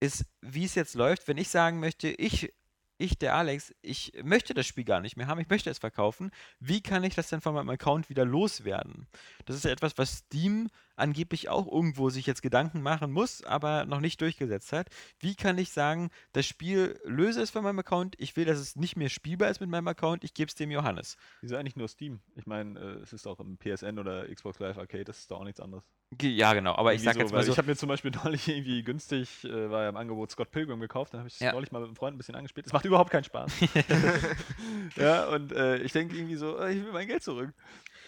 ist, 0.00 0.26
wie 0.40 0.64
es 0.64 0.74
jetzt 0.74 0.94
läuft, 0.94 1.28
wenn 1.28 1.38
ich 1.38 1.48
sagen 1.48 1.80
möchte, 1.80 2.08
ich, 2.08 2.52
ich, 2.98 3.18
der 3.18 3.34
Alex, 3.34 3.72
ich 3.80 4.12
möchte 4.22 4.54
das 4.54 4.66
Spiel 4.66 4.84
gar 4.84 5.00
nicht 5.00 5.16
mehr 5.16 5.26
haben, 5.26 5.40
ich 5.40 5.48
möchte 5.48 5.70
es 5.70 5.78
verkaufen, 5.78 6.30
wie 6.58 6.82
kann 6.82 7.04
ich 7.04 7.14
das 7.14 7.28
denn 7.28 7.40
von 7.40 7.54
meinem 7.54 7.70
Account 7.70 8.10
wieder 8.10 8.24
loswerden? 8.24 9.06
Das 9.46 9.56
ist 9.56 9.64
ja 9.64 9.70
etwas, 9.70 9.96
was 9.98 10.18
Steam 10.18 10.68
angeblich 10.98 11.48
auch 11.48 11.66
irgendwo 11.70 12.10
sich 12.10 12.26
jetzt 12.26 12.42
Gedanken 12.42 12.82
machen 12.82 13.12
muss, 13.12 13.42
aber 13.44 13.84
noch 13.84 14.00
nicht 14.00 14.20
durchgesetzt 14.20 14.72
hat. 14.72 14.88
Wie 15.20 15.34
kann 15.34 15.58
ich 15.58 15.70
sagen, 15.70 16.10
das 16.32 16.46
Spiel 16.46 16.98
löse 17.04 17.40
es 17.42 17.50
von 17.50 17.62
meinem 17.64 17.78
Account, 17.78 18.16
ich 18.18 18.36
will, 18.36 18.44
dass 18.44 18.58
es 18.58 18.76
nicht 18.76 18.96
mehr 18.96 19.08
spielbar 19.08 19.48
ist 19.50 19.60
mit 19.60 19.70
meinem 19.70 19.88
Account, 19.88 20.24
ich 20.24 20.34
gebe 20.34 20.48
es 20.48 20.54
dem 20.54 20.70
Johannes. 20.70 21.16
Wieso 21.40 21.56
eigentlich 21.56 21.76
nur 21.76 21.88
Steam? 21.88 22.20
Ich 22.34 22.46
meine, 22.46 22.78
äh, 22.78 23.02
es 23.02 23.12
ist 23.12 23.26
auch 23.26 23.40
im 23.40 23.58
PSN 23.58 23.98
oder 23.98 24.26
Xbox 24.32 24.58
Live 24.58 24.78
Arcade, 24.78 25.04
das 25.04 25.18
ist 25.18 25.30
doch 25.30 25.40
auch 25.40 25.44
nichts 25.44 25.60
anderes. 25.60 25.84
Ja, 26.22 26.54
genau, 26.54 26.74
aber 26.74 26.94
ich 26.94 27.02
Irgendwie 27.02 27.14
sag 27.14 27.22
jetzt 27.22 27.32
mal 27.32 27.42
so, 27.44 27.52
Ich 27.52 27.58
habe 27.58 27.68
mir 27.68 27.76
zum 27.76 27.88
Beispiel 27.88 28.10
neulich 28.24 28.48
irgendwie 28.48 28.82
günstig, 28.82 29.44
äh, 29.44 29.70
war 29.70 29.82
ja 29.82 29.88
im 29.90 29.96
Angebot 29.96 30.30
Scott 30.30 30.50
Pilgrim 30.50 30.80
gekauft, 30.80 31.12
dann 31.12 31.20
habe 31.20 31.28
ich 31.28 31.34
es 31.34 31.40
Ja. 31.40 31.52
neulich 31.52 31.70
mal 31.70 31.80
mit 31.80 31.88
einem 31.88 31.96
Freund 31.96 32.14
ein 32.14 32.18
bisschen 32.18 32.34
angespielt. 32.34 32.66
Es 32.66 32.72
macht 32.72 32.84
überhaupt 32.86 33.10
keinen 33.10 33.24
Spaß. 33.24 33.52
ja, 34.96 35.26
und 35.28 35.52
äh, 35.52 35.78
ich 35.78 35.92
denke 35.92 36.16
irgendwie 36.16 36.36
so, 36.36 36.58
äh, 36.58 36.72
ich 36.72 36.84
will 36.84 36.92
mein 36.92 37.06
Geld 37.06 37.22
zurück. 37.22 37.52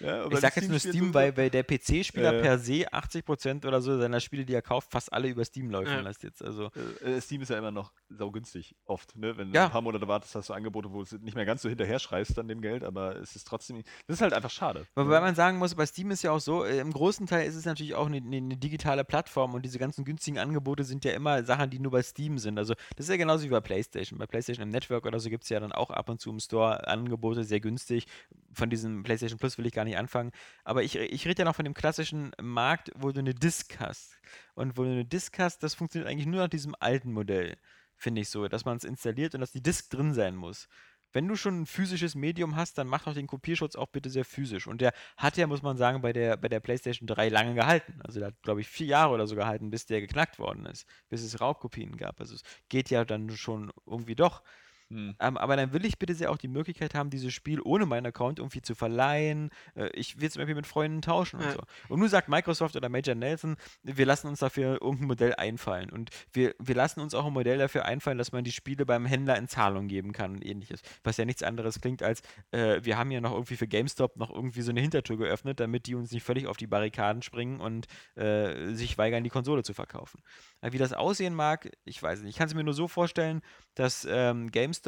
Ja, 0.00 0.24
aber 0.24 0.32
ich 0.34 0.40
sag 0.40 0.56
jetzt 0.56 0.64
Steam 0.64 0.70
nur 0.70 0.78
Steam, 0.80 1.14
weil, 1.14 1.36
weil 1.36 1.50
der 1.50 1.62
PC-Spieler 1.62 2.34
Ja. 2.34 2.40
per 2.40 2.58
se 2.58 2.86
80% 2.92 3.66
oder 3.66 3.80
so 3.82 3.98
seiner 3.98 4.20
Spiele, 4.20 4.44
die 4.44 4.54
er 4.54 4.62
kauft, 4.62 4.90
fast 4.90 5.12
alle 5.12 5.28
über 5.28 5.44
Steam 5.44 5.70
laufen 5.70 5.88
Ja. 5.88 6.00
lässt 6.00 6.22
jetzt. 6.22 6.42
Also 6.42 6.70
Äh, 7.04 7.16
äh, 7.16 7.20
Steam 7.20 7.42
ist 7.42 7.50
ja 7.50 7.58
immer 7.58 7.70
noch 7.70 7.92
saugünstig, 8.08 8.74
oft. 8.86 9.14
Ne? 9.16 9.36
Wenn 9.36 9.48
Ja. 9.52 9.62
du 9.62 9.66
ein 9.66 9.72
paar 9.72 9.82
Monate 9.82 10.08
wartest, 10.08 10.34
hast 10.34 10.48
du 10.48 10.54
Angebote, 10.54 10.90
wo 10.92 11.02
es 11.02 11.12
nicht 11.12 11.34
mehr 11.34 11.44
ganz 11.44 11.62
so 11.62 11.68
hinterher 11.68 11.98
schreist 11.98 12.38
an 12.38 12.48
dem 12.48 12.60
Geld, 12.62 12.82
aber 12.82 13.16
es 13.16 13.36
ist 13.36 13.46
trotzdem, 13.46 13.82
das 14.06 14.16
ist 14.16 14.22
halt 14.22 14.32
einfach 14.32 14.50
schade. 14.50 14.86
Wobei 14.94 15.20
man 15.20 15.34
sagen 15.34 15.58
muss, 15.58 15.74
bei 15.74 15.84
Steam 15.86 16.10
ist 16.10 16.22
ja 16.22 16.32
auch 16.32 16.40
so, 16.40 16.64
äh, 16.64 16.78
im 16.80 16.92
großen 16.92 17.26
Teil 17.26 17.46
ist 17.46 17.54
es 17.56 17.64
natürlich 17.66 17.94
auch 17.94 18.06
eine, 18.06 18.16
eine, 18.18 18.36
eine 18.38 18.56
digitale 18.56 19.04
Plattform 19.04 19.54
und 19.54 19.62
diese 19.64 19.78
ganzen 19.78 20.04
günstigen 20.04 20.38
Angebote 20.38 20.84
sind 20.84 21.04
ja 21.04 21.12
immer 21.12 21.44
Sachen, 21.44 21.68
die 21.70 21.78
nur 21.78 21.92
bei 21.92 22.02
Steam 22.02 22.38
sind. 22.38 22.58
Also 22.58 22.74
das 22.96 23.06
ist 23.06 23.10
ja 23.10 23.16
genauso 23.16 23.44
wie 23.44 23.48
bei 23.50 23.60
PlayStation. 23.60 24.18
Bei 24.18 24.26
PlayStation 24.26 24.62
im 24.62 24.70
Network 24.70 25.04
oder 25.06 25.20
so 25.20 25.28
gibt 25.28 25.44
es 25.44 25.50
ja 25.50 25.60
dann 25.60 25.72
auch 25.72 25.90
ab 25.90 26.08
und 26.08 26.20
zu 26.20 26.30
im 26.30 26.40
Store 26.40 26.86
Angebote, 26.88 27.44
sehr 27.44 27.60
günstig. 27.60 28.06
Von 28.52 28.70
diesem 28.70 29.02
PlayStation 29.02 29.38
Plus 29.38 29.58
will 29.58 29.66
ich 29.66 29.72
gar 29.72 29.84
nicht 29.84 29.96
anfangen. 29.96 30.32
Aber 30.64 30.82
ich, 30.82 30.96
ich 30.96 31.26
rede 31.26 31.40
ja 31.40 31.44
noch 31.44 31.54
von 31.54 31.64
dem 31.64 31.74
klassischen 31.74 32.32
Markt, 32.40 32.90
wo 32.96 33.12
du 33.12 33.20
eine 33.20 33.34
Disk 33.34 33.78
hast. 33.78 34.18
Und 34.54 34.76
wo 34.76 34.84
du 34.84 34.90
eine 34.90 35.04
Disk 35.04 35.38
hast, 35.38 35.62
das 35.62 35.74
funktioniert 35.74 36.10
eigentlich 36.10 36.26
nur 36.26 36.40
nach 36.40 36.48
diesem 36.48 36.74
alten 36.80 37.12
Modell, 37.12 37.56
finde 37.96 38.22
ich 38.22 38.28
so, 38.28 38.48
dass 38.48 38.64
man 38.64 38.76
es 38.76 38.84
installiert 38.84 39.34
und 39.34 39.40
dass 39.40 39.52
die 39.52 39.62
Disk 39.62 39.90
drin 39.90 40.14
sein 40.14 40.34
muss. 40.34 40.68
Wenn 41.12 41.26
du 41.26 41.34
schon 41.34 41.62
ein 41.62 41.66
physisches 41.66 42.14
Medium 42.14 42.54
hast, 42.54 42.78
dann 42.78 42.86
mach 42.86 43.04
doch 43.04 43.14
den 43.14 43.26
Kopierschutz 43.26 43.74
auch 43.74 43.88
bitte 43.88 44.10
sehr 44.10 44.24
physisch. 44.24 44.66
Und 44.66 44.80
der 44.80 44.92
hat 45.16 45.36
ja, 45.36 45.46
muss 45.46 45.62
man 45.62 45.76
sagen, 45.76 46.02
bei 46.02 46.12
der, 46.12 46.36
bei 46.36 46.48
der 46.48 46.60
PlayStation 46.60 47.06
3 47.06 47.28
lange 47.28 47.54
gehalten. 47.54 48.00
Also 48.02 48.20
der 48.20 48.28
hat, 48.28 48.42
glaube 48.42 48.60
ich, 48.60 48.68
vier 48.68 48.86
Jahre 48.86 49.14
oder 49.14 49.26
so 49.26 49.34
gehalten, 49.34 49.70
bis 49.70 49.86
der 49.86 50.00
geknackt 50.00 50.38
worden 50.38 50.66
ist, 50.66 50.86
bis 51.08 51.22
es 51.22 51.40
Raubkopien 51.40 51.96
gab. 51.96 52.20
Also 52.20 52.36
es 52.36 52.42
geht 52.68 52.90
ja 52.90 53.04
dann 53.04 53.30
schon 53.30 53.72
irgendwie 53.86 54.14
doch. 54.14 54.42
Hm. 54.90 55.14
Ähm, 55.20 55.36
aber 55.36 55.56
dann 55.56 55.72
will 55.72 55.84
ich 55.84 55.98
bitte 55.98 56.14
sehr 56.14 56.30
auch 56.30 56.36
die 56.36 56.48
Möglichkeit 56.48 56.94
haben, 56.94 57.10
dieses 57.10 57.32
Spiel 57.32 57.60
ohne 57.62 57.86
meinen 57.86 58.06
Account 58.06 58.40
irgendwie 58.40 58.60
zu 58.60 58.74
verleihen. 58.74 59.50
Äh, 59.76 59.88
ich 59.94 60.20
will 60.20 60.30
zum 60.30 60.40
Beispiel 60.40 60.56
mit 60.56 60.66
Freunden 60.66 61.00
tauschen 61.00 61.38
und 61.38 61.46
Ja. 61.46 61.52
so. 61.52 61.60
Und 61.88 62.00
nun 62.00 62.08
sagt 62.08 62.28
Microsoft 62.28 62.74
oder 62.74 62.88
Major 62.88 63.14
Nelson, 63.14 63.56
wir 63.84 64.04
lassen 64.04 64.26
uns 64.26 64.40
dafür 64.40 64.82
irgendein 64.82 65.06
Modell 65.06 65.34
einfallen. 65.36 65.90
Und 65.90 66.10
wir, 66.32 66.54
wir 66.58 66.74
lassen 66.74 67.00
uns 67.00 67.14
auch 67.14 67.24
ein 67.24 67.32
Modell 67.32 67.58
dafür 67.58 67.84
einfallen, 67.84 68.18
dass 68.18 68.32
man 68.32 68.42
die 68.42 68.52
Spiele 68.52 68.84
beim 68.84 69.06
Händler 69.06 69.36
in 69.38 69.46
Zahlung 69.46 69.86
geben 69.86 70.12
kann 70.12 70.32
und 70.32 70.44
ähnliches. 70.44 70.80
Was 71.04 71.16
ja 71.18 71.24
nichts 71.24 71.44
anderes 71.44 71.80
klingt 71.80 72.02
als, 72.02 72.22
äh, 72.50 72.80
wir 72.82 72.98
haben 72.98 73.12
ja 73.12 73.20
noch 73.20 73.32
irgendwie 73.32 73.56
für 73.56 73.68
GameStop 73.68 74.16
noch 74.16 74.30
irgendwie 74.34 74.62
so 74.62 74.70
eine 74.70 74.80
Hintertür 74.80 75.16
geöffnet, 75.18 75.60
damit 75.60 75.86
die 75.86 75.94
uns 75.94 76.10
nicht 76.10 76.24
völlig 76.24 76.48
auf 76.48 76.56
die 76.56 76.66
Barrikaden 76.66 77.22
springen 77.22 77.60
und 77.60 77.86
äh, 78.16 78.74
sich 78.74 78.98
weigern, 78.98 79.22
die 79.22 79.30
Konsole 79.30 79.62
zu 79.62 79.72
verkaufen. 79.72 80.20
Aber 80.60 80.72
wie 80.72 80.78
das 80.78 80.92
aussehen 80.92 81.34
mag, 81.34 81.70
ich 81.84 82.02
weiß 82.02 82.22
nicht. 82.22 82.30
Ich 82.30 82.36
kann 82.36 82.48
es 82.48 82.54
mir 82.54 82.64
nur 82.64 82.74
so 82.74 82.88
vorstellen, 82.88 83.40
dass 83.74 84.04
ähm, 84.10 84.50
GameStop 84.50 84.79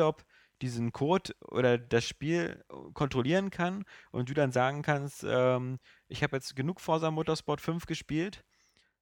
diesen 0.61 0.93
Code 0.93 1.35
oder 1.41 1.77
das 1.77 2.05
Spiel 2.05 2.65
kontrollieren 2.95 3.51
kann 3.51 3.85
und 4.13 4.29
du 4.29 4.35
dann 4.35 4.53
sagen 4.53 4.83
kannst, 4.83 5.25
ähm, 5.29 5.79
ich 6.09 6.23
habe 6.23 6.37
jetzt 6.37 6.55
genug 6.55 6.81
Forza 6.81 7.11
Motorsport 7.11 7.61
5 7.61 7.87
gespielt, 7.87 8.45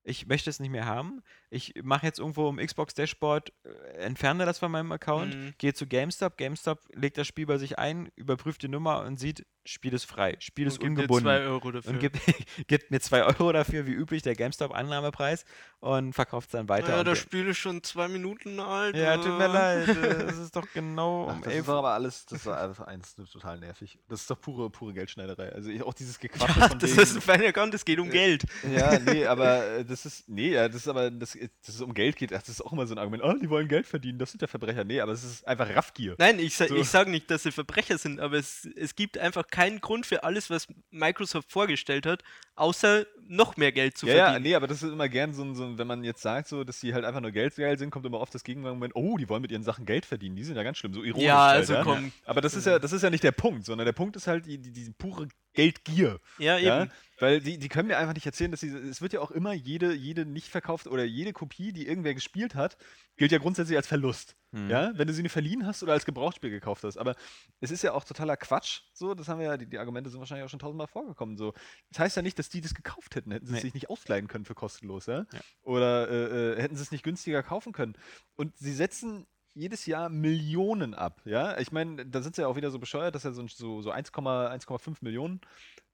ich 0.02 0.26
möchte 0.26 0.48
es 0.48 0.58
nicht 0.60 0.70
mehr 0.70 0.86
haben, 0.86 1.22
ich 1.50 1.74
mache 1.82 2.06
jetzt 2.06 2.18
irgendwo 2.18 2.48
im 2.48 2.56
Xbox 2.56 2.94
Dashboard, 2.94 3.52
äh, 3.64 3.68
entferne 3.98 4.46
das 4.46 4.58
von 4.58 4.72
meinem 4.72 4.90
Account, 4.92 5.34
Mhm. 5.36 5.54
gehe 5.58 5.74
zu 5.74 5.86
GameStop, 5.86 6.38
GameStop 6.38 6.80
legt 6.94 7.18
das 7.18 7.26
Spiel 7.26 7.44
bei 7.44 7.58
sich 7.58 7.78
ein, 7.78 8.10
überprüft 8.16 8.62
die 8.62 8.68
Nummer 8.68 9.02
und 9.02 9.18
sieht, 9.20 9.46
Spiel 9.70 9.94
ist 9.94 10.04
frei, 10.04 10.36
Spiel 10.40 10.66
ist 10.66 10.74
Und 10.78 10.80
gibt 10.80 10.98
dir 10.98 11.02
ungebunden. 11.02 11.24
zwei 11.24 11.40
Euro 11.42 11.70
dafür. 11.70 11.92
und 11.92 11.98
gibt, 12.00 12.18
gibt 12.66 12.90
mir 12.90 13.00
2 13.00 13.24
Euro 13.24 13.52
dafür, 13.52 13.86
wie 13.86 13.92
üblich, 13.92 14.22
der 14.22 14.34
GameStop-Annahmepreis 14.34 15.44
und 15.80 16.12
verkauft 16.12 16.48
es 16.48 16.52
dann 16.52 16.68
weiter. 16.68 16.96
ja, 16.96 17.04
das 17.04 17.18
Spiel 17.18 17.46
ist 17.48 17.58
schon 17.58 17.82
zwei 17.82 18.08
Minuten 18.08 18.60
alt. 18.60 18.96
ja, 18.96 19.16
tut 19.16 19.38
mir 19.38 19.44
äh. 19.44 19.46
leid, 19.46 19.88
äh, 19.88 19.92
es 20.28 20.38
ist 20.38 20.56
doch 20.56 20.66
genau 20.74 21.28
Ach, 21.30 21.34
um 21.36 21.42
das 21.42 21.52
11 21.52 21.60
ist 21.60 21.68
doch 21.68 21.78
aber 21.78 21.90
alles, 21.92 22.26
das 22.26 22.46
war 22.46 22.60
einfach 22.62 22.86
eins 22.86 23.14
total 23.14 23.58
nervig. 23.60 23.98
Das 24.08 24.22
ist 24.22 24.30
doch 24.30 24.40
pure, 24.40 24.70
pure 24.70 24.92
Geldschneiderei. 24.92 25.50
Also 25.52 25.70
auch 25.86 25.94
dieses 25.94 26.18
Gequatsche 26.18 26.58
Ja, 26.60 26.68
von 26.68 26.78
das 26.78 26.90
wegen- 26.90 27.02
ist 27.02 27.14
ein 27.16 27.20
feiner 27.22 27.52
Kant, 27.52 27.72
es 27.74 27.84
geht 27.84 27.98
um 28.00 28.10
Geld. 28.10 28.44
Ja, 28.74 28.98
nee, 28.98 29.24
aber 29.26 29.64
äh, 29.78 29.84
das 29.84 30.04
ist, 30.04 30.28
nee, 30.28 30.50
ja, 30.52 30.66
das 30.68 30.76
ist 30.82 30.88
aber, 30.88 31.10
das, 31.10 31.32
dass 31.64 31.74
es 31.76 31.80
um 31.80 31.94
Geld 31.94 32.16
geht, 32.16 32.32
das 32.32 32.48
ist 32.48 32.60
auch 32.60 32.72
immer 32.72 32.86
so 32.86 32.94
ein 32.94 32.98
Argument, 32.98 33.22
oh, 33.24 33.32
die 33.40 33.48
wollen 33.48 33.68
Geld 33.68 33.86
verdienen, 33.86 34.18
das 34.18 34.32
sind 34.32 34.42
ja 34.42 34.48
Verbrecher. 34.48 34.84
Nee, 34.84 35.00
aber 35.00 35.12
es 35.12 35.24
ist 35.24 35.46
einfach 35.46 35.68
Raffgier. 35.74 36.16
Nein, 36.18 36.38
ich, 36.40 36.56
sa 36.56 36.66
So. 36.66 36.74
ich 36.76 36.88
sage 36.88 37.10
nicht, 37.10 37.30
dass 37.30 37.44
sie 37.44 37.52
Verbrecher 37.52 37.96
sind, 37.98 38.20
aber 38.20 38.36
es, 38.36 38.68
es 38.76 38.94
gibt 38.96 39.16
einfach 39.16 39.46
keinen 39.60 39.80
Grund 39.82 40.06
für 40.06 40.24
alles, 40.24 40.48
was 40.48 40.68
Microsoft 40.90 41.52
vorgestellt 41.52 42.06
hat, 42.06 42.22
außer 42.54 43.04
noch 43.28 43.58
mehr 43.58 43.72
Geld 43.72 43.98
zu 43.98 44.06
ja, 44.06 44.14
ja, 44.14 44.24
verdienen. 44.24 44.42
nee, 44.44 44.54
aber 44.54 44.66
das 44.66 44.82
ist 44.82 44.90
immer 44.90 45.08
gern 45.10 45.34
so 45.34 45.52
so 45.52 45.76
wenn 45.76 45.86
man 45.86 46.02
jetzt 46.02 46.22
sagt, 46.22 46.48
so, 46.48 46.64
dass 46.64 46.80
die 46.80 46.94
halt 46.94 47.04
einfach 47.04 47.20
nur 47.20 47.30
geldgeil 47.30 47.78
sind, 47.78 47.90
kommt 47.90 48.06
immer 48.06 48.20
oft 48.20 48.34
das 48.34 48.42
Gegenargument, 48.42 48.96
oh, 48.96 49.18
die 49.18 49.28
wollen 49.28 49.42
mit 49.42 49.52
ihren 49.52 49.62
Sachen 49.62 49.84
Geld 49.84 50.06
verdienen, 50.06 50.34
die 50.34 50.44
sind 50.44 50.56
ja 50.56 50.62
ganz 50.62 50.78
schlimm, 50.78 50.94
so 50.94 51.02
ironisch. 51.02 51.26
Ja, 51.26 51.48
halt, 51.48 51.58
also 51.58 51.74
ja? 51.74 51.82
komm. 51.82 52.10
Aber 52.24 52.40
das 52.40 52.54
ist 52.54 52.66
ja, 52.66 52.78
das 52.78 52.94
ist 52.94 53.02
ja 53.02 53.10
nicht 53.10 53.22
der 53.22 53.32
Punkt, 53.32 53.66
sondern 53.66 53.84
der 53.84 53.92
Punkt 53.92 54.16
ist 54.16 54.26
halt 54.26 54.46
die, 54.46 54.56
die, 54.56 54.72
diese 54.72 54.92
pure 54.94 55.28
Geldgier. 55.52 56.20
Ja, 56.38 56.56
eben. 56.58 56.66
Ja? 56.66 56.88
Weil 57.18 57.40
die, 57.40 57.58
die 57.58 57.68
können 57.68 57.88
mir 57.88 57.98
einfach 57.98 58.14
nicht 58.14 58.24
erzählen, 58.24 58.50
dass 58.50 58.60
sie. 58.60 58.68
Es 58.68 59.02
wird 59.02 59.12
ja 59.12 59.20
auch 59.20 59.30
immer 59.30 59.52
jede, 59.52 59.92
jede 59.92 60.24
nicht 60.24 60.48
verkaufte 60.48 60.88
oder 60.88 61.04
jede 61.04 61.34
Kopie, 61.34 61.72
die 61.72 61.86
irgendwer 61.86 62.14
gespielt 62.14 62.54
hat, 62.54 62.78
gilt 63.18 63.30
ja 63.30 63.38
grundsätzlich 63.38 63.76
als 63.76 63.86
Verlust. 63.86 64.36
Hm. 64.52 64.70
Ja? 64.70 64.92
Wenn 64.94 65.06
du 65.06 65.12
sie 65.12 65.22
nicht 65.22 65.32
verliehen 65.32 65.66
hast 65.66 65.82
oder 65.82 65.92
als 65.92 66.06
Gebrauchsspiel 66.06 66.48
gekauft 66.50 66.82
hast. 66.82 66.96
Aber 66.96 67.14
es 67.60 67.70
ist 67.70 67.82
ja 67.82 67.92
auch 67.92 68.04
totaler 68.04 68.38
Quatsch. 68.38 68.82
So, 68.94 69.14
das 69.14 69.28
haben 69.28 69.38
wir 69.38 69.46
ja, 69.46 69.56
die, 69.58 69.66
die 69.66 69.78
Argumente 69.78 70.08
sind 70.08 70.18
wahrscheinlich 70.18 70.46
auch 70.46 70.50
schon 70.50 70.60
tausendmal 70.60 70.86
vorgekommen. 70.86 71.36
So. 71.36 71.52
Das 71.90 71.98
heißt 71.98 72.16
ja 72.16 72.22
nicht, 72.22 72.38
dass 72.38 72.48
die 72.48 72.62
das 72.62 72.74
gekauft 72.74 73.14
hätten. 73.14 73.32
Hätten 73.32 73.46
sie 73.46 73.52
Nee. 73.52 73.58
es 73.58 73.62
sich 73.62 73.74
nicht 73.74 73.90
ausleihen 73.90 74.26
können 74.26 74.46
für 74.46 74.54
kostenlos, 74.54 75.04
ja? 75.06 75.26
Ja. 75.32 75.40
Oder 75.62 76.08
äh, 76.08 76.52
äh, 76.52 76.62
hätten 76.62 76.76
sie 76.76 76.82
es 76.82 76.90
nicht 76.90 77.04
günstiger 77.04 77.42
kaufen 77.42 77.72
können. 77.72 77.96
Und 78.36 78.56
sie 78.56 78.72
setzen 78.72 79.26
jedes 79.54 79.86
Jahr 79.86 80.08
Millionen 80.08 80.94
ab, 80.94 81.20
ja. 81.24 81.58
Ich 81.58 81.72
meine, 81.72 82.06
da 82.06 82.22
sind 82.22 82.36
sie 82.36 82.42
ja 82.42 82.48
auch 82.48 82.56
wieder 82.56 82.70
so 82.70 82.78
bescheuert, 82.78 83.14
dass 83.14 83.24
ja 83.24 83.32
so, 83.32 83.46
so, 83.48 83.82
so 83.82 83.92
1,5 83.92 84.66
1,5 84.66 84.96
Millionen 85.00 85.40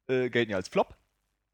äh, 0.09 0.31
gelten 0.31 0.51
ja 0.51 0.57
als 0.57 0.69
Flop. 0.69 0.97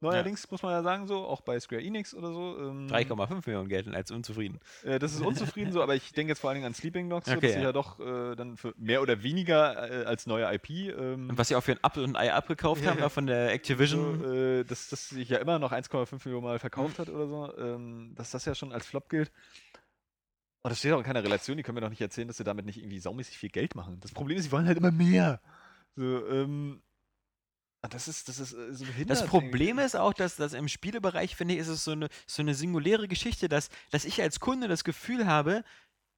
Neuerdings 0.03 0.51
muss 0.51 0.63
man 0.63 0.73
ja 0.73 0.83
sagen, 0.83 1.07
so, 1.07 1.25
auch 1.25 1.43
bei 1.43 1.59
Square 1.61 1.81
Enix 1.81 2.13
oder 2.13 2.33
so. 2.33 2.59
Ähm, 2.59 2.89
3,5 2.89 3.43
Millionen 3.47 3.69
gelten 3.69 3.95
als 3.95 4.11
unzufrieden. 4.11 4.59
äh, 4.83 4.99
das 4.99 5.15
ist 5.15 5.21
unzufrieden 5.21 5.71
so, 5.71 5.81
aber 5.81 5.95
ich 5.95 6.13
denke 6.13 6.33
jetzt 6.33 6.41
vor 6.41 6.51
allen 6.51 6.57
Dingen 6.57 6.67
an 6.67 6.75
Sleeping 6.75 7.09
Dogs, 7.09 7.27
so, 7.27 7.33
Okay, 7.33 7.41
dass 7.43 7.53
sie 7.53 7.59
ja. 7.59 7.67
ja 7.67 7.73
doch 7.73 8.01
äh, 8.01 8.35
dann 8.35 8.57
für 8.57 8.75
mehr 8.77 9.01
oder 9.01 9.23
weniger 9.23 10.03
äh, 10.03 10.05
als 10.05 10.27
neue 10.27 10.53
IP. 10.53 10.71
Ähm, 10.71 11.31
Und 11.31 11.39
was 11.39 11.49
sie 11.49 11.55
auch 11.55 11.63
für 11.63 11.73
ein 11.73 11.79
Apfel 11.83 12.03
und 12.03 12.17
ein 12.17 12.17
Ei 12.17 12.33
abgekauft 12.33 12.85
haben, 12.85 12.99
da 12.99 13.09
von 13.09 13.27
der 13.27 13.53
Activision. 13.53 14.21
so, 14.21 14.33
äh, 14.33 14.65
dass 14.65 14.89
das 14.89 15.09
sich 15.11 15.29
ja 15.29 15.39
immer 15.39 15.61
noch 15.61 15.71
1,5 15.71 16.25
Millionen 16.25 16.45
Mal 16.47 16.59
verkauft 16.59 16.99
hat 16.99 17.09
oder 17.09 17.29
so, 17.29 17.57
ähm, 17.57 18.13
dass 18.17 18.33
das 18.33 18.45
ja 18.45 18.57
schon 18.57 18.73
als 18.73 18.87
Flop 18.87 19.09
gilt. 19.09 19.31
Und 20.63 20.71
das 20.71 20.79
steht 20.79 20.93
auch 20.93 20.99
in 20.99 21.05
keiner 21.05 21.25
Relation, 21.25 21.57
die 21.57 21.63
können 21.63 21.75
mir 21.75 21.81
doch 21.81 21.91
nicht 21.91 22.01
erzählen, 22.01 22.29
dass 22.29 22.37
sie 22.37 22.45
damit 22.45 22.67
nicht 22.67 22.79
irgendwie 22.79 23.01
saumäßig 23.01 23.37
viel 23.37 23.51
Geld 23.51 23.75
machen. 23.75 23.99
Das 24.01 24.13
Problem 24.13 24.39
ist, 24.39 24.45
sie 24.45 24.53
wollen 24.53 24.67
halt 24.67 24.79
immer 24.79 24.93
mehr. 24.93 25.41
So, 25.97 26.27
ähm, 26.29 26.83
und 27.85 27.95
das 27.95 28.07
ist, 28.07 28.29
das 28.29 28.39
ist 28.39 28.53
äh, 28.53 28.73
so 28.73 28.85
behindert. 28.85 29.19
Das 29.19 29.27
Problem 29.27 29.81
ist 29.81 29.97
auch, 29.97 30.15
dass, 30.15 30.37
dass 30.37 30.53
im 30.53 30.69
Spielebereich, 30.69 31.35
finde 31.35 31.55
ich, 31.55 31.61
ist 31.61 31.69
es 31.69 31.83
so 31.83 31.91
eine, 31.91 32.09
so 32.27 32.43
eine 32.43 32.55
singuläre 32.55 33.09
Geschichte, 33.09 33.49
dass, 33.49 33.71
dass 33.91 34.05
ich 34.05 34.23
als 34.23 34.39
Kunde 34.39 34.69
das 34.69 34.85
Gefühl 34.85 35.27
habe, 35.27 35.65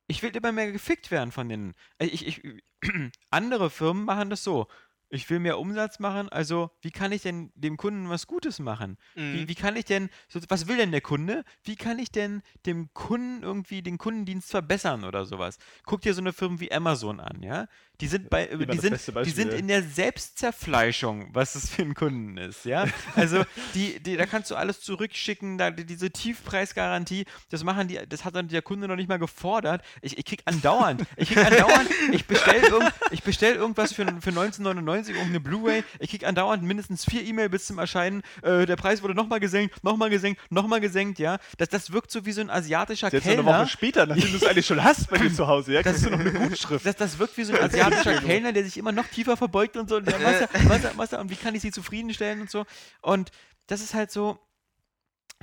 ich 0.06 0.22
will 0.22 0.36
immer 0.36 0.52
mehr 0.52 0.70
gefickt 0.70 1.10
werden 1.10 1.32
von 1.32 1.48
den. 1.48 1.72
äh, 1.98 2.06
Ich, 2.06 2.26
ich, 2.26 2.62
andere 3.30 3.70
Firmen 3.70 4.04
machen 4.04 4.28
das 4.28 4.44
so. 4.44 4.68
Ich 5.14 5.30
will 5.30 5.38
mehr 5.38 5.58
Umsatz 5.58 5.98
machen, 6.00 6.28
also 6.28 6.70
wie 6.82 6.90
kann 6.90 7.12
ich 7.12 7.22
denn 7.22 7.52
dem 7.54 7.76
Kunden 7.76 8.08
was 8.10 8.26
Gutes 8.26 8.58
machen? 8.58 8.98
Wie, 9.14 9.20
Mhm. 9.42 9.48
wie 9.48 9.54
kann 9.54 9.76
ich 9.76 9.84
denn, 9.84 10.10
was 10.48 10.66
will 10.66 10.76
denn 10.76 10.90
der 10.90 11.00
Kunde? 11.00 11.44
Wie 11.62 11.76
kann 11.76 11.98
ich 11.98 12.10
denn 12.10 12.42
dem 12.66 12.92
Kunden 12.94 13.42
irgendwie 13.42 13.80
den 13.82 13.96
Kundendienst 13.98 14.50
verbessern 14.50 15.04
oder 15.04 15.24
sowas? 15.24 15.58
Guck 15.84 16.00
dir 16.00 16.14
so 16.14 16.20
eine 16.20 16.32
Firma 16.32 16.58
wie 16.60 16.72
Amazon 16.72 17.20
an, 17.20 17.42
ja? 17.42 17.68
Die 18.00 18.08
sind 18.08 18.28
bei, 18.28 18.46
immer 18.46 18.66
die 18.66 18.78
sind, 18.78 19.00
die 19.24 19.30
sind 19.30 19.52
in 19.52 19.68
der 19.68 19.84
Selbstzerfleischung, 19.84 21.28
was 21.32 21.54
es 21.54 21.70
für 21.70 21.82
einen 21.82 21.94
Kunden 21.94 22.36
ist, 22.36 22.64
ja? 22.64 22.86
Also 23.14 23.44
die, 23.74 24.00
die, 24.00 24.16
da 24.16 24.26
kannst 24.26 24.50
du 24.50 24.56
alles 24.56 24.80
zurückschicken, 24.80 25.58
da, 25.58 25.70
die, 25.70 25.84
diese 25.84 26.10
Tiefpreisgarantie, 26.10 27.24
das 27.50 27.62
machen 27.64 27.88
die, 27.88 28.00
das 28.08 28.24
hat 28.24 28.34
dann 28.34 28.48
der 28.48 28.62
Kunde 28.62 28.88
noch 28.88 28.96
nicht 28.96 29.08
mal 29.08 29.18
gefordert. 29.18 29.82
Ich, 30.02 30.18
ich 30.18 30.24
krieg 30.24 30.42
andauernd, 30.44 31.02
ich 31.16 31.28
krieg 31.30 31.44
andauernd, 31.44 31.88
ich 32.12 32.26
bestell, 32.26 32.62
irgend, 32.62 32.92
ich 33.12 33.22
bestell 33.22 33.54
irgendwas 33.54 33.92
für, 33.92 34.04
für 34.04 34.30
1999, 34.30 35.03
irgendeine 35.12 35.40
Blu-ray, 35.40 35.84
ich 35.98 36.10
krieg 36.10 36.26
andauernd 36.26 36.62
mindestens 36.62 37.04
vier 37.04 37.22
E-Mail 37.22 37.48
bis 37.48 37.66
zum 37.66 37.78
Erscheinen, 37.78 38.22
äh, 38.42 38.66
der 38.66 38.76
Preis 38.76 39.02
wurde 39.02 39.14
nochmal 39.14 39.40
gesenkt, 39.40 39.82
nochmal 39.84 40.10
gesenkt, 40.10 40.40
nochmal 40.50 40.80
gesenkt, 40.80 41.18
ja? 41.18 41.38
Das, 41.58 41.68
das 41.68 41.92
wirkt 41.92 42.10
so 42.10 42.24
wie 42.26 42.32
so 42.32 42.40
ein 42.40 42.50
asiatischer 42.50 43.12
Jetzt 43.12 43.26
eine 43.26 43.36
Kellner. 43.36 43.60
Woche 43.60 43.68
später, 43.68 44.06
nachdem 44.06 44.30
du 44.30 44.36
es 44.36 44.44
eigentlich 44.44 44.66
schon 44.66 44.82
hast 44.82 45.08
bei 45.10 45.18
dir 45.18 45.32
zu 45.32 45.46
Hause, 45.46 45.72
ja, 45.72 45.82
kriegst 45.82 46.04
du 46.04 46.10
noch 46.10 46.20
eine 46.20 46.32
Gutschrift. 46.32 46.84
Das, 46.86 46.96
das 46.96 47.18
wirkt 47.18 47.36
wie 47.36 47.44
so 47.44 47.54
ein 47.54 47.62
asiatischer 47.62 48.20
Kellner, 48.20 48.52
der 48.52 48.64
sich 48.64 48.76
immer 48.76 48.92
noch 48.92 49.06
tiefer 49.06 49.36
verbeugt 49.36 49.76
und 49.76 49.88
so. 49.88 49.96
Und, 49.96 50.10
ja, 50.10 50.20
Wasser, 50.24 50.48
Wasser, 50.68 50.92
Wasser, 50.96 51.20
und 51.20 51.30
wie 51.30 51.36
kann 51.36 51.54
ich 51.54 51.62
sie 51.62 51.70
zufriedenstellen 51.70 52.40
und 52.40 52.50
so. 52.50 52.64
Und 53.02 53.30
das 53.66 53.80
ist 53.80 53.94
halt 53.94 54.10
so. 54.10 54.38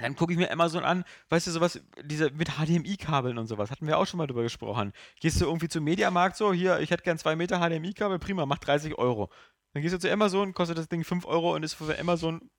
Dann 0.01 0.15
gucke 0.15 0.33
ich 0.33 0.39
mir 0.39 0.51
Amazon 0.51 0.83
an, 0.83 1.03
weißt 1.29 1.47
du, 1.47 1.51
sowas, 1.51 1.79
diese 2.03 2.31
mit 2.31 2.49
HDMI-Kabeln 2.57 3.37
und 3.37 3.47
sowas, 3.47 3.71
hatten 3.71 3.87
wir 3.87 3.97
auch 3.97 4.05
schon 4.05 4.17
mal 4.17 4.27
drüber 4.27 4.43
gesprochen. 4.43 4.93
Gehst 5.19 5.39
du 5.41 5.45
irgendwie 5.45 5.69
zum 5.69 5.83
Mediamarkt 5.83 6.37
so, 6.37 6.53
hier, 6.53 6.79
ich 6.79 6.91
hätte 6.91 7.03
gern 7.03 7.17
zwei 7.17 7.35
Meter 7.35 7.59
HDMI-Kabel, 7.59 8.19
prima, 8.19 8.45
macht 8.45 8.67
30 8.67 8.97
Euro. 8.97 9.29
Dann 9.73 9.83
gehst 9.83 9.93
du 9.95 9.99
zu 9.99 10.11
Amazon, 10.11 10.53
kostet 10.53 10.77
das 10.77 10.89
Ding 10.89 11.03
5 11.03 11.25
Euro 11.25 11.55
und 11.55 11.63
ist 11.63 11.75
für 11.75 11.97
Amazon 11.97 12.49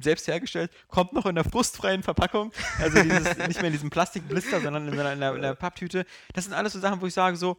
selbst 0.00 0.26
hergestellt, 0.26 0.70
kommt 0.88 1.12
noch 1.12 1.26
in 1.26 1.34
der 1.34 1.44
frustfreien 1.44 2.02
Verpackung, 2.02 2.50
also 2.78 3.02
dieses, 3.02 3.36
nicht 3.36 3.60
mehr 3.60 3.66
in 3.66 3.72
diesem 3.72 3.90
Plastikblister, 3.90 4.60
sondern 4.60 4.88
in, 4.88 4.94
einer, 4.94 5.12
in, 5.12 5.22
einer, 5.22 5.36
in 5.36 5.44
einer 5.44 5.54
Papptüte. 5.54 6.06
Das 6.32 6.44
sind 6.44 6.54
alles 6.54 6.72
so 6.72 6.80
Sachen, 6.80 7.00
wo 7.00 7.06
ich 7.06 7.14
sage 7.14 7.36
so, 7.36 7.58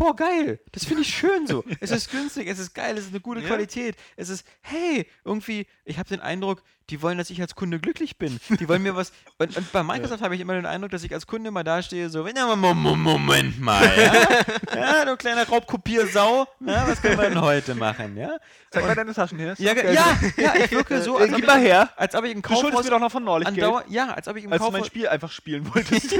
boah, 0.00 0.16
geil, 0.16 0.58
das 0.72 0.86
finde 0.86 1.02
ich 1.02 1.14
schön 1.14 1.46
so. 1.46 1.62
Es 1.80 1.90
ist 1.90 2.10
günstig, 2.10 2.48
es 2.48 2.58
ist 2.58 2.74
geil, 2.74 2.96
es 2.96 3.04
ist 3.04 3.10
eine 3.10 3.20
gute 3.20 3.40
Ja. 3.40 3.48
Qualität. 3.48 3.96
Es 4.16 4.30
ist, 4.30 4.46
hey, 4.62 5.06
irgendwie, 5.26 5.66
ich 5.84 5.98
habe 5.98 6.08
den 6.08 6.20
Eindruck, 6.20 6.62
die 6.88 7.02
wollen, 7.02 7.18
dass 7.18 7.28
ich 7.30 7.40
als 7.40 7.54
Kunde 7.54 7.78
glücklich 7.78 8.16
bin. 8.18 8.40
Die 8.58 8.66
wollen 8.68 8.82
mir 8.82 8.96
was. 8.96 9.12
Und, 9.38 9.56
und 9.56 9.70
bei 9.72 9.82
Microsoft 9.82 10.22
habe 10.22 10.34
ich 10.34 10.40
immer 10.40 10.54
den 10.54 10.66
Eindruck, 10.66 10.90
dass 10.90 11.02
ich 11.04 11.14
als 11.14 11.26
Kunde 11.26 11.50
mal 11.50 11.62
dastehe, 11.64 12.10
so, 12.10 12.24
wenn 12.24 12.34
ja, 12.36 12.54
Mo- 12.56 12.74
Mo- 12.74 12.96
Moment 12.96 13.60
mal, 13.60 13.84
ja? 13.96 14.74
ja, 14.74 15.04
du 15.04 15.16
kleiner 15.16 15.46
Raubkopiersau, 15.48 16.46
na, 16.58 16.86
was 16.88 17.00
können 17.00 17.16
wir 17.18 17.28
denn 17.30 17.40
heute 17.40 17.74
machen, 17.74 18.16
ja? 18.16 18.36
Zeig 18.70 18.86
mal 18.86 18.94
deine 18.94 19.14
Taschen 19.14 19.38
her. 19.38 19.54
Ja, 19.58 19.72
ja, 19.74 20.18
ja, 20.36 20.54
ich 20.56 20.70
wirke 20.72 21.00
so, 21.02 21.16
als 21.16 21.30
ob 21.30 21.36
gib 21.36 21.46
mal 21.46 21.58
ich, 21.62 21.68
her. 21.68 21.90
als 21.96 22.14
ob 22.14 22.24
ich 22.24 22.32
im 22.32 22.42
Du 22.42 22.48
Kaufhaus 22.48 22.84
mir 22.84 22.90
doch 22.90 22.98
noch 23.00 23.12
von 23.12 23.24
neulich 23.24 23.52
Geld, 23.54 23.72
ja, 23.88 24.08
als 24.12 24.28
ob 24.28 24.36
ich 24.36 24.44
im 24.44 24.52
als 24.52 24.58
du 24.60 24.64
mein 24.64 24.72
Kaufhaus 24.72 24.86
Spiel 24.88 25.08
einfach 25.08 25.30
spielen 25.32 25.72
wolltest. 25.74 26.14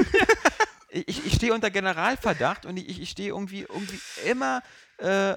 Ich, 0.91 1.25
ich 1.25 1.33
stehe 1.33 1.53
unter 1.53 1.71
Generalverdacht 1.71 2.65
und 2.65 2.77
ich, 2.77 3.01
ich 3.01 3.09
stehe 3.09 3.29
irgendwie, 3.29 3.61
irgendwie 3.61 3.99
immer 4.29 4.61
äh, 4.97 5.35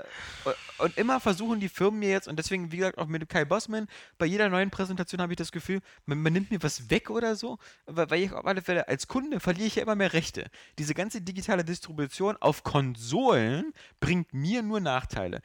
und 0.79 0.99
immer 0.99 1.21
versuchen 1.21 1.61
die 1.61 1.69
Firmen 1.69 2.01
mir 2.01 2.11
jetzt, 2.11 2.29
und 2.29 2.39
deswegen, 2.39 2.73
wie 2.73 2.79
gesagt, 2.79 2.99
auch 2.99 3.07
mit 3.07 3.29
Kai 3.29 3.45
Bossman, 3.45 3.89
bei 4.19 4.27
jeder 4.27 4.49
neuen 4.49 4.71
Präsentation 4.71 5.23
habe 5.23 5.33
ich 5.33 5.37
das 5.37 5.53
Gefühl, 5.53 5.81
man, 6.07 6.21
man 6.21 6.33
nimmt 6.33 6.51
mir 6.51 6.63
was 6.63 6.91
weg 6.91 7.09
oder 7.09 7.37
so, 7.37 7.59
weil, 7.87 8.21
ich 8.21 8.33
auf 8.33 8.45
alle 8.45 8.63
Fälle 8.63 8.89
als 8.89 9.09
Kunde 9.09 9.41
verliere 9.41 9.67
ich 9.67 9.77
ja 9.77 9.83
immer 9.83 9.95
mehr 9.95 10.13
Rechte. 10.13 10.51
Diese 10.79 10.95
ganze 10.95 11.23
digitale 11.23 11.65
Distribution 11.65 12.37
auf 12.41 12.65
Konsolen 12.65 13.73
bringt 14.01 14.35
mir 14.35 14.63
nur 14.63 14.81
Nachteile. 14.81 15.41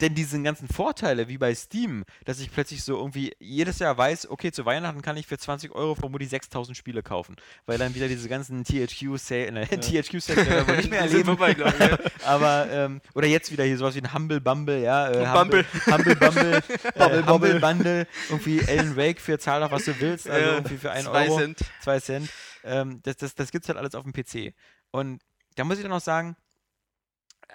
Denn 0.00 0.14
diese 0.14 0.40
ganzen 0.42 0.68
Vorteile, 0.68 1.28
wie 1.28 1.38
bei 1.38 1.54
Steam, 1.54 2.04
dass 2.26 2.40
ich 2.40 2.52
plötzlich 2.52 2.84
so 2.84 2.98
irgendwie 2.98 3.34
jedes 3.38 3.78
Jahr 3.78 3.96
weiß, 3.96 4.28
okay, 4.28 4.52
zu 4.52 4.66
Weihnachten 4.66 5.00
kann 5.00 5.16
ich 5.16 5.26
für 5.26 5.38
20 5.38 5.72
Euro 5.72 5.94
vermutlich 5.94 6.28
6000 6.28 6.76
Spiele 6.76 7.02
kaufen. 7.02 7.36
Weil 7.64 7.78
dann 7.78 7.94
wieder 7.94 8.06
diese 8.06 8.28
ganzen 8.28 8.64
THQ-Sale, 8.64 9.52
ne, 9.52 9.66
THQ-Sale 9.66 10.46
werden 10.46 10.66
wir 10.66 10.76
nicht 10.76 10.90
mehr 10.90 11.00
erleben. 11.06 11.24
vorbei, 11.24 11.54
glaub 11.54 11.72
ich, 11.72 11.80
ja. 11.80 11.98
Aber, 12.26 12.68
ähm, 12.70 13.00
oder 13.14 13.26
jetzt 13.26 13.50
wieder 13.50 13.64
hier 13.64 13.78
sowas 13.78 13.94
wie 13.94 14.00
ein 14.02 14.12
Humble 14.12 14.40
Bumble, 14.40 14.82
ja. 14.82 15.08
Äh, 15.08 15.32
Bumble. 15.32 15.64
Humble 15.86 16.16
Bumble, 16.16 16.62
Bubble, 16.62 16.62
äh, 16.94 17.22
Humble 17.26 17.60
Bundle, 17.60 18.06
irgendwie 18.28 18.60
Alan 18.68 18.96
Wake 18.96 19.20
für 19.20 19.38
zahl 19.38 19.60
doch, 19.62 19.70
was 19.70 19.86
du 19.86 19.98
willst, 19.98 20.28
also 20.28 20.46
Ja, 20.46 20.54
irgendwie 20.56 20.76
für 20.76 20.90
1 20.90 21.04
zwei 21.06 21.28
Euro, 21.28 21.38
Cent. 21.38 21.58
2 21.82 22.00
Cent. 22.00 22.30
Ähm, 22.64 23.00
das 23.02 23.16
das, 23.16 23.34
das 23.34 23.50
gibt 23.50 23.64
es 23.64 23.68
halt 23.68 23.78
alles 23.78 23.94
auf 23.94 24.04
dem 24.04 24.12
PC. 24.12 24.54
Und 24.90 25.22
da 25.54 25.64
muss 25.64 25.78
ich 25.78 25.82
dann 25.84 25.92
auch 25.92 26.00
sagen, 26.00 26.36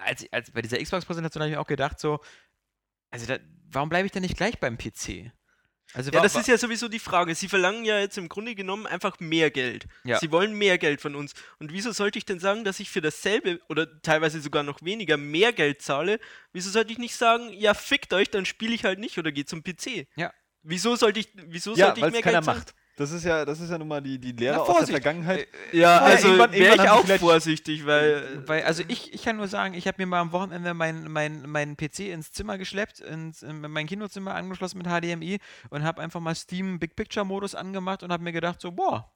als, 0.04 0.26
als 0.32 0.50
bei 0.50 0.62
dieser 0.62 0.78
Xbox-Präsentation 0.78 1.42
habe 1.42 1.50
ich 1.50 1.56
mir 1.56 1.60
auch 1.60 1.66
gedacht, 1.66 1.98
so, 1.98 2.20
also 3.10 3.26
da, 3.26 3.38
warum 3.70 3.88
bleibe 3.88 4.06
ich 4.06 4.12
denn 4.12 4.22
nicht 4.22 4.36
gleich 4.36 4.58
beim 4.58 4.78
PC? 4.78 5.32
Also 5.94 6.10
Ja, 6.10 6.22
das 6.22 6.34
ist 6.34 6.48
ja 6.48 6.56
sowieso 6.56 6.88
die 6.88 6.98
Frage. 6.98 7.34
Sie 7.34 7.48
verlangen 7.48 7.84
ja 7.84 7.98
jetzt 7.98 8.16
im 8.16 8.28
Grunde 8.28 8.54
genommen 8.54 8.86
einfach 8.86 9.20
mehr 9.20 9.50
Geld. 9.50 9.86
Ja. 10.04 10.18
Sie 10.18 10.30
wollen 10.30 10.54
mehr 10.54 10.78
Geld 10.78 11.00
von 11.00 11.14
uns. 11.14 11.34
Und 11.58 11.72
wieso 11.72 11.92
sollte 11.92 12.18
ich 12.18 12.24
denn 12.24 12.40
sagen, 12.40 12.64
dass 12.64 12.80
ich 12.80 12.90
für 12.90 13.02
dasselbe 13.02 13.60
oder 13.68 14.00
teilweise 14.00 14.40
sogar 14.40 14.62
noch 14.62 14.80
weniger 14.82 15.16
mehr 15.16 15.52
Geld 15.52 15.82
zahle? 15.82 16.18
Wieso 16.52 16.70
sollte 16.70 16.92
ich 16.92 16.98
nicht 16.98 17.16
sagen, 17.16 17.52
ja, 17.52 17.74
fickt 17.74 18.14
euch, 18.14 18.30
dann 18.30 18.46
spiele 18.46 18.74
ich 18.74 18.84
halt 18.84 18.98
nicht 18.98 19.18
oder 19.18 19.32
gehe 19.32 19.44
zum 19.44 19.62
PC? 19.62 20.06
Ja. 20.16 20.32
Wieso 20.62 20.96
sollte 20.96 21.20
ich, 21.20 21.28
wieso 21.34 21.74
ja, 21.74 21.86
sollte 21.86 22.00
ich 22.00 22.12
mehr 22.12 22.22
Geld 22.22 22.44
zahlen? 22.44 22.58
macht. 22.58 22.74
Das 22.96 23.10
ist 23.10 23.24
ja, 23.24 23.44
das 23.44 23.58
ist 23.60 23.70
ja 23.70 23.78
nun 23.78 23.88
mal 23.88 24.02
die, 24.02 24.18
die 24.18 24.32
Lehre 24.32 24.56
Na, 24.56 24.62
aus 24.62 24.78
der. 24.84 24.86
Vergangenheit. 24.88 25.48
Äh, 25.72 25.78
Ja, 25.78 25.98
Vorher 25.98 26.16
also 26.16 26.52
wäre 26.52 26.74
ich 26.74 26.90
auch 26.90 27.06
vorsichtig, 27.18 27.86
weil 27.86 28.46
Weil, 28.46 28.64
also 28.64 28.82
ich, 28.86 29.14
ich 29.14 29.22
kann 29.22 29.36
nur 29.38 29.48
sagen, 29.48 29.74
ich 29.74 29.86
habe 29.86 29.96
mir 30.02 30.06
mal 30.06 30.20
am 30.20 30.32
Wochenende 30.32 30.74
meinen 30.74 31.10
mein, 31.10 31.48
mein 31.48 31.76
PC 31.76 32.00
ins 32.00 32.32
Zimmer 32.32 32.58
geschleppt, 32.58 33.00
ins, 33.00 33.42
in 33.42 33.60
mein 33.62 33.86
Kinozimmer 33.86 34.34
angeschlossen 34.34 34.78
mit 34.78 34.86
HDMI 34.86 35.38
und 35.70 35.84
habe 35.84 36.02
einfach 36.02 36.20
mal 36.20 36.34
Steam 36.34 36.78
Big 36.78 36.94
Picture 36.94 37.24
Modus 37.24 37.54
angemacht 37.54 38.02
und 38.02 38.12
habe 38.12 38.22
mir 38.22 38.32
gedacht, 38.32 38.60
so, 38.60 38.72
boah, 38.72 39.10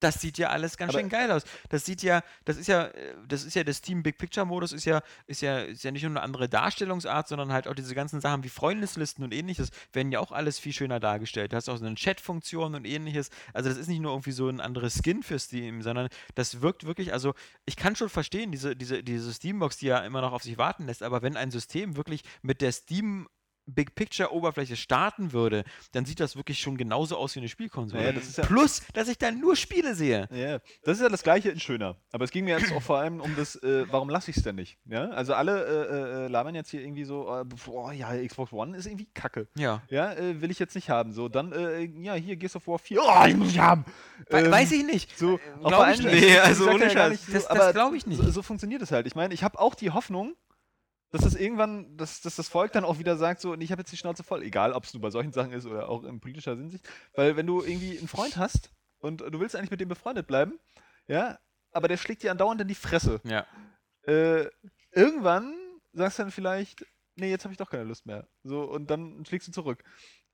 das 0.00 0.20
sieht 0.20 0.38
ja 0.38 0.48
alles 0.50 0.76
ganz 0.76 0.90
Aber- 0.90 1.00
schön 1.00 1.08
geil 1.08 1.30
aus. 1.30 1.44
Das 1.70 1.84
sieht 1.84 2.02
ja, 2.02 2.22
das 2.44 2.56
ist 2.56 2.66
ja, 2.66 2.84
äh, 2.86 3.14
das 3.26 3.44
ist 3.44 3.54
ja, 3.54 3.64
der 3.64 3.74
Steam 3.74 4.02
Big 4.02 4.18
Picture 4.18 4.46
Modus 4.46 4.72
ist 4.72 4.84
ja, 4.84 5.02
ist 5.26 5.40
ja, 5.40 5.60
ist 5.60 5.84
ja 5.84 5.90
nicht 5.90 6.02
nur 6.02 6.10
eine 6.10 6.22
andere 6.22 6.48
Darstellungsart, 6.48 7.28
sondern 7.28 7.52
halt 7.52 7.68
auch 7.68 7.74
diese 7.74 7.94
ganzen 7.94 8.20
Sachen 8.20 8.44
wie 8.44 8.48
Freundeslisten 8.48 9.24
und 9.24 9.32
ähnliches 9.32 9.70
werden 9.92 10.12
ja 10.12 10.20
auch 10.20 10.32
alles 10.32 10.58
viel 10.58 10.72
schöner 10.72 11.00
dargestellt. 11.00 11.52
Du 11.52 11.56
hast 11.56 11.68
auch 11.68 11.76
so 11.76 11.86
eine 11.86 11.94
Chat-Funktion 11.94 12.74
und 12.74 12.84
ähnliches. 12.84 13.30
Also 13.52 13.68
das 13.68 13.78
ist 13.78 13.88
nicht 13.88 14.00
nur 14.00 14.12
irgendwie 14.12 14.32
so 14.32 14.48
ein 14.48 14.60
anderes 14.60 15.00
Skin 15.02 15.22
für 15.22 15.38
Steam, 15.38 15.82
sondern 15.82 16.08
das 16.34 16.60
wirkt 16.60 16.84
wirklich, 16.84 17.12
also 17.12 17.34
ich 17.64 17.76
kann 17.76 17.96
schon 17.96 18.08
verstehen, 18.08 18.52
diese, 18.52 18.76
diese, 18.76 19.02
diese 19.02 19.32
Steambox, 19.32 19.78
die 19.78 19.86
ja 19.86 19.98
immer 20.00 20.20
noch 20.20 20.32
auf 20.32 20.42
sich 20.42 20.58
warten 20.58 20.86
lässt, 20.86 21.02
aber 21.02 21.22
wenn 21.22 21.36
ein 21.36 21.50
System 21.50 21.96
wirklich 21.96 22.22
mit 22.42 22.60
der 22.60 22.72
Steam 22.72 23.28
Big 23.66 23.94
Picture 23.94 24.32
Oberfläche 24.32 24.76
starten 24.76 25.32
würde, 25.32 25.64
dann 25.92 26.04
sieht 26.04 26.20
das 26.20 26.36
wirklich 26.36 26.58
schon 26.60 26.76
genauso 26.76 27.16
aus 27.16 27.34
wie 27.34 27.40
eine 27.40 27.48
Spielkonsole. 27.48 28.04
Ja, 28.04 28.12
das 28.12 28.24
ist 28.28 28.38
ja- 28.38 28.44
Plus, 28.46 28.82
dass 28.94 29.08
ich 29.08 29.18
dann 29.18 29.40
nur 29.40 29.56
Spiele 29.56 29.94
sehe. 29.94 30.28
Ja, 30.32 30.58
das 30.84 30.98
ist 30.98 31.02
ja 31.02 31.08
das 31.08 31.22
gleiche 31.22 31.50
in 31.50 31.58
schöner. 31.60 31.96
Aber 32.12 32.24
es 32.24 32.30
ging 32.30 32.44
mir 32.44 32.58
jetzt 32.58 32.72
auch 32.72 32.82
vor 32.82 32.98
allem 32.98 33.20
um 33.20 33.34
das, 33.36 33.56
äh, 33.56 33.84
warum 33.90 34.08
lasse 34.08 34.30
ich 34.30 34.36
es 34.36 34.42
denn 34.44 34.54
nicht? 34.56 34.78
Ja? 34.86 35.10
Also 35.10 35.34
alle 35.34 35.64
äh, 35.66 36.24
äh, 36.26 36.28
labern 36.28 36.54
jetzt 36.54 36.70
hier 36.70 36.80
irgendwie 36.80 37.04
so, 37.04 37.28
äh, 37.40 37.44
boah, 37.44 37.92
ja, 37.92 38.14
Xbox 38.24 38.52
One 38.52 38.76
ist 38.76 38.86
irgendwie 38.86 39.08
kacke. 39.12 39.48
Ja. 39.56 39.82
Ja, 39.90 40.12
äh, 40.12 40.40
will 40.40 40.50
ich 40.50 40.58
jetzt 40.58 40.74
nicht 40.74 40.88
haben. 40.90 41.12
So, 41.12 41.28
dann, 41.28 41.52
äh, 41.52 41.80
ja, 42.00 42.14
hier 42.14 42.36
Gears 42.36 42.56
of 42.56 42.66
War 42.68 42.78
4, 42.78 43.00
oh, 43.02 43.26
ich 43.26 43.36
muss 43.36 43.48
ich 43.50 43.58
haben. 43.58 43.84
Ähm, 44.30 44.50
weiß 44.50 44.72
ich 44.72 44.84
nicht. 44.84 45.18
So, 45.18 45.38
Äh, 45.38 45.40
auch 45.62 45.68
glaub 45.68 45.82
vor 45.84 45.90
ich 45.90 46.02
nicht. 46.02 46.12
ich- 46.14 46.20
Nee, 46.22 46.38
also 46.38 46.70
ohne 46.70 46.88
Scheiß. 46.90 47.26
so, 47.26 47.32
Das- 47.32 47.42
das 47.48 47.50
aber 47.50 47.72
glaub 47.72 47.94
ich 47.94 48.06
nicht. 48.06 48.22
So, 48.22 48.30
so 48.30 48.42
funktioniert 48.42 48.82
es 48.82 48.92
halt. 48.92 49.06
Ich 49.06 49.14
meine, 49.14 49.34
ich 49.34 49.42
habe 49.42 49.58
auch 49.58 49.74
die 49.74 49.90
Hoffnung, 49.90 50.34
dass 51.10 51.22
das 51.22 51.34
irgendwann, 51.34 51.96
dass, 51.96 52.20
dass 52.20 52.36
das 52.36 52.48
Volk 52.48 52.72
dann 52.72 52.84
auch 52.84 52.98
wieder 52.98 53.16
sagt, 53.16 53.40
so, 53.40 53.54
ich 53.54 53.70
habe 53.70 53.82
jetzt 53.82 53.92
die 53.92 53.96
Schnauze 53.96 54.22
voll, 54.22 54.42
egal 54.42 54.72
ob 54.72 54.84
es 54.84 54.92
nur 54.92 55.00
bei 55.00 55.10
solchen 55.10 55.32
Sachen 55.32 55.52
ist 55.52 55.66
oder 55.66 55.88
auch 55.88 56.04
in 56.04 56.20
politischer 56.20 56.56
Hinsicht. 56.56 56.88
Weil 57.14 57.36
wenn 57.36 57.46
du 57.46 57.62
irgendwie 57.62 57.98
einen 57.98 58.08
Freund 58.08 58.36
hast 58.36 58.70
und 58.98 59.20
du 59.20 59.40
willst 59.40 59.54
eigentlich 59.54 59.70
mit 59.70 59.80
dem 59.80 59.88
befreundet 59.88 60.26
bleiben, 60.26 60.58
ja, 61.06 61.38
aber 61.72 61.88
der 61.88 61.96
schlägt 61.96 62.22
dir 62.22 62.30
andauernd 62.30 62.60
in 62.60 62.68
die 62.68 62.74
Fresse. 62.74 63.20
Ja. 63.24 63.46
Äh, 64.02 64.48
irgendwann 64.92 65.54
sagst 65.92 66.18
du 66.18 66.22
dann 66.22 66.32
vielleicht, 66.32 66.84
nee, 67.14 67.30
jetzt 67.30 67.44
habe 67.44 67.52
ich 67.52 67.58
doch 67.58 67.70
keine 67.70 67.84
Lust 67.84 68.06
mehr. 68.06 68.26
So, 68.44 68.62
und 68.62 68.90
dann 68.90 69.24
schlägst 69.26 69.48
du 69.48 69.52
zurück. 69.52 69.84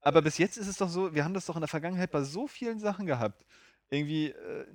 Aber 0.00 0.22
bis 0.22 0.38
jetzt 0.38 0.56
ist 0.56 0.66
es 0.66 0.78
doch 0.78 0.88
so, 0.88 1.14
wir 1.14 1.24
haben 1.24 1.34
das 1.34 1.46
doch 1.46 1.54
in 1.54 1.60
der 1.60 1.68
Vergangenheit 1.68 2.10
bei 2.10 2.22
so 2.22 2.46
vielen 2.46 2.80
Sachen 2.80 3.06
gehabt. 3.06 3.44
Irgendwie, 3.90 4.30
äh, 4.30 4.66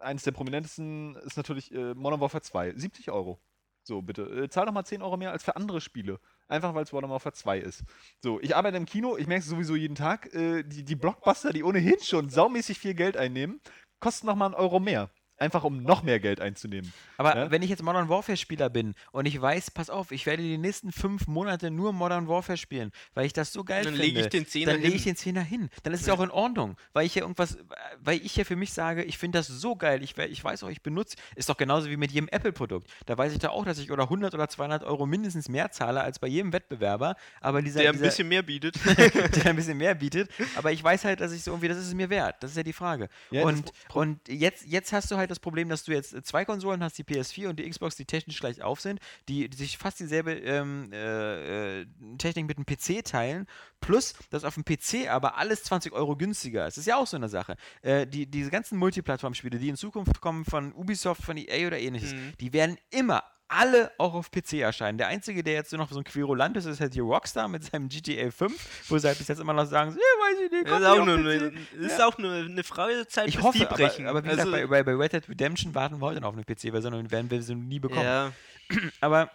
eines 0.00 0.24
der 0.24 0.32
prominentesten 0.32 1.16
ist 1.16 1.36
natürlich 1.36 1.72
äh, 1.72 1.94
Modern 1.94 2.20
Warfare 2.20 2.42
2. 2.42 2.74
70 2.74 3.10
Euro. 3.10 3.40
So, 3.86 4.02
bitte. 4.02 4.22
Äh, 4.22 4.48
zahl 4.48 4.66
doch 4.66 4.72
mal 4.72 4.84
10 4.84 5.00
Euro 5.00 5.16
mehr 5.16 5.30
als 5.30 5.44
für 5.44 5.54
andere 5.54 5.80
Spiele. 5.80 6.18
Einfach 6.48 6.74
weil 6.74 6.82
es 6.82 6.92
Warfare 6.92 7.32
2 7.32 7.58
ist. 7.58 7.84
So, 8.20 8.40
ich 8.40 8.56
arbeite 8.56 8.76
im 8.76 8.84
Kino, 8.84 9.16
ich 9.16 9.28
merke 9.28 9.44
es 9.44 9.48
sowieso 9.48 9.76
jeden 9.76 9.94
Tag. 9.94 10.34
Äh, 10.34 10.64
die, 10.64 10.84
die 10.84 10.96
Blockbuster, 10.96 11.52
die 11.52 11.62
ohnehin 11.62 12.00
schon 12.02 12.28
saumäßig 12.28 12.80
viel 12.80 12.94
Geld 12.94 13.16
einnehmen, 13.16 13.60
kosten 14.00 14.26
nochmal 14.26 14.46
einen 14.46 14.54
Euro 14.56 14.80
mehr. 14.80 15.10
Einfach 15.38 15.64
um 15.64 15.82
noch 15.82 16.02
mehr 16.02 16.18
Geld 16.18 16.40
einzunehmen. 16.40 16.92
Aber 17.18 17.36
Ja? 17.36 17.50
wenn 17.50 17.62
ich 17.62 17.68
jetzt 17.70 17.82
Modern 17.82 18.08
Warfare 18.08 18.36
Spieler 18.38 18.70
bin 18.70 18.94
und 19.12 19.26
ich 19.26 19.40
weiß, 19.40 19.70
pass 19.70 19.90
auf, 19.90 20.10
ich 20.10 20.24
werde 20.24 20.42
die 20.42 20.56
nächsten 20.56 20.92
fünf 20.92 21.26
Monate 21.26 21.70
nur 21.70 21.92
Modern 21.92 22.26
Warfare 22.26 22.56
spielen, 22.56 22.90
weil 23.14 23.26
ich 23.26 23.32
das 23.34 23.52
so 23.52 23.62
geil 23.64 23.84
Dann 23.84 23.94
finde. 23.94 24.06
lege 24.06 24.20
ich 24.20 24.28
den 24.28 24.46
Zehner 24.46 24.72
Dann 24.72 24.80
lege 24.82 24.94
ich 24.96 25.04
den 25.04 25.16
Zehner 25.16 25.42
hin. 25.42 25.68
Dann 25.82 25.92
ist 25.92 26.00
es 26.00 26.06
ja 26.06 26.14
auch 26.14 26.22
in 26.22 26.30
Ordnung, 26.30 26.76
weil 26.94 27.04
ich 27.04 27.14
ja 27.14 27.22
irgendwas, 27.22 27.58
weil 28.00 28.16
ich 28.24 28.34
ja 28.36 28.44
für 28.44 28.56
mich 28.56 28.72
sage, 28.72 29.02
ich 29.04 29.18
finde 29.18 29.38
das 29.38 29.48
so 29.48 29.76
geil. 29.76 30.02
Ich, 30.02 30.16
ich 30.16 30.42
weiß 30.42 30.62
auch, 30.64 30.68
ich 30.70 30.82
benutze, 30.82 31.16
ist 31.34 31.48
doch 31.48 31.56
genauso 31.56 31.90
wie 31.90 31.96
mit 31.98 32.12
jedem 32.12 32.28
Apple-Produkt. 32.28 32.88
Da 33.04 33.18
weiß 33.18 33.32
ich 33.32 33.38
da 33.38 33.50
auch, 33.50 33.64
dass 33.66 33.78
ich 33.78 33.90
oder 33.90 34.04
100 34.04 34.32
oder 34.34 34.48
200 34.48 34.84
Euro 34.84 35.04
mindestens 35.06 35.48
mehr 35.48 35.70
zahle 35.70 36.00
als 36.00 36.18
bei 36.18 36.28
jedem 36.28 36.52
Wettbewerber. 36.54 37.14
Aber 37.42 37.60
dieser, 37.60 37.80
der 37.80 37.90
ein 37.90 37.94
dieser, 37.94 38.06
bisschen 38.06 38.28
mehr 38.28 38.42
bietet. 38.42 38.76
der 39.36 39.46
ein 39.50 39.56
bisschen 39.56 39.76
mehr 39.76 39.94
bietet. 39.94 40.30
Aber 40.56 40.72
ich 40.72 40.82
weiß 40.82 41.04
halt, 41.04 41.20
dass 41.20 41.32
ich 41.32 41.42
so 41.42 41.50
irgendwie, 41.50 41.68
das 41.68 41.78
ist 41.78 41.88
es 41.88 41.94
mir 41.94 42.08
wert. 42.10 42.36
Das 42.42 42.52
ist 42.52 42.56
ja 42.56 42.62
die 42.62 42.72
Frage. 42.72 43.08
Ja, 43.30 43.42
und 43.44 43.70
und 43.92 44.26
jetzt, 44.28 44.64
jetzt 44.66 44.92
hast 44.92 45.10
du 45.10 45.16
halt 45.16 45.25
das 45.30 45.40
Problem, 45.40 45.68
dass 45.68 45.84
du 45.84 45.92
jetzt 45.92 46.14
zwei 46.26 46.44
Konsolen 46.44 46.82
hast, 46.82 46.98
die 46.98 47.04
PS4 47.04 47.48
und 47.48 47.58
die 47.58 47.68
Xbox, 47.68 47.96
die 47.96 48.04
technisch 48.04 48.40
gleich 48.40 48.62
auf 48.62 48.80
sind, 48.80 49.00
die, 49.28 49.48
die 49.48 49.56
sich 49.56 49.78
fast 49.78 50.00
dieselbe 50.00 50.32
ähm, 50.32 50.90
äh, 50.92 51.80
äh, 51.80 51.86
Technik 52.18 52.46
mit 52.48 52.58
dem 52.58 52.66
PC 52.66 53.04
teilen, 53.04 53.46
plus, 53.80 54.14
dass 54.30 54.44
auf 54.44 54.54
dem 54.54 54.64
PC 54.64 55.08
aber 55.08 55.36
alles 55.36 55.62
20 55.64 55.92
Euro 55.92 56.16
günstiger 56.16 56.66
ist. 56.66 56.76
Das 56.76 56.82
ist 56.82 56.86
ja 56.86 56.96
auch 56.96 57.06
so 57.06 57.16
eine 57.16 57.28
Sache. 57.28 57.56
Äh, 57.82 58.06
die, 58.06 58.26
diese 58.26 58.50
ganzen 58.50 58.78
Multiplattform-Spiele, 58.78 59.58
die 59.58 59.68
in 59.68 59.76
Zukunft 59.76 60.20
kommen 60.20 60.44
von 60.44 60.72
Ubisoft, 60.74 61.22
von 61.22 61.36
EA 61.36 61.66
oder 61.66 61.78
ähnliches, 61.78 62.14
Mhm. 62.14 62.32
die 62.40 62.52
werden 62.52 62.76
immer 62.90 63.22
alle 63.48 63.92
auch 63.98 64.14
auf 64.14 64.30
PC 64.30 64.54
erscheinen. 64.54 64.98
Der 64.98 65.08
einzige, 65.08 65.42
der 65.44 65.54
jetzt 65.54 65.72
noch 65.72 65.90
so 65.90 65.98
ein 65.98 66.04
Querulant 66.04 66.56
ist, 66.56 66.64
ist 66.64 66.80
halt 66.80 66.94
hier 66.94 67.04
Rockstar 67.04 67.46
mit 67.48 67.64
seinem 67.64 67.88
GTA 67.88 68.30
5, 68.30 68.90
wo 68.90 68.98
sie 68.98 69.06
halt 69.06 69.18
bis 69.18 69.28
jetzt 69.28 69.38
immer 69.40 69.52
noch 69.52 69.66
sagen, 69.66 69.92
so, 69.92 69.98
ja, 69.98 70.02
weiß 70.02 70.40
ich 70.46 70.50
nicht, 70.50 70.64
Das 70.66 70.72
kommt 70.72 70.82
ist 70.82 70.88
auch 70.88 71.04
nur 71.06 71.14
eine, 71.16 71.52
ist 71.86 71.98
Ja. 71.98 72.06
auch 72.06 72.18
nur 72.18 72.32
eine 72.32 72.64
Frage 72.64 72.94
der 72.94 73.08
Zeit, 73.08 73.28
Ich 73.28 73.36
bis 73.36 73.44
hoffe, 73.44 73.58
die 73.58 73.66
aber, 73.66 73.76
brechen. 73.76 74.06
aber 74.06 74.24
wie 74.24 74.28
gesagt, 74.28 74.48
Also, 74.48 74.52
bei, 74.52 74.66
bei, 74.66 74.82
bei 74.82 74.94
Red 74.94 75.12
Dead 75.12 75.28
Redemption 75.28 75.74
warten 75.74 76.00
wir 76.00 76.06
heute 76.06 76.20
noch 76.20 76.28
auf 76.30 76.34
eine 76.34 76.44
PC-Version 76.44 76.94
und 76.94 77.10
werden 77.10 77.30
wir 77.30 77.40
sie 77.42 77.54
nie 77.54 77.78
bekommen. 77.78 78.02
ja, 78.04 78.32
Aber 79.00 79.30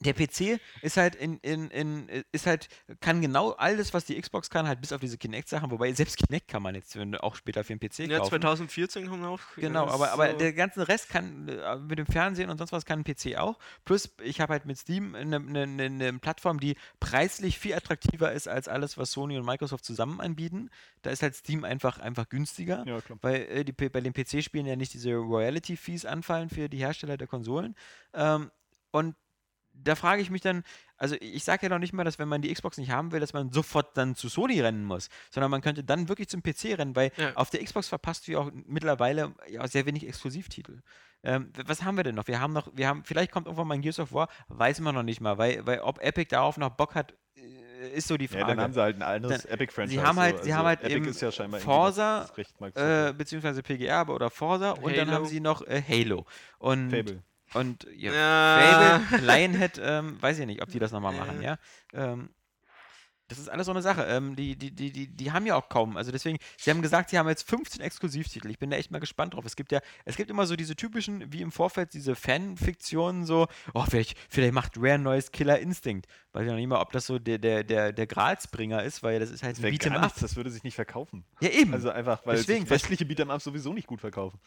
der 0.00 0.14
PC 0.14 0.60
ist 0.82 0.96
halt 0.96 1.16
in, 1.16 1.38
in, 1.38 1.70
in, 1.70 2.08
ist 2.30 2.46
halt, 2.46 2.68
kann 3.00 3.20
genau 3.20 3.50
alles, 3.52 3.92
was 3.94 4.04
die 4.04 4.20
Xbox 4.20 4.48
kann, 4.48 4.68
halt 4.68 4.80
bis 4.80 4.92
auf 4.92 5.00
diese 5.00 5.18
Kinect-Sachen, 5.18 5.70
wobei 5.72 5.92
selbst 5.92 6.16
Kinect 6.16 6.46
kann 6.46 6.62
man 6.62 6.76
jetzt 6.76 6.96
auch 7.20 7.34
später 7.34 7.64
für 7.64 7.74
den 7.74 7.80
PC 7.80 8.10
ja, 8.10 8.18
kaufen. 8.18 8.30
2014 8.30 9.08
kommen 9.08 9.24
auch. 9.24 9.40
Genau, 9.56 9.88
aber, 9.88 10.06
ist 10.06 10.12
aber 10.12 10.30
so- 10.32 10.38
der 10.38 10.52
ganze 10.52 10.86
Rest 10.86 11.08
kann 11.08 11.48
äh, 11.48 11.76
mit 11.76 11.98
dem 11.98 12.06
Fernsehen 12.06 12.48
und 12.48 12.58
sonst 12.58 12.70
was 12.70 12.84
kann 12.84 13.00
ein 13.00 13.04
PC 13.04 13.36
auch. 13.38 13.58
Plus, 13.84 14.14
ich 14.22 14.40
habe 14.40 14.52
halt 14.52 14.66
mit 14.66 14.78
Steam 14.78 15.16
eine, 15.16 15.36
eine, 15.36 15.62
eine, 15.62 16.18
Plattform, 16.20 16.60
die 16.60 16.76
preislich 17.00 17.58
viel 17.58 17.74
attraktiver 17.74 18.32
ist 18.32 18.46
als 18.46 18.68
alles, 18.68 18.98
was 18.98 19.10
Sony 19.10 19.36
und 19.36 19.44
Microsoft 19.44 19.84
zusammen 19.84 20.20
anbieten. 20.20 20.70
Da 21.02 21.10
ist 21.10 21.22
halt 21.22 21.34
Steam 21.34 21.64
einfach, 21.64 21.98
einfach 21.98 22.28
günstiger. 22.28 22.84
Ja, 22.86 23.00
klar. 23.00 23.18
Weil 23.22 23.42
äh, 23.42 23.64
die, 23.64 23.72
bei 23.72 24.00
den 24.00 24.12
PC-Spielen 24.12 24.66
ja 24.66 24.76
nicht 24.76 24.94
diese 24.94 25.14
Royalty-Fees 25.14 26.04
anfallen 26.04 26.50
für 26.50 26.68
die 26.68 26.78
Hersteller 26.78 27.16
der 27.16 27.26
Konsolen. 27.26 27.74
Ähm, 28.14 28.52
und 28.90 29.16
da 29.82 29.94
frage 29.94 30.20
ich 30.22 30.30
mich 30.30 30.40
dann, 30.42 30.62
also 30.96 31.16
ich 31.20 31.44
sage 31.44 31.64
ja 31.64 31.68
noch 31.68 31.78
nicht 31.78 31.92
mal, 31.92 32.04
dass 32.04 32.18
wenn 32.18 32.28
man 32.28 32.42
die 32.42 32.52
Xbox 32.52 32.78
nicht 32.78 32.90
haben 32.90 33.12
will, 33.12 33.20
dass 33.20 33.32
man 33.32 33.52
sofort 33.52 33.96
dann 33.96 34.14
zu 34.16 34.28
Sony 34.28 34.60
rennen 34.60 34.84
muss, 34.84 35.08
sondern 35.30 35.50
man 35.50 35.60
könnte 35.60 35.84
dann 35.84 36.08
wirklich 36.08 36.28
zum 36.28 36.42
PC 36.42 36.76
rennen, 36.78 36.96
weil 36.96 37.12
Ja. 37.16 37.32
auf 37.36 37.50
der 37.50 37.62
Xbox 37.64 37.88
verpasst 37.88 38.26
du 38.26 38.32
ja 38.32 38.38
auch 38.38 38.50
mittlerweile 38.66 39.34
ja, 39.48 39.66
sehr 39.68 39.86
wenig 39.86 40.06
Exklusivtitel. 40.06 40.80
Ähm, 41.22 41.52
was 41.66 41.82
haben 41.82 41.96
wir 41.96 42.04
denn 42.04 42.14
noch? 42.14 42.28
Wir 42.28 42.40
haben 42.40 42.52
noch, 42.52 42.68
wir 42.74 42.86
haben, 42.88 43.02
vielleicht 43.04 43.32
kommt 43.32 43.46
irgendwann 43.46 43.66
mal 43.68 43.74
ein 43.74 43.80
Gears 43.82 43.98
of 43.98 44.12
War, 44.12 44.28
weiß 44.48 44.80
man 44.80 44.94
noch 44.94 45.02
nicht 45.02 45.20
mal, 45.20 45.36
weil, 45.38 45.66
weil 45.66 45.80
ob 45.80 46.00
Epic 46.00 46.28
darauf 46.30 46.56
noch 46.58 46.70
Bock 46.70 46.94
hat, 46.94 47.12
äh, 47.36 47.90
ist 47.92 48.06
so 48.08 48.16
die 48.16 48.28
Frage. 48.28 48.42
Ja, 48.42 48.46
dann 48.48 48.60
haben 48.60 48.72
sie 48.72 48.80
halt 48.80 48.96
ein 48.96 49.02
anderes 49.02 49.42
Dann- 49.42 49.52
Epic-Franchise. 49.52 50.00
sie 50.00 50.06
haben 50.06 50.18
halt- 50.18 50.38
so. 50.38 50.44
sie 50.44 50.54
haben 50.54 50.66
halt 50.66 50.80
Epic 50.80 50.94
eben 50.96 51.04
ist 51.08 51.20
ja 51.20 51.32
scheinbar 51.32 51.60
Forza, 51.60 52.28
Recht 52.36 52.54
äh, 52.76 53.12
beziehungsweise 53.16 53.62
PGR 53.62 53.96
aber- 53.98 54.14
oder 54.14 54.30
Forza 54.30 54.72
und 54.72 54.96
dann 54.96 55.08
haben 55.10 55.14
Halo. 55.22 55.24
sie 55.26 55.40
noch 55.40 55.62
äh, 55.66 55.82
Halo. 55.86 56.24
Und, 56.58 56.90
Fable. 56.90 57.22
Und 57.54 57.86
ja, 57.96 58.12
Ja. 58.12 59.00
Fable, 59.10 59.26
Lionhead, 59.26 59.80
ähm, 59.82 60.20
weiß 60.20 60.38
ich 60.38 60.46
nicht, 60.46 60.62
ob 60.62 60.70
die 60.70 60.78
das 60.78 60.92
nochmal 60.92 61.14
machen, 61.14 61.42
ja. 61.42 61.58
Ähm, 61.92 62.30
das 63.30 63.38
ist 63.38 63.50
alles 63.50 63.66
so 63.66 63.72
eine 63.72 63.82
Sache. 63.82 64.04
Ähm, 64.04 64.36
die, 64.36 64.56
die, 64.56 64.70
die, 64.70 64.90
die, 64.90 65.06
die 65.06 65.32
haben 65.32 65.44
ja 65.44 65.54
auch 65.54 65.68
kaum. 65.68 65.98
Also 65.98 66.10
deswegen, 66.10 66.38
sie 66.56 66.70
haben 66.70 66.80
gesagt, 66.80 67.10
sie 67.10 67.18
haben 67.18 67.28
jetzt 67.28 67.46
15 67.46 67.82
Exklusivtitel. 67.82 68.48
Ich 68.48 68.58
bin 68.58 68.70
da 68.70 68.78
echt 68.78 68.90
mal 68.90 69.00
gespannt 69.00 69.34
drauf. 69.34 69.44
Es 69.44 69.54
gibt 69.54 69.70
ja, 69.70 69.80
es 70.06 70.16
gibt 70.16 70.30
immer 70.30 70.46
so 70.46 70.56
diese 70.56 70.74
typischen, 70.76 71.30
wie 71.30 71.42
im 71.42 71.52
Vorfeld, 71.52 71.92
diese 71.92 72.14
Fanfiktionen, 72.16 73.26
so, 73.26 73.46
oh, 73.74 73.84
vielleicht, 73.86 74.16
vielleicht 74.30 74.54
macht 74.54 74.72
Rare 74.78 74.98
neues 74.98 75.30
Killer 75.30 75.58
Instinct. 75.58 76.06
Weiß 76.32 76.44
ich 76.44 76.48
noch 76.48 76.56
nicht 76.56 76.68
mal, 76.68 76.80
ob 76.80 76.90
das 76.92 77.04
so 77.04 77.18
der, 77.18 77.36
der, 77.36 77.64
der, 77.64 77.92
der 77.92 78.06
Gralsbringer 78.06 78.82
ist, 78.82 79.02
weil 79.02 79.20
das 79.20 79.30
ist 79.30 79.42
halt 79.42 79.58
Das 79.58 79.64
ein 79.64 79.74
Beat'em 79.74 79.92
Up. 79.96 80.02
nichts, 80.04 80.20
das 80.20 80.36
würde 80.36 80.50
sich 80.50 80.64
nicht 80.64 80.74
verkaufen. 80.74 81.26
Ja, 81.42 81.50
eben. 81.50 81.74
Also 81.74 81.90
einfach, 81.90 82.24
weil 82.24 82.36
Deswegen, 82.38 82.62
sich 82.62 82.70
westliche 82.70 83.04
Beat'em-Ups 83.04 83.44
sowieso 83.44 83.74
nicht 83.74 83.86
gut 83.86 84.00
verkaufen. 84.00 84.40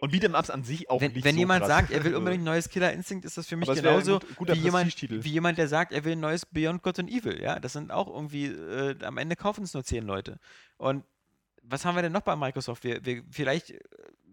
Und 0.00 0.12
Beat'em-Ups 0.14 0.50
an 0.50 0.64
sich 0.64 0.88
auch 0.90 1.00
wenn, 1.00 1.12
nicht 1.12 1.24
wenn 1.24 1.34
so 1.34 1.40
jemand 1.40 1.60
krass. 1.60 1.68
sagt, 1.68 1.90
er 1.90 1.98
will 2.04 2.06
Also, 2.12 2.18
unbedingt 2.18 2.42
ein 2.42 2.44
neues 2.46 2.68
Killer 2.70 2.92
Instinct, 2.92 3.24
ist 3.26 3.36
das 3.36 3.46
für 3.46 3.56
mich 3.56 3.68
genauso 3.72 4.18
gut- 4.20 4.36
guter 4.36 4.54
wie, 4.54 4.60
jemand, 4.60 5.02
wie 5.02 5.28
jemand, 5.30 5.58
der 5.58 5.68
sagt, 5.68 5.92
er 5.92 6.04
will 6.04 6.12
ein 6.12 6.20
neues 6.20 6.46
Beyond 6.46 6.82
Good 6.82 7.00
and 7.00 7.10
Evil. 7.10 7.40
Ja, 7.40 7.60
das 7.60 7.74
sind 7.74 7.92
auch 7.92 8.08
irgendwie, 8.08 8.46
äh, 8.46 8.96
am 9.04 9.18
Ende 9.18 9.36
kaufen 9.36 9.62
es 9.62 9.74
nur 9.74 9.84
zehn 9.84 10.04
Leute. 10.04 10.38
Und 10.78 11.04
was 11.62 11.84
haben 11.84 11.94
wir 11.96 12.02
denn 12.02 12.12
noch 12.12 12.22
bei 12.22 12.34
Microsoft? 12.34 12.82
Wir, 12.84 13.04
wir, 13.04 13.22
vielleicht 13.30 13.70
äh, 13.70 13.78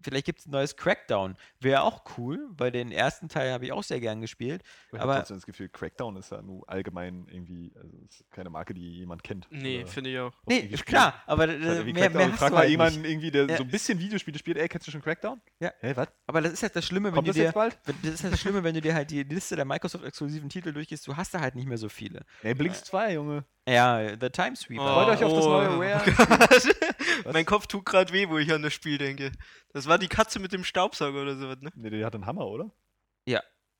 vielleicht 0.03 0.25
gibt 0.25 0.39
es 0.39 0.45
ein 0.45 0.51
neues 0.51 0.75
Crackdown. 0.75 1.35
Wäre 1.59 1.81
auch 1.83 2.03
cool, 2.17 2.47
weil 2.51 2.71
den 2.71 2.91
ersten 2.91 3.29
Teil 3.29 3.51
habe 3.51 3.65
ich 3.65 3.71
auch 3.71 3.83
sehr 3.83 3.99
gern 3.99 4.21
gespielt. 4.21 4.63
Ich 4.91 4.99
aber- 4.99 5.11
habe 5.13 5.19
trotzdem 5.21 5.37
das 5.37 5.45
Gefühl, 5.45 5.69
Crackdown 5.69 6.15
ist 6.17 6.31
ja 6.31 6.41
nur 6.41 6.67
allgemein 6.69 7.27
irgendwie, 7.29 7.71
also 7.75 7.97
ist 8.09 8.23
keine 8.31 8.49
Marke, 8.49 8.73
die 8.73 8.97
jemand 8.97 9.23
kennt. 9.23 9.47
Nee, 9.49 9.85
finde 9.85 10.09
ich 10.11 10.19
auch. 10.19 10.33
Nee, 10.45 10.59
ist 10.59 10.85
klar, 10.85 11.21
aber 11.25 11.45
Ist 11.47 11.51
halt 11.53 11.61
äh, 11.63 11.65
irgendwie 11.79 11.93
mehr, 11.93 12.09
mehr 12.09 12.31
hast 12.31 12.39
Frag 12.39 12.49
du 12.49 12.53
mal 12.55 12.59
halt 12.61 12.69
jemanden 12.69 13.01
nicht. 13.01 13.11
irgendwie, 13.11 13.31
der 13.31 13.45
Ja. 13.47 13.57
so 13.57 13.63
ein 13.63 13.69
bisschen 13.69 13.99
Videospiele 13.99 14.37
spielt, 14.39 14.57
ey, 14.57 14.67
kennst 14.67 14.87
du 14.87 14.91
schon 14.91 15.01
Crackdown? 15.01 15.41
Ja. 15.59 15.71
Hä, 15.79 15.93
was? 15.95 16.07
Aber 16.27 16.41
das 16.41 16.53
ist 16.53 16.63
halt 16.63 16.75
das 16.75 16.85
Schlimme, 16.85 17.09
wenn 17.09 17.15
Kommt 17.15 17.27
du 17.27 17.31
das 17.31 17.35
dir 17.37 17.43
jetzt 17.43 17.53
bald? 17.53 17.77
das 17.85 18.11
ist 18.13 18.23
halt 18.23 18.33
das 18.33 18.39
Schlimme, 18.39 18.63
wenn 18.63 18.75
du 18.75 18.81
dir 18.81 18.93
halt 18.93 19.11
die 19.11 19.23
Liste 19.23 19.55
der 19.55 19.65
Microsoft-exklusiven 19.65 20.49
Titel 20.49 20.73
durchgehst, 20.73 21.07
du 21.07 21.15
hast 21.15 21.33
da 21.33 21.39
halt 21.41 21.55
nicht 21.55 21.67
mehr 21.67 21.77
so 21.77 21.89
viele. 21.89 22.25
Ey, 22.43 22.53
Blinks 22.53 22.83
2, 22.83 23.13
Junge. 23.13 23.45
Ja, 23.67 24.17
The 24.19 24.29
Time 24.29 24.55
Sweeper. 24.55 24.83
Oh. 24.83 25.03
Freut 25.03 25.17
euch 25.17 25.23
auf 25.23 25.33
das 25.33 25.45
neue 25.45 25.69
Oh. 25.69 25.81
Rare. 25.81 26.75
mein 27.33 27.45
Kopf 27.45 27.67
tut 27.67 27.85
gerade 27.85 28.13
weh, 28.13 28.29
wo 28.29 28.37
ich 28.37 28.51
an 28.51 28.61
das 28.61 28.73
Spiel 28.73 28.97
denke. 28.97 29.31
Das 29.73 29.87
war 29.87 29.97
die 29.97 30.07
Katze 30.07 30.39
mit 30.39 30.53
dem 30.53 30.63
Staubsauger 30.63 31.21
oder 31.21 31.35
sowas, 31.35 31.57
ne? 31.61 31.71
Nee, 31.75 31.89
die 31.89 32.05
hat 32.05 32.15
einen 32.15 32.25
Hammer, 32.25 32.47
oder? 32.47 32.71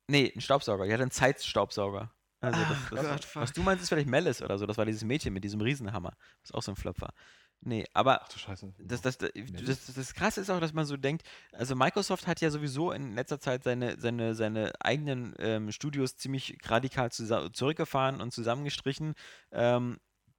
Nee, 0.07 0.31
ein 0.33 0.41
Staubsauger. 0.41 0.85
Die 0.85 0.93
hat 0.93 1.01
einen 1.01 1.11
Zeitstaubsauger. 1.11 2.11
Also 2.39 2.59
das, 2.59 2.77
das, 2.91 3.09
Gott, 3.09 3.35
was 3.35 3.53
du 3.53 3.61
meinst, 3.61 3.83
ist 3.83 3.89
vielleicht 3.89 4.07
Malice 4.07 4.41
oder 4.41 4.57
so. 4.57 4.65
Das 4.65 4.77
war 4.77 4.85
dieses 4.85 5.03
Mädchen 5.03 5.33
mit 5.33 5.43
diesem 5.43 5.59
Riesenhammer. 5.59 6.13
Was 6.41 6.51
auch 6.53 6.61
so 6.61 6.71
ein 6.71 6.75
Flop 6.75 7.01
war. 7.01 7.13
Nee, 7.61 7.85
aber 7.93 8.21
Ach 8.21 8.29
du 8.29 8.37
Scheiße. 8.37 8.73
das, 8.77 9.01
das, 9.01 9.17
das, 9.17 9.31
das, 9.33 9.93
das 9.93 10.13
Krasse 10.13 10.41
ist 10.41 10.49
auch, 10.49 10.59
dass 10.59 10.73
man 10.73 10.85
so 10.85 10.95
denkt, 10.95 11.27
also 11.51 11.75
Microsoft 11.75 12.27
hat 12.27 12.39
ja 12.39 12.49
sowieso 12.49 12.91
in 12.91 13.15
letzter 13.15 13.39
Zeit 13.39 13.63
seine, 13.63 13.99
seine, 13.99 14.35
seine 14.35 14.73
eigenen 14.79 15.33
ähm, 15.39 15.71
Studios 15.71 16.15
ziemlich 16.17 16.57
radikal 16.65 17.11
zurückgefahren 17.11 18.21
und 18.21 18.31
zusammengestrichen. 18.31 19.15
Ähm, 19.51 19.97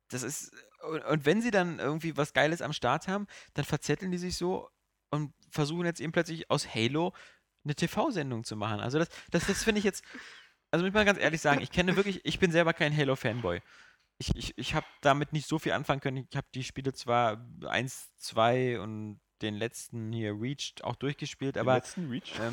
das 0.09 0.23
ist, 0.23 0.53
und, 0.91 1.05
und 1.05 1.27
wenn 1.27 1.43
sie 1.43 1.51
dann 1.51 1.81
irgendwie 1.81 2.17
was 2.17 2.33
Geiles 2.33 2.63
am 2.63 2.73
Start 2.73 3.09
haben, 3.09 3.27
dann 3.55 3.65
verzetteln 3.65 4.13
die 4.13 4.19
sich 4.19 4.37
so 4.37 4.71
und 5.11 5.33
versuchen 5.51 5.87
jetzt 5.87 6.01
eben 6.01 6.13
plötzlich 6.13 6.51
aus 6.51 6.73
Halo 6.75 7.13
eine 7.65 7.75
TV-Sendung 7.75 8.45
zu 8.45 8.57
machen. 8.57 8.81
Also 8.81 8.99
das, 8.99 9.09
das, 9.31 9.47
das 9.47 9.65
finde 9.65 9.81
ich 9.81 9.85
jetzt, 9.85 10.05
also 10.71 10.85
muss 10.85 10.91
ich 10.91 10.95
mal 10.95 11.05
ganz 11.05 11.19
ehrlich 11.19 11.41
sagen, 11.41 11.61
ich 11.61 11.71
kenne 11.71 11.97
wirklich, 11.97 12.25
ich 12.25 12.39
bin 12.39 12.53
selber 12.53 12.73
kein 12.73 12.97
Halo-Fanboy. 12.97 13.61
Ich, 14.19 14.35
ich, 14.35 14.59
ich 14.59 14.75
habe 14.75 14.87
damit 15.01 15.33
nicht 15.33 15.49
so 15.49 15.59
viel 15.59 15.73
anfangen 15.73 16.01
können. 16.01 16.27
Ich 16.29 16.37
habe 16.37 16.49
die 16.55 16.65
Spiele 16.65 16.93
zwar 16.93 17.47
1, 17.65 18.15
2 18.17 18.81
und 18.81 19.21
den 19.43 19.55
letzten 19.55 20.13
hier 20.13 20.33
Reached 20.33 20.83
auch 20.85 20.97
durchgespielt, 20.97 21.57
Den 21.57 21.61
aber 21.61 21.75
letzten 21.75 22.11
Reach? 22.11 22.33
ähm, 22.41 22.53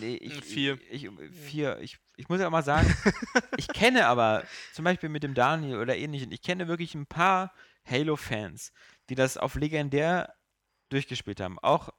nee, 0.00 0.14
ich, 0.20 0.42
Vier. 0.42 0.78
Ich, 0.90 1.04
ich, 1.04 1.10
vier. 1.32 1.78
Ich, 1.80 1.98
ich 2.16 2.28
muss 2.28 2.40
ja 2.40 2.46
auch 2.46 2.52
mal 2.52 2.62
sagen, 2.62 2.94
ich 3.56 3.68
kenne 3.68 4.06
aber, 4.06 4.44
zum 4.72 4.84
Beispiel 4.84 5.08
mit 5.08 5.22
dem 5.22 5.34
Daniel 5.34 5.78
oder 5.78 5.96
ähnlichen, 5.96 6.32
ich 6.32 6.42
kenne 6.42 6.68
wirklich 6.68 6.94
ein 6.94 7.06
paar 7.06 7.52
Halo-Fans, 7.88 8.72
die 9.08 9.14
das 9.14 9.36
auf 9.36 9.54
legendär 9.54 10.34
durchgespielt 10.88 11.40
haben. 11.40 11.58
Auch, 11.58 11.90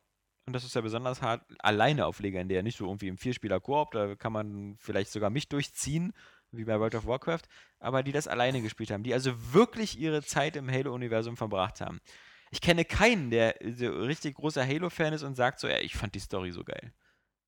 und 0.46 0.54
das 0.54 0.64
ist 0.64 0.76
ja 0.76 0.82
besonders 0.82 1.22
hart, 1.22 1.46
alleine 1.60 2.06
auf 2.06 2.20
legendär, 2.20 2.64
nicht 2.64 2.78
so 2.78 2.86
irgendwie 2.86 3.10
im 3.10 3.18
Vierspieler-Koop, 3.18 3.92
da 3.92 4.16
kann 4.16 4.34
man 4.34 4.76
vielleicht 4.80 5.12
sogar 5.12 5.30
mich 5.30 5.50
durchziehen, 5.50 6.14
wie 6.52 6.64
bei 6.64 6.80
World 6.80 6.96
of 6.96 7.06
Warcraft, 7.06 7.44
aber 7.80 8.04
die 8.04 8.12
das 8.12 8.28
alleine 8.28 8.62
gespielt 8.62 8.92
haben, 8.92 9.04
die 9.04 9.14
also 9.14 9.54
wirklich 9.54 10.00
ihre 10.00 10.24
Zeit 10.24 10.56
im 10.56 10.70
Halo-Universum 10.70 11.38
verbracht 11.38 11.82
haben. 11.82 12.00
Ich 12.52 12.62
kenne 12.62 12.86
keinen, 12.86 13.30
der 13.30 13.56
so 13.62 13.90
richtig 13.90 14.36
großer 14.36 14.66
Halo-Fan 14.66 15.14
ist 15.14 15.24
und 15.24 15.36
sagt 15.36 15.60
so, 15.60 15.68
ja, 15.68 15.80
ich 15.80 15.96
fand 15.96 16.16
die 16.16 16.20
Story 16.20 16.52
so 16.52 16.64
geil. 16.64 16.94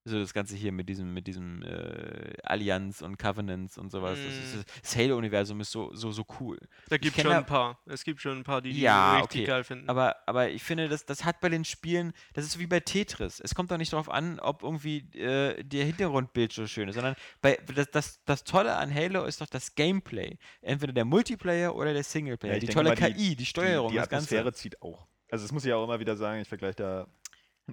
So 0.09 0.19
das 0.19 0.33
Ganze 0.33 0.55
hier 0.55 0.71
mit 0.71 0.89
diesem, 0.89 1.13
mit 1.13 1.27
diesem 1.27 1.61
äh, 1.63 2.33
Allianz 2.43 3.01
und 3.01 3.17
Covenants 3.17 3.77
und 3.77 3.91
sowas. 3.91 4.17
Das, 4.23 4.35
ist, 4.35 4.55
Mm. 4.57 4.81
das 4.81 4.95
Halo-Universum 4.95 5.61
ist 5.61 5.71
so, 5.71 5.93
so, 5.93 6.11
so 6.11 6.25
cool. 6.39 6.57
Da 6.89 6.97
gibt 6.97 7.15
schon 7.19 7.31
ein 7.31 7.45
paar. 7.45 7.79
Es 7.85 8.03
gibt 8.03 8.21
schon 8.21 8.37
ein 8.39 8.43
paar, 8.43 8.61
die 8.61 8.73
die 8.73 8.81
Ja, 8.81 9.19
richtig 9.19 9.41
okay. 9.41 9.47
geil 9.47 9.63
finden. 9.63 9.89
Aber, 9.89 10.15
aber 10.25 10.49
ich 10.49 10.63
finde, 10.63 10.89
das, 10.89 11.05
das 11.05 11.23
hat 11.25 11.39
bei 11.39 11.49
den 11.49 11.63
Spielen, 11.65 12.13
das 12.33 12.45
ist 12.45 12.59
wie 12.59 12.67
bei 12.67 12.79
Tetris. 12.79 13.39
Es 13.39 13.53
kommt 13.55 13.71
doch 13.71 13.77
nicht 13.77 13.93
darauf 13.93 14.09
an, 14.09 14.39
ob 14.39 14.63
irgendwie 14.63 14.97
äh, 15.17 15.63
der 15.63 15.85
Hintergrundbild 15.85 16.51
so 16.51 16.65
schön 16.67 16.89
ist, 16.89 16.95
sondern 16.95 17.15
bei, 17.41 17.59
das, 17.75 17.91
das, 17.91 18.23
das 18.25 18.43
Tolle 18.43 18.75
an 18.75 18.93
Halo 18.93 19.25
ist 19.25 19.41
doch 19.41 19.47
das 19.47 19.75
Gameplay. 19.75 20.37
Entweder 20.61 20.93
der 20.93 21.05
Multiplayer 21.05 21.75
oder 21.75 21.93
der 21.93 22.03
Singleplayer. 22.03 22.53
Ja, 22.55 22.59
die 22.59 22.67
tolle 22.67 22.89
mal, 22.89 22.95
die- 22.95 23.13
KI, 23.13 23.35
die 23.35 23.45
Steuerung, 23.45 23.89
die, 23.89 23.93
die 23.93 23.97
das 23.99 24.07
Atmosphäre 24.07 24.43
Ganze. 24.45 24.59
zieht 24.59 24.81
auch. 24.81 25.07
Also 25.31 25.43
das 25.45 25.51
muss 25.51 25.63
ich 25.63 25.69
ja 25.69 25.75
auch 25.75 25.83
immer 25.83 25.99
wieder 25.99 26.15
sagen, 26.17 26.41
ich 26.41 26.47
vergleiche 26.47 26.75
da 26.77 27.07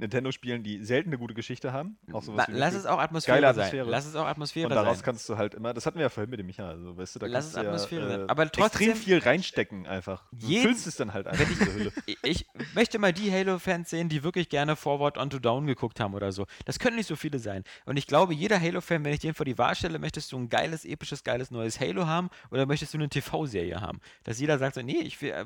Nintendo-Spielen, 0.01 0.63
die 0.63 0.85
selten 0.85 1.11
eine 1.11 1.19
gute 1.19 1.35
Geschichte 1.35 1.73
haben. 1.73 1.99
Auch 2.13 2.23
sowas 2.23 2.47
wie 2.49 2.53
lass 2.53 2.75
es 2.75 2.87
auch 2.87 2.99
Atmosphäre, 2.99 3.41
Geile 3.41 3.55
sein. 3.55 3.65
Atmosphäre. 3.65 3.91
Lass 3.91 4.07
es 4.07 4.17
auch 4.17 4.27
Atmosphäre 4.27 4.67
Und 4.69 4.75
daraus 4.75 4.99
sein. 4.99 5.05
kannst 5.05 5.29
du 5.29 5.37
halt 5.37 5.55
immer, 5.55 5.75
das 5.75 5.87
hatten 5.87 5.97
wir 5.99 6.03
ja 6.05 6.09
vorhin 6.09 6.31
mit 6.31 6.39
dem 6.41 6.47
Micha, 6.47 6.69
also 6.69 6.97
weißt 6.97 7.15
du, 7.15 7.19
da 7.21 7.27
Lass 7.27 7.33
kannst 7.33 7.49
es 7.49 7.55
du 7.55 7.61
ja, 7.61 7.67
Atmosphäre 7.69 8.09
sein. 8.09 8.21
äh, 8.21 8.25
Aber 8.29 8.51
trotzdem- 8.51 8.91
extrem 8.91 8.97
viel 8.97 9.19
reinstecken 9.19 9.87
einfach. 9.87 10.25
Du 10.33 10.47
Jeden- 10.47 10.63
füllst 10.63 10.87
es 10.87 10.97
dann 10.97 11.13
halt 11.15 11.27
einfach, 11.27 11.47
diese 11.47 11.75
Hülle. 11.75 11.93
Ich- 12.07 12.19
ich 12.23 12.47
möchte 12.75 12.99
mal 12.99 13.13
die 13.13 13.31
Halo-Fans 13.33 13.91
sehen, 13.91 14.09
die 14.09 14.23
wirklich 14.23 14.49
gerne 14.49 14.77
Forward 14.77 15.19
on 15.19 15.31
to 15.31 15.39
Down 15.39 15.67
geguckt 15.67 16.01
haben 16.01 16.15
oder 16.15 16.33
so. 16.33 16.47
Das 16.65 16.79
können 16.79 16.97
nicht 16.97 17.07
so 17.07 17.17
viele 17.17 17.39
sein. 17.39 17.65
Und 17.85 17.97
ich 17.97 18.07
glaube, 18.07 18.35
jeder 18.35 18.61
Halo-Fan, 18.61 19.05
wenn 19.05 19.13
ich 19.13 19.21
den 19.21 19.35
vor 19.35 19.45
die 19.47 19.59
Wahl 19.59 19.75
stelle, 19.75 19.99
möchtest 19.99 20.33
du 20.33 20.39
ein 20.39 20.49
geiles, 20.49 20.85
episches, 20.85 21.25
geiles 21.25 21.51
neues 21.51 21.81
Halo 21.81 22.07
haben 22.07 22.31
oder 22.51 22.67
möchtest 22.67 22.95
du 22.95 22.99
eine 22.99 23.09
TV-Serie 23.09 23.81
haben? 23.81 24.01
Dass 24.25 24.39
jeder 24.41 24.59
sagt 24.59 24.75
so, 24.75 24.83
nee, 24.83 24.99
ich 24.99 25.21
will, 25.23 25.31
äh, 25.31 25.45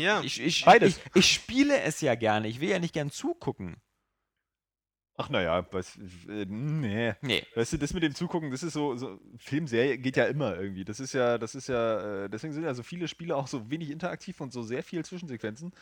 Ja, 0.00 0.20
ich, 0.22 0.40
ich, 0.40 0.64
beides. 0.64 0.98
Ich, 1.14 1.16
ich 1.16 1.32
spiele 1.32 1.80
es 1.80 2.00
ja 2.00 2.14
gerne. 2.14 2.48
Ich 2.48 2.60
will 2.60 2.68
ja 2.68 2.78
nicht 2.78 2.92
gern 2.94 3.10
zugucken. 3.10 3.76
Ach 5.18 5.30
naja, 5.30 5.66
was, 5.70 5.96
äh, 6.28 6.44
nee. 6.46 7.14
Nee. 7.22 7.42
Weißt 7.54 7.72
du, 7.72 7.78
das 7.78 7.94
mit 7.94 8.02
dem 8.02 8.14
Zugucken, 8.14 8.50
das 8.50 8.62
ist 8.62 8.74
so, 8.74 8.96
so 8.96 9.18
Filmserie 9.38 9.96
geht 9.98 10.16
ja 10.16 10.24
immer 10.26 10.56
irgendwie. 10.56 10.84
Das 10.84 11.00
ist 11.00 11.14
ja, 11.14 11.38
das 11.38 11.54
ist 11.54 11.68
ja, 11.68 12.24
äh, 12.24 12.28
deswegen 12.28 12.52
sind 12.52 12.64
ja 12.64 12.74
so 12.74 12.82
viele 12.82 13.08
Spiele 13.08 13.34
auch 13.34 13.46
so 13.46 13.70
wenig 13.70 13.90
interaktiv 13.90 14.40
und 14.40 14.52
so 14.52 14.62
sehr 14.62 14.82
viel 14.82 15.04
Zwischensequenzen. 15.04 15.72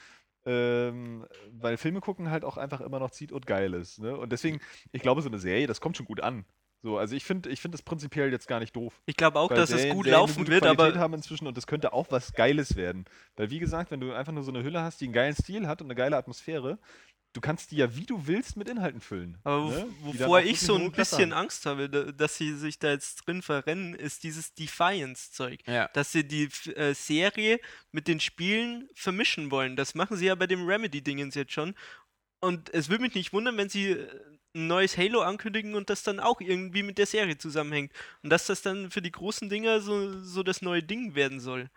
Ähm, 0.47 1.27
weil 1.53 1.77
Filme 1.79 2.01
gucken 2.01 2.31
halt 2.31 2.45
auch 2.45 2.59
einfach 2.59 2.81
immer 2.81 2.99
noch 2.99 3.11
zieht 3.11 3.33
und 3.33 3.47
geil 3.47 3.73
ist. 3.75 3.99
Ne? 3.99 4.17
Und 4.17 4.31
deswegen, 4.31 4.61
ich 4.93 5.03
glaube, 5.03 5.23
so 5.23 5.29
eine 5.29 5.39
Serie, 5.39 5.67
das 5.67 5.81
kommt 5.81 5.97
schon 5.97 6.07
gut 6.07 6.21
an. 6.21 6.45
So, 6.83 6.99
also 6.99 7.17
ich 7.17 7.25
finde 7.25 7.49
ich 7.49 7.63
find 7.63 7.73
das 7.73 7.81
prinzipiell 7.81 8.31
jetzt 8.31 8.47
gar 8.47 8.61
nicht 8.61 8.77
doof. 8.77 9.01
ich 9.07 9.17
glaube 9.17 9.39
auch, 9.41 9.49
dass 9.49 9.71
es 9.71 9.81
Serien- 9.81 9.95
gut 9.95 10.05
Serien 10.05 10.21
laufen 10.21 10.47
wird, 10.47 10.65
Qualität 10.65 10.97
aber 10.97 11.01
haben 11.01 11.15
inzwischen 11.15 11.47
und 11.47 11.57
das 11.57 11.67
könnte 11.67 11.95
auch 11.95 12.09
was 12.11 12.35
Geiles 12.35 12.77
werden. 12.77 13.07
Weil 13.37 13.49
wie 13.49 13.59
gesagt, 13.59 13.91
wenn 13.91 14.01
du 14.01 14.13
einfach 14.13 14.35
nur 14.35 14.43
so 14.43 14.53
eine 14.53 14.63
Hülle 14.63 14.83
hast, 14.83 15.01
die 15.01 15.07
einen 15.07 15.15
geilen 15.15 15.35
Stil 15.35 15.67
hat 15.67 15.81
und 15.81 15.87
eine 15.87 15.95
geile 15.95 16.19
Atmosphäre, 16.19 16.79
du 17.35 17.41
kannst 17.43 17.71
die 17.71 17.77
ja 17.77 17.95
wie 17.97 18.07
du 18.07 18.27
willst 18.27 18.57
mit 18.57 18.69
Inhalten 18.69 19.01
füllen. 19.03 19.37
Aber 19.45 19.71
ne? 19.71 19.87
wovor 20.01 20.41
ich 20.41 20.61
so 20.61 20.77
ein 20.77 20.91
bisschen. 20.93 21.33
Angst 21.35 21.67
habe, 21.67 21.91
da- 21.91 22.11
dass 22.13 22.37
sie 22.39 22.55
sich 22.55 22.79
da 22.79 22.91
jetzt 22.91 23.27
drin 23.27 23.43
verrennen, 23.43 23.95
ist 23.95 24.23
dieses 24.25 24.55
Defiance-Zeug. 24.55 25.61
Ja. 25.67 25.89
Dass 25.89 26.13
sie 26.13 26.25
die 26.27 26.49
äh, 26.75 26.95
Serie 26.95 27.61
mit 27.93 28.09
den 28.09 28.21
Spielen 28.21 28.89
vermischen 28.95 29.51
wollen. 29.51 29.77
Das 29.77 29.95
machen 29.95 30.17
sie 30.17 30.27
ja 30.27 30.35
bei 30.35 30.47
dem 30.47 30.67
Remedy-Dingens 30.67 31.35
jetzt 31.35 31.53
schon. 31.53 31.75
Und 32.41 32.73
es 32.73 32.89
würde 32.89 33.03
mich 33.03 33.15
nicht 33.15 33.33
wundern, 33.33 33.57
wenn 33.57 33.69
sie 33.69 33.91
äh, 33.91 34.09
ein 34.55 34.69
neues 34.69 34.97
Halo 34.97 35.21
ankündigen 35.23 35.75
und 35.75 35.91
das 35.91 36.05
dann 36.05 36.21
auch 36.21 36.41
irgendwie 36.41 36.83
mit 36.85 36.97
der 36.99 37.07
Serie 37.07 37.37
zusammenhängt. 37.37 37.93
Und 38.23 38.31
dass 38.31 38.47
das 38.47 38.63
dann 38.63 38.91
für 38.91 39.03
die 39.03 39.11
großen 39.13 39.49
Dinger 39.49 39.81
so, 39.81 40.23
so 40.23 40.43
das 40.45 40.63
neue 40.63 40.83
Ding 40.83 41.15
werden 41.15 41.41
soll. 41.41 41.69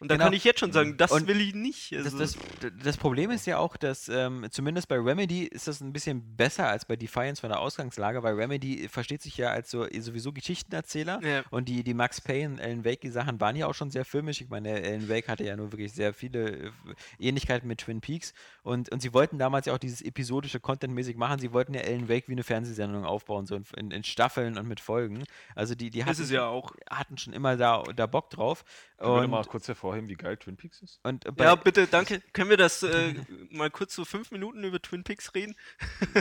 Und 0.00 0.10
da 0.10 0.14
Genau. 0.14 0.24
kann 0.24 0.32
ich 0.32 0.44
jetzt 0.44 0.60
schon 0.60 0.72
sagen, 0.72 0.96
das 0.96 1.12
Und 1.12 1.28
will 1.28 1.40
ich 1.40 1.54
nicht. 1.54 1.92
Das, 1.92 2.06
Also, 2.06 2.18
das, 2.18 2.36
das 2.82 2.96
Problem 2.96 3.30
ist 3.30 3.46
ja 3.46 3.58
auch, 3.58 3.76
dass 3.76 4.08
ähm, 4.08 4.46
zumindest 4.50 4.88
bei 4.88 4.96
Remedy 4.96 5.44
ist 5.44 5.68
das 5.68 5.80
ein 5.82 5.92
bisschen 5.92 6.36
besser 6.36 6.68
als 6.68 6.86
bei 6.86 6.96
Defiance 6.96 7.40
von 7.40 7.50
der 7.50 7.60
Ausgangslage, 7.60 8.22
weil 8.22 8.34
Remedy 8.34 8.88
versteht 8.88 9.20
sich 9.20 9.36
ja 9.36 9.50
als 9.50 9.70
so 9.70 9.86
sowieso 9.98 10.32
Geschichtenerzähler 10.32 11.20
ja. 11.22 11.42
und 11.50 11.68
die, 11.68 11.84
die 11.84 11.92
Max 11.94 12.20
Payne, 12.20 12.60
Alan 12.62 12.84
Wake 12.84 13.06
Sachen 13.12 13.40
waren 13.40 13.56
ja 13.56 13.66
auch 13.66 13.74
schon 13.74 13.90
sehr 13.90 14.04
filmisch. 14.06 14.40
Ich 14.40 14.48
meine, 14.48 14.70
Alan 14.72 15.08
Wake 15.08 15.28
hatte 15.28 15.44
ja 15.44 15.54
nur 15.54 15.70
wirklich 15.70 15.92
sehr 15.92 16.14
viele 16.14 16.50
äh, 16.50 16.70
Ähnlichkeiten 17.18 17.68
mit 17.68 17.80
Twin 17.80 18.00
Peaks 18.00 18.32
und, 18.62 18.90
und 18.90 19.02
sie 19.02 19.12
wollten 19.12 19.38
damals 19.38 19.66
ja 19.66 19.74
auch 19.74 19.78
dieses 19.78 20.00
episodische 20.00 20.60
Content-mäßig 20.60 21.16
machen. 21.16 21.38
Sie 21.40 21.52
wollten 21.52 21.74
ja 21.74 21.82
Alan 21.82 22.08
Wake 22.08 22.26
wie 22.28 22.32
eine 22.32 22.42
Fernsehsendung 22.42 23.04
aufbauen, 23.04 23.44
so 23.46 23.60
in, 23.76 23.90
in 23.90 24.02
Staffeln 24.04 24.56
und 24.56 24.66
mit 24.66 24.80
Folgen. 24.80 25.24
Also 25.54 25.74
die, 25.74 25.90
die 25.90 26.00
ist 26.00 26.06
hatten, 26.06 26.32
ja 26.32 26.46
auch. 26.46 26.72
hatten 26.88 27.18
schon 27.18 27.32
immer 27.34 27.56
da, 27.58 27.82
da 27.94 28.06
Bock 28.06 28.30
drauf. 28.30 28.64
Ich 29.02 29.06
würde 29.06 29.28
mal 29.28 29.42
kurz 29.44 29.66
hervorheben, 29.66 30.08
wie 30.10 30.14
geil 30.14 30.36
Twin 30.36 30.56
Peaks 30.56 30.82
ist. 30.82 31.00
und 31.04 31.24
bei, 31.36 31.44
Ja, 31.44 31.54
bitte, 31.54 31.86
danke. 31.86 32.20
Können 32.34 32.50
wir 32.50 32.58
das 32.58 32.82
äh, 32.82 33.14
mal 33.50 33.70
kurz 33.70 33.94
so 33.94 34.04
fünf 34.04 34.30
Minuten 34.30 34.62
über 34.62 34.80
Twin 34.80 35.04
Peaks 35.04 35.34
reden? 35.34 35.54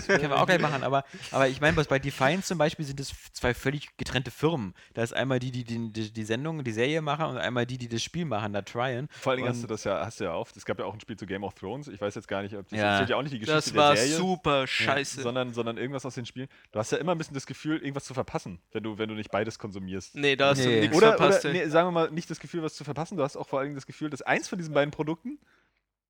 Können 0.08 0.30
wir 0.30 0.38
auch 0.42 0.46
gleich 0.46 0.62
machen, 0.62 0.84
aber, 0.84 1.04
aber 1.32 1.48
ich 1.50 1.60
meine, 1.60 1.76
was 1.78 1.88
bei 1.88 2.00
Defiance 2.00 2.48
zum 2.48 2.58
Beispiel 2.58 2.86
sind 2.86 3.00
es 3.00 3.14
zwei 3.34 3.54
völlig 3.54 3.98
getrennte 3.98 4.32
Firmen. 4.32 4.74
Da 4.94 5.04
ist 5.04 5.14
einmal 5.14 5.40
die, 5.40 5.52
die 5.52 5.64
die, 5.66 5.92
die, 5.92 6.12
die 6.14 6.24
Sendung, 6.24 6.64
die 6.64 6.72
Serie 6.72 7.02
machen 7.02 7.26
und 7.26 7.38
einmal 7.38 7.66
die, 7.66 7.78
die 7.78 7.90
das 7.90 8.02
Spiel 8.02 8.24
machen, 8.26 8.54
da 8.54 8.62
Tryen. 8.62 9.10
Vor 9.12 9.32
allen 9.32 9.38
Dingen 9.38 9.50
hast 9.50 9.62
du 9.64 9.68
das 9.68 9.84
ja, 9.84 10.06
hast 10.06 10.20
du 10.22 10.24
ja 10.24 10.34
oft. 10.34 10.56
Es 10.56 10.64
gab 10.66 10.80
ja 10.80 10.86
auch 10.86 10.94
ein 10.94 11.02
Spiel 11.02 11.18
zu 11.18 11.26
Game 11.26 11.44
of 11.44 11.56
Thrones. 11.56 11.90
Ich 11.90 12.00
weiß 12.00 12.16
jetzt 12.16 12.28
gar 12.30 12.42
nicht, 12.42 12.56
ob 12.56 12.68
das 12.70 12.80
Ja. 12.80 13.04
ja 13.04 13.16
auch 13.18 13.22
nicht 13.24 13.34
die 13.34 13.40
Geschichte 13.40 13.56
Das 13.58 13.76
war 13.76 13.94
der 13.94 14.04
Serie. 14.04 14.18
super 14.18 14.68
scheiße. 14.68 15.22
Sondern, 15.22 15.54
sondern 15.54 15.78
irgendwas 15.78 16.06
aus 16.06 16.16
den 16.16 16.26
Spielen. 16.26 16.48
Du 16.72 16.80
hast 16.80 16.92
ja 16.94 16.98
immer 16.98 17.12
ein 17.14 17.18
bisschen 17.18 17.34
das 17.34 17.46
Gefühl, 17.46 17.78
irgendwas 17.80 18.06
zu 18.06 18.14
verpassen, 18.14 18.60
wenn 18.72 18.84
du, 18.84 18.98
wenn 18.98 19.10
du 19.10 19.16
nicht 19.16 19.32
beides 19.32 19.60
konsumierst. 19.60 20.16
nee, 20.16 20.36
da 20.38 20.52
hast 20.52 20.60
Nee. 20.60 20.76
du 20.76 20.80
nichts 20.82 20.96
Oder, 20.98 21.08
verpasst. 21.18 21.44
oder 21.46 21.54
nee, 21.54 21.66
sagen 21.68 21.88
wir 21.88 21.92
mal, 21.92 22.12
nicht 22.12 22.30
das 22.30 22.40
Gefühl, 22.40 22.64
was 22.64 22.69
zu 22.76 22.84
verpassen. 22.84 23.18
Du 23.18 23.24
hast 23.24 23.36
auch 23.38 23.48
vor 23.48 23.60
allen 23.60 23.68
Dingen 23.68 23.76
das 23.76 23.86
Gefühl, 23.86 24.10
dass 24.10 24.22
eins 24.22 24.48
von 24.48 24.58
diesen 24.58 24.74
beiden 24.74 24.92
Produkten 24.92 25.40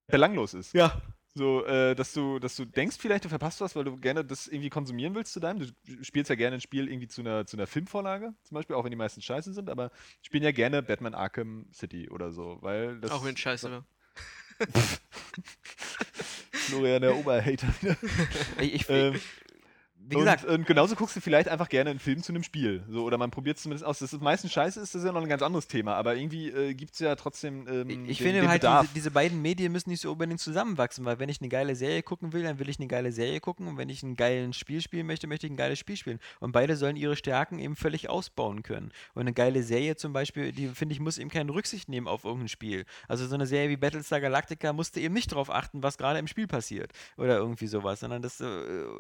belanglos 0.08 0.54
ist. 0.54 0.74
Ja. 0.74 1.02
So, 1.36 1.64
äh, 1.66 1.96
dass 1.96 2.14
du, 2.14 2.40
dass 2.40 2.56
du 2.56 2.66
denkst, 2.66 2.98
vielleicht 3.00 3.24
du 3.24 3.30
verpasst 3.30 3.62
was, 3.62 3.76
weil 3.76 3.84
du 3.84 3.98
gerne 3.98 4.26
das 4.26 4.48
irgendwie 4.48 4.70
konsumieren 4.70 5.14
willst 5.14 5.32
zu 5.32 5.40
deinem. 5.40 5.60
Du 5.60 6.04
spielst 6.04 6.30
ja 6.30 6.36
gerne 6.36 6.56
ein 6.56 6.62
Spiel 6.62 6.90
irgendwie 6.90 7.08
zu 7.08 7.22
einer, 7.22 7.46
zu 7.46 7.56
einer 7.56 7.68
Filmvorlage, 7.68 8.34
zum 8.44 8.56
Beispiel, 8.56 8.76
auch 8.76 8.84
wenn 8.84 8.92
die 8.92 8.98
meisten 8.98 9.22
scheiße 9.22 9.54
sind, 9.54 9.70
aber 9.70 9.92
spielen 10.22 10.44
ja 10.44 10.52
gerne 10.52 10.82
Batman 10.82 11.14
Arkham 11.14 11.68
City 11.72 12.10
oder 12.10 12.32
so, 12.32 12.58
weil 12.62 13.00
das. 13.00 13.12
Auch 13.12 13.24
wenn 13.24 13.36
es 13.36 13.40
scheiße 13.40 13.72
war. 13.72 13.86
Florian, 16.52 17.02
der 17.02 17.16
Oberhater 17.16 17.68
wieder. 17.80 17.96
Ich, 18.60 18.74
ich, 18.74 18.90
ähm, 18.90 19.20
wie 20.10 20.16
gesagt, 20.16 20.46
und, 20.46 20.52
und 20.52 20.66
genauso 20.68 20.96
guckst 20.96 21.16
du 21.16 21.22
vielleicht 21.22 21.48
einfach 21.50 21.70
gerne 21.70 21.92
einen 21.92 22.00
Film 22.00 22.24
zu 22.24 22.32
einem 22.32 22.44
Spiel. 22.44 22.84
So, 22.90 23.04
oder 23.04 23.18
man 23.18 23.32
probiert 23.32 23.58
es 23.58 23.64
zumindest 23.64 23.86
aus. 23.86 24.00
Dass 24.00 24.14
es 24.14 24.20
meistens 24.20 24.52
scheiße 24.52 24.80
ist, 24.80 24.96
das 24.96 25.02
ist 25.02 25.06
ja 25.06 25.12
noch 25.12 25.22
ein 25.22 25.30
ganz 25.30 25.42
anderes 25.42 25.68
Thema. 25.68 25.96
Aber 25.96 26.16
irgendwie 26.16 26.50
äh, 26.50 26.74
gibt 26.74 26.94
es 26.94 27.00
ja 27.00 27.16
trotzdem. 27.16 27.68
Ähm, 27.68 27.90
ich 28.08 28.18
den, 28.18 28.28
finde 28.28 28.42
den 28.42 28.50
halt, 28.50 28.64
diese, 28.64 28.94
diese 28.96 29.12
beiden 29.12 29.42
Medien 29.42 29.72
müssen 29.72 29.90
nicht 29.90 30.02
so 30.02 30.12
unbedingt 30.12 30.40
zusammenwachsen, 30.40 31.06
weil 31.06 31.20
wenn 31.20 31.30
ich 31.30 31.42
eine 31.42 31.50
geile 31.50 31.76
Serie 31.76 32.04
gucken 32.04 32.34
will, 32.34 32.44
dann 32.44 32.60
will 32.60 32.70
ich 32.70 32.80
eine 32.80 32.88
geile 32.88 33.12
Serie 33.12 33.40
gucken 33.40 33.68
und 33.68 33.78
wenn 33.78 33.90
ich 33.90 34.04
ein 34.04 34.16
geiles 34.16 34.58
Spiel 34.58 34.82
spielen 34.82 35.08
möchte, 35.08 35.28
möchte 35.28 35.48
ich 35.48 35.54
ein 35.54 35.58
geiles 35.58 35.80
Spiel 35.80 35.98
spielen. 35.98 36.20
Und 36.40 36.52
beide 36.52 36.76
sollen 36.76 36.96
ihre 36.96 37.16
Stärken 37.16 37.60
eben 37.60 37.76
völlig 37.76 38.10
ausbauen 38.10 38.64
können. 38.64 38.92
Und 39.14 39.22
eine 39.22 39.34
geile 39.34 39.64
Serie 39.64 39.96
zum 39.96 40.14
Beispiel, 40.14 40.52
die 40.52 40.68
finde 40.70 40.94
ich, 40.94 41.00
muss 41.00 41.18
eben 41.18 41.30
keine 41.30 41.54
Rücksicht 41.54 41.90
nehmen 41.90 42.08
auf 42.08 42.24
irgendein 42.24 42.50
Spiel. 42.50 42.86
Also 43.08 43.28
so 43.28 43.36
eine 43.36 43.46
Serie 43.46 43.70
wie 43.70 43.78
Battlestar 43.78 44.22
Galactica 44.22 44.74
musste 44.74 45.00
eben 45.00 45.14
nicht 45.14 45.32
darauf 45.32 45.50
achten, 45.50 45.84
was 45.84 45.98
gerade 45.98 46.20
im 46.20 46.28
Spiel 46.28 46.48
passiert 46.48 46.92
oder 47.18 47.38
irgendwie 47.38 47.68
sowas, 47.68 48.00
sondern 48.00 48.22
das. 48.22 48.40
Äh, 48.42 48.46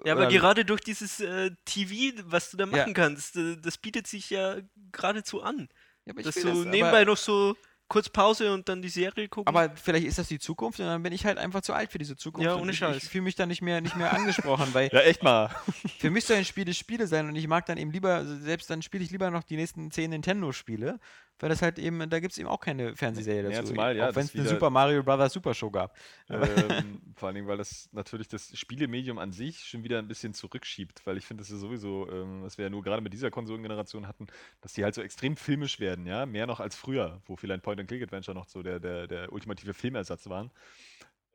Ja, 0.05 0.13
aber 0.13 0.27
gerade 0.27 0.65
durch 0.65 0.81
dieses 0.99 1.19
äh, 1.19 1.51
TV, 1.65 2.21
was 2.25 2.51
du 2.51 2.57
da 2.57 2.65
Ja. 2.65 2.71
machen 2.71 2.93
kannst, 2.93 3.35
äh, 3.37 3.57
das 3.57 3.77
bietet 3.77 4.07
sich 4.07 4.29
ja 4.29 4.57
geradezu 4.91 5.41
an. 5.41 5.67
Ja, 6.05 6.11
aber 6.13 6.19
ich 6.21 6.25
Dass 6.27 6.35
du 6.35 6.47
das, 6.47 6.57
aber- 6.59 6.65
nebenbei 6.69 7.03
noch 7.05 7.17
so 7.17 7.55
kurz 7.87 8.07
Pause 8.07 8.53
und 8.53 8.69
dann 8.69 8.83
die 8.83 8.89
Serie 8.89 9.27
gucken. 9.27 9.47
Aber 9.47 9.75
vielleicht 9.75 10.05
ist 10.05 10.19
das 10.19 10.27
die 10.27 10.37
Zukunft 10.37 10.79
und 10.79 10.85
dann 10.85 11.01
bin 11.01 11.11
ich 11.11 11.25
halt 11.25 11.39
einfach 11.39 11.61
zu 11.61 11.73
alt 11.73 11.91
für 11.91 11.97
diese 11.97 12.15
Zukunft. 12.15 12.45
Ja, 12.45 12.55
ohne 12.55 12.71
ich, 12.71 12.77
Scheiß. 12.77 12.97
Ich 13.03 13.09
fühle 13.09 13.23
mich 13.23 13.33
da 13.33 13.47
nicht 13.47 13.63
mehr, 13.63 13.81
nicht 13.81 13.95
mehr 13.95 14.13
angesprochen, 14.13 14.67
weil 14.73 14.89
Ja, 14.93 14.99
echt 15.01 15.23
mal. 15.23 15.49
für 15.99 16.11
mich 16.11 16.25
sollen 16.25 16.45
Spiele 16.45 16.71
Spiele 16.75 17.07
sein 17.07 17.27
und 17.27 17.35
ich 17.35 17.47
mag 17.47 17.65
dann 17.65 17.77
eben 17.79 17.89
lieber, 17.91 18.13
also 18.13 18.37
selbst 18.37 18.69
dann 18.69 18.83
spiele 18.83 19.03
ich 19.03 19.09
lieber 19.09 19.31
noch 19.31 19.43
die 19.43 19.55
nächsten 19.55 19.89
zehn 19.89 20.11
Nintendo-Spiele, 20.11 20.99
weil 21.39 21.49
das 21.49 21.61
halt 21.61 21.79
eben, 21.79 22.09
da 22.09 22.19
gibt 22.19 22.33
es 22.33 22.37
eben 22.37 22.47
auch 22.47 22.59
keine 22.59 22.95
Fernsehserie 22.95 23.49
Ja, 23.49 23.57
dazu. 23.61 23.69
zumal, 23.69 23.95
ja, 23.95 24.09
auch 24.09 24.15
wenn 24.15 24.25
es 24.25 24.35
eine 24.35 24.47
Super 24.47 24.69
Mario 24.69 25.03
Bros. 25.03 25.33
Super 25.33 25.53
Show 25.53 25.71
gab. 25.71 25.95
ähm, 26.29 27.01
vor 27.15 27.27
allen 27.27 27.35
Dingen, 27.35 27.47
weil 27.47 27.57
das 27.57 27.89
natürlich 27.91 28.27
das 28.27 28.57
Spielemedium 28.57 29.17
an 29.17 29.31
sich 29.31 29.65
schon 29.65 29.83
wieder 29.83 29.99
ein 29.99 30.07
bisschen 30.07 30.33
zurückschiebt, 30.33 31.05
weil 31.05 31.17
ich 31.17 31.25
finde, 31.25 31.41
das 31.41 31.51
ist 31.51 31.59
sowieso, 31.59 32.09
ähm, 32.11 32.43
was 32.43 32.57
wir 32.57 32.65
ja 32.65 32.69
nur 32.69 32.83
gerade 32.83 33.01
mit 33.01 33.13
dieser 33.13 33.31
Konsolengeneration 33.31 34.07
hatten, 34.07 34.27
dass 34.61 34.73
die 34.73 34.83
halt 34.83 34.95
so 34.95 35.01
extrem 35.01 35.37
filmisch 35.37 35.79
werden, 35.79 36.05
ja, 36.05 36.25
mehr 36.25 36.47
noch 36.47 36.59
als 36.59 36.75
früher, 36.75 37.21
wo 37.25 37.35
vielleicht 37.35 37.63
Point-and-Click-Adventure 37.63 38.35
noch 38.35 38.47
so 38.47 38.61
der, 38.63 38.79
der, 38.79 39.07
der 39.07 39.31
ultimative 39.31 39.73
Filmersatz 39.73 40.27
waren. 40.29 40.51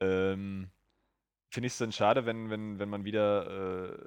Ähm, 0.01 0.71
finde 1.55 1.69
ich 1.69 1.73
es 1.75 1.79
dann 1.79 1.93
schade, 1.93 2.27
wenn, 2.27 2.51
wenn, 2.51 2.79
wenn 2.79 2.89
man 2.89 3.05
wieder 3.05 3.93
äh, 3.93 3.99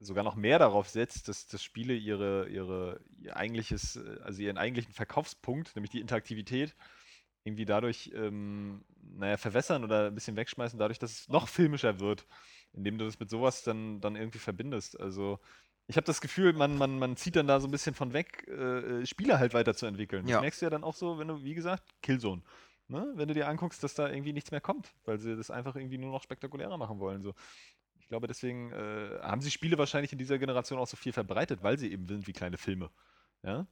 sogar 0.00 0.24
noch 0.24 0.34
mehr 0.34 0.58
darauf 0.58 0.88
setzt, 0.88 1.28
dass, 1.28 1.46
dass 1.46 1.62
Spiele 1.62 1.94
ihre, 1.94 2.48
ihre, 2.48 3.00
ihr 3.22 3.36
eigentliches, 3.36 3.96
äh, 3.96 4.18
also 4.22 4.42
ihren 4.42 4.58
eigentlichen 4.58 4.92
Verkaufspunkt, 4.92 5.74
nämlich 5.76 5.90
die 5.90 6.00
Interaktivität, 6.00 6.74
irgendwie 7.44 7.64
dadurch, 7.64 8.10
ähm, 8.14 8.84
naja, 9.00 9.36
verwässern 9.36 9.84
oder 9.84 10.08
ein 10.08 10.14
bisschen 10.14 10.36
wegschmeißen, 10.36 10.78
dadurch, 10.78 10.98
dass 10.98 11.12
es 11.12 11.28
noch 11.28 11.48
filmischer 11.48 12.00
wird, 12.00 12.26
indem 12.72 12.98
du 12.98 13.04
das 13.04 13.20
mit 13.20 13.30
sowas 13.30 13.62
dann, 13.62 14.00
dann 14.00 14.16
irgendwie 14.16 14.40
verbindest. 14.40 15.00
Also 15.00 15.38
ich 15.86 15.96
habe 15.96 16.06
das 16.06 16.20
Gefühl, 16.20 16.52
man, 16.52 16.76
man, 16.76 16.98
man 16.98 17.16
zieht 17.16 17.36
dann 17.36 17.46
da 17.46 17.60
so 17.60 17.68
ein 17.68 17.70
bisschen 17.70 17.94
von 17.94 18.12
weg, 18.12 18.44
äh, 18.48 19.02
äh, 19.02 19.06
Spiele 19.06 19.38
halt 19.38 19.54
weiterzuentwickeln. 19.54 20.24
Das 20.24 20.32
Ja. 20.32 20.40
merkst 20.40 20.60
du 20.60 20.66
ja 20.66 20.70
dann 20.70 20.82
auch 20.82 20.94
so, 20.94 21.18
wenn 21.18 21.28
du, 21.28 21.44
wie 21.44 21.54
gesagt, 21.54 21.84
Killzone. 22.02 22.42
Ne? 22.88 23.12
Wenn 23.14 23.28
du 23.28 23.34
dir 23.34 23.48
anguckst, 23.48 23.82
dass 23.82 23.94
da 23.94 24.08
irgendwie 24.08 24.32
nichts 24.32 24.50
mehr 24.50 24.60
kommt, 24.60 24.94
weil 25.04 25.18
sie 25.18 25.36
das 25.36 25.50
einfach 25.50 25.74
irgendwie 25.76 25.98
nur 25.98 26.12
noch 26.12 26.22
spektakulärer 26.22 26.76
machen 26.78 27.00
wollen. 27.00 27.22
So. 27.22 27.34
Ich 27.98 28.08
glaube, 28.08 28.28
deswegen 28.28 28.70
äh, 28.72 29.18
haben 29.22 29.40
sie 29.40 29.50
Spiele 29.50 29.76
wahrscheinlich 29.78 30.12
in 30.12 30.18
dieser 30.18 30.38
Generation 30.38 30.78
auch 30.78 30.86
so 30.86 30.96
viel 30.96 31.12
verbreitet, 31.12 31.62
weil 31.62 31.78
sie 31.78 31.90
eben 31.90 32.06
sind 32.06 32.26
wie 32.26 32.32
kleine 32.32 32.58
Filme. 32.58 32.90
Ja? 33.42 33.66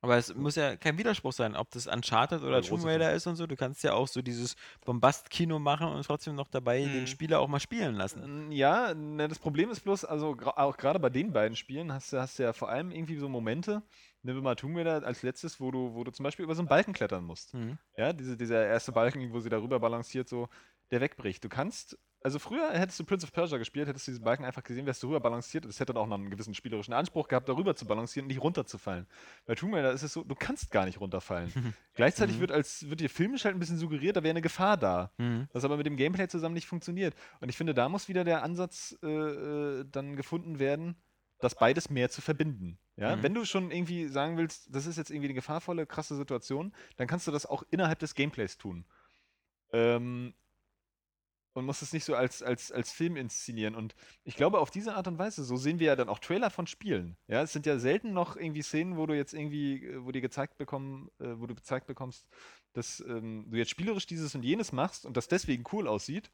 Aber 0.00 0.16
es 0.16 0.32
muss 0.32 0.54
ja 0.54 0.76
kein 0.76 0.96
Widerspruch 0.96 1.32
sein, 1.32 1.56
ob 1.56 1.70
das 1.72 1.88
Uncharted 1.88 2.42
oder 2.42 2.62
Tomb 2.62 2.84
Raider 2.84 3.12
ist 3.12 3.26
und 3.26 3.34
so. 3.34 3.48
Du 3.48 3.56
kannst 3.56 3.82
ja 3.82 3.94
auch 3.94 4.06
so 4.06 4.22
dieses 4.22 4.54
Bombast-Kino 4.84 5.58
machen 5.58 5.88
und 5.88 6.06
trotzdem 6.06 6.36
noch 6.36 6.48
dabei 6.48 6.78
den 6.80 7.00
Mhm. 7.02 7.06
Spieler 7.08 7.40
auch 7.40 7.48
mal 7.48 7.58
spielen 7.58 7.96
lassen. 7.96 8.52
Ja, 8.52 8.94
ne, 8.94 9.26
das 9.26 9.40
Problem 9.40 9.70
ist 9.70 9.80
bloß, 9.80 10.04
also 10.04 10.36
auch 10.54 10.76
gerade 10.76 11.00
bei 11.00 11.10
den 11.10 11.32
beiden 11.32 11.56
Spielen 11.56 11.92
hast 11.92 12.12
du, 12.12 12.20
hast 12.20 12.38
du 12.38 12.44
ja 12.44 12.52
vor 12.52 12.68
allem 12.68 12.92
irgendwie 12.92 13.16
so 13.16 13.28
Momente, 13.28 13.82
nehmen 14.22 14.38
wir 14.38 14.42
mal 14.42 14.54
Tomb 14.56 14.76
Raider 14.76 15.04
als 15.04 15.22
letztes, 15.22 15.60
wo 15.60 15.70
du, 15.70 15.94
wo 15.94 16.04
du 16.04 16.10
zum 16.10 16.24
Beispiel 16.24 16.44
über 16.44 16.54
so 16.54 16.60
einen 16.62 16.68
Balken 16.68 16.92
klettern 16.92 17.24
musst. 17.24 17.54
Mhm. 17.54 17.78
Ja, 17.96 18.12
diese, 18.12 18.36
dieser 18.36 18.66
erste 18.66 18.92
Balken, 18.92 19.32
wo 19.32 19.40
sie 19.40 19.48
darüber 19.48 19.78
balanciert, 19.80 20.28
so, 20.28 20.48
der 20.90 21.00
wegbricht. 21.00 21.44
Du 21.44 21.48
kannst, 21.48 21.98
also 22.22 22.38
früher 22.38 22.70
hättest 22.72 22.98
du 22.98 23.04
Prince 23.04 23.24
of 23.24 23.32
Persia 23.32 23.58
gespielt, 23.58 23.86
hättest 23.88 24.06
du 24.06 24.10
diesen 24.10 24.24
Balken 24.24 24.44
einfach 24.44 24.62
gesehen, 24.64 24.86
wärst 24.86 25.02
du 25.02 25.08
rüber 25.08 25.20
balanciert. 25.20 25.64
Das 25.66 25.78
hätte 25.78 25.92
dann 25.92 26.02
auch 26.02 26.06
noch 26.06 26.16
einen 26.16 26.30
gewissen 26.30 26.54
spielerischen 26.54 26.94
Anspruch 26.94 27.28
gehabt, 27.28 27.48
darüber 27.48 27.76
zu 27.76 27.86
balancieren 27.86 28.24
und 28.24 28.28
nicht 28.28 28.42
runterzufallen. 28.42 29.06
Bei 29.46 29.54
Tomb 29.54 29.74
Raider 29.74 29.92
ist 29.92 30.02
es 30.02 30.14
so, 30.14 30.24
du 30.24 30.34
kannst 30.34 30.70
gar 30.70 30.84
nicht 30.86 30.98
runterfallen. 31.00 31.52
Gleichzeitig 31.94 32.36
Mhm. 32.36 32.40
wird 32.40 32.52
als 32.52 32.88
wird 32.88 33.00
dir 33.00 33.10
filmisch 33.10 33.44
halt 33.44 33.54
ein 33.54 33.60
bisschen 33.60 33.78
suggeriert, 33.78 34.16
da 34.16 34.22
wäre 34.22 34.30
eine 34.30 34.42
Gefahr 34.42 34.76
da. 34.76 35.12
Mhm. 35.18 35.46
Was 35.52 35.64
aber 35.64 35.76
mit 35.76 35.86
dem 35.86 35.96
Gameplay 35.96 36.26
zusammen 36.26 36.54
nicht 36.54 36.66
funktioniert. 36.66 37.14
Und 37.40 37.50
ich 37.50 37.56
finde, 37.56 37.74
da 37.74 37.88
muss 37.88 38.08
wieder 38.08 38.24
der 38.24 38.42
Ansatz 38.42 38.96
äh, 39.02 39.06
äh, 39.06 39.84
dann 39.90 40.16
gefunden 40.16 40.58
werden, 40.58 40.96
das 41.38 41.54
beides 41.54 41.90
mehr 41.90 42.10
zu 42.10 42.20
verbinden. 42.20 42.78
Ja? 42.96 43.16
Mhm. 43.16 43.22
Wenn 43.22 43.34
du 43.34 43.44
schon 43.44 43.70
irgendwie 43.70 44.08
sagen 44.08 44.36
willst, 44.36 44.74
das 44.74 44.86
ist 44.86 44.96
jetzt 44.96 45.10
irgendwie 45.10 45.28
eine 45.28 45.34
gefahrvolle, 45.34 45.86
krasse 45.86 46.16
Situation, 46.16 46.72
dann 46.96 47.06
kannst 47.06 47.26
du 47.26 47.30
das 47.30 47.46
auch 47.46 47.62
innerhalb 47.70 47.98
des 47.98 48.14
Gameplays 48.14 48.58
tun. 48.58 48.84
Ähm, 49.72 50.34
und 51.58 51.64
musst 51.64 51.82
es 51.82 51.92
nicht 51.92 52.04
so 52.04 52.14
als, 52.14 52.42
als, 52.42 52.70
als 52.72 52.92
Film 52.92 53.16
inszenieren. 53.16 53.74
Und 53.74 53.94
ich 54.24 54.36
glaube, 54.36 54.60
auf 54.60 54.70
diese 54.70 54.94
Art 54.94 55.08
und 55.08 55.18
Weise, 55.18 55.44
so 55.44 55.56
sehen 55.56 55.80
wir 55.80 55.88
ja 55.88 55.96
dann 55.96 56.08
auch 56.08 56.20
Trailer 56.20 56.50
von 56.50 56.66
Spielen. 56.66 57.16
Ja, 57.26 57.42
es 57.42 57.52
sind 57.52 57.66
ja 57.66 57.78
selten 57.78 58.12
noch 58.12 58.36
irgendwie 58.36 58.62
Szenen, 58.62 58.96
wo 58.96 59.06
du 59.06 59.14
jetzt 59.14 59.34
irgendwie, 59.34 59.84
äh, 59.84 60.04
wo 60.04 60.12
dir 60.12 60.20
gezeigt 60.20 60.56
bekommen, 60.56 61.10
äh, 61.18 61.34
wo 61.36 61.46
du 61.46 61.54
gezeigt 61.54 61.86
bekommst, 61.86 62.26
dass 62.72 63.00
ähm, 63.00 63.46
du 63.50 63.56
jetzt 63.56 63.70
spielerisch 63.70 64.06
dieses 64.06 64.34
und 64.34 64.44
jenes 64.44 64.72
machst 64.72 65.04
und 65.04 65.16
das 65.16 65.28
deswegen 65.28 65.64
cool 65.72 65.88
aussieht, 65.88 66.30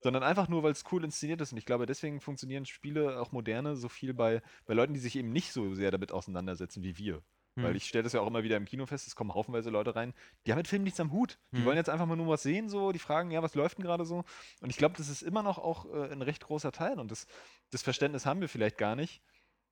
sondern 0.00 0.22
einfach 0.22 0.48
nur, 0.48 0.62
weil 0.62 0.72
es 0.72 0.84
cool 0.92 1.04
inszeniert 1.04 1.40
ist. 1.40 1.52
Und 1.52 1.58
ich 1.58 1.66
glaube, 1.66 1.86
deswegen 1.86 2.20
funktionieren 2.20 2.66
Spiele, 2.66 3.20
auch 3.20 3.32
moderne, 3.32 3.76
so 3.76 3.88
viel 3.88 4.14
bei, 4.14 4.42
bei 4.66 4.74
Leuten, 4.74 4.94
die 4.94 5.00
sich 5.00 5.16
eben 5.16 5.30
nicht 5.32 5.52
so 5.52 5.74
sehr 5.74 5.90
damit 5.90 6.12
auseinandersetzen 6.12 6.82
wie 6.82 6.98
wir. 6.98 7.22
Weil 7.58 7.70
Mhm. 7.70 7.76
ich 7.76 7.86
stelle 7.86 8.02
das 8.04 8.12
ja 8.12 8.20
auch 8.20 8.26
immer 8.26 8.42
wieder 8.42 8.58
im 8.58 8.66
Kino 8.66 8.84
fest, 8.84 9.06
es 9.06 9.16
kommen 9.16 9.32
haufenweise 9.34 9.70
Leute 9.70 9.96
rein, 9.96 10.12
die 10.46 10.52
haben 10.52 10.58
mit 10.58 10.68
Filmen 10.68 10.84
nichts 10.84 11.00
am 11.00 11.10
Hut. 11.12 11.38
Die 11.56 11.58
Mhm. 11.60 11.64
wollen 11.64 11.78
jetzt 11.78 11.88
einfach 11.88 12.04
mal 12.06 12.16
nur 12.16 12.28
was 12.28 12.42
sehen, 12.42 12.68
so, 12.68 12.92
die 12.92 12.98
fragen, 12.98 13.30
ja, 13.30 13.42
was 13.42 13.54
läuft 13.54 13.78
denn 13.78 13.84
gerade 13.84 14.04
so? 14.04 14.24
Und 14.60 14.68
ich 14.70 14.76
glaube, 14.76 14.94
das 14.98 15.08
ist 15.08 15.22
immer 15.22 15.42
noch 15.42 15.58
auch 15.58 15.86
äh, 15.86 16.12
ein 16.12 16.20
recht 16.22 16.44
großer 16.44 16.70
Teil. 16.72 17.00
Und 17.00 17.10
das, 17.10 17.26
das 17.70 17.82
Verständnis 17.82 18.26
haben 18.26 18.42
wir 18.42 18.48
vielleicht 18.50 18.76
gar 18.76 18.94
nicht, 18.94 19.22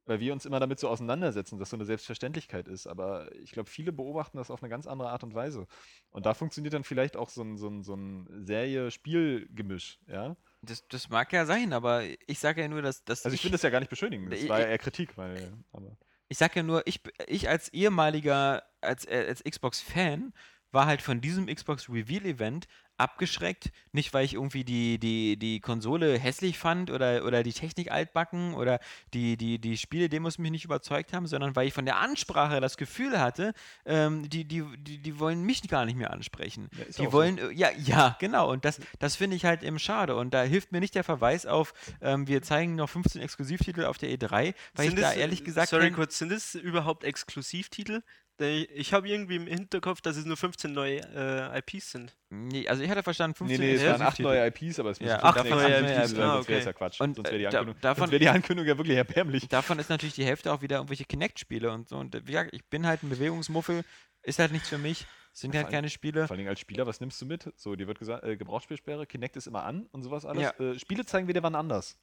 weil 0.06 0.20
wir 0.20 0.32
uns 0.32 0.44
immer 0.46 0.60
damit 0.60 0.78
so 0.78 0.88
auseinandersetzen, 0.88 1.58
dass 1.58 1.70
so 1.70 1.76
eine 1.76 1.84
Selbstverständlichkeit 1.84 2.68
ist. 2.68 2.86
Aber 2.86 3.34
ich 3.36 3.52
glaube, 3.52 3.70
viele 3.70 3.92
beobachten 3.92 4.36
das 4.38 4.50
auf 4.50 4.62
eine 4.62 4.68
ganz 4.70 4.86
andere 4.86 5.10
Art 5.10 5.24
und 5.24 5.34
Weise. 5.34 5.66
Und 6.10 6.26
da 6.26 6.34
funktioniert 6.34 6.74
dann 6.74 6.84
vielleicht 6.84 7.16
auch 7.16 7.28
so 7.30 7.42
ein, 7.42 7.56
so 7.56 7.68
ein, 7.68 7.82
so 7.82 7.94
ein 7.94 8.26
Serie-Spiel-Gemisch, 8.44 9.98
ja? 10.06 10.36
Das, 10.62 10.86
das 10.88 11.08
mag 11.10 11.32
ja 11.32 11.44
sein, 11.46 11.72
aber 11.72 12.02
ich 12.26 12.38
sage 12.38 12.62
ja 12.62 12.68
nur, 12.68 12.80
dass, 12.82 13.04
dass 13.04 13.24
Also 13.24 13.34
ich 13.34 13.40
finde 13.40 13.54
das 13.54 13.62
ja 13.62 13.70
gar 13.70 13.80
nicht 13.80 13.90
beschönigend. 13.90 14.32
Das 14.32 14.40
Ich- 14.40 14.48
war 14.48 14.60
ja 14.60 14.64
ich- 14.66 14.70
eher 14.70 14.78
Kritik, 14.78 15.16
weil. 15.18 15.52
Aber 15.72 15.96
ich 16.28 16.38
sag 16.38 16.56
ja 16.56 16.62
nur, 16.62 16.86
ich, 16.86 17.00
ich 17.26 17.48
als 17.48 17.68
ehemaliger, 17.70 18.62
als, 18.80 19.04
äh, 19.06 19.26
als 19.28 19.44
Xbox-Fan, 19.44 20.32
war 20.72 20.86
halt 20.86 21.02
von 21.02 21.20
diesem 21.20 21.46
Xbox 21.46 21.88
Reveal-Event 21.88 22.66
abgeschreckt. 22.96 23.70
Nicht, 23.92 24.14
weil 24.14 24.24
ich 24.24 24.34
irgendwie 24.34 24.64
die, 24.64 24.98
die, 24.98 25.36
die 25.36 25.60
Konsole 25.60 26.18
hässlich 26.18 26.58
fand 26.58 26.90
oder, 26.90 27.24
oder 27.24 27.42
die 27.42 27.52
Technik 27.52 27.90
altbacken 27.90 28.54
oder 28.54 28.80
die, 29.12 29.36
die, 29.36 29.58
die 29.58 29.76
Spiele-Demos 29.76 30.38
mich 30.38 30.50
nicht 30.50 30.64
überzeugt 30.64 31.12
haben, 31.12 31.26
sondern 31.26 31.56
weil 31.56 31.68
ich 31.68 31.74
von 31.74 31.84
der 31.84 31.98
Ansprache 31.98 32.60
das 32.60 32.76
Gefühl 32.76 33.20
hatte, 33.20 33.52
ähm, 33.84 34.28
die, 34.28 34.44
die, 34.44 34.64
die, 34.78 34.98
die 34.98 35.18
wollen 35.18 35.42
mich 35.42 35.62
gar 35.68 35.84
nicht 35.84 35.96
mehr 35.96 36.12
ansprechen. 36.12 36.68
Ja, 36.72 36.84
die 36.84 36.90
auch 36.90 37.04
so. 37.06 37.12
wollen, 37.12 37.38
äh, 37.38 37.50
ja, 37.52 37.70
ja, 37.72 38.16
genau. 38.20 38.50
Und 38.50 38.64
das, 38.64 38.80
das 38.98 39.16
finde 39.16 39.36
ich 39.36 39.44
halt 39.44 39.62
eben 39.62 39.78
schade. 39.78 40.16
Und 40.16 40.34
da 40.34 40.42
hilft 40.42 40.72
mir 40.72 40.80
nicht 40.80 40.94
der 40.94 41.04
Verweis 41.04 41.46
auf, 41.46 41.74
ähm, 42.00 42.26
wir 42.28 42.42
zeigen 42.42 42.76
noch 42.76 42.88
15 42.88 43.20
Exklusivtitel 43.22 43.84
auf 43.84 43.98
der 43.98 44.10
E3, 44.10 44.54
weil 44.74 44.86
Sind 44.86 44.98
ich 44.98 45.00
da 45.00 45.12
es, 45.12 45.16
ehrlich 45.16 45.40
äh, 45.40 45.44
gesagt 45.44 45.68
Sorry, 45.68 45.90
kurz, 45.90 46.18
sind 46.18 46.32
es 46.32 46.54
überhaupt 46.54 47.04
Exklusivtitel? 47.04 48.02
Ich 48.38 48.92
habe 48.92 49.08
irgendwie 49.08 49.36
im 49.36 49.46
Hinterkopf, 49.46 50.00
dass 50.00 50.16
es 50.16 50.24
nur 50.24 50.36
15 50.36 50.72
neue 50.72 51.00
äh, 51.14 51.58
IPs 51.58 51.92
sind. 51.92 52.16
Nee, 52.30 52.66
also 52.68 52.82
ich 52.82 52.90
hatte 52.90 53.02
verstanden, 53.04 53.36
Nee, 53.44 53.56
15 53.56 53.60
nee, 53.60 53.74
es 53.74 53.82
waren 53.82 54.02
acht 54.02 54.18
Exklusivtitel. 54.18 54.28
neue 54.28 54.46
IPs, 54.48 54.78
aber 54.80 54.90
es 54.90 55.00
müssen 55.00 55.10
Ja, 55.10 55.18
fünf 55.20 55.24
acht 55.36 55.36
neue 55.36 55.50
neue 55.50 55.60
Exklusivtitel 55.62 56.00
IPs, 56.00 56.10
sein, 56.10 56.20
ah, 56.28 56.34
sonst 56.34 56.48
wäre 56.48 56.58
es 56.58 56.64
okay. 56.64 56.66
ja 56.66 56.72
Quatsch. 56.72 57.00
Und, 57.00 57.14
sonst 57.16 57.26
wäre 57.28 57.38
die, 57.38 57.44
äh, 57.44 57.50
da- 57.50 57.58
Ankündigung- 57.60 57.80
davon- 57.80 58.00
sonst 58.00 58.10
wär 58.12 58.18
die 58.18 58.28
Ankündigung 58.28 58.68
ja 58.68 58.76
wirklich 58.78 58.96
erbärmlich. 58.96 59.48
Davon 59.48 59.78
ist 59.78 59.88
natürlich 59.90 60.14
die 60.16 60.24
Hälfte 60.24 60.52
auch 60.52 60.62
wieder 60.62 60.76
irgendwelche 60.76 61.04
Kinect-Spiele 61.04 61.70
und 61.70 61.88
so. 61.88 61.96
Und 61.96 62.14
äh, 62.14 62.22
wie 62.26 62.32
gesagt, 62.32 62.50
ich 62.52 62.64
bin 62.66 62.86
halt 62.86 63.02
ein 63.04 63.08
Bewegungsmuffel, 63.10 63.84
ist 64.22 64.38
halt 64.40 64.50
nichts 64.52 64.68
für 64.68 64.78
mich. 64.78 65.06
Sind 65.32 65.52
Ja, 65.54 65.62
halt 65.62 65.70
keine 65.72 65.88
Spiele. 65.90 66.26
Vor 66.28 66.36
allem 66.36 66.46
als 66.48 66.60
Spieler, 66.60 66.86
was 66.86 67.00
nimmst 67.00 67.20
du 67.20 67.26
mit? 67.26 67.52
So, 67.56 67.74
dir 67.76 67.86
wird 67.88 67.98
gesagt, 67.98 68.22
äh, 68.24 68.36
Gebrauchsspielsperre, 68.36 69.04
Kinect 69.06 69.36
ist 69.36 69.46
immer 69.48 69.64
an 69.64 69.86
und 69.92 70.02
sowas 70.02 70.24
alles. 70.24 70.42
Ja. 70.58 70.64
Äh, 70.64 70.78
Spiele 70.78 71.04
zeigen 71.04 71.26
wir 71.26 71.34
dir 71.34 71.42
wann 71.42 71.54
anders. 71.56 71.98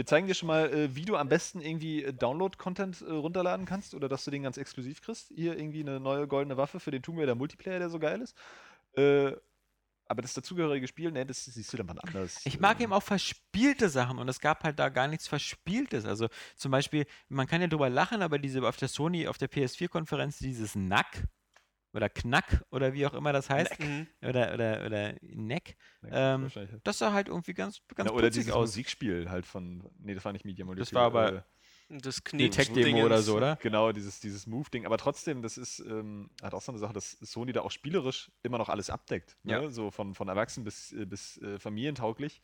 Wir 0.00 0.06
zeigen 0.06 0.26
dir 0.26 0.34
schon 0.34 0.46
mal, 0.46 0.72
äh, 0.72 0.94
wie 0.96 1.04
du 1.04 1.16
am 1.16 1.28
besten 1.28 1.60
irgendwie 1.60 2.04
äh, 2.04 2.14
Download-Content 2.14 3.02
äh, 3.02 3.12
runterladen 3.12 3.66
kannst 3.66 3.94
oder 3.94 4.08
dass 4.08 4.24
du 4.24 4.30
den 4.30 4.42
ganz 4.42 4.56
exklusiv 4.56 5.02
kriegst. 5.02 5.30
Hier 5.34 5.58
irgendwie 5.58 5.80
eine 5.80 6.00
neue 6.00 6.26
goldene 6.26 6.56
Waffe 6.56 6.80
für 6.80 6.90
den 6.90 7.02
Tomb 7.02 7.18
Raider 7.18 7.34
Multiplayer, 7.34 7.78
der 7.78 7.90
so 7.90 7.98
geil 7.98 8.22
ist. 8.22 8.34
Äh, 8.94 9.32
aber 10.06 10.22
das 10.22 10.32
dazugehörige 10.32 10.88
Spiel, 10.88 11.12
ne, 11.12 11.26
das 11.26 11.44
siehst 11.44 11.70
du 11.70 11.76
dann 11.76 11.88
wann 11.88 11.98
anders. 11.98 12.40
Ich 12.46 12.58
mag 12.58 12.80
eben 12.80 12.94
auch 12.94 13.02
verspielte 13.02 13.90
Sachen 13.90 14.16
und 14.16 14.26
es 14.30 14.40
gab 14.40 14.64
halt 14.64 14.78
da 14.78 14.88
gar 14.88 15.06
nichts 15.06 15.28
Verspieltes. 15.28 16.06
Also 16.06 16.28
zum 16.56 16.70
Beispiel, 16.70 17.04
man 17.28 17.46
kann 17.46 17.60
ja 17.60 17.66
drüber 17.66 17.90
lachen, 17.90 18.22
aber 18.22 18.38
diese 18.38 18.66
auf 18.66 18.78
der 18.78 18.88
Sony, 18.88 19.28
auf 19.28 19.36
der 19.36 19.50
PS4-Konferenz 19.50 20.38
dieses 20.38 20.76
Nack 20.76 21.24
oder 21.92 22.08
Knack 22.08 22.64
oder 22.70 22.92
wie 22.92 23.06
auch 23.06 23.14
immer 23.14 23.32
das 23.32 23.50
heißt, 23.50 23.78
Mhm. 23.80 24.06
oder, 24.22 24.54
oder, 24.54 24.86
oder 24.86 25.14
Neck, 25.22 25.76
ne, 26.02 26.10
ähm, 26.12 26.50
das 26.84 26.98
sah 26.98 27.12
halt 27.12 27.28
irgendwie 27.28 27.54
ganz, 27.54 27.80
ganz 27.94 28.08
ja, 28.10 28.14
oder 28.16 28.30
dieses 28.30 28.52
aus. 28.52 28.70
Musikspiel 28.70 29.28
halt 29.30 29.46
von. 29.46 29.88
Nee, 29.98 30.14
das 30.14 30.24
war 30.24 30.32
nicht 30.32 30.44
Media 30.44 30.64
Molecule. 30.64 30.92
war 30.92 31.06
aber- 31.06 31.32
äh, 31.38 31.42
Das 31.92 32.16
Die 32.18 32.22
Knie 32.22 32.50
Tech-Demo 32.50 33.04
oder 33.04 33.20
so, 33.20 33.36
oder? 33.36 33.56
Genau, 33.56 33.90
dieses, 33.90 34.20
dieses 34.20 34.46
Move-Ding. 34.46 34.86
Aber 34.86 34.96
trotzdem, 34.96 35.42
das 35.42 35.58
ist 35.58 35.80
ähm, 35.80 36.30
hat 36.40 36.54
auch 36.54 36.62
so 36.62 36.70
eine 36.70 36.78
Sache, 36.78 36.92
dass 36.92 37.10
Sony 37.20 37.50
da 37.52 37.62
auch 37.62 37.72
spielerisch 37.72 38.30
immer 38.44 38.58
noch 38.58 38.68
alles 38.68 38.90
abdeckt. 38.90 39.36
Ne? 39.42 39.52
Ja. 39.54 39.70
So 39.70 39.90
von, 39.90 40.14
von 40.14 40.28
Erwachsenen 40.28 40.62
bis, 40.64 40.92
äh, 40.92 41.04
bis 41.04 41.38
äh, 41.38 41.58
familientauglich. 41.58 42.42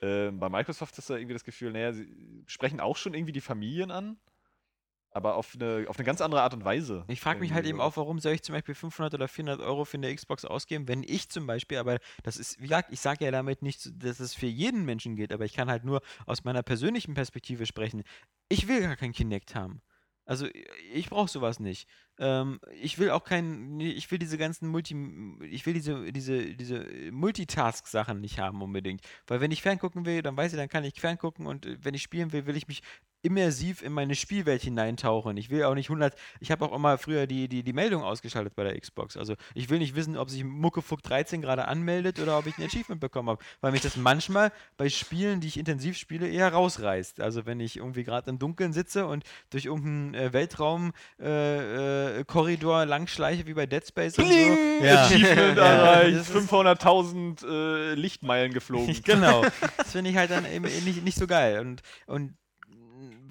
Ähm, 0.00 0.38
bei 0.38 0.48
Microsoft 0.48 0.96
ist 0.98 1.10
da 1.10 1.16
irgendwie 1.16 1.32
das 1.32 1.42
Gefühl, 1.42 1.72
naja, 1.72 1.92
sie 1.92 2.06
sprechen 2.46 2.78
auch 2.78 2.96
schon 2.96 3.14
irgendwie 3.14 3.32
die 3.32 3.40
Familien 3.40 3.90
an, 3.90 4.16
aber 5.12 5.36
auf 5.36 5.54
eine, 5.54 5.86
auf 5.88 5.98
eine 5.98 6.04
ganz 6.04 6.20
andere 6.20 6.42
Art 6.42 6.54
und 6.54 6.64
Weise. 6.64 7.04
Ich 7.08 7.20
frage 7.20 7.40
mich 7.40 7.52
halt 7.52 7.66
eben 7.66 7.80
auch, 7.80 7.96
warum 7.96 8.18
soll 8.18 8.32
ich 8.32 8.42
zum 8.42 8.54
Beispiel 8.54 8.74
500 8.74 9.14
oder 9.14 9.28
400 9.28 9.60
Euro 9.60 9.84
für 9.84 9.96
eine 9.96 10.14
Xbox 10.14 10.44
ausgeben, 10.44 10.88
wenn 10.88 11.02
ich 11.02 11.28
zum 11.28 11.46
Beispiel, 11.46 11.78
aber 11.78 11.98
das 12.22 12.36
ist, 12.36 12.58
wie 12.58 12.64
gesagt, 12.64 12.92
ich 12.92 13.00
sage 13.00 13.24
ja 13.24 13.30
damit 13.30 13.62
nicht, 13.62 13.90
dass 14.02 14.20
es 14.20 14.34
für 14.34 14.46
jeden 14.46 14.84
Menschen 14.84 15.16
gilt, 15.16 15.32
aber 15.32 15.44
ich 15.44 15.52
kann 15.52 15.70
halt 15.70 15.84
nur 15.84 16.00
aus 16.26 16.44
meiner 16.44 16.62
persönlichen 16.62 17.14
Perspektive 17.14 17.66
sprechen. 17.66 18.02
Ich 18.48 18.68
will 18.68 18.80
gar 18.80 18.96
kein 18.96 19.12
Kinect 19.12 19.54
haben. 19.54 19.82
Also 20.24 20.46
ich 20.92 21.10
brauche 21.10 21.28
sowas 21.28 21.58
nicht. 21.58 21.88
Ähm, 22.18 22.60
ich 22.80 22.98
will 22.98 23.10
auch 23.10 23.24
kein, 23.24 23.80
ich 23.80 24.10
will 24.10 24.18
diese 24.18 24.38
ganzen 24.38 24.68
Multi, 24.68 24.94
ich 25.50 25.66
will 25.66 25.74
diese, 25.74 26.12
diese, 26.12 26.54
diese 26.54 26.86
Multitask-Sachen 27.10 28.20
nicht 28.20 28.38
haben 28.38 28.62
unbedingt. 28.62 29.02
Weil 29.26 29.40
wenn 29.40 29.50
ich 29.50 29.62
ferngucken 29.62 30.06
will, 30.06 30.22
dann 30.22 30.36
weiß 30.36 30.52
ich, 30.52 30.58
dann 30.58 30.68
kann 30.68 30.84
ich 30.84 31.00
ferngucken 31.00 31.46
und 31.46 31.66
äh, 31.66 31.76
wenn 31.82 31.94
ich 31.94 32.02
spielen 32.02 32.32
will, 32.32 32.46
will 32.46 32.56
ich 32.56 32.68
mich 32.68 32.82
immersiv 33.22 33.82
in 33.82 33.92
meine 33.92 34.14
Spielwelt 34.14 34.62
hineintauchen. 34.62 35.36
Ich 35.36 35.48
will 35.50 35.64
auch 35.64 35.74
nicht 35.74 35.88
100, 35.88 36.14
ich 36.40 36.50
habe 36.50 36.64
auch 36.64 36.74
immer 36.74 36.98
früher 36.98 37.26
die, 37.26 37.48
die, 37.48 37.62
die 37.62 37.72
Meldung 37.72 38.02
ausgeschaltet 38.02 38.54
bei 38.56 38.64
der 38.64 38.78
Xbox. 38.78 39.16
Also 39.16 39.34
ich 39.54 39.70
will 39.70 39.78
nicht 39.78 39.94
wissen, 39.94 40.16
ob 40.16 40.28
sich 40.30 40.44
Muckefuck 40.44 41.02
13 41.02 41.40
gerade 41.42 41.66
anmeldet 41.68 42.18
oder 42.20 42.38
ob 42.38 42.46
ich 42.46 42.58
ein 42.58 42.64
Achievement 42.64 43.00
bekommen 43.00 43.28
habe, 43.30 43.42
weil 43.60 43.72
mich 43.72 43.80
das 43.80 43.96
manchmal 43.96 44.52
bei 44.76 44.88
Spielen, 44.88 45.40
die 45.40 45.48
ich 45.48 45.56
intensiv 45.58 45.96
spiele, 45.96 46.28
eher 46.28 46.52
rausreißt. 46.52 47.20
Also 47.20 47.46
wenn 47.46 47.60
ich 47.60 47.76
irgendwie 47.76 48.04
gerade 48.04 48.28
im 48.30 48.38
Dunkeln 48.38 48.72
sitze 48.72 49.06
und 49.06 49.24
durch 49.50 49.66
irgendeinen 49.66 50.14
äh, 50.14 50.32
Weltraum 50.32 50.92
äh, 51.20 52.18
äh, 52.20 52.24
Korridor 52.24 52.86
langschleiche 52.86 53.46
wie 53.46 53.54
bei 53.54 53.66
Dead 53.66 53.86
Space 53.86 54.18
und 54.18 54.26
so. 54.26 54.32
Ja. 54.84 55.04
Achievement 55.04 55.56
Ja, 55.58 55.64
erreicht, 55.64 56.16
das 56.18 56.30
ist- 56.30 56.50
500.000 56.52 57.46
äh, 57.46 57.94
Lichtmeilen 57.94 58.52
geflogen. 58.52 58.96
genau. 59.04 59.42
Das 59.76 59.92
finde 59.92 60.10
ich 60.10 60.16
halt 60.16 60.30
dann 60.30 60.44
eben 60.50 60.64
nicht, 60.84 61.04
nicht 61.04 61.16
so 61.18 61.26
geil. 61.26 61.60
Und, 61.60 61.82
und 62.06 62.34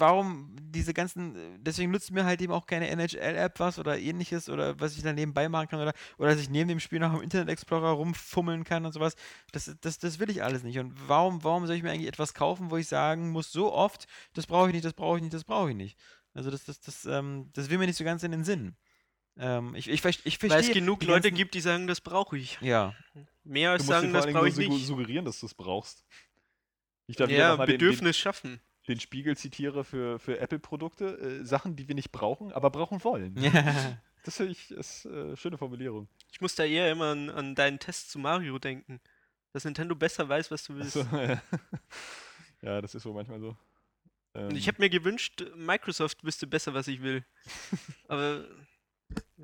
warum 0.02 0.54
diese 0.60 0.94
ganzen, 0.94 1.38
deswegen 1.64 1.92
nutzt 1.92 2.12
mir 2.12 2.26
halt 2.26 2.42
eben 2.42 2.52
auch 2.52 2.66
keine 2.66 2.90
NHL-App 2.90 3.60
was 3.60 3.80
oder 3.80 3.98
ähnliches 3.98 4.50
oder 4.50 4.78
was 4.80 4.98
ich 4.98 5.04
dann 5.04 5.16
nebenbei 5.16 5.48
machen 5.48 5.70
kann 5.70 5.80
oder, 5.80 5.94
oder 6.18 6.32
dass 6.32 6.42
ich 6.42 6.50
neben 6.50 6.68
dem 6.68 6.80
Spiel 6.82 7.00
noch 7.00 7.14
im 7.14 7.22
Internet 7.22 7.48
Explorer 7.48 7.92
rumfummeln 7.92 8.64
kann 8.66 8.86
und 8.86 8.92
sowas. 8.92 9.16
Das, 9.54 9.74
das, 9.80 10.00
das 10.00 10.20
will 10.20 10.30
ich 10.30 10.44
alles 10.44 10.64
nicht. 10.64 10.78
Und 10.80 10.94
warum, 11.08 11.44
warum 11.44 11.66
soll 11.68 11.78
ich 11.78 11.84
mir 11.84 11.92
eigentlich 11.92 12.08
etwas 12.10 12.34
kaufen, 12.34 12.70
wo 12.72 12.78
ich 12.78 12.88
sagen 12.88 13.30
muss, 13.30 13.52
so 13.52 13.72
oft, 13.72 14.08
das 14.34 14.46
brauche 14.48 14.68
ich 14.68 14.74
nicht, 14.74 14.84
das 14.86 14.94
brauche 14.94 15.18
ich 15.18 15.22
nicht, 15.24 15.34
das 15.34 15.46
brauche 15.46 15.70
ich 15.70 15.76
nicht. 15.78 15.98
Also 16.34 16.52
das, 16.52 16.66
das, 16.66 16.80
das, 16.82 17.06
ähm, 17.06 17.50
das 17.54 17.70
will 17.70 17.78
mir 17.78 17.88
nicht 17.88 17.98
so 17.98 18.04
ganz 18.04 18.24
in 18.24 18.32
den 18.32 18.44
Sinn. 18.44 18.76
Ähm, 19.38 19.76
ich, 19.76 19.90
ich, 19.90 20.04
ich 20.04 20.42
Weil 20.44 20.50
verstehe. 20.50 20.60
es 20.60 20.74
genug 20.74 21.04
Leute 21.04 21.32
gibt, 21.32 21.54
die 21.54 21.62
sagen, 21.62 21.88
das 21.88 22.02
brauche 22.02 22.38
ich. 22.38 22.58
Ja. 22.62 22.94
Mehr 23.44 23.70
Du 23.70 23.74
als 23.76 23.86
sagen, 23.88 24.12
vor 24.12 24.22
das 24.22 24.32
brauche 24.32 24.50
ich 24.50 24.58
nicht. 24.58 24.72
su- 24.72 24.78
suggerieren, 24.78 25.26
dass 25.26 25.40
du 25.40 25.46
es 25.46 25.54
brauchst. 25.54 26.06
Ich 27.08 27.16
da 27.16 27.28
wieder 27.28 27.38
Ja, 27.38 27.56
mal 27.58 27.66
den, 27.66 27.74
den, 27.74 27.80
Bedürfnis 27.80 28.18
schaffen. 28.18 28.62
Den 28.88 29.00
Spiegel 29.00 29.38
zitiere 29.38 29.84
für, 29.84 30.20
für 30.20 30.40
Apple-Produkte, 30.40 31.18
äh, 31.18 31.46
Sachen, 31.46 31.76
die 31.76 31.88
wir 31.88 31.96
nicht 31.96 32.12
brauchen, 32.12 32.52
aber 32.52 32.70
brauchen 32.70 33.04
wollen. 33.04 33.36
ja. 33.38 33.98
Das 34.24 34.38
finde 34.38 34.52
ich 34.52 34.70
ist 34.70 35.06
äh, 35.06 35.36
schöne 35.36 35.58
Formulierung. 35.58 36.08
Ich 36.32 36.42
muss 36.42 36.54
da 36.54 36.64
eher 36.64 36.92
immer 36.92 37.06
an, 37.06 37.32
an 37.32 37.56
deinen 37.56 37.80
Test 37.80 38.12
zu 38.12 38.20
Mario 38.20 38.60
denken. 38.60 39.02
Dass 39.52 39.66
Nintendo 39.66 39.96
besser 39.96 40.30
weiß, 40.30 40.52
was 40.52 40.64
du 40.64 40.76
willst. 40.76 40.98
Also, 40.98 41.10
ja, 42.62 42.82
das 42.82 42.96
ist 42.96 43.04
so 43.04 43.14
manchmal 43.14 43.40
so. 43.40 43.58
Ähm, 44.34 44.56
ich 44.56 44.68
habe 44.68 44.78
mir 44.80 44.90
gewünscht, 44.90 45.44
Microsoft 45.56 46.24
wüsste 46.24 46.48
besser, 46.48 46.74
was 46.74 46.88
ich 46.88 47.02
will. 47.02 47.26
Aber 48.08 48.46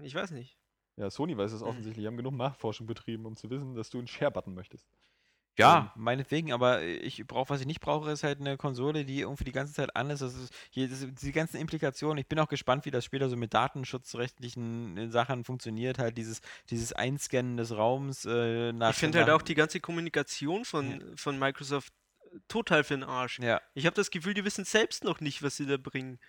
ich 0.01 0.15
weiß 0.15 0.31
nicht. 0.31 0.57
ja, 0.95 1.09
Sony 1.09 1.35
weiß 1.35 1.51
es 1.51 1.61
offensichtlich. 1.61 2.03
Die 2.03 2.07
haben 2.07 2.15
genug 2.15 2.35
Nachforschung 2.35 2.87
betrieben, 2.87 3.25
um 3.25 3.35
zu 3.35 3.49
wissen, 3.49 3.75
dass 3.75 3.89
du 3.89 3.97
einen 3.97 4.07
Share-Button 4.07 4.53
möchtest. 4.53 4.87
Ja, 5.57 5.91
meinetwegen, 5.95 6.53
aber 6.53 6.83
ich 6.83 7.25
brauche, 7.25 7.49
was 7.49 7.61
ich 7.61 7.67
nicht 7.67 7.81
brauche, 7.81 8.11
ist 8.11 8.23
halt 8.23 8.39
eine 8.39 8.57
Konsole, 8.57 9.05
die 9.05 9.21
irgendwie 9.21 9.43
die 9.43 9.51
ganze 9.51 9.73
Zeit 9.73 9.95
an 9.95 10.09
ist. 10.09 10.21
Das 10.21 10.35
ist 10.35 10.53
hier, 10.69 10.87
das, 10.87 11.05
die 11.21 11.31
ganzen 11.31 11.57
Implikationen. 11.57 12.17
Ich 12.19 12.27
bin 12.27 12.39
auch 12.39 12.47
gespannt, 12.47 12.85
wie 12.85 12.91
das 12.91 13.05
später 13.05 13.29
so 13.29 13.35
mit 13.35 13.53
datenschutzrechtlichen 13.53 14.97
äh, 14.97 15.09
Sachen 15.09 15.43
funktioniert. 15.43 15.97
Halt 15.97 16.17
dieses, 16.17 16.41
dieses 16.69 16.93
Einscannen 16.93 17.57
des 17.57 17.75
Raums 17.75 18.25
äh, 18.25 18.71
nach. 18.73 18.91
Ich 18.91 18.97
finde 18.97 19.19
halt 19.19 19.29
auch 19.29 19.41
die 19.41 19.55
ganze 19.55 19.79
Kommunikation 19.79 20.65
von, 20.65 21.03
von 21.15 21.39
Microsoft 21.39 21.93
äh, 22.21 22.37
total 22.47 22.83
für 22.83 22.95
den 22.95 23.03
Arsch. 23.03 23.39
Ja, 23.39 23.61
Ich 23.73 23.85
habe 23.85 23.95
das 23.95 24.11
Gefühl, 24.11 24.33
die 24.33 24.45
wissen 24.45 24.65
selbst 24.65 25.03
noch 25.03 25.21
nicht, 25.21 25.43
was 25.43 25.57
sie 25.57 25.65
da 25.65 25.77
bringen. 25.77 26.19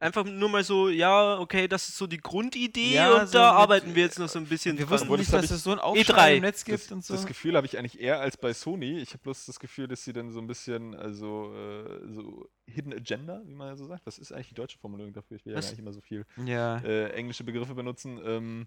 Einfach 0.00 0.24
nur 0.24 0.50
mal 0.50 0.62
so, 0.64 0.88
ja, 0.90 1.38
okay, 1.38 1.66
das 1.66 1.88
ist 1.88 1.96
so 1.96 2.06
die 2.06 2.18
Grundidee 2.18 2.94
Ja, 2.94 3.20
und 3.22 3.26
so 3.28 3.32
da 3.38 3.52
mit- 3.52 3.58
arbeiten 3.60 3.94
wir 3.94 4.02
jetzt 4.02 4.18
noch 4.18 4.28
so 4.28 4.38
ein 4.38 4.44
bisschen 4.46 4.76
wir 4.76 4.84
dran. 4.84 4.92
wussten 5.00 5.12
nicht, 5.16 5.32
das 5.32 5.42
dass 5.42 5.50
es 5.50 5.62
so 5.64 5.70
ein 5.72 5.78
E3. 5.78 5.80
Aufschrei 5.80 6.36
im 6.36 6.42
Netz 6.42 6.64
gibt 6.64 6.84
Das, 6.84 6.92
und 6.92 7.04
so. 7.04 7.14
das 7.14 7.24
Gefühl 7.24 7.56
habe 7.56 7.66
ich 7.66 7.78
eigentlich 7.78 7.98
eher 7.98 8.20
als 8.20 8.36
bei 8.36 8.52
Sony. 8.52 8.98
Ich 8.98 9.10
habe 9.10 9.20
bloß 9.22 9.46
das 9.46 9.58
Gefühl, 9.58 9.88
dass 9.88 10.04
sie 10.04 10.12
dann 10.12 10.30
so 10.30 10.40
ein 10.40 10.46
bisschen, 10.46 10.94
also 10.94 11.54
äh, 11.54 12.06
so 12.12 12.48
Hidden 12.66 12.92
Agenda, 12.92 13.40
wie 13.46 13.54
man 13.54 13.68
ja 13.68 13.76
so 13.76 13.86
sagt. 13.86 14.04
Was 14.04 14.18
ist 14.18 14.30
eigentlich 14.32 14.48
die 14.48 14.54
deutsche 14.56 14.78
Formulierung 14.78 15.14
dafür? 15.14 15.38
Ich 15.38 15.46
will 15.46 15.52
ja 15.52 15.58
Was? 15.58 15.64
gar 15.66 15.70
nicht 15.72 15.80
immer 15.80 15.92
so 15.94 16.02
viel 16.02 16.26
ja. 16.44 16.78
äh, 16.80 17.08
englische 17.12 17.44
Begriffe 17.44 17.74
benutzen. 17.74 18.20
Ähm, 18.22 18.66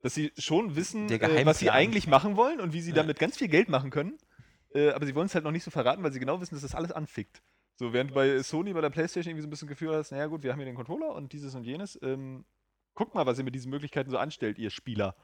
dass 0.00 0.14
sie 0.14 0.32
schon 0.38 0.74
wissen, 0.76 1.08
äh, 1.10 1.44
was 1.46 1.58
sie 1.60 1.70
eigentlich 1.70 2.06
machen 2.06 2.36
wollen 2.36 2.60
und 2.60 2.72
wie 2.72 2.80
sie 2.80 2.90
Ja. 2.90 2.96
damit 2.96 3.18
ganz 3.18 3.36
viel 3.38 3.48
Geld 3.48 3.68
machen 3.68 3.90
können. 3.90 4.16
Äh, 4.74 4.90
aber 4.92 5.06
sie 5.06 5.14
wollen 5.14 5.26
es 5.26 5.34
halt 5.34 5.44
noch 5.44 5.50
nicht 5.52 5.64
so 5.64 5.70
verraten, 5.70 6.02
weil 6.02 6.12
sie 6.12 6.18
genau 6.20 6.40
wissen, 6.40 6.54
dass 6.54 6.62
das 6.62 6.74
alles 6.74 6.92
anfickt. 6.92 7.42
So, 7.82 7.92
während 7.92 8.14
bei 8.14 8.40
Sony, 8.44 8.72
bei 8.72 8.80
der 8.80 8.90
Playstation 8.90 9.32
irgendwie 9.32 9.42
so 9.42 9.48
ein 9.48 9.50
bisschen 9.50 9.66
Gefühl 9.66 9.92
hast, 9.96 10.12
naja 10.12 10.28
gut, 10.28 10.44
wir 10.44 10.52
haben 10.52 10.60
hier 10.60 10.66
den 10.66 10.76
Controller 10.76 11.16
und 11.16 11.32
dieses 11.32 11.56
und 11.56 11.64
jenes. 11.64 11.98
Ähm, 12.00 12.44
guckt 12.94 13.12
mal, 13.12 13.26
was 13.26 13.38
ihr 13.38 13.44
mit 13.44 13.56
diesen 13.56 13.70
Möglichkeiten 13.70 14.08
so 14.08 14.18
anstellt, 14.18 14.56
ihr 14.56 14.70
Spieler. 14.70 15.16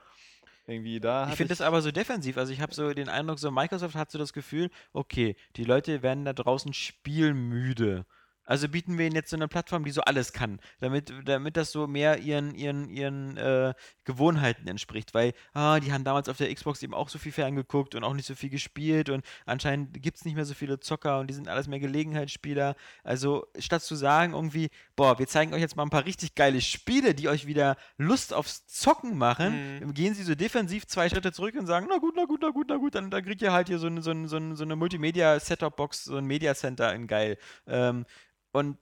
Irgendwie 0.67 0.99
da. 0.99 1.29
Ich 1.29 1.37
finde 1.37 1.51
das 1.51 1.61
aber 1.61 1.83
so 1.83 1.93
defensiv. 1.93 2.37
Also 2.37 2.53
ich 2.53 2.61
habe 2.61 2.75
so 2.75 2.93
den 2.95 3.09
Eindruck, 3.09 3.39
so 3.39 3.53
Microsoft 3.53 3.95
hat 3.95 4.11
so 4.11 4.19
das 4.19 4.33
Gefühl, 4.33 4.71
okay, 4.93 5.37
die 5.55 5.63
Leute 5.63 6.03
werden 6.03 6.25
da 6.25 6.33
draußen 6.33 6.73
spielmüde. 6.73 8.07
Also 8.49 8.69
bieten 8.69 8.99
wir 8.99 9.07
ihnen 9.07 9.15
jetzt 9.15 9.31
so 9.31 9.37
eine 9.37 9.47
Plattform, 9.47 9.85
die 9.85 9.91
so 9.91 10.01
alles 10.01 10.33
kann, 10.33 10.59
damit, 10.81 11.13
damit 11.27 11.57
das 11.57 11.71
so 11.71 11.87
mehr 11.87 12.19
ihren, 12.19 12.55
ihren, 12.55 12.89
ihren 12.89 13.37
äh, 13.37 13.75
Gewohnheiten 14.05 14.67
entspricht. 14.67 15.15
Weil, 15.15 15.35
ah, 15.53 15.79
die 15.81 15.93
haben 15.93 16.03
damals 16.03 16.29
auf 16.29 16.39
der 16.39 16.53
Xbox 16.53 16.83
eben 16.83 16.95
auch 16.95 17.09
so 17.11 17.19
viel 17.19 17.31
ferngeguckt 17.33 17.95
und 17.95 18.03
auch 18.05 18.15
nicht 18.15 18.27
so 18.27 18.35
viel 18.35 18.51
gespielt 18.51 19.11
und 19.11 19.25
anscheinend 19.47 20.03
gibt 20.03 20.17
es 20.17 20.25
nicht 20.25 20.35
mehr 20.35 20.47
so 20.47 20.55
viele 20.55 20.81
Zocker 20.81 21.21
und 21.21 21.29
die 21.29 21.35
sind 21.35 21.47
alles 21.49 21.69
mehr 21.69 21.79
Gelegenheitsspieler. 21.79 22.75
Also 23.05 23.47
statt 23.59 23.83
zu 23.83 23.95
sagen 23.95 24.33
irgendwie, 24.33 24.71
boah, 24.97 25.19
wir 25.19 25.27
zeigen 25.29 25.53
euch 25.55 25.61
jetzt 25.61 25.77
mal 25.77 25.83
ein 25.85 25.91
paar 25.91 26.07
richtig 26.07 26.35
geile 26.35 26.61
Spiele, 26.63 27.15
die 27.15 27.29
euch 27.29 27.47
wieder 27.47 27.77
Lust 27.99 28.33
aufs 28.33 28.67
Zocken 28.67 29.17
machen, 29.19 29.79
Mhm. 29.81 29.95
gehen 29.95 30.15
sie 30.15 30.23
so 30.23 30.35
defensiv 30.35 30.87
zwei 30.87 31.09
Schritte 31.09 31.33
zurück 31.33 31.55
und 31.55 31.67
sagen, 31.67 31.87
na 31.91 31.99
gut, 31.99 32.15
na 32.17 32.25
gut, 32.25 32.41
na 32.43 32.49
gut, 32.49 32.67
na 32.71 32.77
gut, 32.77 32.95
dann, 32.95 33.11
dann 33.11 33.23
kriegt 33.25 33.43
ihr 33.43 33.53
halt 33.53 33.69
hier 33.69 33.79
so 33.79 33.87
eine, 33.89 34.01
so 34.03 34.11
eine, 34.11 34.27
so 34.27 34.39
so 34.55 34.63
eine 34.65 34.77
Multimedia-Setup-Box, 34.77 36.05
so 36.05 36.17
ein 36.17 36.25
Media 36.25 36.55
Center 36.55 36.95
in 36.95 37.07
geil. 37.07 37.39
Ähm, 37.67 38.07
und 38.53 38.79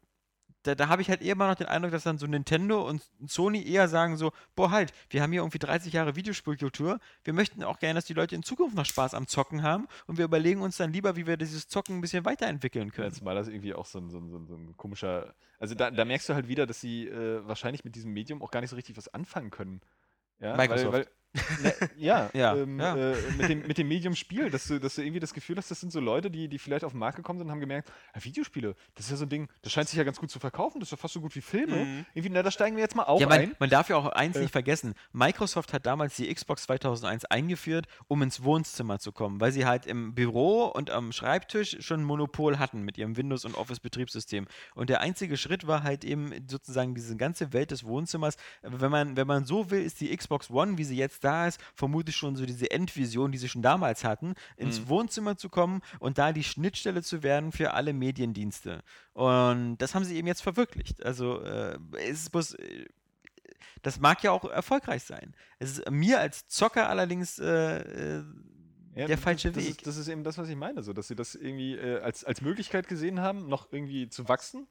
da, 0.67 0.75
da 0.75 0.89
habe 0.89 1.03
ich 1.03 1.09
halt 1.09 1.23
eher 1.23 1.33
immer 1.33 1.49
noch 1.49 1.55
den 1.55 1.67
Eindruck, 1.67 1.93
dass 1.93 2.03
dann 2.03 2.19
so 2.19 2.27
Nintendo 2.27 2.87
und 2.87 3.03
Sony 3.27 3.63
eher 3.63 3.89
sagen 3.89 4.17
so, 4.17 4.33
boah 4.55 4.71
halt, 4.71 4.93
wir 5.11 5.23
haben 5.23 5.33
hier 5.33 5.43
irgendwie 5.43 5.59
30 5.59 5.93
Jahre 5.93 6.17
Videospielkultur, 6.17 6.99
wir 7.25 7.33
möchten 7.33 7.63
auch 7.63 7.79
gerne, 7.79 7.95
dass 7.95 8.07
die 8.07 8.15
Leute 8.15 8.35
in 8.35 8.43
Zukunft 8.43 8.77
noch 8.77 8.85
Spaß 8.85 9.15
am 9.15 9.27
Zocken 9.27 9.63
haben 9.63 9.87
und 10.07 10.19
wir 10.19 10.25
überlegen 10.25 10.63
uns 10.63 10.77
dann 10.77 10.93
lieber, 10.93 11.17
wie 11.17 11.27
wir 11.27 11.37
dieses 11.37 11.69
Zocken 11.69 11.99
ein 11.99 12.01
bisschen 12.01 12.25
weiterentwickeln 12.25 12.93
können. 12.93 13.13
zumal 13.13 13.35
das 13.35 13.49
irgendwie 13.49 13.75
auch 13.75 13.87
so 13.87 13.99
ein, 13.99 14.11
so 14.11 14.19
ein, 14.19 14.29
so 14.29 14.39
ein, 14.39 14.47
so 14.47 14.57
ein 14.57 14.77
komischer. 14.77 15.35
Also 15.59 15.75
da, 15.75 15.91
da 15.91 16.05
merkst 16.05 16.29
du 16.29 16.35
halt 16.35 16.49
wieder, 16.49 16.67
dass 16.67 16.81
sie 16.81 17.07
äh, 17.07 17.47
wahrscheinlich 17.47 17.85
mit 17.85 17.95
diesem 17.95 18.13
Medium 18.13 18.43
auch 18.43 18.51
gar 18.51 18.61
nicht 18.61 18.71
so 18.71 18.77
richtig 18.77 18.97
was 18.97 19.09
anfangen 19.09 19.51
können. 19.51 19.81
Ja, 20.41 20.57
Microsoft. 20.57 20.93
Weil, 20.93 21.01
weil, 21.01 21.09
ne, 21.63 21.75
ja, 21.97 22.31
Ja, 22.35 22.55
ähm, 22.57 22.79
ja. 22.81 22.97
Äh, 22.97 23.17
mit, 23.39 23.49
dem, 23.49 23.67
mit 23.67 23.79
dem 23.79 23.89
Medium 23.89 24.15
Spiel, 24.15 24.51
dass 24.51 24.67
du, 24.69 24.79
dass 24.81 24.95
du 24.97 25.03
irgendwie 25.03 25.21
das 25.21 25.33
Gefühl 25.35 25.57
hast, 25.57 25.71
das 25.71 25.81
sind 25.81 25.93
so 25.93 26.01
Leute, 26.01 26.31
die, 26.31 26.49
die 26.49 26.59
vielleicht 26.59 26.85
auf 26.85 26.93
den 26.93 26.99
Markt 26.99 27.17
gekommen 27.17 27.39
sind 27.39 27.47
und 27.49 27.53
haben 27.53 27.61
gemerkt, 27.61 27.91
ja, 28.15 28.25
Videospiele, 28.25 28.75
das 28.95 29.07
ist 29.07 29.11
ja 29.13 29.17
so 29.17 29.25
ein 29.25 29.29
Ding, 29.29 29.49
das 29.63 29.73
scheint 29.73 29.89
sich 29.89 29.97
ja 29.99 30.05
ganz 30.05 30.19
gut 30.19 30.31
zu 30.31 30.39
verkaufen, 30.39 30.81
das 30.81 30.89
ist 30.89 30.93
ja 30.93 30.97
fast 30.97 31.15
so 31.15 31.21
gut 31.21 31.35
wie 31.37 31.41
Filme. 31.41 31.85
Mhm. 31.85 32.07
Irgendwie, 32.15 32.33
na, 32.35 32.43
da 32.43 32.51
steigen 32.51 32.77
wir 32.77 32.83
jetzt 32.83 32.97
mal 32.97 33.05
auch 33.05 33.21
Ja, 33.21 33.29
man, 33.29 33.41
ein. 33.41 33.57
man 33.59 33.71
darf 33.71 33.89
ja 33.89 33.97
auch 33.97 34.07
eins 34.07 34.37
Äh. 34.37 34.41
nicht 34.41 34.53
vergessen. 34.53 34.95
Microsoft 35.13 35.73
hat 35.73 35.87
damals 35.87 36.17
die 36.17 36.33
Xbox 36.33 36.63
2001 36.65 37.25
eingeführt, 37.27 37.87
um 38.09 38.23
ins 38.23 38.43
Wohnzimmer 38.43 38.99
zu 38.99 39.13
kommen, 39.13 39.41
weil 39.41 39.53
sie 39.53 39.67
halt 39.67 39.87
im 39.87 40.15
Büro 40.15 40.65
und 40.67 40.91
am 40.91 41.13
Schreibtisch 41.13 41.77
schon 41.81 42.01
ein 42.01 42.05
Monopol 42.05 42.59
hatten 42.59 42.83
mit 42.83 42.99
ihrem 42.99 43.17
Windows- 43.17 43.45
und 43.45 43.55
Office-Betriebssystem. 43.57 44.47
Und 44.75 44.91
der 44.91 45.01
einzige 45.01 45.37
Schritt 45.37 45.67
war 45.67 45.83
halt 45.83 46.05
eben 46.05 46.33
sozusagen 46.49 46.95
diese 46.95 47.17
ganze 47.17 47.53
Welt 47.53 47.71
des 47.71 47.85
Wohnzimmers. 47.85 48.37
Wenn 48.63 48.91
man, 48.91 49.17
wenn 49.17 49.27
man 49.27 49.45
so 49.45 49.71
will, 49.71 49.83
ist 49.83 50.01
die 50.01 50.15
Xbox 50.17 50.51
One, 50.51 50.79
wie 50.79 50.85
sie 50.85 50.97
jetzt 50.97 51.23
da 51.27 51.47
ist, 51.49 51.61
vermutlich 51.75 52.17
schon 52.17 52.37
so 52.37 52.47
diese 52.47 52.71
Endvision, 52.71 53.33
die 53.33 53.39
sie 53.39 53.49
schon 53.49 53.63
damals 53.63 54.05
hatten, 54.05 54.35
ins 54.57 54.81
Mhm. 54.81 54.89
Wohnzimmer 54.89 55.37
zu 55.37 55.49
kommen 55.49 55.81
und 55.99 56.19
da 56.19 56.33
die 56.33 56.45
Schnittstelle 56.45 57.03
zu 57.03 57.23
werden 57.23 57.53
für 57.53 57.75
alle 57.75 57.93
Mediendienste. 57.93 58.83
Und 59.13 59.79
das 59.79 59.95
haben 59.95 60.05
sie 60.05 60.17
eben 60.17 60.27
jetzt 60.29 60.43
verwirklicht. 60.43 61.05
Also 61.05 61.43
äh, 61.43 61.79
es 62.09 62.33
muss 62.33 62.55
äh, 62.55 62.87
das 63.83 64.01
mag 64.01 64.23
ja 64.23 64.33
auch 64.33 64.45
erfolgreich 64.45 65.05
sein. 65.05 65.35
Es 65.59 65.79
ist 65.79 65.91
mir 65.91 66.21
als 66.21 66.49
Zocker 66.49 66.89
allerdings 66.89 67.39
äh, 67.39 67.45
äh, 68.19 68.25
Ja, 68.95 69.07
der 69.07 69.17
das- 69.17 69.21
falsche 69.21 69.53
das 69.53 69.63
Weg. 69.65 69.71
Ist, 69.79 69.87
das 69.87 69.97
ist 69.97 70.09
eben 70.09 70.25
das, 70.25 70.39
was 70.39 70.49
ich 70.49 70.57
meine, 70.57 70.83
so, 70.83 70.93
dass 70.93 71.09
sie 71.09 71.15
das 71.17 71.35
irgendwie 71.35 71.75
äh, 71.77 72.01
als, 72.01 72.25
als 72.25 72.41
Möglichkeit 72.41 72.89
gesehen 72.89 73.21
haben, 73.21 73.49
noch 73.49 73.71
irgendwie 73.71 74.09
zu 74.09 74.29
wachsen 74.29 74.67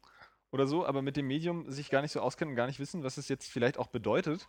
oder 0.51 0.67
so, 0.67 0.85
aber 0.85 1.01
mit 1.01 1.15
dem 1.17 1.27
Medium 1.27 1.69
sich 1.71 1.89
gar 1.89 2.01
nicht 2.01 2.11
so 2.11 2.19
auskennen 2.21 2.53
und 2.53 2.55
gar 2.57 2.67
nicht 2.67 2.79
wissen, 2.79 3.03
was 3.03 3.17
es 3.17 3.27
jetzt 3.29 3.49
vielleicht 3.49 3.77
auch 3.77 3.87
bedeutet. 3.87 4.47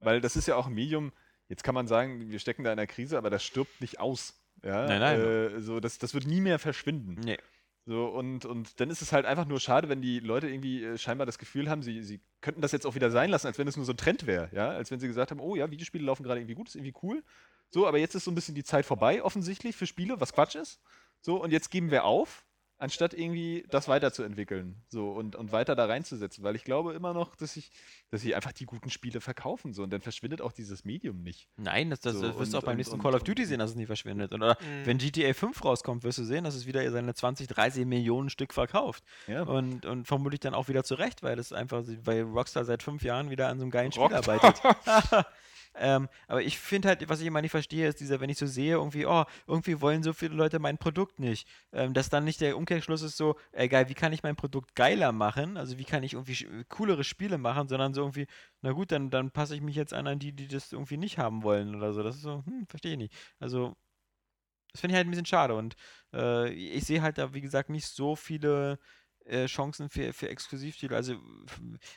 Weil 0.00 0.20
das 0.20 0.34
ist 0.36 0.48
ja 0.48 0.56
auch 0.56 0.66
ein 0.66 0.72
Medium, 0.74 1.12
jetzt 1.52 1.64
kann 1.64 1.74
man 1.74 1.86
sagen, 1.86 2.30
wir 2.30 2.38
stecken 2.38 2.64
da 2.64 2.72
in 2.72 2.78
einer 2.78 2.86
Krise, 2.86 3.18
aber 3.18 3.28
das 3.28 3.44
stirbt 3.44 3.82
nicht 3.82 4.00
aus. 4.00 4.42
Ja? 4.64 4.86
Nein, 4.86 5.00
nein. 5.00 5.20
Äh, 5.20 5.60
so, 5.60 5.80
das, 5.80 5.98
das 5.98 6.14
wird 6.14 6.26
nie 6.26 6.40
mehr 6.40 6.58
verschwinden. 6.58 7.20
Nee. 7.22 7.36
So, 7.84 8.06
und, 8.06 8.46
und 8.46 8.80
dann 8.80 8.88
ist 8.88 9.02
es 9.02 9.12
halt 9.12 9.26
einfach 9.26 9.44
nur 9.44 9.60
schade, 9.60 9.90
wenn 9.90 10.00
die 10.00 10.20
Leute 10.20 10.48
irgendwie 10.48 10.82
äh, 10.82 10.96
scheinbar 10.96 11.26
das 11.26 11.38
Gefühl 11.38 11.68
haben, 11.68 11.82
sie, 11.82 12.02
sie 12.02 12.22
könnten 12.40 12.62
das 12.62 12.72
jetzt 12.72 12.86
auch 12.86 12.94
wieder 12.94 13.10
sein 13.10 13.28
lassen, 13.28 13.48
als 13.48 13.58
wenn 13.58 13.68
es 13.68 13.76
nur 13.76 13.84
so 13.84 13.92
ein 13.92 13.98
Trend 13.98 14.26
wäre, 14.26 14.48
ja, 14.52 14.70
als 14.70 14.90
wenn 14.90 14.98
sie 14.98 15.08
gesagt 15.08 15.30
haben, 15.30 15.40
oh 15.40 15.54
ja, 15.54 15.70
Videospiele 15.70 16.06
laufen 16.06 16.22
gerade 16.22 16.40
irgendwie 16.40 16.54
gut, 16.54 16.68
ist 16.68 16.76
irgendwie 16.76 16.94
cool. 17.02 17.22
So, 17.68 17.86
aber 17.86 17.98
jetzt 17.98 18.14
ist 18.14 18.24
so 18.24 18.30
ein 18.30 18.34
bisschen 18.34 18.54
die 18.54 18.64
Zeit 18.64 18.86
vorbei, 18.86 19.22
offensichtlich, 19.22 19.76
für 19.76 19.86
Spiele, 19.86 20.20
was 20.20 20.32
Quatsch 20.32 20.54
ist. 20.54 20.80
So, 21.20 21.42
und 21.42 21.50
jetzt 21.50 21.70
geben 21.70 21.90
wir 21.90 22.04
auf, 22.04 22.46
anstatt 22.82 23.14
irgendwie 23.14 23.64
das 23.70 23.88
weiterzuentwickeln. 23.88 24.82
So, 24.88 25.10
und, 25.12 25.36
und 25.36 25.52
weiter 25.52 25.74
da 25.74 25.86
reinzusetzen. 25.86 26.44
Weil 26.44 26.56
ich 26.56 26.64
glaube 26.64 26.92
immer 26.92 27.14
noch, 27.14 27.34
dass 27.36 27.54
sich 27.54 27.70
dass 28.10 28.20
sich 28.20 28.34
einfach 28.36 28.52
die 28.52 28.66
guten 28.66 28.90
Spiele 28.90 29.20
verkaufen. 29.22 29.72
So, 29.72 29.82
und 29.82 29.90
dann 29.90 30.02
verschwindet 30.02 30.42
auch 30.42 30.52
dieses 30.52 30.84
Medium 30.84 31.22
nicht. 31.22 31.48
Nein, 31.56 31.88
das, 31.90 32.00
das 32.00 32.14
So, 32.16 32.22
wirst 32.22 32.34
du 32.34 32.40
und- 32.42 32.54
auch 32.56 32.66
beim 32.66 32.72
und- 32.72 32.76
nächsten 32.78 32.96
und- 32.96 33.02
Call 33.02 33.14
of 33.14 33.22
Duty 33.22 33.46
sehen, 33.46 33.58
dass 33.60 33.70
es 33.70 33.76
nicht 33.76 33.86
verschwindet. 33.86 34.32
Oder 34.34 34.58
Mhm. 34.60 34.84
wenn 34.86 34.98
GTA 34.98 35.32
5 35.32 35.64
rauskommt, 35.64 36.02
wirst 36.04 36.18
du 36.18 36.24
sehen, 36.24 36.44
dass 36.44 36.54
es 36.54 36.66
wieder 36.66 36.90
seine 36.90 37.14
20, 37.14 37.46
30 37.48 37.86
Millionen 37.86 38.28
Stück 38.28 38.52
verkauft. 38.52 39.02
Ja. 39.26 39.42
Und, 39.44 39.86
und 39.86 40.06
vermutlich 40.06 40.40
dann 40.40 40.52
auch 40.54 40.68
wieder 40.68 40.84
zurecht, 40.84 41.22
weil 41.22 41.36
das 41.36 41.52
einfach, 41.52 41.84
weil 42.04 42.22
Rockstar 42.22 42.64
seit 42.64 42.82
fünf 42.82 43.02
Jahren 43.02 43.30
wieder 43.30 43.48
an 43.48 43.58
so 43.58 43.64
einem 43.64 43.70
geilen 43.70 43.92
Spiel 43.92 44.04
Rockstar. 44.04 44.34
arbeitet. 44.44 45.26
ähm, 45.74 46.08
aber 46.28 46.42
ich 46.42 46.58
finde 46.58 46.88
halt, 46.88 47.08
was 47.08 47.20
ich 47.20 47.26
immer 47.26 47.40
nicht 47.42 47.50
verstehe, 47.50 47.88
ist 47.88 48.00
dieser, 48.00 48.20
wenn 48.20 48.30
ich 48.30 48.38
so 48.38 48.46
sehe, 48.46 48.74
irgendwie, 48.74 49.06
oh, 49.06 49.24
irgendwie 49.46 49.80
wollen 49.80 50.02
so 50.02 50.12
viele 50.12 50.34
Leute 50.34 50.58
mein 50.58 50.78
Produkt 50.78 51.18
nicht. 51.18 51.48
Ähm, 51.72 51.94
dass 51.94 52.08
dann 52.10 52.24
nicht 52.24 52.40
der 52.40 52.56
Umkehrschluss 52.56 53.02
ist 53.02 53.16
so, 53.16 53.36
ey 53.52 53.68
geil, 53.68 53.88
wie 53.88 53.94
kann 53.94 54.12
ich 54.12 54.22
mein 54.22 54.36
Produkt 54.36 54.74
geiler 54.74 55.12
machen? 55.12 55.56
Also 55.56 55.78
wie 55.78 55.84
kann 55.84 56.02
ich 56.02 56.14
irgendwie 56.14 56.64
coolere 56.68 57.04
Spiele 57.04 57.38
machen, 57.38 57.68
sondern 57.68 57.94
so 57.94 58.02
irgendwie, 58.02 58.26
na 58.60 58.72
gut, 58.72 58.92
dann, 58.92 59.10
dann 59.10 59.30
passe 59.30 59.54
ich 59.54 59.62
mich 59.62 59.76
jetzt 59.76 59.94
an 59.94 60.06
an 60.06 60.18
die, 60.18 60.32
die 60.32 60.48
das 60.48 60.72
irgendwie 60.72 60.96
nicht 60.98 61.18
haben 61.18 61.42
wollen 61.42 61.74
oder 61.74 61.92
so. 61.92 62.02
Das 62.02 62.16
ist 62.16 62.22
so, 62.22 62.42
hm, 62.46 62.66
verstehe 62.68 62.92
ich 62.92 62.98
nicht. 62.98 63.14
Also, 63.40 63.74
das 64.72 64.80
finde 64.80 64.94
ich 64.94 64.96
halt 64.96 65.06
ein 65.06 65.10
bisschen 65.10 65.26
schade 65.26 65.54
und 65.54 65.76
äh, 66.14 66.50
ich 66.52 66.84
sehe 66.84 67.02
halt 67.02 67.18
da, 67.18 67.34
wie 67.34 67.42
gesagt, 67.42 67.68
nicht 67.70 67.86
so 67.86 68.16
viele 68.16 68.78
äh, 69.26 69.46
Chancen 69.46 69.88
für, 69.88 70.12
für 70.12 70.28
Exklusivtitel. 70.28 70.94
Also 70.94 71.16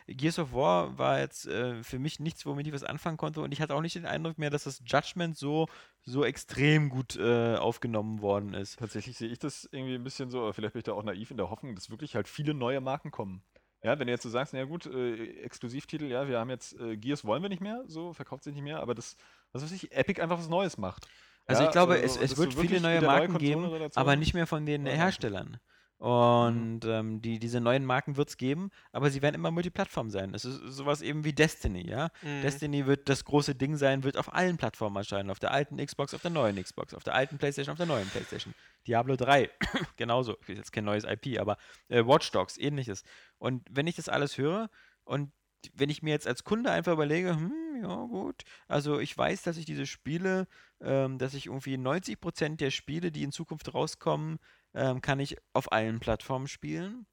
Gears 0.08 0.40
of 0.40 0.54
War 0.54 0.98
war 0.98 1.20
jetzt 1.20 1.48
äh, 1.48 1.84
für 1.84 2.00
mich 2.00 2.20
nichts, 2.20 2.46
womit 2.46 2.68
ich 2.68 2.74
was 2.74 2.84
anfangen 2.84 3.18
konnte 3.18 3.42
und 3.42 3.52
ich 3.52 3.62
hatte 3.62 3.76
auch 3.76 3.82
nicht 3.82 3.96
den 3.96 4.06
Eindruck 4.06 4.38
mehr, 4.38 4.50
dass 4.50 4.64
das 4.66 4.82
Judgment 4.86 5.38
so, 5.38 5.68
so 6.04 6.24
extrem 6.24 6.90
gut 6.90 7.16
äh, 7.16 7.56
aufgenommen 7.56 8.22
worden 8.22 8.54
ist. 8.54 8.80
Tatsächlich 8.80 9.18
sehe 9.18 9.30
ich 9.30 9.40
das 9.40 9.68
irgendwie 9.72 9.96
ein 9.96 10.04
bisschen 10.04 10.30
so, 10.30 10.42
aber 10.42 10.54
vielleicht 10.54 10.74
bin 10.74 10.80
ich 10.80 10.86
da 10.86 10.94
auch 10.94 11.04
naiv 11.04 11.32
in 11.32 11.38
der 11.38 11.50
Hoffnung, 11.50 11.76
dass 11.76 11.90
wirklich 11.90 12.16
halt 12.16 12.28
viele 12.28 12.54
neue 12.54 12.82
Marken 12.82 13.12
kommen. 13.12 13.44
Ja, 13.84 14.00
wenn 14.00 14.08
du 14.08 14.14
jetzt 14.14 14.24
so 14.24 14.30
sagst, 14.30 14.54
na 14.54 14.60
ja 14.60 14.66
gut, 14.66 14.88
äh, 14.88 15.42
Exklusivtitel, 15.44 16.06
ja, 16.06 16.28
wir 16.28 16.40
haben 16.40 16.50
jetzt 16.50 16.80
äh, 16.80 16.98
Gears 16.98 17.24
wollen 17.24 17.44
wir 17.44 17.50
nicht 17.50 17.62
mehr, 17.62 17.84
so 17.88 18.14
verkauft 18.14 18.44
sich 18.44 18.54
nicht 18.56 18.64
mehr, 18.64 18.80
aber 18.80 18.96
das, 18.96 19.16
was 19.52 19.62
weiß 19.64 19.72
ich, 19.72 19.92
Epic 19.92 20.20
einfach 20.22 20.40
was 20.40 20.50
Neues 20.50 20.78
macht. 20.78 21.08
Also 21.46 21.62
Ja, 21.62 21.68
ich 21.68 21.72
glaube, 21.72 21.94
so- 21.96 22.00
es, 22.04 22.14
so, 22.16 22.20
es 22.22 22.38
wird 22.38 22.54
viele 22.56 22.82
neue 22.82 22.98
wieder 22.98 23.08
neue 23.08 23.20
Marken 23.20 23.38
geben, 23.38 23.70
aber 23.94 24.16
nicht 24.16 24.34
mehr 24.34 24.48
von 24.48 24.66
den 24.66 24.88
Ja, 24.88 24.94
Herstellern. 24.94 25.60
Und 25.98 26.82
ähm, 26.84 27.22
die, 27.22 27.40
diese 27.40 27.62
neuen 27.62 27.86
Marken 27.86 28.18
wird 28.18 28.28
es 28.28 28.38
geben, 28.38 28.70
aber 28.92 29.10
sie 29.10 29.22
werden 29.22 29.36
immer 29.36 29.50
Multiplattform 29.52 30.10
sein. 30.10 30.34
Es 30.34 30.44
ist 30.44 30.60
sowas 30.68 31.02
eben 31.02 31.24
wie 31.24 31.32
Destiny, 31.32 31.88
ja. 31.88 32.10
Mhm. 32.22 32.42
Destiny 32.42 32.86
wird 32.86 33.08
das 33.08 33.24
große 33.24 33.56
Ding 33.56 33.78
sein, 33.78 34.04
wird 34.04 34.18
auf 34.18 34.34
allen 34.34 34.58
Plattformen 34.58 34.98
erscheinen. 34.98 35.30
Auf 35.30 35.40
der 35.40 35.52
alten 35.52 35.78
Xbox, 35.78 36.14
auf 36.14 36.22
der 36.22 36.32
neuen 36.32 36.62
Xbox, 36.62 36.94
auf 36.94 37.04
der 37.04 37.16
alten 37.16 37.38
Playstation, 37.38 37.72
auf 37.72 37.78
der 37.78 37.88
neuen 37.88 38.10
Playstation. 38.10 38.54
Diablo 38.86 39.16
3, 39.16 39.50
genauso. 39.96 40.34
Ist 40.48 40.58
jetzt 40.58 40.74
kein 40.74 40.84
neues 40.84 41.06
IP, 41.06 41.40
aber 41.40 41.58
äh, 41.88 42.06
Watch 42.06 42.30
Dogs, 42.32 42.58
ähnliches. 42.58 43.04
Und 43.38 43.66
wenn 43.72 43.88
ich 43.88 43.96
das 43.96 44.10
alles 44.10 44.38
höre 44.38 44.70
und 45.06 45.32
wenn 45.74 45.90
ich 45.90 46.04
mir 46.04 46.12
jetzt 46.12 46.28
als 46.28 46.44
Kunde 46.44 46.72
einfach 46.72 46.94
überlege, 46.94 47.36
hm, 47.36 47.82
ja 47.82 47.96
gut, 48.06 48.44
also 48.68 49.00
ich 49.00 49.18
weiß, 49.18 49.44
dass 49.44 49.58
ich 49.58 49.66
diese 49.66 49.86
Spiele, 49.86 50.48
ähm, 50.82 51.18
dass 51.18 51.34
ich 51.34 51.48
irgendwie 51.48 51.78
90% 51.78 52.58
der 52.58 52.70
Spiele, 52.70 53.12
die 53.12 53.24
in 53.24 53.32
Zukunft 53.32 53.74
rauskommen, 53.74 54.40
ähm, 54.76 55.02
kann 55.02 55.20
ich 55.20 55.38
auf 55.54 55.72
allen 55.72 56.00
Plattformen 56.00 56.48
spielen. 56.48 57.08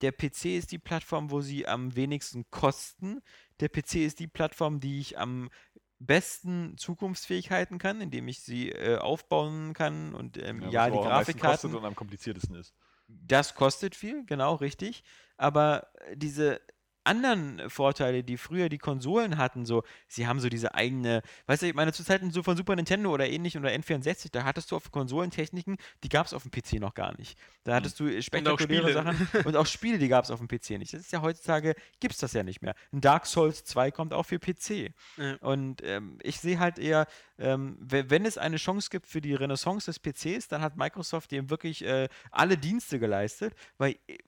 Der 0.00 0.12
PC 0.12 0.46
ist 0.56 0.72
die 0.72 0.78
Plattform, 0.78 1.30
wo 1.30 1.40
sie 1.40 1.66
am 1.66 1.94
wenigsten 1.96 2.48
kosten. 2.50 3.20
Der 3.60 3.68
PC 3.68 3.96
ist 3.96 4.20
die 4.20 4.28
Plattform, 4.28 4.80
die 4.80 5.00
ich 5.00 5.18
am 5.18 5.50
besten 5.98 6.76
zukunftsfähig 6.78 7.50
halten 7.50 7.78
kann, 7.78 8.00
indem 8.00 8.28
ich 8.28 8.40
sie 8.42 8.70
äh, 8.70 8.98
aufbauen 8.98 9.74
kann 9.74 10.14
und 10.14 10.38
ähm, 10.38 10.62
ja, 10.70 10.86
was 10.86 10.92
die 10.92 10.98
Grafikkarten. 10.98 11.50
kostet 11.50 11.74
und 11.74 11.84
am 11.84 11.96
kompliziertesten 11.96 12.54
ist. 12.54 12.72
Das 13.08 13.54
kostet 13.54 13.96
viel, 13.96 14.24
genau, 14.26 14.54
richtig. 14.54 15.02
Aber 15.36 15.88
diese 16.14 16.60
anderen 17.08 17.68
Vorteile, 17.68 18.22
die 18.22 18.36
früher 18.36 18.68
die 18.68 18.78
Konsolen 18.78 19.36
hatten, 19.38 19.66
so, 19.66 19.82
sie 20.06 20.26
haben 20.26 20.38
so 20.38 20.48
diese 20.48 20.74
eigene, 20.74 21.22
weißt 21.46 21.62
du, 21.62 21.66
ich 21.66 21.74
meine, 21.74 21.92
zu 21.92 22.04
Zeiten 22.04 22.30
so 22.30 22.42
von 22.44 22.56
Super 22.56 22.76
Nintendo 22.76 23.10
oder 23.12 23.28
ähnlich 23.28 23.56
oder 23.58 23.70
N64, 23.70 24.28
da 24.30 24.44
hattest 24.44 24.70
du 24.70 24.76
auf 24.76 24.92
Konsolen 24.92 25.30
Techniken, 25.30 25.76
die 26.04 26.08
gab 26.08 26.26
es 26.26 26.32
auf 26.34 26.42
dem 26.44 26.50
PC 26.52 26.74
noch 26.80 26.94
gar 26.94 27.16
nicht. 27.18 27.38
Da 27.64 27.74
hattest 27.74 27.98
du 27.98 28.06
äh, 28.06 28.22
spektakuläre 28.22 28.90
Spiele. 28.90 28.92
Sachen 28.92 29.28
und 29.46 29.56
auch 29.56 29.66
Spiele, 29.66 29.98
die 29.98 30.08
gab 30.08 30.24
es 30.24 30.30
auf 30.30 30.38
dem 30.38 30.48
PC 30.48 30.78
nicht. 30.78 30.92
Das 30.94 31.00
ist 31.00 31.12
ja 31.12 31.20
heutzutage, 31.22 31.74
gibt 32.00 32.14
es 32.14 32.20
das 32.20 32.32
ja 32.32 32.42
nicht 32.42 32.62
mehr. 32.62 32.74
Ein 32.92 33.00
Dark 33.00 33.26
Souls 33.26 33.64
2 33.64 33.90
kommt 33.90 34.12
auch 34.14 34.24
für 34.24 34.38
PC. 34.38 34.92
Ja. 35.16 35.36
Und 35.40 35.82
ähm, 35.82 36.18
ich 36.22 36.38
sehe 36.40 36.58
halt 36.58 36.78
eher, 36.78 37.06
ähm, 37.38 37.76
we- 37.80 38.08
wenn 38.10 38.24
es 38.26 38.38
eine 38.38 38.56
Chance 38.56 38.88
gibt 38.90 39.06
für 39.06 39.20
die 39.20 39.34
Renaissance 39.34 39.86
des 39.86 39.98
PCs, 39.98 40.48
dann 40.48 40.62
hat 40.62 40.76
Microsoft 40.76 41.30
dem 41.30 41.50
wirklich 41.50 41.84
äh, 41.84 42.08
alle 42.30 42.56
Dienste 42.58 42.98
geleistet, 42.98 43.54
weil 43.78 43.96
äh, 44.06 44.18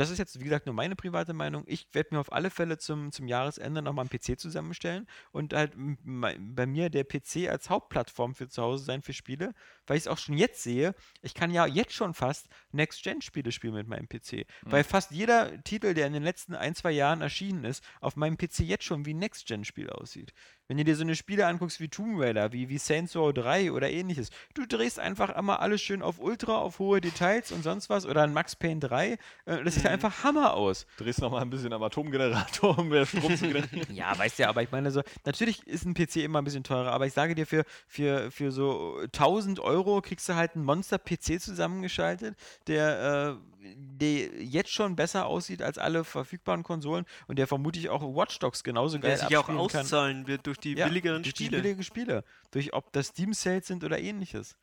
das 0.00 0.10
ist 0.10 0.18
jetzt, 0.18 0.38
wie 0.40 0.44
gesagt, 0.44 0.66
nur 0.66 0.74
meine 0.74 0.96
private 0.96 1.32
Meinung. 1.32 1.64
Ich 1.66 1.88
werde 1.92 2.14
mir 2.14 2.20
auf 2.20 2.32
alle 2.32 2.50
Fälle 2.50 2.78
zum, 2.78 3.12
zum 3.12 3.28
Jahresende 3.28 3.82
nochmal 3.82 4.06
einen 4.08 4.18
PC 4.18 4.38
zusammenstellen 4.38 5.06
und 5.32 5.52
halt 5.52 5.72
bei 5.76 6.66
mir 6.66 6.90
der 6.90 7.04
PC 7.04 7.48
als 7.48 7.70
Hauptplattform 7.70 8.34
für 8.34 8.48
zu 8.48 8.62
Hause 8.62 8.84
sein 8.84 9.02
für 9.02 9.12
Spiele, 9.12 9.52
weil 9.86 9.96
ich 9.96 10.04
es 10.04 10.08
auch 10.08 10.18
schon 10.18 10.36
jetzt 10.36 10.62
sehe, 10.62 10.94
ich 11.22 11.34
kann 11.34 11.50
ja 11.50 11.66
jetzt 11.66 11.92
schon 11.92 12.14
fast 12.14 12.48
Next-Gen-Spiele 12.72 13.52
spielen 13.52 13.74
mit 13.74 13.88
meinem 13.88 14.08
PC. 14.08 14.46
Weil 14.62 14.84
fast 14.84 15.10
jeder 15.10 15.62
Titel, 15.64 15.94
der 15.94 16.06
in 16.06 16.12
den 16.12 16.22
letzten 16.22 16.54
ein, 16.54 16.74
zwei 16.74 16.92
Jahren 16.92 17.20
erschienen 17.20 17.64
ist, 17.64 17.84
auf 18.00 18.16
meinem 18.16 18.36
PC 18.36 18.60
jetzt 18.60 18.84
schon 18.84 19.06
wie 19.06 19.14
ein 19.14 19.18
Next-Gen-Spiel 19.18 19.90
aussieht. 19.90 20.32
Wenn 20.68 20.78
du 20.78 20.84
dir 20.84 20.96
so 20.96 21.02
eine 21.02 21.14
Spiele 21.14 21.46
anguckst 21.46 21.78
wie 21.78 21.88
Tomb 21.88 22.20
Raider, 22.20 22.52
wie, 22.52 22.68
wie 22.68 22.78
Saints 22.78 23.14
Row 23.14 23.32
3 23.32 23.70
oder 23.70 23.88
ähnliches, 23.88 24.30
du 24.54 24.66
drehst 24.66 24.98
einfach 24.98 25.36
immer 25.36 25.60
alles 25.60 25.80
schön 25.80 26.02
auf 26.02 26.18
Ultra, 26.18 26.56
auf 26.56 26.80
hohe 26.80 27.00
Details 27.00 27.52
und 27.52 27.62
sonst 27.62 27.88
was 27.88 28.04
oder 28.04 28.22
ein 28.22 28.32
Max 28.32 28.56
Payne 28.56 28.80
3, 28.80 29.12
äh, 29.12 29.18
das 29.64 29.74
sieht 29.74 29.84
ja 29.84 29.90
einfach 29.90 30.24
Hammer 30.24 30.54
aus. 30.54 30.86
Drehst 30.96 31.20
noch 31.20 31.30
mal 31.30 31.42
ein 31.42 31.50
bisschen 31.50 31.72
am 31.72 31.82
Atomgenerator, 31.84 32.78
um 32.78 32.88
mehr 32.88 33.06
Strom 33.06 33.36
zu 33.36 33.46
generieren. 33.46 33.94
Ja, 33.94 34.18
weißt 34.18 34.40
ja, 34.40 34.48
aber 34.48 34.62
ich 34.62 34.72
meine 34.72 34.90
so, 34.90 35.02
natürlich 35.24 35.64
ist 35.68 35.84
ein 35.84 35.94
PC 35.94 36.16
immer 36.16 36.40
ein 36.40 36.44
bisschen 36.44 36.64
teurer, 36.64 36.90
aber 36.90 37.06
ich 37.06 37.12
sage 37.12 37.36
dir, 37.36 37.46
für, 37.46 37.64
für, 37.86 38.32
für 38.32 38.50
so 38.50 38.98
1000 39.04 39.60
Euro 39.60 39.75
kriegst 39.84 40.28
du 40.28 40.34
halt 40.34 40.54
einen 40.54 40.64
Monster-PC 40.64 41.40
zusammengeschaltet, 41.40 42.36
der, 42.66 43.38
äh, 43.62 43.66
der 43.74 44.42
jetzt 44.42 44.70
schon 44.70 44.96
besser 44.96 45.26
aussieht 45.26 45.62
als 45.62 45.78
alle 45.78 46.04
verfügbaren 46.04 46.62
Konsolen 46.62 47.04
und 47.26 47.38
der 47.38 47.46
vermutlich 47.46 47.88
auch 47.88 48.02
Watch 48.02 48.38
Dogs 48.38 48.62
genauso 48.64 48.98
geil 48.98 49.10
Der 49.10 49.18
sich 49.18 49.36
auch 49.36 49.48
abspielen 49.48 49.68
kann. 49.68 49.80
auszahlen 49.80 50.26
wird 50.26 50.46
durch 50.46 50.58
die 50.58 50.74
Ja, 50.74 50.86
billigeren 50.86 51.22
durch 51.22 51.30
Spiele. 51.34 51.50
Die 51.56 51.62
billige 51.62 51.82
Spiele. 51.82 52.24
Durch 52.50 52.72
ob 52.72 52.92
das 52.92 53.08
Steam-Sales 53.08 53.66
sind 53.66 53.82
oder 53.84 53.98
ähnliches. 53.98 54.56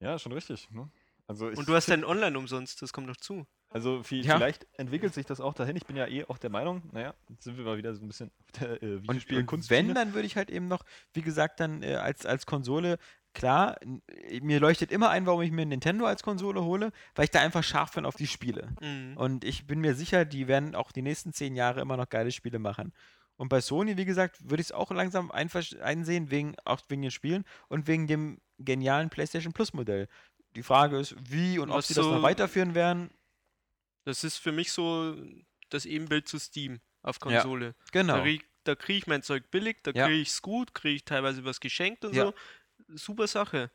Ja, 0.00 0.18
schon 0.18 0.32
richtig. 0.32 0.70
Ne? 0.70 0.88
Also 1.26 1.50
ich, 1.50 1.58
Und 1.58 1.68
du 1.68 1.74
hast 1.74 1.88
dann 1.88 2.04
online 2.04 2.36
umsonst, 2.38 2.82
das 2.82 2.92
kommt 2.92 3.06
noch 3.06 3.16
zu. 3.16 3.46
Also 3.70 4.00
vi- 4.02 4.22
Ja. 4.22 4.36
vielleicht 4.36 4.66
entwickelt 4.76 5.14
sich 5.14 5.24
das 5.24 5.40
auch 5.40 5.54
dahin. 5.54 5.76
Ich 5.76 5.86
bin 5.86 5.96
ja 5.96 6.06
eh 6.06 6.24
auch 6.26 6.36
der 6.36 6.50
Meinung, 6.50 6.82
naja, 6.92 7.14
jetzt 7.30 7.44
sind 7.44 7.56
wir 7.56 7.64
mal 7.64 7.78
wieder 7.78 7.94
so 7.94 8.02
ein 8.02 8.08
bisschen 8.08 8.30
auf 8.40 8.52
der 8.60 8.82
äh, 8.82 8.86
Und, 8.96 9.02
Videospiel 9.04 9.38
und 9.48 9.70
wenn, 9.70 9.94
dann 9.94 10.12
würde 10.12 10.26
ich 10.26 10.36
halt 10.36 10.50
eben 10.50 10.68
noch, 10.68 10.84
wie 11.14 11.22
gesagt, 11.22 11.58
dann 11.58 11.82
äh, 11.82 11.94
als, 11.94 12.26
als 12.26 12.44
Konsole, 12.44 12.98
klar, 13.34 13.78
mir 14.40 14.60
leuchtet 14.60 14.90
immer 14.92 15.10
ein, 15.10 15.26
warum 15.26 15.42
ich 15.42 15.50
mir 15.50 15.64
Nintendo 15.66 16.06
als 16.06 16.22
Konsole 16.22 16.62
hole, 16.62 16.92
weil 17.14 17.24
ich 17.24 17.30
da 17.30 17.40
einfach 17.40 17.64
scharf 17.64 17.92
bin 17.92 18.04
auf 18.06 18.16
die 18.16 18.26
Spiele. 18.26 18.68
Mhm. 18.80 19.16
Und 19.16 19.44
ich 19.44 19.66
bin 19.66 19.80
mir 19.80 19.94
sicher, 19.94 20.24
die 20.24 20.48
werden 20.48 20.74
auch 20.74 20.92
die 20.92 21.02
nächsten 21.02 21.32
zehn 21.32 21.56
Jahre 21.56 21.80
immer 21.80 21.96
noch 21.96 22.08
geile 22.08 22.30
Spiele 22.32 22.58
machen. 22.58 22.92
Und 23.36 23.48
bei 23.48 23.60
Sony, 23.60 23.96
wie 23.96 24.04
gesagt, 24.04 24.38
würde 24.50 24.60
ich 24.60 24.68
es 24.68 24.72
auch 24.72 24.90
langsam 24.90 25.30
einsehen, 25.30 26.30
wegen, 26.30 26.54
auch 26.64 26.80
wegen 26.88 27.02
den 27.02 27.10
Spielen 27.10 27.44
und 27.68 27.86
wegen 27.86 28.06
dem 28.06 28.40
genialen 28.58 29.10
PlayStation 29.10 29.52
Plus 29.52 29.72
Modell. 29.72 30.08
Die 30.54 30.62
Frage 30.62 30.98
ist, 30.98 31.14
wie 31.30 31.58
und 31.58 31.70
ob 31.70 31.78
Was 31.78 31.88
sie 31.88 31.94
das 31.94 32.04
noch 32.04 32.16
so- 32.18 32.22
weiterführen 32.22 32.74
werden. 32.74 33.10
Das 34.04 34.22
ist 34.24 34.36
für 34.36 34.52
mich 34.52 34.72
so 34.72 35.16
das 35.70 35.86
Ebenbild 35.86 36.28
zu 36.28 36.38
Steam 36.38 36.80
auf 37.02 37.16
Ja, 37.24 37.40
Konsole. 37.40 37.74
Genau. 37.90 38.22
Da 38.64 38.76
kriege 38.76 38.98
ich 38.98 39.06
mein 39.08 39.22
Zeug 39.24 39.50
billig, 39.50 39.78
da 39.82 39.90
Ja. 39.92 40.06
kriege 40.06 40.20
ich 40.20 40.28
es 40.28 40.40
gut, 40.42 40.72
kriege 40.72 40.94
ich 40.94 41.04
teilweise 41.04 41.44
was 41.44 41.58
geschenkt 41.58 42.04
und 42.04 42.14
Ja. 42.14 42.26
so. 42.26 42.34
Super 42.88 43.26
Sache. 43.26 43.70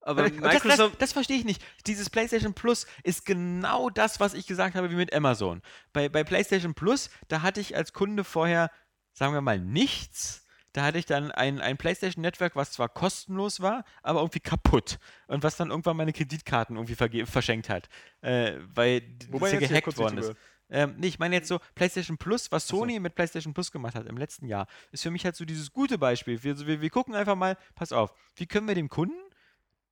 Aber 0.00 0.22
das, 0.22 0.32
das, 0.40 0.64
Microsoft. 0.64 1.02
das 1.02 1.12
verstehe 1.12 1.36
ich 1.36 1.44
nicht. 1.44 1.62
Dieses 1.86 2.08
PlayStation 2.08 2.54
Plus 2.54 2.86
ist 3.02 3.26
genau 3.26 3.90
das, 3.90 4.20
was 4.20 4.34
ich 4.34 4.46
gesagt 4.46 4.74
habe, 4.74 4.90
wie 4.90 4.94
mit 4.94 5.12
Amazon. 5.12 5.60
Bei, 5.92 6.08
bei 6.08 6.24
PlayStation 6.24 6.74
Plus, 6.74 7.10
da 7.28 7.42
hatte 7.42 7.60
ich 7.60 7.76
als 7.76 7.92
Kunde 7.92 8.24
vorher, 8.24 8.70
sagen 9.12 9.34
wir 9.34 9.40
mal, 9.40 9.58
nichts. 9.58 10.46
Da 10.72 10.84
hatte 10.84 10.98
ich 10.98 11.06
dann 11.06 11.32
ein, 11.32 11.60
ein 11.60 11.76
PlayStation 11.76 12.22
Network, 12.22 12.54
was 12.54 12.72
zwar 12.72 12.88
kostenlos 12.88 13.60
war, 13.60 13.84
aber 14.02 14.20
irgendwie 14.20 14.40
kaputt. 14.40 14.98
Und 15.26 15.42
was 15.42 15.56
dann 15.56 15.70
irgendwann 15.70 15.96
meine 15.96 16.12
Kreditkarten 16.12 16.76
irgendwie 16.76 17.26
verschenkt 17.26 17.68
hat. 17.68 17.88
Äh, 18.20 18.54
weil 18.74 19.02
Wobei 19.30 19.50
das 19.50 19.60
ja 19.60 19.68
gehackt 19.68 19.98
worden 19.98 20.18
ist. 20.18 20.34
Ähm, 20.70 20.94
nee, 20.98 21.06
ich 21.06 21.18
meine 21.18 21.34
jetzt 21.34 21.48
so 21.48 21.60
PlayStation 21.74 22.18
Plus, 22.18 22.52
was 22.52 22.66
Sony 22.66 23.00
mit 23.00 23.14
PlayStation 23.14 23.54
Plus 23.54 23.72
gemacht 23.72 23.94
hat 23.94 24.06
im 24.06 24.18
letzten 24.18 24.46
Jahr, 24.46 24.66
ist 24.92 25.02
für 25.02 25.10
mich 25.10 25.24
halt 25.24 25.36
so 25.36 25.44
dieses 25.44 25.72
gute 25.72 25.98
Beispiel. 25.98 26.42
Wir, 26.42 26.66
wir, 26.66 26.80
wir 26.80 26.90
gucken 26.90 27.14
einfach 27.14 27.36
mal, 27.36 27.56
pass 27.74 27.92
auf, 27.92 28.12
wie 28.36 28.46
können 28.46 28.68
wir 28.68 28.74
dem 28.74 28.88
Kunden, 28.88 29.16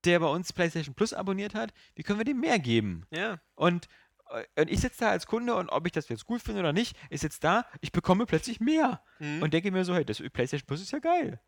der 0.04 0.20
bei 0.20 0.26
uns 0.26 0.52
PlayStation 0.52 0.94
Plus 0.94 1.12
abonniert 1.12 1.54
hat, 1.54 1.72
wie 1.94 2.02
können 2.02 2.20
wir 2.20 2.24
dem 2.24 2.40
mehr 2.40 2.58
geben? 2.58 3.06
Ja. 3.10 3.40
Und, 3.54 3.88
äh, 4.30 4.60
und 4.60 4.70
ich 4.70 4.80
sitze 4.80 5.00
da 5.00 5.10
als 5.10 5.26
Kunde 5.26 5.54
und 5.54 5.70
ob 5.70 5.86
ich 5.86 5.92
das 5.92 6.08
jetzt 6.08 6.26
gut 6.26 6.42
finde 6.42 6.60
oder 6.60 6.72
nicht, 6.72 6.96
ist 7.10 7.22
jetzt 7.22 7.42
da, 7.42 7.66
ich 7.80 7.92
bekomme 7.92 8.26
plötzlich 8.26 8.60
mehr. 8.60 9.02
Mhm. 9.18 9.42
Und 9.42 9.54
denke 9.54 9.70
mir 9.70 9.84
so, 9.84 9.94
hey, 9.94 10.04
das 10.04 10.18
PlayStation 10.32 10.66
Plus 10.66 10.82
ist 10.82 10.92
ja 10.92 10.98
geil. 10.98 11.40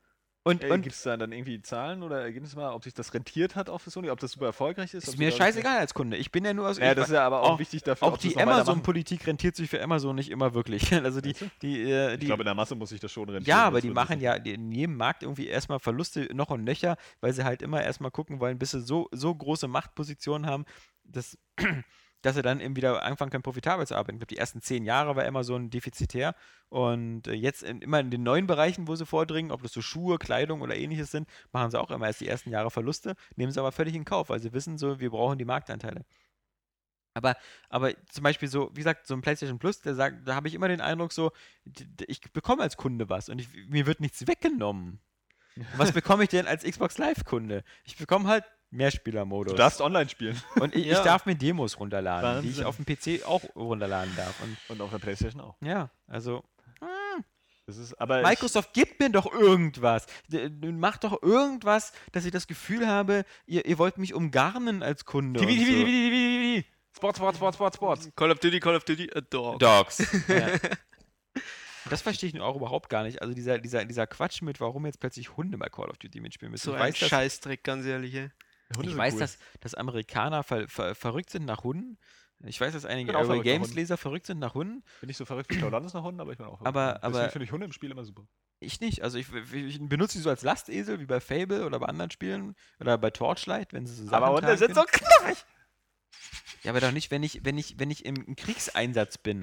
Und, 0.44 0.64
Äh, 0.64 0.70
und 0.70 0.82
Gibt 0.82 0.94
es 0.94 1.02
da 1.02 1.16
dann 1.16 1.32
irgendwie 1.32 1.60
Zahlen 1.60 2.02
oder 2.02 2.22
Ergebnisse 2.22 2.56
mal, 2.56 2.72
ob 2.72 2.82
sich 2.84 2.94
das 2.94 3.12
rentiert 3.12 3.54
hat 3.54 3.68
auf 3.68 3.84
Sony, 3.84 4.08
ob 4.08 4.18
das 4.20 4.32
super 4.32 4.46
erfolgreich 4.46 4.94
ist? 4.94 5.06
ist 5.06 5.18
mir 5.18 5.30
scheißegal 5.30 5.78
als 5.78 5.92
Kunde. 5.92 6.16
Ich 6.16 6.30
bin 6.30 6.44
ja 6.44 6.54
nur 6.54 6.68
aus. 6.68 6.78
Ja, 6.78 6.90
ich, 6.90 6.96
das 6.96 7.08
ist 7.08 7.14
ja 7.14 7.26
aber 7.26 7.42
auch, 7.42 7.50
auch- 7.50 7.58
wichtig 7.58 7.82
dafür, 7.82 8.08
auch 8.08 8.16
die. 8.16 8.34
Amazon-Politik 8.36 9.26
rentiert 9.26 9.56
sich 9.56 9.68
für 9.68 9.82
Amazon 9.82 10.14
nicht 10.16 10.30
immer 10.30 10.54
wirklich. 10.54 10.90
Also 11.08 11.20
die, 11.20 11.34
die, 11.62 11.82
äh, 11.90 12.14
Ich 12.14 12.20
die 12.20 12.26
glaube, 12.26 12.42
in 12.42 12.46
der 12.46 12.54
Masse 12.54 12.74
muss 12.76 12.90
sich 12.90 13.00
das 13.00 13.12
schon 13.12 13.28
rentieren. 13.28 13.44
ja, 13.58 13.64
aber 13.64 13.80
die 13.80 13.90
machen 13.90 14.20
ja 14.20 14.34
in 14.34 14.72
jedem 14.72 14.96
Markt 14.96 15.22
irgendwie 15.22 15.48
erstmal 15.48 15.80
Verluste 15.80 16.28
noch 16.34 16.48
und 16.50 16.64
nöcher, 16.64 16.96
weil 17.20 17.32
sie 17.32 17.44
halt 17.44 17.60
immer 17.62 17.82
erstmal 17.82 18.10
gucken 18.10 18.40
wollen, 18.40 18.58
bis 18.58 18.70
sie 18.70 18.80
so, 18.80 19.08
so 19.12 19.34
große 19.34 19.68
Machtpositionen 19.68 20.46
haben, 20.46 20.64
dass, 21.04 21.36
dass 22.22 22.34
sie 22.34 22.42
dann 22.42 22.60
eben 22.60 22.76
wieder 22.76 23.02
anfangen 23.02 23.30
können, 23.30 23.42
profitabel 23.42 23.86
zu 23.86 23.94
arbeiten. 23.94 24.16
Ich 24.16 24.20
glaube, 24.20 24.34
die 24.34 24.38
ersten 24.38 24.60
zehn 24.60 24.84
Jahre 24.84 25.16
war 25.16 25.24
Amazon 25.24 25.70
defizitär 25.70 26.34
und 26.68 27.28
äh, 27.28 27.32
jetzt 27.32 27.62
in, 27.62 27.80
immer 27.80 28.00
in 28.00 28.10
den 28.10 28.22
neuen 28.22 28.46
Bereichen, 28.46 28.88
wo 28.88 28.96
sie 28.96 29.06
vordringen, 29.06 29.52
ob 29.52 29.62
das 29.62 29.72
so 29.72 29.82
Schuhe, 29.82 30.18
Kleidung 30.18 30.60
oder 30.60 30.76
ähnliches 30.76 31.10
sind, 31.10 31.28
machen 31.52 31.70
sie 31.70 31.80
auch 31.80 31.90
immer 31.90 32.06
erst 32.06 32.20
die 32.20 32.28
ersten 32.28 32.50
Jahre 32.50 32.70
Verluste, 32.70 33.14
nehmen 33.36 33.52
sie 33.52 33.60
aber 33.60 33.72
völlig 33.72 33.94
in 33.94 34.04
Kauf, 34.04 34.30
weil 34.30 34.40
sie 34.40 34.52
wissen 34.52 34.78
so, 34.78 35.00
wir 35.00 35.10
brauchen 35.10 35.38
die 35.38 35.44
Marktanteile. 35.44 36.04
Aber, 37.14 37.36
aber 37.68 37.92
zum 38.06 38.22
Beispiel 38.22 38.48
so, 38.48 38.70
wie 38.72 38.80
gesagt, 38.80 39.06
so 39.06 39.14
ein 39.14 39.22
PlayStation 39.22 39.58
Plus, 39.58 39.80
der 39.80 39.94
sagt, 39.94 40.26
da 40.26 40.34
habe 40.34 40.46
ich 40.46 40.54
immer 40.54 40.68
den 40.68 40.80
Eindruck 40.80 41.12
so, 41.12 41.32
ich 42.06 42.20
bekomme 42.32 42.62
als 42.62 42.76
Kunde 42.76 43.08
was 43.08 43.28
und 43.28 43.40
ich, 43.40 43.48
mir 43.68 43.86
wird 43.86 44.00
nichts 44.00 44.26
weggenommen. 44.26 45.00
Was 45.76 45.90
bekomme 45.90 46.22
ich 46.22 46.28
denn 46.28 46.46
als 46.46 46.62
Xbox 46.62 46.98
Live-Kunde? 46.98 47.64
Ich 47.82 47.96
bekomme 47.96 48.28
halt 48.28 48.44
Mehrspielermodus. 48.70 49.52
Du 49.52 49.56
darfst 49.56 49.80
online 49.80 50.08
spielen. 50.08 50.40
und 50.60 50.74
ich, 50.74 50.82
ich 50.86 50.92
Ja. 50.92 51.02
darf 51.02 51.26
mir 51.26 51.34
Demos 51.34 51.78
runterladen, 51.78 52.42
die 52.42 52.48
ich 52.50 52.58
Wahnsinn. 52.58 52.66
auf 52.66 52.76
dem 52.76 52.84
PC 53.20 53.26
auch 53.26 53.42
runterladen 53.56 54.14
darf. 54.16 54.34
Und 54.42 54.56
Und 54.68 54.80
auf 54.82 54.90
der 54.90 54.98
Playstation 54.98 55.40
auch. 55.42 55.56
ja, 55.62 55.90
also 56.06 56.44
Das 57.66 57.76
ist, 57.76 57.94
aber 58.00 58.22
Microsoft 58.22 58.72
gibt 58.72 58.98
mir 59.00 59.10
doch 59.10 59.30
irgendwas. 59.32 60.06
Macht 60.62 61.04
doch 61.04 61.22
irgendwas, 61.22 61.92
dass 62.12 62.24
ich 62.24 62.30
das 62.32 62.46
Gefühl 62.46 62.86
habe, 62.86 63.24
ihr, 63.46 63.64
ihr 63.66 63.78
wollt 63.78 63.98
mich 63.98 64.14
umgarnen 64.14 64.82
als 64.82 65.04
Kunde. 65.04 65.40
TV, 65.40 65.50
TV, 65.50 65.64
so. 65.64 65.72
TV, 65.72 65.86
TV, 65.86 66.62
TV. 66.62 66.68
Sport, 66.96 67.16
Sport, 67.16 67.36
Sport, 67.36 67.54
Sport, 67.54 67.74
Sport. 67.76 68.16
Call 68.16 68.30
of 68.32 68.38
Duty, 68.40 68.58
Call 68.60 68.74
of 68.74 68.84
Duty, 68.84 69.10
a 69.14 69.20
dog. 69.20 69.58
Dogs. 69.60 69.98
ja. 70.28 70.48
Das 71.90 72.02
verstehe 72.02 72.28
ich 72.30 72.40
auch 72.40 72.56
überhaupt 72.56 72.88
gar 72.90 73.02
nicht. 73.04 73.22
Also 73.22 73.32
dieser, 73.34 73.58
dieser, 73.58 73.84
dieser 73.84 74.06
Quatsch 74.06 74.42
mit, 74.42 74.60
warum 74.60 74.84
jetzt 74.86 74.98
plötzlich 75.00 75.36
Hunde 75.36 75.56
bei 75.58 75.68
Call 75.68 75.88
of 75.90 75.98
Duty 75.98 76.20
mitspielen 76.20 76.50
müssen. 76.52 76.64
So 76.64 76.74
ich 76.74 76.80
ein 76.80 76.94
Scheißdreck, 76.94 77.62
ganz 77.62 77.86
ehrlich. 77.86 78.14
Ey. 78.14 78.30
Hunde 78.76 78.90
ich 78.90 78.96
weiß 78.96 79.14
cool. 79.14 79.20
dass, 79.20 79.38
dass 79.60 79.74
Amerikaner 79.74 80.42
ver, 80.42 80.68
ver, 80.68 80.94
verrückt 80.94 81.30
sind 81.30 81.44
nach 81.46 81.64
Hunden. 81.64 81.98
Ich 82.44 82.60
weiß, 82.60 82.72
dass 82.72 82.84
einige 82.84 83.10
Airway 83.12 83.24
verrückt 83.26 83.38
nach 83.38 83.52
Games 83.52 83.68
Hunden. 83.68 83.78
Leser 83.80 83.96
verrückt 83.96 84.26
sind 84.26 84.38
nach 84.38 84.54
Hunden. 84.54 84.84
Bin 85.00 85.08
nicht 85.08 85.16
so 85.16 85.24
verrückt 85.24 85.50
wie 85.52 85.58
Claudanus 85.58 85.92
nach 85.94 86.02
Hunden, 86.04 86.20
aber 86.20 86.30
ich 86.32 86.38
bin 86.38 86.46
auch 86.46 86.58
verrückt. 86.58 86.68
Aber- 86.68 86.92
Deswegen 87.02 87.16
aber- 87.16 87.30
finde 87.30 87.44
ich 87.46 87.52
Hunde 87.52 87.66
im 87.66 87.72
Spiel 87.72 87.90
immer 87.90 88.04
super. 88.04 88.26
Ich 88.60 88.80
nicht. 88.80 89.02
Also 89.02 89.18
ich, 89.18 89.32
ich 89.52 89.78
benutze 89.80 90.18
sie 90.18 90.22
so 90.22 90.30
als 90.30 90.42
Lastesel, 90.42 91.00
wie 91.00 91.06
bei 91.06 91.20
Fable 91.20 91.64
oder 91.64 91.78
bei 91.80 91.86
anderen 91.86 92.10
Spielen. 92.10 92.54
Oder 92.80 92.98
bei 92.98 93.10
Torchlight, 93.10 93.72
wenn 93.72 93.86
sie 93.86 93.94
so 93.94 94.04
Sachen 94.04 94.14
Aber 94.24 94.34
Hunde 94.36 94.56
sind 94.56 94.74
so 94.74 94.82
knackig. 94.84 95.44
Ja, 96.62 96.72
aber 96.72 96.80
doch 96.80 96.90
nicht, 96.92 97.10
wenn 97.10 97.22
ich, 97.22 97.44
wenn 97.44 97.56
ich, 97.56 97.78
wenn 97.78 97.90
ich 97.90 98.04
im, 98.04 98.34
Kriegseinsatz 98.36 99.18
bin. 99.18 99.42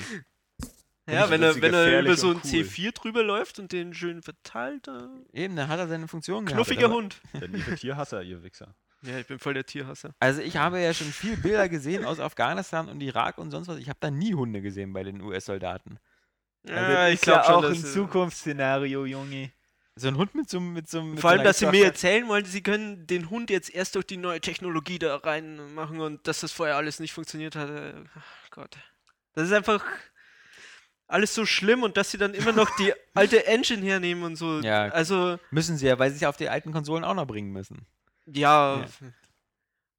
Ja, 1.07 1.26
ich- 1.26 1.30
wenn 1.31 1.43
er, 1.43 1.61
wenn 1.61 1.73
er 1.73 2.02
über 2.02 2.15
so 2.18 2.31
ein 2.31 2.38
cool. 2.43 2.49
C4 2.49 2.91
drüber 2.93 3.23
läuft 3.23 3.60
und 3.60 3.72
den 3.72 3.93
schön 3.93 4.22
verteilt. 4.22 4.88
Äh, 4.88 5.07
Eben, 5.34 5.56
dann 5.56 5.68
hat 5.69 5.80
er 5.80 5.88
seine 5.88 6.07
Funktion 6.07 6.45
knuffiger 6.45 6.81
gehabt. 6.89 6.95
Hund. 6.95 7.22
Der 7.34 7.47
liebe 7.47 7.76
Tierhasser, 7.76 8.22
ihr 8.23 8.43
Wichser. 8.43 8.76
Ja, 9.06 9.19
ich 9.19 9.27
bin 9.27 9.40
voll 9.40 9.53
der 9.53 9.65
Tierhasser. 9.65 10.15
Also 10.19 10.41
ich 10.41 10.57
habe 10.57 10.80
ja 10.80 10.94
schon 10.94 11.07
viel 11.07 11.38
Bilder 11.38 11.69
gesehen 11.69 12.06
aus 12.06 12.19
Afghanistan 12.19 12.90
und 12.90 13.02
Irak 13.02 13.38
und 13.38 13.52
sonst 13.52 13.68
was. 13.68 13.77
Ich 13.77 13.90
habe 13.90 13.99
da 14.02 14.10
nie 14.10 14.34
Hunde 14.34 14.61
gesehen 14.61 14.94
bei 14.94 15.03
den 15.03 15.22
US-Soldaten. 15.22 15.99
Ja, 16.68 17.10
ich 17.10 17.22
glaube 17.22 17.44
schon, 17.45 17.61
dass, 17.61 17.84
äh, 17.84 17.94
Zukunftsszenario, 17.94 19.06
Junge. 19.06 19.52
So 19.98 20.07
ein 20.10 20.18
Hund 20.18 20.34
mit 20.36 20.49
so, 20.49 20.57
einem- 20.57 20.73
mit 20.73 20.90
so, 20.90 21.02
mit 21.03 21.19
Vor 21.22 21.30
allem, 21.30 21.44
dass 21.44 21.60
sie 21.60 21.68
mir 21.68 21.86
erzählen 21.86 22.27
wollen, 22.27 22.44
sie 22.45 22.61
können 22.61 23.06
den 23.07 23.30
Hund 23.30 23.49
jetzt 23.49 23.73
erst 23.73 23.95
durch 23.95 24.06
die 24.06 24.18
neue 24.18 24.41
Technologie 24.41 24.99
da 24.99 25.15
reinmachen 25.15 26.02
und 26.02 26.27
dass 26.27 26.41
das 26.41 26.52
vorher 26.52 26.76
alles 26.76 26.99
nicht 26.99 27.14
funktioniert 27.14 27.56
hat. 27.56 27.69
äh, 27.69 27.94
Ach 28.15 28.49
Gott. 28.52 28.77
Das 29.34 29.45
ist 29.48 29.53
einfach 29.53 29.86
alles 31.07 31.36
so 31.36 31.45
schlimm 31.45 31.84
und 31.84 31.98
dass 31.98 32.11
sie 32.11 32.18
dann 32.18 32.34
immer 32.34 32.52
noch 32.52 32.76
die 32.77 32.91
alte 33.14 33.45
Engine 33.45 33.86
hernehmen 33.86 34.23
und 34.23 34.36
so. 34.36 34.60
Ja. 34.61 34.90
Also, 34.90 35.38
Müssen 35.52 35.77
sie 35.77 35.86
ja, 35.88 35.99
weil 35.99 36.10
sie 36.10 36.15
es 36.15 36.22
ja 36.22 36.30
auf 36.30 36.38
die 36.38 36.49
alten 36.49 36.72
Konsolen 36.72 37.03
auch 37.03 37.14
noch 37.14 37.27
bringen 37.27 37.52
müssen. 37.52 37.86
Ja, 38.26 38.81
Ja. 38.81 38.88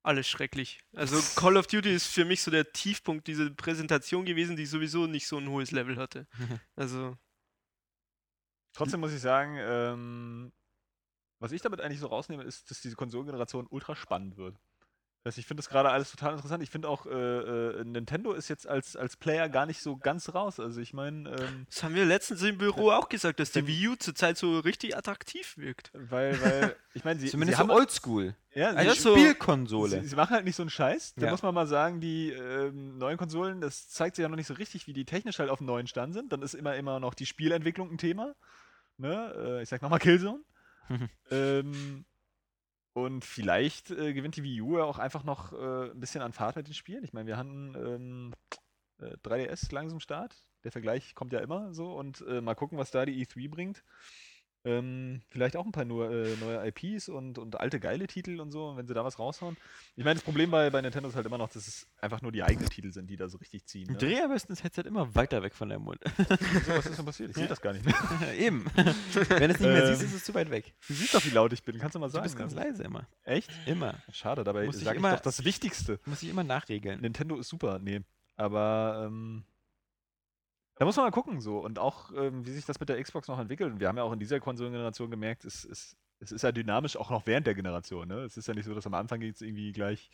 alles 0.03 0.29
schrecklich. 0.29 0.81
Also 0.95 1.21
Call 1.41 1.57
of 1.57 1.67
Duty 1.67 1.93
ist 1.95 2.07
für 2.07 2.25
mich 2.25 2.43
so 2.43 2.51
der 2.51 2.73
Tiefpunkt 2.73 3.27
dieser 3.27 3.51
Präsentation 3.51 4.25
gewesen, 4.25 4.57
die 4.57 4.67
sowieso 4.67 5.07
nicht 5.07 5.27
so 5.27 5.39
ein 5.39 5.49
hohes 5.49 5.71
Level 5.73 5.97
hatte. 5.97 6.27
Also, 6.77 7.17
Trotzdem 8.73 9.01
muss 9.01 9.13
ich 9.13 9.21
sagen, 9.23 9.57
ähm, 9.59 10.53
was 11.41 11.53
ich 11.53 11.63
damit 11.63 11.81
eigentlich 11.81 12.01
so 12.01 12.09
rausnehme, 12.09 12.43
ist, 12.45 12.71
dass 12.71 12.81
diese 12.83 12.95
Konsolengeneration 12.95 13.67
ultra 13.71 13.97
spannend 13.97 14.37
wird. 14.37 14.59
Heißt, 15.27 15.39
ich 15.39 15.47
finde 15.47 15.61
das 15.61 15.69
gerade 15.69 15.91
alles 15.91 16.11
total 16.13 16.35
interessant. 16.35 16.63
Ich 16.63 16.71
finde 16.71 16.89
auch, 16.89 17.05
äh, 17.07 17.11
äh, 17.11 17.85
Nintendo 17.85 18.33
ist 18.33 18.49
jetzt 18.49 18.67
als, 18.69 18.95
als 18.97 19.17
Player 19.17 19.49
gar 19.49 19.67
nicht 19.67 19.81
so 19.83 19.97
ganz 19.97 20.33
raus. 20.35 20.61
Also 20.61 20.81
ich 20.81 20.95
meine, 20.95 21.29
ähm, 21.31 21.67
das 21.69 21.83
haben 21.83 21.95
wir 21.97 22.05
letztens 22.07 22.43
im 22.43 22.59
Büro 22.59 22.91
auch 22.93 23.09
gesagt, 23.09 23.41
dass 23.41 23.51
die 23.51 23.67
Wii 23.67 23.89
U 23.89 23.97
zurzeit 23.97 24.39
so 24.39 24.61
richtig 24.61 24.97
attraktiv 24.97 25.59
wirkt. 25.59 25.91
weil, 25.95 26.41
weil, 26.41 26.77
ich 26.95 27.05
meine, 27.05 27.19
sie, 27.19 27.27
Zumindest 27.29 27.59
sie 27.59 27.65
so 27.65 27.69
haben, 27.69 27.77
oldschool. 27.77 28.37
ja, 28.55 28.71
Eine 28.71 28.93
sie, 28.95 29.01
so- 29.01 29.17
Spielkonsole. 29.17 30.01
Sie, 30.03 30.07
sie 30.09 30.17
machen 30.17 30.31
halt 30.31 30.45
nicht 30.45 30.55
so 30.57 30.63
einen 30.63 30.71
Scheiß. 30.71 31.15
Da 31.17 31.27
Ja. 31.27 31.33
muss 31.33 31.43
man 31.43 31.53
mal 31.55 31.67
sagen, 31.67 32.01
die 32.01 32.31
ähm, 32.31 32.97
neuen 32.97 33.19
Konsolen, 33.19 33.61
das 33.61 33.89
zeigt 33.89 34.15
sich 34.17 34.23
ja 34.23 34.29
noch 34.29 34.37
nicht 34.37 34.47
so 34.47 34.55
richtig, 34.55 34.87
wie 34.87 34.93
die 34.93 35.05
technisch 35.05 35.41
halt 35.41 35.51
auf 35.51 35.59
dem 35.59 35.67
neuen 35.67 35.89
Stand 35.89 36.15
sind. 36.15 36.31
Dann 36.33 36.43
ist 36.43 36.55
immer, 36.55 36.77
immer 36.77 37.01
noch 37.01 37.15
die 37.15 37.27
Spielentwicklung 37.27 37.91
ein 37.91 37.99
Thema. 37.99 38.35
Ne? 38.97 39.35
Äh, 39.37 39.63
ich 39.65 39.69
sag 39.69 39.83
nochmal 39.83 39.99
Killzone. 39.99 40.41
ähm, 41.33 42.05
und 42.97 43.27
vielleicht 43.27 43.91
äh, 43.91 44.15
gewinnt 44.15 44.37
die 44.37 44.43
Wii 44.43 44.63
U 44.63 44.79
ja 44.79 44.85
auch 44.85 44.99
einfach 44.99 45.23
noch 45.23 45.53
äh, 45.53 45.91
ein 45.91 46.01
bisschen 46.01 46.23
an 46.23 46.33
Fahrt 46.33 46.57
mit 46.57 46.67
den 46.67 46.73
Spielen. 46.73 47.05
Ich 47.05 47.13
meine, 47.13 47.27
wir 47.27 47.37
hatten 47.37 47.75
ähm, 47.77 48.35
äh, 48.99 49.19
3DS 49.19 49.71
langsam 49.71 50.01
Start. 50.01 50.35
Der 50.65 50.73
Vergleich 50.73 51.15
kommt 51.15 51.35
ja 51.35 51.41
immer 51.41 51.75
so. 51.75 51.93
Und 51.93 52.25
äh, 52.27 52.41
mal 52.41 52.55
gucken, 52.55 52.79
was 52.79 52.91
da 52.91 53.05
die 53.05 53.27
E3 53.27 53.51
bringt. 53.51 53.85
Ähm, 54.67 55.23
vielleicht 55.29 55.57
auch 55.57 55.65
ein 55.65 55.73
paar 55.73 55.85
nur, 55.85 56.11
äh, 56.11 56.35
neue 56.41 56.67
IPs 56.69 57.09
und, 57.09 57.39
und 57.39 57.61
alte 57.61 57.79
geile 57.79 58.07
Titel 58.09 58.41
und 58.41 58.51
so, 58.51 58.77
wenn 58.77 58.87
sie 58.89 58.95
da 58.95 59.05
was 59.05 59.19
raushauen. 59.19 59.57
Ich 59.95 60.05
meine, 60.05 60.17
das 60.17 60.25
Problem 60.25 60.51
bei, 60.51 60.71
bei 60.71 60.83
Nintendo 60.83 61.09
ist 61.09 61.15
halt 61.15 61.25
immer 61.25 61.39
noch, 61.39 61.49
dass 61.49 61.67
es 61.69 61.87
einfach 62.01 62.21
nur 62.21 62.33
die 62.33 62.43
eigenen 62.43 62.69
Titel 62.69 62.91
sind, 62.93 63.09
die 63.09 63.17
da 63.17 63.29
so 63.29 63.39
richtig 63.39 63.65
ziehen. 63.67 63.87
Ne? 63.91 63.97
Dreh 63.97 64.21
am 64.21 64.31
besten 64.31 64.53
das 64.53 64.65
Headset 64.65 64.83
immer 64.83 65.15
weiter 65.15 65.43
weg 65.43 65.55
von 65.55 65.69
der 65.69 65.79
Mund. 65.79 66.01
So, 66.67 66.73
was 66.75 66.87
ist 66.87 66.99
denn 66.99 67.05
passiert? 67.07 67.31
Ich 67.31 67.37
sehe 67.37 67.47
das 67.47 67.61
gar 67.61 67.73
nicht 67.73 67.85
mehr. 67.87 67.95
Eben. 68.39 68.65
Wenn 68.75 69.51
es 69.51 69.61
nicht 69.61 69.69
mehr 69.69 69.85
Ähm, 69.85 69.95
siehst, 69.95 70.03
ist 70.03 70.15
es 70.15 70.25
zu 70.25 70.35
weit 70.35 70.51
weg. 70.51 70.75
Du 70.89 70.95
siehst 70.95 71.15
doch, 71.15 71.25
wie 71.25 71.31
laut 71.31 71.53
ich 71.53 71.63
bin. 71.63 71.79
Kannst 71.79 71.95
du 71.95 71.99
mal 72.01 72.07
Du 72.07 72.13
sagen? 72.13 72.25
bist 72.25 72.37
ganz 72.37 72.55
ne? 72.55 72.63
leise 72.65 72.83
immer. 72.83 73.07
Echt? 73.25 73.51
Immer. 73.67 73.95
Schade, 74.13 74.43
dabei 74.43 74.67
Muss 74.67 74.79
ich 74.79 74.85
sage 74.85 74.97
ich 74.97 75.01
immer- 75.01 75.13
doch 75.15 75.21
das 75.21 75.45
Wichtigste. 75.45 76.01
Muss 76.07 76.23
ich 76.23 76.29
immer 76.29 76.43
nachregeln. 76.45 77.01
Nintendo 77.01 77.39
ist 77.39 77.49
super, 77.49 77.79
nee. 77.79 78.01
Aber 78.37 79.05
ähm, 79.07 79.45
da 80.77 80.85
muss 80.85 80.97
man 80.97 81.07
mal 81.07 81.11
gucken 81.11 81.41
so. 81.41 81.59
Und 81.59 81.79
auch, 81.79 82.13
ähm, 82.17 82.47
wie 82.47 82.51
sich 82.51 82.65
das 82.65 82.81
mit 82.81 82.89
der 82.89 83.03
Xbox 83.03 83.29
noch 83.29 83.39
entwickelt. 83.39 83.73
Und 83.73 83.81
wir 83.81 83.89
haben 83.89 83.97
ja 83.97 84.03
auch 84.03 84.13
in 84.13 84.19
dieser 84.19 84.41
Konsolengeneration 84.41 85.11
gemerkt, 85.11 85.45
es, 85.45 85.65
es, 85.65 85.97
es 86.21 86.33
ist 86.33 86.43
ja 86.43 86.53
dynamisch 86.53 86.97
auch 86.97 87.11
noch 87.11 87.27
während 87.27 87.47
der 87.47 87.55
Generation. 87.55 88.09
Ne? 88.09 88.21
Es 88.21 88.37
ist 88.37 88.49
ja 88.49 88.55
nicht 88.55 88.67
so, 88.67 88.75
dass 88.75 88.87
am 88.87 88.95
Anfang 88.95 89.23
jetzt 89.23 89.43
irgendwie 89.43 89.73
gleich 89.73 90.11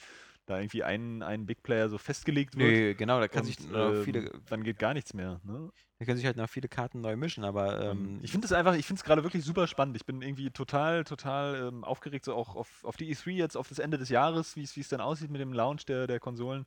da 0.47 0.59
irgendwie 0.59 0.83
ein, 0.83 1.23
ein 1.23 1.47
Big 1.47 1.63
Player 1.63 1.89
so 1.89 1.99
festgelegt 1.99 2.57
wird. 2.57 2.71
Nö, 2.71 2.95
genau, 2.95 3.21
da 3.21 3.29
kann 3.29 3.43
und, 3.43 3.47
sich 3.47 3.61
noch 3.71 3.93
ähm, 3.93 4.05
viele, 4.05 4.31
Dann 4.49 4.65
geht 4.65 4.79
gar 4.79 4.95
nichts 4.95 5.15
mehr. 5.15 5.41
Ne? 5.45 5.71
da 6.03 6.07
können 6.07 6.17
sich 6.17 6.27
halt 6.27 6.37
noch 6.37 6.49
viele 6.49 6.69
Karten 6.69 7.01
neu 7.01 7.17
mischen, 7.17 7.45
aber 7.45 7.81
ähm, 7.81 8.19
ich 8.23 8.33
finde 8.33 8.47
es 8.47 8.53
einfach, 8.53 8.75
ich 8.75 8.87
finde 8.87 8.99
es 8.99 9.05
gerade 9.05 9.23
wirklich 9.23 9.45
super 9.45 9.69
spannend. 9.69 9.97
Ich 9.97 10.05
bin 10.05 10.21
irgendwie 10.21 10.51
total, 10.51 11.05
total 11.05 11.69
ähm, 11.69 11.85
aufgeregt, 11.85 12.25
so 12.25 12.35
auch 12.35 12.57
auf, 12.57 12.85
auf 12.85 12.97
die 12.97 13.15
E3 13.15 13.31
jetzt, 13.31 13.57
auf 13.57 13.69
das 13.69 13.79
Ende 13.79 13.99
des 13.99 14.09
Jahres, 14.09 14.57
wie 14.57 14.65
es 14.65 14.75
wie 14.75 14.81
es 14.81 14.89
dann 14.89 15.01
aussieht 15.01 15.31
mit 15.31 15.41
dem 15.41 15.53
Launch 15.53 15.85
der, 15.87 16.09
der 16.09 16.19
Konsolen. 16.19 16.67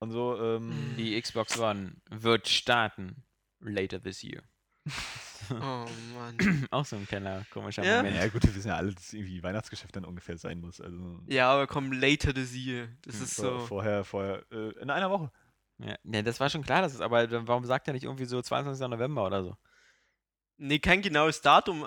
Und 0.00 0.10
so, 0.10 0.40
ähm, 0.40 0.94
die 0.96 1.20
Xbox 1.20 1.58
One 1.58 1.96
wird 2.10 2.48
starten 2.48 3.24
later 3.60 4.00
this 4.00 4.22
year. 4.22 4.42
Oh 5.50 5.86
Mann. 6.14 6.66
Auch 6.70 6.84
so 6.84 6.96
ein 6.96 7.06
kleiner 7.06 7.44
komischer 7.50 7.82
Ja. 7.84 8.02
Moment. 8.02 8.16
Ja, 8.16 8.28
gut, 8.28 8.44
wir 8.44 8.54
wissen 8.54 8.68
ja 8.68 8.76
alle, 8.76 8.92
dass 8.92 9.12
irgendwie 9.12 9.42
Weihnachtsgeschäft 9.42 9.96
dann 9.96 10.04
ungefähr 10.04 10.36
sein 10.36 10.60
muss. 10.60 10.80
Also 10.80 11.20
Ja, 11.26 11.50
aber 11.50 11.66
komm, 11.66 11.92
later 11.92 12.34
this 12.34 12.54
year. 12.54 12.88
Das 13.02 13.16
Hm, 13.16 13.22
ist 13.24 13.36
so. 13.36 13.58
vorher, 13.60 14.04
vorher, 14.04 14.44
äh, 14.50 14.70
in 14.80 14.90
einer 14.90 15.10
Woche. 15.10 15.30
Ja, 15.78 15.96
ja, 16.04 16.22
das 16.22 16.40
war 16.40 16.50
schon 16.50 16.64
klar, 16.64 16.82
dass 16.82 16.94
es, 16.94 17.00
aber 17.00 17.30
warum 17.46 17.64
sagt 17.64 17.86
er 17.86 17.94
nicht 17.94 18.04
irgendwie 18.04 18.24
so 18.24 18.42
22. 18.42 18.88
November 18.88 19.24
oder 19.24 19.42
so? 19.44 19.56
Nee, 20.58 20.80
kein 20.80 21.02
genaues 21.02 21.40
Datum. 21.40 21.86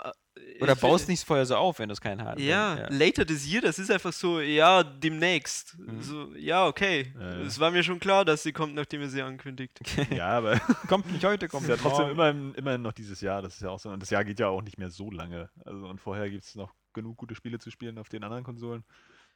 Oder 0.62 0.76
baust 0.76 1.10
nicht 1.10 1.26
vorher 1.26 1.46
so 1.46 1.56
auf, 1.56 1.80
wenn 1.80 1.90
du 1.90 1.94
es 1.94 2.00
keinen 2.00 2.24
hast. 2.24 2.40
Ja, 2.40 2.78
ja, 2.78 2.88
later 2.90 3.26
this 3.26 3.46
year, 3.52 3.62
das 3.62 3.80
ist 3.80 3.92
einfach 3.92 4.14
so, 4.14 4.40
ja, 4.40 4.84
demnächst. 4.84 5.78
Mhm. 5.78 6.02
So, 6.02 6.36
ja, 6.36 6.68
okay. 6.68 7.14
Es 7.46 7.56
ja, 7.56 7.62
war 7.62 7.72
mir 7.72 7.84
schon 7.84 8.00
klar, 8.00 8.24
dass 8.24 8.44
sie 8.44 8.54
kommt, 8.54 8.76
nachdem 8.76 9.02
ihr 9.02 9.10
sie 9.10 9.22
ankündigt. 9.22 9.80
Ja, 10.12 10.30
aber 10.30 10.60
kommt 10.88 11.12
nicht 11.12 11.24
heute, 11.24 11.48
kommt 11.48 11.68
ja 11.68 11.78
trotzdem 11.78 12.10
immerhin, 12.10 12.54
immerhin 12.56 12.82
noch 12.82 12.94
dieses 12.94 13.22
Jahr. 13.22 13.42
Das 13.42 13.56
ist 13.56 13.62
ja 13.62 13.70
auch 13.70 13.80
so. 13.80 13.90
Und 13.90 14.02
das 14.02 14.10
Jahr 14.10 14.24
geht 14.24 14.40
ja 14.40 14.48
auch 14.48 14.62
nicht 14.62 14.78
mehr 14.78 14.90
so 14.90 15.10
lange. 15.10 15.50
Also 15.66 15.88
und 15.88 16.00
vorher 16.00 16.30
gibt 16.30 16.44
es 16.44 16.56
noch 16.56 16.74
genug 16.94 17.18
gute 17.18 17.36
Spiele 17.36 17.60
zu 17.60 17.72
spielen 17.72 17.98
auf 17.98 18.10
den 18.10 18.24
anderen 18.24 18.44
Konsolen. 18.44 18.84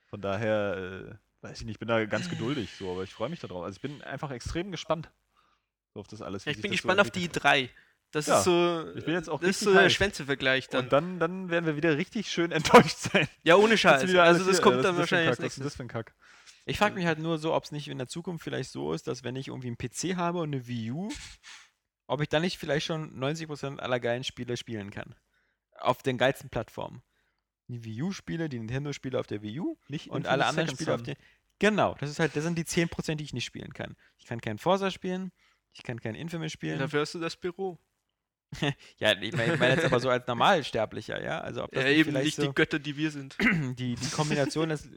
Von 0.07 0.21
daher, 0.21 1.17
äh, 1.41 1.45
weiß 1.45 1.59
ich 1.59 1.65
nicht, 1.65 1.75
ich 1.75 1.79
bin 1.79 1.87
da 1.87 2.05
ganz 2.05 2.29
geduldig 2.29 2.71
so, 2.77 2.91
aber 2.91 3.03
ich 3.03 3.13
freue 3.13 3.29
mich 3.29 3.39
darauf. 3.39 3.63
Also 3.63 3.75
ich 3.75 3.81
bin 3.81 4.01
einfach 4.03 4.31
extrem 4.31 4.71
gespannt 4.71 5.09
auf 5.93 6.07
das 6.07 6.21
alles. 6.21 6.45
Ja, 6.45 6.51
ich 6.51 6.61
bin 6.61 6.71
gespannt 6.71 6.97
so 6.97 7.01
auf 7.01 7.11
die 7.11 7.27
E3. 7.27 7.69
Das 8.15 8.27
Ja, 8.27 8.37
ist 8.37 8.45
so, 8.45 8.93
ich 8.95 9.03
bin 9.03 9.13
jetzt 9.13 9.29
auch 9.29 9.41
das 9.41 9.49
ist 9.49 9.59
so 9.59 9.73
der. 9.73 9.89
Schwänzevergleich 9.89 10.69
dann. 10.69 10.85
Und 10.85 10.93
dann, 10.93 11.19
dann 11.19 11.49
werden 11.49 11.65
wir 11.65 11.75
wieder 11.75 11.97
richtig 11.97 12.31
schön 12.31 12.49
enttäuscht 12.53 12.95
sein. 12.97 13.27
ja, 13.43 13.57
ohne 13.57 13.77
Scheiß. 13.77 14.03
Also 14.15 14.45
das 14.45 14.55
hier, 14.55 14.63
kommt 14.63 14.75
dann 14.75 14.79
ist 14.79 14.85
das 14.85 14.89
ein 14.93 14.97
wahrscheinlich 14.99 15.27
als 15.27 15.37
Kack? 15.37 15.45
Was 15.45 15.51
ist 15.51 15.57
nächstes. 15.57 15.63
das 15.65 15.75
für 15.75 15.83
ein 15.83 15.89
Kack? 15.89 16.15
Ich 16.65 16.77
frage 16.77 16.95
mich 16.95 17.05
halt 17.05 17.19
nur 17.19 17.37
so, 17.39 17.53
ob 17.53 17.65
es 17.65 17.73
nicht 17.73 17.89
in 17.89 17.97
der 17.97 18.07
Zukunft 18.07 18.41
vielleicht 18.41 18.71
so 18.71 18.93
ist, 18.93 19.07
dass 19.07 19.25
wenn 19.25 19.35
ich 19.35 19.49
irgendwie 19.49 19.67
einen 19.67 19.77
PC 19.77 20.15
habe 20.15 20.39
und 20.39 20.53
eine 20.53 20.65
Wii 20.65 20.91
U, 20.91 21.11
ob 22.07 22.21
ich 22.21 22.29
dann 22.29 22.41
nicht 22.41 22.57
vielleicht 22.57 22.85
schon 22.85 23.19
90% 23.21 23.79
aller 23.79 23.99
geilen 23.99 24.23
Spiele 24.23 24.55
spielen 24.55 24.91
kann. 24.91 25.13
Auf 25.77 26.01
den 26.01 26.17
geilsten 26.17 26.49
Plattformen. 26.49 27.03
Die 27.67 27.83
Wii 27.83 28.01
U-Spiele, 28.03 28.47
die 28.47 28.59
Nintendo-Spiele 28.59 29.19
auf 29.19 29.27
der 29.27 29.41
Wii 29.41 29.59
U 29.59 29.77
Nicht 29.89 30.09
und 30.09 30.25
alle 30.25 30.45
anderen 30.45 30.67
Second 30.67 30.79
Spiele 30.79 30.95
auf 30.95 31.03
der. 31.03 31.17
Genau, 31.59 31.95
das 31.99 32.09
ist 32.09 32.19
halt, 32.19 32.33
das 32.33 32.45
sind 32.45 32.57
die 32.57 32.63
10%, 32.63 33.15
die 33.15 33.25
ich 33.25 33.33
nicht 33.33 33.43
spielen 33.45 33.73
kann. 33.73 33.97
Ich 34.17 34.25
kann 34.25 34.39
kein 34.39 34.57
Forza 34.57 34.89
spielen, 34.89 35.33
ich 35.73 35.83
kann 35.83 35.99
kein 35.99 36.15
Infamous 36.15 36.53
spielen. 36.53 36.79
Dafür 36.79 37.01
hast 37.01 37.13
du 37.13 37.19
das 37.19 37.35
Büro. 37.35 37.77
Ja, 38.99 39.11
ich 39.21 39.33
meine 39.35 39.53
ich 39.53 39.59
mein 39.59 39.71
jetzt 39.71 39.85
aber 39.85 39.99
so 39.99 40.09
als 40.09 40.27
Normalsterblicher, 40.27 41.21
ja. 41.23 41.41
Also 41.41 41.63
ob 41.63 41.71
das 41.71 41.83
Ja, 41.83 41.89
nicht 41.89 41.99
eben 41.99 42.09
vielleicht 42.11 42.25
nicht 42.25 42.35
so 42.35 42.43
die 42.43 42.53
Götter, 42.53 42.79
die 42.79 42.97
wir 42.97 43.11
sind. 43.11 43.37
die, 43.79 43.95
die 43.95 44.09
Kombination 44.11 44.69
des, 44.69 44.89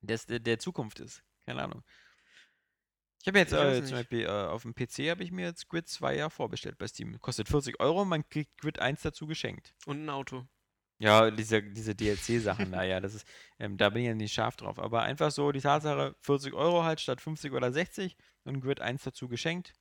des, 0.00 0.26
der, 0.26 0.58
Zukunft 0.58 1.00
ist. 1.00 1.22
Keine 1.46 1.62
Ahnung. 1.62 1.82
Ich 3.22 3.28
habe 3.28 3.38
jetzt 3.38 3.52
äh, 3.52 3.82
zum. 3.84 3.96
Beispiel 3.96 4.24
äh, 4.24 4.28
auf 4.28 4.62
dem 4.62 4.74
PC 4.74 5.10
habe 5.10 5.24
ich 5.24 5.32
mir 5.32 5.46
jetzt 5.46 5.68
Grid 5.68 5.88
2 5.88 6.16
ja 6.16 6.28
vorbestellt 6.28 6.76
bei 6.78 6.86
Steam. 6.86 7.18
Kostet 7.20 7.48
40 7.48 7.80
Euro, 7.80 8.04
man 8.04 8.28
kriegt 8.28 8.58
Grid 8.58 8.78
1 8.78 9.02
dazu 9.02 9.26
geschenkt. 9.26 9.74
Und 9.86 10.04
ein 10.04 10.10
Auto. 10.10 10.46
Ja, 10.98 11.30
diese, 11.30 11.62
diese 11.62 11.94
DLC-Sachen, 11.94 12.70
naja, 12.70 13.00
das 13.00 13.14
ist, 13.14 13.26
ähm, 13.58 13.76
da 13.76 13.90
bin 13.90 14.02
ich 14.02 14.08
ja 14.08 14.14
nicht 14.14 14.32
scharf 14.32 14.56
drauf. 14.56 14.78
Aber 14.78 15.02
einfach 15.02 15.30
so 15.30 15.52
die 15.52 15.60
Tatsache, 15.60 16.14
40 16.20 16.54
Euro 16.54 16.84
halt 16.84 17.00
statt 17.00 17.20
50 17.20 17.52
oder 17.52 17.72
60 17.72 18.16
und 18.44 18.60
Grid 18.60 18.80
1 18.80 19.02
dazu 19.02 19.28
geschenkt. 19.28 19.72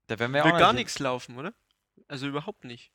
da 0.06 0.18
werden 0.18 0.32
wir 0.32 0.44
Will 0.44 0.52
auch 0.52 0.58
gar 0.58 0.72
nichts 0.72 0.98
laufen, 1.00 1.36
oder? 1.38 1.52
Also 2.06 2.28
überhaupt 2.28 2.62
nicht. 2.64 2.92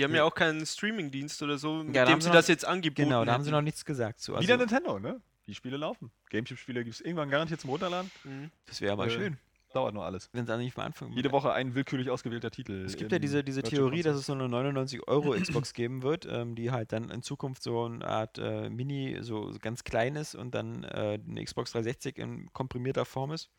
Die 0.00 0.04
haben 0.04 0.12
Ja. 0.12 0.18
ja 0.18 0.24
auch 0.24 0.34
keinen 0.34 0.64
Streaming-Dienst 0.64 1.42
oder 1.42 1.58
so, 1.58 1.82
mit 1.84 1.94
da 1.94 2.04
dem 2.06 2.12
haben 2.14 2.20
sie 2.22 2.28
noch- 2.28 2.34
das 2.36 2.48
jetzt 2.48 2.64
angeboten 2.64 3.08
Genau, 3.10 3.22
da 3.26 3.32
haben 3.34 3.44
sie 3.44 3.50
noch 3.50 3.60
nichts 3.60 3.84
gesagt 3.84 4.18
zu. 4.20 4.34
Also, 4.34 4.42
Wieder 4.46 4.56
Nintendo, 4.56 4.98
ne? 4.98 5.20
Die 5.46 5.54
Spiele 5.54 5.76
laufen. 5.76 6.10
Gamecube-Spiele 6.30 6.82
gibt 6.84 6.94
es 6.94 7.00
irgendwann 7.02 7.28
garantiert 7.28 7.60
zum 7.60 7.68
Runterladen. 7.70 8.10
Mhm. 8.24 8.50
das 8.66 8.80
wäre 8.80 8.92
aber 8.94 9.06
äh, 9.08 9.10
schön, 9.10 9.36
Dauert 9.74 9.92
nur 9.94 10.04
alles. 10.04 10.30
wenn 10.32 10.46
sie 10.46 10.56
nicht 10.56 10.72
von 10.74 10.84
Anfang 10.84 11.12
Jede 11.12 11.30
Woche 11.32 11.52
ein 11.52 11.74
willkürlich 11.74 12.08
ausgewählter 12.10 12.50
Titel. 12.50 12.82
Es 12.84 12.96
gibt 12.96 13.12
ja 13.12 13.18
diese, 13.18 13.44
diese 13.44 13.62
Theorie, 13.62 14.02
dass 14.02 14.16
es 14.16 14.24
so 14.26 14.32
eine 14.32 14.48
99 14.48 15.06
Euro 15.06 15.32
Xbox 15.32 15.74
geben 15.74 16.02
wird, 16.02 16.26
ähm, 16.28 16.54
die 16.54 16.70
halt 16.70 16.92
dann 16.92 17.10
in 17.10 17.22
Zukunft 17.22 17.62
so 17.62 17.84
eine 17.84 18.04
Art 18.06 18.38
äh, 18.38 18.70
Mini, 18.70 19.18
so 19.20 19.52
ganz 19.60 19.84
klein 19.84 20.16
ist 20.16 20.34
und 20.34 20.54
dann 20.54 20.82
äh, 20.84 21.18
eine 21.28 21.44
Xbox 21.44 21.72
360 21.72 22.16
in 22.18 22.50
komprimierter 22.52 23.04
Form 23.04 23.32
ist. 23.32 23.50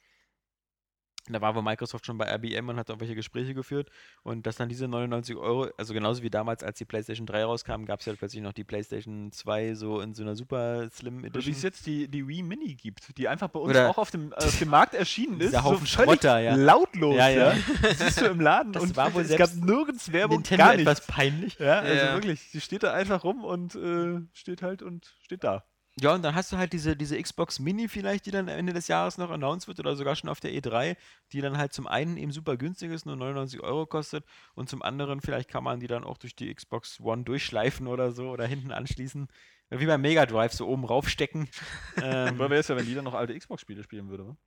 Da 1.29 1.39
war 1.39 1.53
wohl 1.53 1.61
Microsoft 1.61 2.05
schon 2.07 2.17
bei 2.17 2.33
IBM 2.33 2.69
und 2.69 2.77
hat 2.77 2.89
irgendwelche 2.89 3.13
Gespräche 3.13 3.53
geführt 3.53 3.89
und 4.23 4.47
dass 4.47 4.55
dann 4.55 4.69
diese 4.69 4.87
99 4.87 5.35
Euro, 5.35 5.67
also 5.77 5.93
genauso 5.93 6.23
wie 6.23 6.31
damals, 6.31 6.63
als 6.63 6.79
die 6.79 6.85
PlayStation 6.85 7.27
3 7.27 7.43
rauskam, 7.43 7.85
gab 7.85 7.99
es 7.99 8.07
ja 8.07 8.13
plötzlich 8.13 8.41
noch 8.41 8.53
die 8.53 8.63
PlayStation 8.63 9.31
2 9.31 9.75
so 9.75 10.01
in 10.01 10.15
so 10.15 10.23
einer 10.23 10.35
super 10.35 10.89
Slim 10.89 11.19
Oder 11.19 11.23
wie 11.25 11.27
Edition. 11.27 11.53
es 11.53 11.61
jetzt 11.61 11.85
die, 11.85 12.07
die 12.07 12.27
Wii 12.27 12.41
Mini 12.41 12.73
gibt, 12.73 13.15
die 13.19 13.27
einfach 13.27 13.49
bei 13.49 13.59
uns 13.59 13.69
Oder 13.69 13.89
auch 13.91 13.99
auf 13.99 14.09
dem, 14.09 14.33
auf 14.33 14.57
dem 14.57 14.69
Markt 14.69 14.95
erschienen 14.95 15.39
ist. 15.41 15.51
so 15.53 15.59
völlig 15.61 15.89
Schrotter, 15.89 16.39
ja. 16.39 16.55
lautlos. 16.55 17.15
Ja, 17.15 17.29
Ja, 17.29 17.53
siehst 17.95 18.21
du 18.21 18.25
im 18.25 18.39
Laden 18.39 18.73
Das 18.73 18.81
und 18.81 18.97
war 18.97 19.13
wohl 19.13 19.21
es 19.21 19.35
gab 19.37 19.53
nirgends 19.53 20.11
Werbung, 20.11 20.37
Nintendo 20.37 20.63
gar 20.65 20.75
nichts. 20.75 20.89
etwas 20.91 21.05
peinlich. 21.07 21.59
Ja, 21.59 21.79
also 21.81 21.93
Ja. 22.03 22.13
wirklich, 22.15 22.49
die 22.51 22.61
steht 22.61 22.81
da 22.81 22.93
einfach 22.93 23.23
rum 23.23 23.43
und 23.45 23.75
äh, 23.75 24.21
steht 24.33 24.63
halt 24.63 24.81
und 24.81 25.13
steht 25.23 25.43
da. 25.43 25.63
Ja, 25.99 26.13
und 26.15 26.21
dann 26.23 26.35
hast 26.35 26.51
du 26.51 26.57
halt 26.57 26.71
diese, 26.71 26.95
diese 26.95 27.21
Xbox 27.21 27.59
Mini 27.59 27.87
vielleicht, 27.89 28.25
die 28.25 28.31
dann 28.31 28.47
Ende 28.47 28.71
des 28.71 28.87
Jahres 28.87 29.17
noch 29.17 29.29
announced 29.29 29.67
wird 29.67 29.79
oder 29.79 29.95
sogar 29.95 30.15
schon 30.15 30.29
auf 30.29 30.39
der 30.39 30.51
E3, 30.53 30.95
die 31.33 31.41
dann 31.41 31.57
halt 31.57 31.73
zum 31.73 31.85
einen 31.85 32.15
eben 32.17 32.31
super 32.31 32.55
günstig 32.55 32.91
ist, 32.91 33.05
nur 33.05 33.17
99 33.17 33.61
Euro 33.61 33.85
kostet 33.85 34.23
und 34.55 34.69
zum 34.69 34.81
anderen 34.81 35.19
vielleicht 35.21 35.49
kann 35.49 35.63
man 35.65 35.79
die 35.81 35.87
dann 35.87 36.05
auch 36.05 36.17
durch 36.17 36.35
die 36.35 36.53
Xbox 36.53 36.99
One 37.01 37.23
durchschleifen 37.23 37.87
oder 37.87 38.11
so 38.13 38.29
oder 38.29 38.45
hinten 38.45 38.71
anschließen. 38.71 39.27
Wie 39.69 39.85
beim 39.85 40.01
Mega 40.01 40.25
Drive 40.25 40.53
so 40.53 40.67
oben 40.67 40.85
raufstecken. 40.85 41.49
ähm, 42.01 42.35
Aber 42.35 42.49
wäre 42.49 42.61
es 42.61 42.67
ja, 42.69 42.75
wenn 42.75 42.85
die 42.85 42.95
dann 42.95 43.05
noch 43.05 43.13
alte 43.13 43.37
Xbox-Spiele 43.37 43.83
spielen 43.83 44.09
würde. 44.09 44.27
wa? 44.27 44.37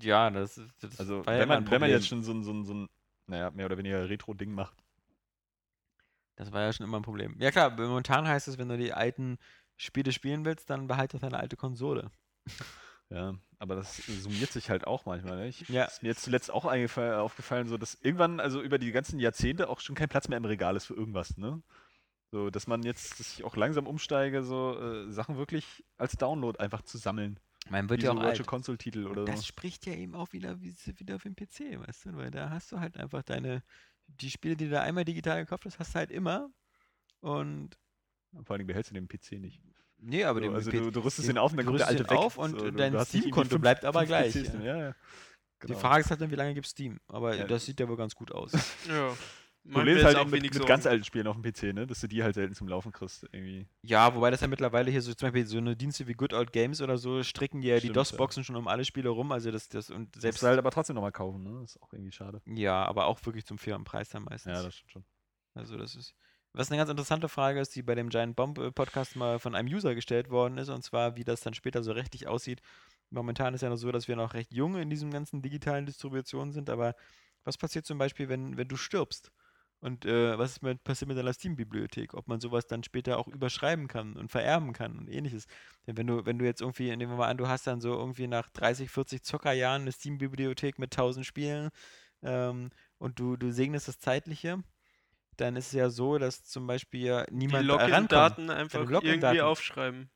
ja, 0.00 0.30
das, 0.30 0.56
ist- 0.56 0.70
das 0.80 0.98
Also, 1.00 1.18
ja 1.18 1.26
wenn 1.26 1.42
immer 1.42 1.60
man, 1.60 1.70
wenn 1.70 1.80
man 1.80 1.90
jetzt 1.90 2.08
schon 2.08 2.22
so 2.22 2.32
ein, 2.32 2.42
so 2.44 2.52
ein, 2.52 2.64
so 2.64 2.74
ein 2.74 2.88
naja, 3.26 3.50
mehr 3.50 3.66
oder 3.66 3.78
weniger 3.78 4.08
Retro-Ding 4.08 4.52
macht. 4.52 4.76
Das 6.36 6.50
war 6.52 6.62
ja 6.62 6.72
schon 6.72 6.84
immer 6.86 6.98
ein 6.98 7.02
Problem. 7.02 7.36
Ja 7.38 7.50
klar, 7.50 7.70
momentan 7.70 8.26
heißt 8.26 8.48
es, 8.48 8.58
wenn 8.58 8.68
du 8.68 8.76
die 8.76 8.92
alten 8.92 9.38
Spiele 9.76 10.12
spielen 10.12 10.44
willst, 10.44 10.70
dann 10.70 10.86
behalte 10.86 11.18
deine 11.18 11.38
alte 11.38 11.56
Konsole. 11.56 12.10
Ja, 13.10 13.34
aber 13.58 13.76
das 13.76 13.96
summiert 14.06 14.50
sich 14.50 14.70
halt 14.70 14.86
auch 14.86 15.06
manchmal. 15.06 15.36
Ne? 15.36 15.48
Ich, 15.48 15.68
Ja. 15.68 15.84
Ist 15.84 16.02
mir 16.02 16.08
jetzt 16.08 16.22
zuletzt 16.22 16.50
auch 16.50 16.64
aufgefallen, 16.64 17.68
so 17.68 17.76
dass 17.76 17.94
irgendwann, 17.94 18.40
also 18.40 18.60
über 18.62 18.78
die 18.78 18.92
ganzen 18.92 19.20
Jahrzehnte, 19.20 19.68
auch 19.68 19.80
schon 19.80 19.94
kein 19.94 20.08
Platz 20.08 20.28
mehr 20.28 20.38
im 20.38 20.44
Regal 20.44 20.76
ist 20.76 20.86
für 20.86 20.94
irgendwas. 20.94 21.36
Ne? 21.36 21.62
So, 22.30 22.50
dass 22.50 22.66
man 22.66 22.82
jetzt, 22.82 23.20
dass 23.20 23.32
ich 23.34 23.44
auch 23.44 23.56
langsam 23.56 23.86
umsteige, 23.86 24.42
so 24.42 24.78
äh, 24.80 25.12
Sachen 25.12 25.36
wirklich 25.36 25.84
als 25.98 26.16
Download 26.16 26.58
einfach 26.58 26.82
zu 26.82 26.98
sammeln. 26.98 27.38
Man 27.70 27.88
wird 27.88 28.02
ja 28.02 28.08
so 28.08 28.12
auch 28.12 28.16
Virtual 28.22 28.38
alt. 28.38 28.46
Console-Titel 28.46 29.06
oder 29.06 29.24
Das 29.24 29.40
so. 29.40 29.46
spricht 29.46 29.86
ja 29.86 29.94
eben 29.94 30.14
auch 30.14 30.32
wieder, 30.32 30.60
wie, 30.60 30.74
wieder 30.98 31.16
auf 31.16 31.22
dem 31.22 31.36
PC, 31.36 31.78
weißt 31.86 32.06
du? 32.06 32.16
Weil 32.16 32.30
da 32.30 32.50
hast 32.50 32.72
du 32.72 32.80
halt 32.80 32.96
einfach 32.96 33.22
deine, 33.22 33.62
die 34.06 34.30
Spiele, 34.30 34.56
die 34.56 34.64
du 34.64 34.72
da 34.72 34.82
einmal 34.82 35.04
digital 35.04 35.42
gekauft 35.44 35.64
hast, 35.64 35.78
hast 35.78 35.94
du 35.94 35.98
halt 35.98 36.10
immer. 36.10 36.50
Und, 37.20 37.78
Vor 38.44 38.56
allem 38.56 38.66
behältst 38.66 38.90
du 38.90 38.94
den 38.94 39.06
PC 39.08 39.32
nicht. 39.40 39.60
nee, 39.98 40.24
aber 40.24 40.40
So, 40.40 40.44
den 40.46 40.54
also 40.54 40.70
PC 40.70 40.74
du, 40.78 40.90
du 40.90 41.00
rüstest 41.00 41.28
den- 41.28 41.36
ihn 41.36 41.38
auf 41.38 41.52
und 41.52 41.56
dann 41.58 41.66
du 41.66 41.70
kommt 41.72 41.80
der 41.80 41.88
rüstest 41.88 42.00
alte 42.10 42.10
weg. 42.14 42.18
auf 42.26 42.38
und 42.38 42.58
So, 42.60 42.70
dein 42.70 43.04
Steam-Konto 43.04 43.58
bleibt 43.58 43.84
aber 43.84 44.04
gleich, 44.06 44.34
ja. 44.34 44.42
Ja, 44.60 44.76
ja. 44.78 44.94
Die 45.62 45.68
Genau. 45.68 45.78
Frage 45.78 46.00
ist 46.02 46.10
halt 46.10 46.20
dann, 46.20 46.30
wie 46.30 46.34
lange 46.34 46.52
gibt 46.52 46.66
Steam? 46.66 46.98
Aber 47.08 47.34
Ja. 47.36 47.46
das 47.46 47.64
sieht 47.64 47.80
ja 47.80 47.88
wohl 47.88 47.96
ganz 47.96 48.14
gut 48.14 48.32
aus. 48.32 48.52
Ja. 48.88 49.16
Problem 49.72 49.94
mir 49.94 50.00
ist 50.00 50.04
halt 50.04 50.18
eben 50.18 50.30
mit, 50.30 50.42
mit 50.42 50.66
ganz 50.66 50.84
alten 50.84 51.04
Spielen 51.04 51.26
auf 51.26 51.40
dem 51.40 51.42
PC, 51.42 51.72
ne? 51.72 51.86
dass 51.86 51.98
du 52.00 52.06
die 52.06 52.22
halt 52.22 52.34
selten 52.34 52.54
zum 52.54 52.68
Laufen 52.68 52.92
kriegst. 52.92 53.22
Irgendwie. 53.32 53.66
ja, 53.80 54.14
wobei 54.14 54.30
das 54.30 54.42
ja 54.42 54.46
mittlerweile 54.46 54.90
hier 54.90 55.00
so 55.00 55.14
zum 55.14 55.28
Beispiel 55.28 55.46
so 55.46 55.56
eine 55.56 55.74
Dienste 55.74 56.06
wie 56.06 56.12
Good 56.12 56.34
Old 56.34 56.52
Games 56.52 56.82
oder 56.82 56.98
so 56.98 57.22
stricken 57.22 57.62
die 57.62 57.68
ja 57.68 57.76
die 57.76 57.80
Stimmt, 57.86 57.96
DOS-Boxen 57.96 58.44
schon 58.44 58.56
um 58.56 58.68
alle 58.68 58.84
Spiele 58.84 59.08
rum. 59.08 59.32
Also 59.32 59.50
das, 59.50 59.70
das 59.70 59.88
und 59.88 60.08
Selbst 60.16 60.20
selbst. 60.20 60.42
du 60.42 60.48
halt 60.48 60.58
aber 60.58 60.70
trotzdem 60.70 60.96
nochmal 60.96 61.12
kaufen, 61.12 61.42
ne? 61.44 61.60
Das 61.62 61.76
ist 61.76 61.82
auch 61.82 61.90
irgendwie 61.94 62.12
schade. 62.12 62.42
Ja, 62.44 62.84
aber 62.84 63.06
auch 63.06 63.24
wirklich 63.24 63.46
zum 63.46 63.56
fairen 63.56 63.84
Preis 63.84 64.10
dann 64.10 64.24
meistens. 64.24 64.52
Ja, 64.52 64.62
das 64.62 64.74
stimmt 64.74 64.90
schon. 64.90 65.04
Also 65.54 65.78
das 65.78 65.94
ist. 65.94 66.14
Was 66.56 66.70
eine 66.70 66.78
ganz 66.78 66.88
interessante 66.88 67.28
Frage 67.28 67.60
ist, 67.60 67.74
die 67.74 67.82
bei 67.82 67.96
dem 67.96 68.10
Giant 68.10 68.36
Bomb 68.36 68.58
äh, 68.58 68.70
Podcast 68.70 69.16
mal 69.16 69.40
von 69.40 69.56
einem 69.56 69.68
User 69.68 69.96
gestellt 69.96 70.30
worden 70.30 70.56
ist, 70.56 70.68
und 70.68 70.84
zwar, 70.84 71.16
wie 71.16 71.24
das 71.24 71.40
dann 71.40 71.52
später 71.52 71.82
so 71.82 71.90
rechtlich 71.90 72.28
aussieht. 72.28 72.62
Momentan 73.10 73.54
ist 73.54 73.62
ja 73.62 73.68
noch 73.70 73.76
so, 73.76 73.90
dass 73.90 74.06
wir 74.06 74.14
noch 74.14 74.34
recht 74.34 74.52
jung 74.52 74.76
in 74.76 74.88
diesem 74.88 75.10
ganzen 75.10 75.42
digitalen 75.42 75.84
Distribution 75.84 76.52
sind, 76.52 76.70
aber 76.70 76.94
was 77.42 77.58
passiert 77.58 77.86
zum 77.86 77.98
Beispiel, 77.98 78.28
wenn, 78.28 78.56
wenn 78.56 78.68
du 78.68 78.76
stirbst? 78.76 79.32
Und 79.80 80.06
äh, 80.06 80.38
was 80.38 80.62
mit, 80.62 80.84
passiert 80.84 81.08
mit 81.08 81.18
deiner 81.18 81.32
Steam-Bibliothek? 81.32 82.14
Ob 82.14 82.28
man 82.28 82.40
sowas 82.40 82.66
dann 82.68 82.84
später 82.84 83.18
auch 83.18 83.26
überschreiben 83.26 83.88
kann 83.88 84.14
und 84.16 84.30
vererben 84.30 84.72
kann 84.72 84.96
und 84.96 85.10
ähnliches. 85.10 85.46
Denn 85.86 85.96
wenn 85.96 86.06
du, 86.06 86.24
wenn 86.24 86.38
du 86.38 86.44
jetzt 86.44 86.60
irgendwie, 86.60 86.88
nehmen 86.96 87.12
wir 87.12 87.16
mal 87.18 87.28
an, 87.28 87.36
du 87.36 87.48
hast 87.48 87.66
dann 87.66 87.80
so 87.80 87.92
irgendwie 87.92 88.28
nach 88.28 88.48
30, 88.50 88.90
40 88.90 89.24
Zockerjahren 89.24 89.82
eine 89.82 89.92
Steam-Bibliothek 89.92 90.78
mit 90.78 90.92
1000 90.92 91.26
Spielen 91.26 91.70
ähm, 92.22 92.70
und 92.98 93.18
du, 93.18 93.36
du 93.36 93.52
segnest 93.52 93.88
das 93.88 93.98
Zeitliche, 93.98 94.62
dann 95.36 95.56
ist 95.56 95.68
es 95.68 95.72
ja 95.72 95.90
so, 95.90 96.18
dass 96.18 96.44
zum 96.44 96.66
Beispiel 96.66 97.00
ja 97.06 97.24
Die 97.26 97.34
niemand 97.34 97.68
rankommt. 97.68 97.90
Login-Daten 97.90 98.50
einfach 98.50 98.80
irgendwie 98.88 99.40
aufschreiben. 99.42 100.10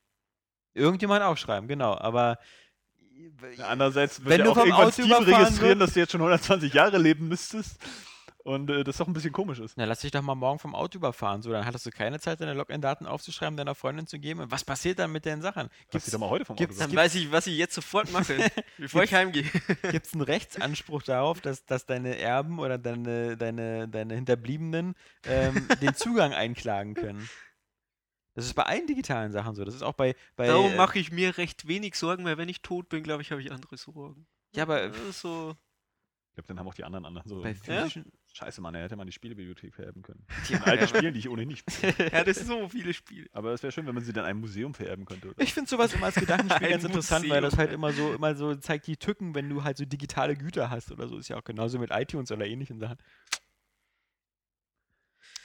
Irgendjemand 0.74 1.22
aufschreiben, 1.22 1.68
genau. 1.68 1.96
Aber 1.98 2.38
Andererseits 3.66 4.24
Wenn 4.24 4.38
ja 4.38 4.44
du 4.44 4.50
auch 4.52 4.54
vom 4.54 4.64
irgendwann 4.68 4.86
Auto 4.86 5.02
Steam 5.02 5.12
registrieren, 5.12 5.60
wird- 5.60 5.80
dass 5.88 5.94
du 5.94 6.00
jetzt 6.00 6.12
schon 6.12 6.20
120 6.20 6.72
Jahre 6.72 6.98
leben 6.98 7.26
müsstest. 7.28 7.78
Und 8.48 8.70
äh, 8.70 8.82
das 8.82 8.96
doch 8.96 9.06
ein 9.06 9.12
bisschen 9.12 9.32
komisch 9.32 9.58
ist. 9.58 9.76
Na, 9.76 9.84
lass 9.84 10.00
dich 10.00 10.10
doch 10.10 10.22
mal 10.22 10.34
morgen 10.34 10.58
vom 10.58 10.74
Auto 10.74 10.96
überfahren. 10.98 11.42
So, 11.42 11.50
dann 11.50 11.66
hattest 11.66 11.84
du 11.84 11.90
keine 11.90 12.18
Zeit, 12.18 12.40
deine 12.40 12.54
Login-Daten 12.54 13.04
aufzuschreiben, 13.06 13.56
deiner 13.58 13.74
Freundin 13.74 14.06
zu 14.06 14.18
geben. 14.18 14.40
Und 14.40 14.50
was 14.50 14.64
passiert 14.64 14.98
dann 14.98 15.12
mit 15.12 15.26
den 15.26 15.42
Sachen? 15.42 15.68
Lass 15.92 16.04
dich 16.04 16.12
doch 16.12 16.18
mal 16.18 16.30
heute 16.30 16.46
vom 16.46 16.54
Auto 16.54 16.62
gibt's- 16.64 16.78
Dann 16.78 16.90
überfahren. 16.90 17.04
weiß 17.04 17.14
ich, 17.16 17.30
was 17.30 17.46
ich 17.46 17.56
jetzt 17.58 17.74
sofort 17.74 18.10
mache, 18.10 18.38
bevor 18.78 19.02
ich 19.02 19.12
heimgehe. 19.12 19.42
Gibt 19.90 20.06
es 20.06 20.12
einen 20.14 20.22
Rechtsanspruch 20.22 21.02
darauf, 21.02 21.40
dass, 21.42 21.66
dass 21.66 21.84
deine 21.84 22.16
Erben 22.18 22.58
oder 22.58 22.78
deine, 22.78 23.36
deine, 23.36 23.86
deine 23.88 24.14
Hinterbliebenen 24.14 24.94
ähm, 25.24 25.68
den 25.82 25.94
Zugang 25.94 26.32
einklagen 26.32 26.94
können? 26.94 27.28
Das 28.34 28.46
ist 28.46 28.54
bei 28.54 28.62
allen 28.62 28.86
digitalen 28.86 29.32
Sachen 29.32 29.54
so. 29.56 29.64
Das 29.64 29.74
ist 29.74 29.82
auch 29.82 29.94
bei. 29.94 30.14
bei 30.36 30.46
Darum 30.46 30.72
äh, 30.72 30.76
mache 30.76 30.98
ich 30.98 31.10
mir 31.12 31.36
recht 31.38 31.66
wenig 31.68 31.96
Sorgen, 31.96 32.24
weil 32.24 32.38
wenn 32.38 32.48
ich 32.48 32.62
tot 32.62 32.88
bin, 32.88 33.02
glaube 33.02 33.20
ich, 33.20 33.30
habe 33.30 33.42
ich 33.42 33.50
andere 33.52 33.76
Sorgen. 33.76 34.26
Ja, 34.54 34.62
aber 34.62 34.88
Das 34.88 34.98
ist 35.00 35.20
so. 35.20 35.54
Ich 36.30 36.34
glaube, 36.34 36.46
dann 36.46 36.60
haben 36.60 36.68
auch 36.68 36.74
die 36.74 36.84
anderen 36.84 37.04
anderen 37.04 37.28
so. 37.28 37.42
bei 37.42 37.56
Ja? 37.66 37.88
Scheiße, 38.34 38.60
Mann, 38.60 38.74
er 38.74 38.84
hätte 38.84 38.96
mal 38.96 39.04
die 39.04 39.12
Spielebibliothek 39.12 39.74
vererben 39.74 40.02
können. 40.02 40.24
In 40.48 40.62
alten 40.62 40.86
Spielen, 40.86 41.12
die 41.12 41.20
ich 41.20 41.28
ohnehin 41.28 41.48
nicht 41.48 41.68
spiele. 41.70 42.10
Ja, 42.12 42.24
das 42.24 42.36
sind 42.38 42.46
so 42.46 42.68
viele 42.68 42.94
Spiele. 42.94 43.28
Aber 43.32 43.52
es 43.52 43.62
wäre 43.62 43.72
schön, 43.72 43.86
wenn 43.86 43.94
man 43.94 44.04
sie 44.04 44.12
dann 44.12 44.24
einem 44.24 44.40
Museum 44.40 44.74
vererben 44.74 45.06
könnte. 45.06 45.28
Oder? 45.30 45.42
Ich 45.42 45.54
finde 45.54 45.68
sowas 45.68 45.92
immer 45.94 46.06
als 46.06 46.14
Gedankenspiel 46.14 46.68
ganz 46.70 46.84
interessant, 46.84 47.28
weil 47.28 47.40
das 47.40 47.56
halt 47.56 47.72
immer 47.72 47.92
so, 47.92 48.12
immer 48.14 48.34
so 48.36 48.54
zeigt 48.56 48.86
die 48.86 48.96
Tücken, 48.96 49.34
wenn 49.34 49.48
du 49.48 49.64
halt 49.64 49.76
so 49.78 49.84
digitale 49.84 50.36
Güter 50.36 50.70
hast 50.70 50.92
oder 50.92 51.08
so. 51.08 51.18
Ist 51.18 51.28
ja 51.28 51.36
auch 51.38 51.44
genauso 51.44 51.78
mit 51.78 51.90
iTunes 51.90 52.30
oder 52.30 52.46
ähnlichen 52.46 52.78
Sachen. 52.78 52.98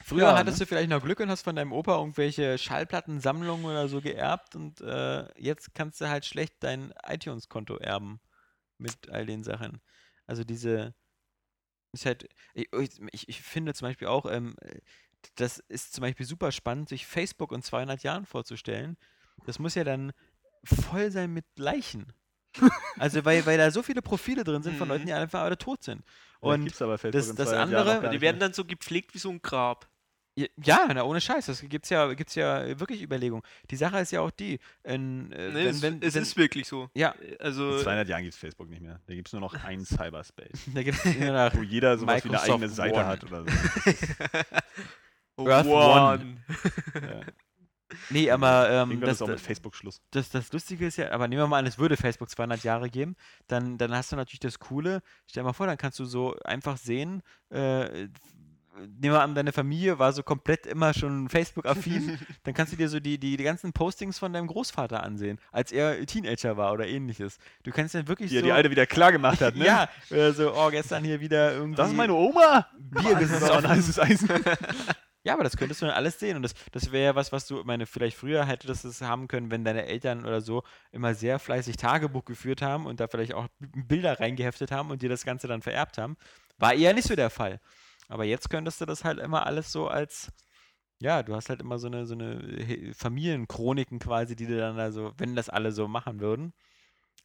Früher 0.04 0.24
Ja, 0.24 0.38
hattest 0.38 0.60
ne? 0.60 0.66
du 0.66 0.70
vielleicht 0.70 0.90
noch 0.90 1.02
Glück 1.02 1.20
und 1.22 1.30
hast 1.30 1.44
von 1.44 1.56
deinem 1.56 1.72
Opa 1.72 1.98
irgendwelche 1.98 2.58
Schallplattensammlungen 2.58 3.66
oder 3.66 3.88
so 3.88 4.02
geerbt 4.02 4.56
und 4.56 4.82
äh, 4.82 5.26
jetzt 5.40 5.74
kannst 5.74 6.02
du 6.02 6.10
halt 6.10 6.26
schlecht 6.26 6.56
dein 6.60 6.94
iTunes-Konto 7.08 7.78
erben 7.78 8.20
mit 8.78 9.10
all 9.10 9.26
den 9.26 9.44
Sachen. 9.44 9.80
Also 10.28 10.44
diese 10.44 10.94
ist 11.94 12.06
halt, 12.06 12.28
ich, 12.54 12.68
ich, 13.12 13.30
ich 13.30 13.42
finde 13.42 13.74
zum 13.74 13.88
Beispiel 13.88 14.08
auch, 14.08 14.26
ähm, 14.30 14.56
das 15.36 15.60
ist 15.70 15.94
zum 15.94 16.02
Beispiel 16.02 16.26
super 16.26 16.52
spannend, 16.52 16.90
sich 16.90 17.06
Facebook 17.06 17.52
in 17.54 17.62
200 17.62 18.04
Jahren 18.04 18.26
vorzustellen. 18.26 18.98
Das 19.46 19.58
muss 19.60 19.76
ja 19.76 19.84
dann 19.84 20.12
voll 20.66 21.12
sein 21.12 21.32
mit 21.34 21.46
Leichen. 21.58 22.12
Also, 23.00 23.26
weil, 23.26 23.46
weil 23.48 23.58
da 23.58 23.72
so 23.72 23.82
viele 23.82 24.02
Profile 24.04 24.44
drin 24.44 24.62
sind 24.62 24.78
von 24.78 24.88
Leuten, 24.88 25.04
Mhm. 25.04 25.08
die 25.08 25.14
einfach 25.14 25.42
alle 25.42 25.58
tot 25.58 25.84
sind. 25.84 26.04
Und 26.40 26.66
gibt's 26.66 26.82
aber 26.82 26.98
Facebook 26.98 27.20
das- 27.22 27.30
in 27.30 27.36
das 27.36 27.50
200 27.50 27.72
Jahren 27.72 27.88
andere- 27.98 28.12
Die 28.12 28.22
werden 28.22 28.40
dann 28.40 28.54
so 28.54 28.64
gepflegt 28.66 29.14
wie 29.16 29.18
so 29.20 29.30
ein 29.32 29.42
Grab. 29.42 29.90
Ja, 30.36 30.88
na, 30.94 31.04
ohne 31.04 31.22
Scheiß, 31.22 31.46
das 31.46 31.62
gibt's 31.62 31.90
ja, 31.90 32.14
gibt's 32.14 32.36
ja 32.36 32.80
wirklich 32.80 33.02
Überlegungen. 33.02 33.44
Die 33.70 33.76
Sache 33.76 34.00
ist 34.00 34.12
ja 34.12 34.22
auch 34.22 34.32
die, 34.32 34.60
in, 34.84 35.32
äh, 35.32 35.50
Nee, 35.50 35.54
wenn, 35.54 35.68
es, 35.68 35.82
wenn, 35.82 36.02
es 36.02 36.16
wenn, 36.16 36.24
ist 36.24 36.38
wirklich 36.38 36.68
so. 36.68 36.90
ja, 36.96 37.14
Also, 37.40 37.78
In 37.78 37.84
200 37.84 38.08
Jahren 38.08 38.24
gibt 38.24 38.34
es 38.34 38.40
Facebook 38.40 38.70
nicht 38.70 38.82
mehr. 38.82 39.00
Da 39.06 39.14
gibt 39.14 39.28
es 39.28 39.34
nur 39.34 39.42
noch 39.42 39.54
einen 39.64 39.86
Cyberspace. 39.86 40.70
da 40.74 40.84
gibt's 40.84 41.06
nur 41.06 41.32
nach 41.32 41.56
Wo 41.56 41.62
jeder 41.62 41.98
sowas 41.98 42.24
wie 42.24 42.30
eine 42.30 42.38
Microsoft 42.38 42.50
eigene 42.52 42.70
Seite 42.70 42.96
One. 42.96 43.06
hat 43.06 43.24
oder 43.24 43.46
so. 43.46 43.50
Earth 45.50 45.68
One. 45.68 46.38
Ja. 46.96 47.22
Nee, 48.10 48.32
aber 48.32 48.70
ähm, 48.70 49.00
das, 49.02 49.12
ist 49.12 49.22
auch 49.22 49.28
mit 49.28 49.40
Facebook 49.40 49.76
Schluss. 49.76 50.02
das, 50.12 50.30
das 50.30 50.52
Lustige 50.52 50.88
ist 50.88 50.98
ja, 50.98 51.12
aber 51.12 51.28
nehmen 51.28 51.44
wir 51.44 51.48
mal 51.48 51.60
an, 51.60 51.68
es 51.68 51.78
würde 51.78 51.96
Facebook 51.96 52.30
200 52.30 52.64
Jahre 52.64 52.90
geben, 52.90 53.16
dann, 53.48 53.78
dann 53.78 53.94
hast 53.94 54.12
du 54.12 54.16
natürlich 54.16 54.40
das 54.40 54.58
Coole. 54.58 55.02
Stell 55.28 55.44
dir 55.44 55.46
mal 55.46 55.54
vor, 55.54 55.68
dann 55.68 55.78
kannst 55.78 56.00
du 56.00 56.06
so 56.06 56.36
einfach 56.44 56.78
sehen, 56.78 57.22
äh, 57.52 58.08
nehmen 58.78 59.14
wir 59.14 59.22
an, 59.22 59.36
deine 59.36 59.52
Familie 59.52 60.00
war 60.00 60.14
so 60.14 60.24
komplett 60.24 60.66
immer 60.66 60.94
schon 60.94 61.30
Facebook-affin, 61.30 62.18
dann 62.44 62.54
kannst 62.54 62.74
du 62.74 62.78
dir 62.78 62.90
so 62.90 63.00
die, 63.00 63.18
die, 63.18 63.38
die 63.38 63.44
ganzen 63.44 63.74
Postings 63.74 64.20
von 64.20 64.34
deinem 64.34 64.48
Großvater 64.48 65.04
ansehen, 65.04 65.40
als 65.52 65.72
er 65.72 66.06
Teenager 66.06 66.58
war 66.58 66.74
oder 66.74 66.88
ähnliches. 66.88 67.38
Du 67.64 67.72
kannst 67.72 67.96
dann 67.96 68.08
wirklich 68.08 68.30
Die, 68.30 68.38
so... 68.38 68.44
die 68.44 68.52
Alte 68.52 68.72
wieder 68.72 68.86
klar 68.86 69.12
gemacht 69.12 69.42
hat, 69.42 69.56
ne? 69.56 69.66
Ja, 69.74 69.90
oder 70.10 70.34
so, 70.34 70.54
oh, 70.56 70.70
gestern 70.70 71.04
hier 71.04 71.20
wieder 71.20 71.54
irgendwie... 71.54 71.78
Das 71.78 71.90
ist 71.90 71.96
meine 71.96 72.14
Oma! 72.14 72.68
Bier 72.78 73.14
Das 73.14 73.24
ist 73.24 73.40
gesoffen. 73.40 73.66
ein 73.66 73.70
heißes 73.70 74.00
Eisen. 74.00 74.30
Ja, 75.26 75.36
aber 75.36 75.44
das 75.44 75.56
könntest 75.56 75.82
du 75.82 75.86
dann 75.86 75.96
alles 75.96 76.20
sehen. 76.20 76.36
Und 76.36 76.42
das, 76.42 76.54
das 76.74 76.92
wäre 76.92 77.06
ja 77.06 77.16
was, 77.16 77.32
was 77.32 77.48
du, 77.48 77.64
meine, 77.64 77.86
vielleicht 77.86 78.18
früher 78.18 78.46
hättest 78.46 78.84
du 78.84 78.90
es 78.90 79.02
haben 79.02 79.30
können, 79.30 79.52
wenn 79.52 79.64
deine 79.64 79.86
Eltern 79.86 80.26
oder 80.26 80.42
so 80.42 80.64
immer 80.92 81.14
sehr 81.14 81.40
fleißig 81.40 81.78
Tagebuch 81.78 82.26
geführt 82.26 82.62
haben 82.62 82.86
und 82.86 83.00
da 83.00 83.08
vielleicht 83.08 83.34
auch 83.34 83.48
Bilder 83.60 84.20
reingeheftet 84.20 84.72
haben 84.72 84.92
und 84.92 85.02
dir 85.02 85.08
das 85.08 85.24
Ganze 85.24 85.48
dann 85.48 85.62
vererbt 85.62 85.98
haben. 85.98 86.18
War 86.58 86.74
eher 86.74 86.94
nicht 86.94 87.08
so 87.08 87.16
der 87.16 87.30
Fall. 87.30 87.62
Aber 88.10 88.26
jetzt 88.26 88.50
könntest 88.50 88.82
du 88.82 88.86
das 88.86 89.04
halt 89.04 89.20
immer 89.20 89.46
alles 89.46 89.72
so 89.72 89.88
als, 89.88 90.32
ja, 91.00 91.24
du 91.24 91.36
hast 91.36 91.50
halt 91.50 91.62
immer 91.62 91.80
so 91.80 91.88
eine, 91.88 92.06
so 92.08 92.16
eine 92.16 92.40
He- 92.66 92.94
Familienchroniken 92.94 94.00
quasi, 94.00 94.36
die 94.36 94.48
du 94.48 94.58
dann 94.58 94.78
da 94.78 94.92
so, 94.92 95.14
wenn 95.18 95.36
das 95.36 95.50
alle 95.50 95.72
so 95.74 95.88
machen 95.88 96.20
würden. 96.22 96.54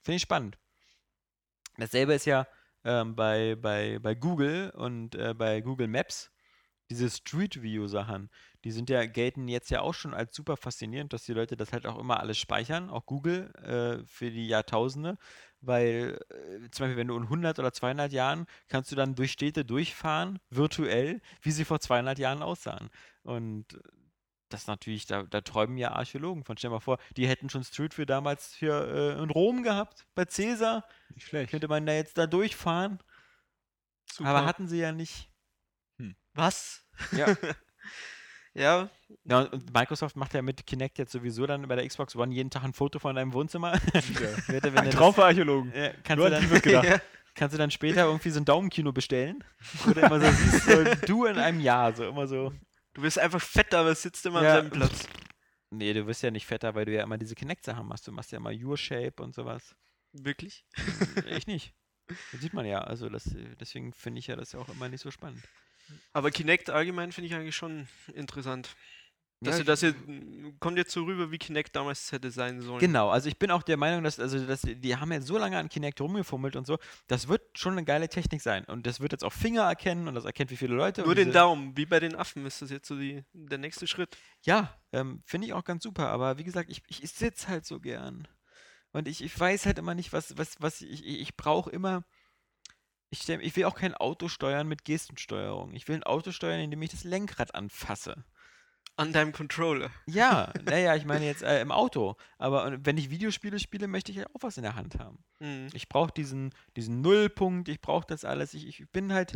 Finde 0.02 0.16
ich 0.16 0.22
spannend. 0.22 0.58
Dasselbe 1.76 2.14
ist 2.14 2.24
ja 2.26 2.46
ähm, 2.84 3.14
bei, 3.16 3.56
bei, 3.56 3.98
bei 4.00 4.14
Google 4.14 4.70
und 4.70 5.14
äh, 5.14 5.34
bei 5.34 5.60
Google 5.60 5.88
Maps 5.88 6.30
diese 6.90 7.10
Street 7.10 7.62
View 7.62 7.86
Sachen, 7.88 8.30
die 8.64 8.72
sind 8.72 8.90
ja, 8.90 9.06
gelten 9.06 9.48
jetzt 9.48 9.70
ja 9.70 9.80
auch 9.82 9.94
schon 9.94 10.14
als 10.14 10.34
super 10.36 10.56
faszinierend, 10.56 11.12
dass 11.12 11.24
die 11.24 11.34
Leute 11.34 11.56
das 11.56 11.72
halt 11.72 11.86
auch 11.86 11.98
immer 11.98 12.20
alles 12.20 12.38
speichern, 12.38 12.90
auch 12.90 13.06
Google 13.06 13.52
äh, 13.56 14.06
für 14.06 14.30
die 14.30 14.48
Jahrtausende, 14.48 15.18
weil 15.60 16.18
äh, 16.30 16.70
zum 16.70 16.84
Beispiel, 16.84 16.96
wenn 16.96 17.08
du 17.08 17.16
in 17.16 17.24
100 17.24 17.58
oder 17.58 17.72
200 17.72 18.12
Jahren 18.12 18.46
kannst 18.68 18.92
du 18.92 18.96
dann 18.96 19.14
durch 19.14 19.32
Städte 19.32 19.64
durchfahren, 19.64 20.38
virtuell, 20.50 21.20
wie 21.42 21.50
sie 21.50 21.64
vor 21.64 21.80
200 21.80 22.18
Jahren 22.18 22.42
aussahen. 22.42 22.90
Und 23.22 23.66
das 24.48 24.66
natürlich, 24.66 25.06
da, 25.06 25.24
da 25.24 25.40
träumen 25.40 25.76
ja 25.76 25.92
Archäologen 25.92 26.44
von. 26.44 26.56
Stell 26.56 26.70
dir 26.70 26.76
mal 26.76 26.80
vor, 26.80 26.98
die 27.16 27.28
hätten 27.28 27.50
schon 27.50 27.64
Street 27.64 27.96
View 27.98 28.06
damals 28.06 28.54
hier 28.54 29.16
äh, 29.18 29.22
in 29.22 29.30
Rom 29.30 29.62
gehabt, 29.62 30.06
bei 30.14 30.24
Caesar. 30.24 30.84
Nicht 31.14 31.26
schlecht. 31.28 31.50
Könnte 31.50 31.68
man 31.68 31.84
da 31.84 31.92
jetzt 31.92 32.16
da 32.16 32.26
durchfahren, 32.26 32.98
Super. 34.10 34.30
aber 34.30 34.46
hatten 34.46 34.68
sie 34.68 34.78
ja 34.78 34.92
nicht. 34.92 35.30
Was? 36.34 36.84
Ja. 37.12 37.26
Ja, 38.54 38.88
Ja, 39.24 39.40
und 39.40 39.72
Microsoft 39.72 40.16
macht 40.16 40.34
ja 40.34 40.42
mit 40.42 40.66
Kinect 40.66 40.98
jetzt 40.98 41.12
sowieso 41.12 41.46
dann 41.46 41.66
bei 41.68 41.76
der 41.76 41.86
Xbox 41.86 42.16
One 42.16 42.34
jeden 42.34 42.50
Tag 42.50 42.64
ein 42.64 42.72
Foto 42.72 42.98
von 42.98 43.14
deinem 43.16 43.32
Wohnzimmer. 43.32 43.72
Er, 44.48 44.62
wenn 44.62 44.78
Ein 44.78 44.90
Traum 44.90 45.14
für 45.14 45.24
Archäologen. 45.24 45.72
Ja, 45.74 45.90
kannst, 46.04 46.16
Nur 46.18 46.30
du 46.30 46.40
dann, 46.40 46.60
gedacht. 46.62 47.02
kannst 47.34 47.54
du 47.54 47.58
dann 47.58 47.70
später 47.70 48.04
irgendwie 48.04 48.30
so 48.30 48.40
ein 48.40 48.44
Daumenkino 48.44 48.92
bestellen? 48.92 49.44
Du 49.84 49.92
immer 49.92 50.20
so 50.20 50.30
siehst, 50.30 50.64
so, 50.66 50.84
du 51.06 51.24
in 51.26 51.38
einem 51.38 51.60
Jahr, 51.60 51.94
so 51.94 52.08
immer 52.08 52.26
so. 52.26 52.52
du 52.94 53.02
bist 53.02 53.18
einfach 53.18 53.40
fett, 53.40 53.72
aber 53.74 53.94
sitzt 53.94 54.26
immer 54.26 54.42
Ja. 54.42 54.54
an 54.54 54.56
seinem 54.64 54.70
Platz. 54.70 55.06
Nee, 55.70 55.92
du 55.92 56.06
wirst 56.06 56.22
ja 56.22 56.30
nicht 56.30 56.46
fetter, 56.46 56.74
weil 56.74 56.86
du 56.86 56.92
ja 56.94 57.02
immer 57.02 57.18
diese 57.18 57.34
Kinect-Sachen 57.34 57.86
machst. 57.86 58.06
Du 58.08 58.12
machst 58.12 58.32
ja 58.32 58.38
immer 58.38 58.50
Your 58.52 58.76
Shape 58.78 59.22
und 59.22 59.34
sowas. 59.34 59.74
Wirklich? 60.12 60.64
Ich 61.26 61.46
nicht. 61.46 61.74
Das 62.32 62.40
sieht 62.40 62.54
man 62.54 62.64
ja. 62.64 62.80
Also 62.80 63.10
das, 63.10 63.28
deswegen 63.60 63.92
finde 63.92 64.20
ich 64.20 64.28
ja 64.28 64.34
das 64.36 64.52
ja 64.52 64.58
auch 64.60 64.70
immer 64.70 64.88
nicht 64.88 65.02
so 65.02 65.10
spannend. 65.10 65.42
Aber 66.12 66.30
Kinect 66.30 66.70
allgemein 66.70 67.12
finde 67.12 67.28
ich 67.28 67.34
eigentlich 67.34 67.56
schon 67.56 67.88
interessant. 68.14 68.70
Dass 69.40 69.54
Ja, 69.54 69.58
du 69.60 69.64
das 69.66 69.82
jetzt, 69.82 69.98
kommt 70.58 70.78
jetzt 70.78 70.90
so 70.90 71.04
rüber, 71.04 71.30
wie 71.30 71.38
Kinect 71.38 71.76
damals 71.76 72.10
hätte 72.10 72.32
sein 72.32 72.60
sollen. 72.60 72.80
Genau, 72.80 73.08
also 73.08 73.28
ich 73.28 73.38
bin 73.38 73.52
auch 73.52 73.62
der 73.62 73.76
Meinung, 73.76 74.02
dass, 74.02 74.18
also 74.18 74.44
dass 74.44 74.62
die 74.62 74.96
haben 74.96 75.12
ja 75.12 75.20
so 75.20 75.38
lange 75.38 75.56
an 75.58 75.68
Kinect 75.68 76.00
rumgefummelt 76.00 76.56
und 76.56 76.66
so, 76.66 76.78
das 77.06 77.28
wird 77.28 77.42
schon 77.56 77.74
eine 77.74 77.84
geile 77.84 78.08
Technik 78.08 78.42
sein. 78.42 78.64
Und 78.64 78.84
das 78.84 78.98
wird 78.98 79.12
jetzt 79.12 79.22
auch 79.22 79.32
Finger 79.32 79.62
erkennen 79.62 80.08
und 80.08 80.16
das 80.16 80.24
erkennt, 80.24 80.50
wie 80.50 80.56
viele 80.56 80.74
Leute. 80.74 81.02
Nur 81.02 81.14
den 81.14 81.30
Daumen, 81.30 81.76
wie 81.76 81.86
bei 81.86 82.00
den 82.00 82.16
Affen 82.16 82.44
ist 82.46 82.62
das 82.62 82.70
jetzt 82.70 82.88
so 82.88 82.98
die, 82.98 83.22
der 83.32 83.58
nächste 83.58 83.86
Schritt. 83.86 84.16
Ja, 84.42 84.76
ähm, 84.92 85.22
finde 85.24 85.46
ich 85.46 85.52
auch 85.52 85.62
ganz 85.62 85.84
super, 85.84 86.08
aber 86.08 86.38
wie 86.38 86.44
gesagt, 86.44 86.68
ich, 86.68 86.82
ich 86.88 87.08
sitze 87.12 87.46
halt 87.46 87.64
so 87.64 87.78
gern. 87.78 88.26
Und 88.90 89.06
ich, 89.06 89.22
ich 89.22 89.38
weiß 89.38 89.66
halt 89.66 89.78
immer 89.78 89.94
nicht, 89.94 90.12
was, 90.12 90.36
was, 90.36 90.56
was 90.58 90.80
ich, 90.80 91.06
ich 91.06 91.36
brauche 91.36 91.70
immer. 91.70 92.04
Ich, 93.10 93.22
stell, 93.22 93.40
ich 93.42 93.56
will 93.56 93.64
auch 93.64 93.74
kein 93.74 93.94
Auto 93.94 94.28
steuern 94.28 94.68
mit 94.68 94.84
Gestensteuerung. 94.84 95.72
Ich 95.72 95.88
will 95.88 95.96
ein 95.96 96.02
Auto 96.02 96.30
steuern, 96.30 96.60
indem 96.60 96.82
ich 96.82 96.90
das 96.90 97.04
Lenkrad 97.04 97.54
anfasse. 97.54 98.24
An 98.96 99.12
deinem 99.12 99.32
Controller. 99.32 99.90
Ja, 100.06 100.52
naja, 100.64 100.96
ich 100.96 101.04
meine 101.04 101.24
jetzt 101.24 101.42
äh, 101.42 101.60
im 101.60 101.70
Auto. 101.70 102.16
Aber 102.36 102.72
äh, 102.72 102.78
wenn 102.82 102.98
ich 102.98 103.10
Videospiele 103.10 103.60
spiele, 103.60 103.86
möchte 103.86 104.10
ich 104.10 104.18
halt 104.18 104.28
auch 104.34 104.42
was 104.42 104.56
in 104.56 104.64
der 104.64 104.74
Hand 104.74 104.98
haben. 104.98 105.22
Mhm. 105.38 105.68
Ich 105.72 105.88
brauche 105.88 106.12
diesen, 106.12 106.52
diesen 106.76 107.00
Nullpunkt, 107.00 107.68
ich 107.68 107.80
brauche 107.80 108.06
das 108.06 108.24
alles. 108.24 108.54
Ich, 108.54 108.66
ich 108.66 108.90
bin 108.90 109.12
halt 109.12 109.34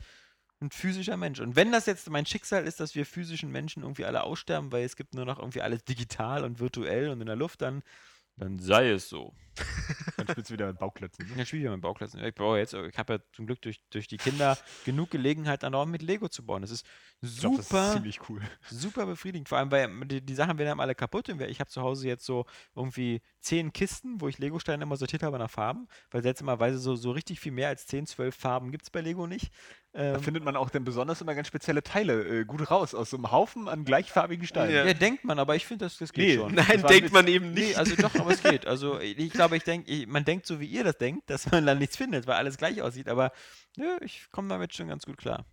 ein 0.61 0.71
physischer 0.71 1.17
Mensch. 1.17 1.41
Und 1.41 1.57
wenn 1.57 1.73
das 1.73 1.87
jetzt 1.87 2.11
mein 2.11 2.27
Schicksal 2.27 2.67
ist, 2.67 2.81
dass 2.81 2.95
wir 2.95 3.07
physischen 3.07 3.51
Menschen 3.51 3.83
irgendwie 3.83 4.05
alle 4.05 4.23
aussterben, 4.23 4.73
weil 4.73 4.85
es 4.85 4.97
gibt 4.97 5.15
nur 5.15 5.25
noch 5.25 5.39
irgendwie 5.39 5.63
alles 5.63 5.85
digital 5.85 6.45
und 6.45 6.61
virtuell 6.61 7.09
und 7.09 7.21
in 7.21 7.27
der 7.27 7.37
Luft, 7.37 7.63
dann, 7.63 7.83
dann 8.37 8.59
sei 8.59 8.91
es 8.91 9.09
so. 9.09 9.35
Dann 10.17 10.29
spielst 10.29 10.49
du 10.51 10.55
wieder 10.55 10.67
mit 10.67 10.79
Bauklötzen. 10.79 11.27
Ne? 11.29 11.39
Ja, 11.39 11.45
spiele 11.45 11.61
ich 11.63 11.65
ja 11.67 11.73
mit 11.73 11.83
Bauklötzen. 11.83 12.25
Ich 12.25 12.35
baue 12.35 12.59
jetzt, 12.59 12.73
ich 12.73 12.97
habe 12.97 13.15
ja 13.15 13.19
zum 13.33 13.47
Glück 13.47 13.61
durch, 13.61 13.83
durch 13.91 14.07
die 14.09 14.17
Kinder 14.17 14.57
genug 14.87 15.11
Gelegenheit, 15.11 15.63
dann 15.63 15.75
auch 15.75 15.85
mit 15.85 16.01
Lego 16.01 16.29
zu 16.29 16.45
bauen. 16.45 16.63
Das 16.63 16.71
ist 16.71 16.87
Ich 17.21 17.41
glaub, 17.41 17.57
super, 17.57 17.77
das 17.77 17.87
ist 17.89 17.93
ziemlich 17.93 18.29
cool. 18.31 18.41
super 18.71 19.05
befriedigend. 19.05 19.51
Vor 19.51 19.59
allem, 19.59 19.71
weil 19.71 20.07
die, 20.07 20.23
die 20.25 20.35
Sachen 20.35 20.57
werden 20.57 20.71
dann 20.71 20.81
alle 20.81 20.95
kaputt. 20.95 21.29
Und 21.29 21.43
ich 21.43 21.61
habe 21.61 21.69
zu 21.69 21.83
Hause 21.83 22.09
jetzt 22.09 22.25
so 22.25 22.47
irgendwie 22.75 23.21
zehn 23.41 23.73
Kisten, 23.75 24.21
wo 24.23 24.29
ich 24.29 24.39
Lego-Steine 24.39 24.83
immer 24.85 24.97
sortiert 24.97 25.23
habe 25.23 25.39
nach 25.39 25.51
Farben, 25.51 25.87
weil 26.11 26.23
seltsamerweise 26.23 26.79
so, 26.79 26.97
so 26.97 27.11
richtig 27.11 27.39
viel 27.39 27.53
mehr 27.53 27.69
als 27.69 27.87
10, 27.87 28.07
12 28.07 28.35
Farben 28.35 28.71
gibt 28.71 28.85
es 28.85 28.91
bei 28.91 29.03
Lego 29.03 29.27
nicht. 29.27 29.53
Da 29.95 30.15
Ähm, 30.15 30.23
findet 30.23 30.43
man 30.43 30.57
auch 30.57 30.71
dann 30.71 30.85
besonders 30.85 31.21
immer 31.21 31.35
ganz 31.35 31.49
spezielle 31.49 31.83
Teile 31.83 32.23
äh, 32.41 32.45
gut 32.47 32.71
raus 32.71 32.95
aus 32.95 33.11
so 33.11 33.19
einem 33.19 33.31
Haufen 33.31 33.69
an 33.69 33.85
gleichfarbigen 33.85 34.47
Steinen. 34.47 34.75
Ja. 34.75 34.87
ja, 34.87 34.95
denkt 34.95 35.25
man, 35.25 35.39
aber 35.39 35.55
ich 35.55 35.67
finde, 35.67 35.85
das, 35.85 35.99
das 35.99 36.15
geht 36.15 36.29
Nee, 36.29 36.37
schon. 36.37 36.55
Nein, 36.55 36.83
denkt 36.89 37.13
man 37.13 37.27
eben 37.29 37.53
Nee, 37.53 37.61
nicht. 37.67 37.77
also 37.79 37.95
doch, 37.97 38.15
aber 38.15 38.31
es 38.31 38.43
geht. 38.43 38.67
Also 38.67 38.99
ich 39.01 39.19
ich 39.19 39.33
glaube, 39.33 39.57
ich 39.59 39.65
denke, 39.65 40.07
man 40.07 40.25
denkt 40.25 40.47
so, 40.47 40.61
wie 40.61 40.67
ihr 40.67 40.83
das 40.83 40.97
denkt, 40.97 41.29
dass 41.29 41.51
man 41.51 41.67
dann 41.67 41.79
nichts 41.79 41.99
findet, 41.99 42.27
weil 42.27 42.37
alles 42.37 42.57
gleich 42.57 42.81
aussieht. 42.81 43.09
Aber 43.09 43.33
nö, 43.77 43.99
ich 44.01 44.29
komme 44.31 44.49
damit 44.49 44.75
schon 44.75 44.89
ganz 44.89 45.05
gut 45.05 45.19
klar. 45.19 45.45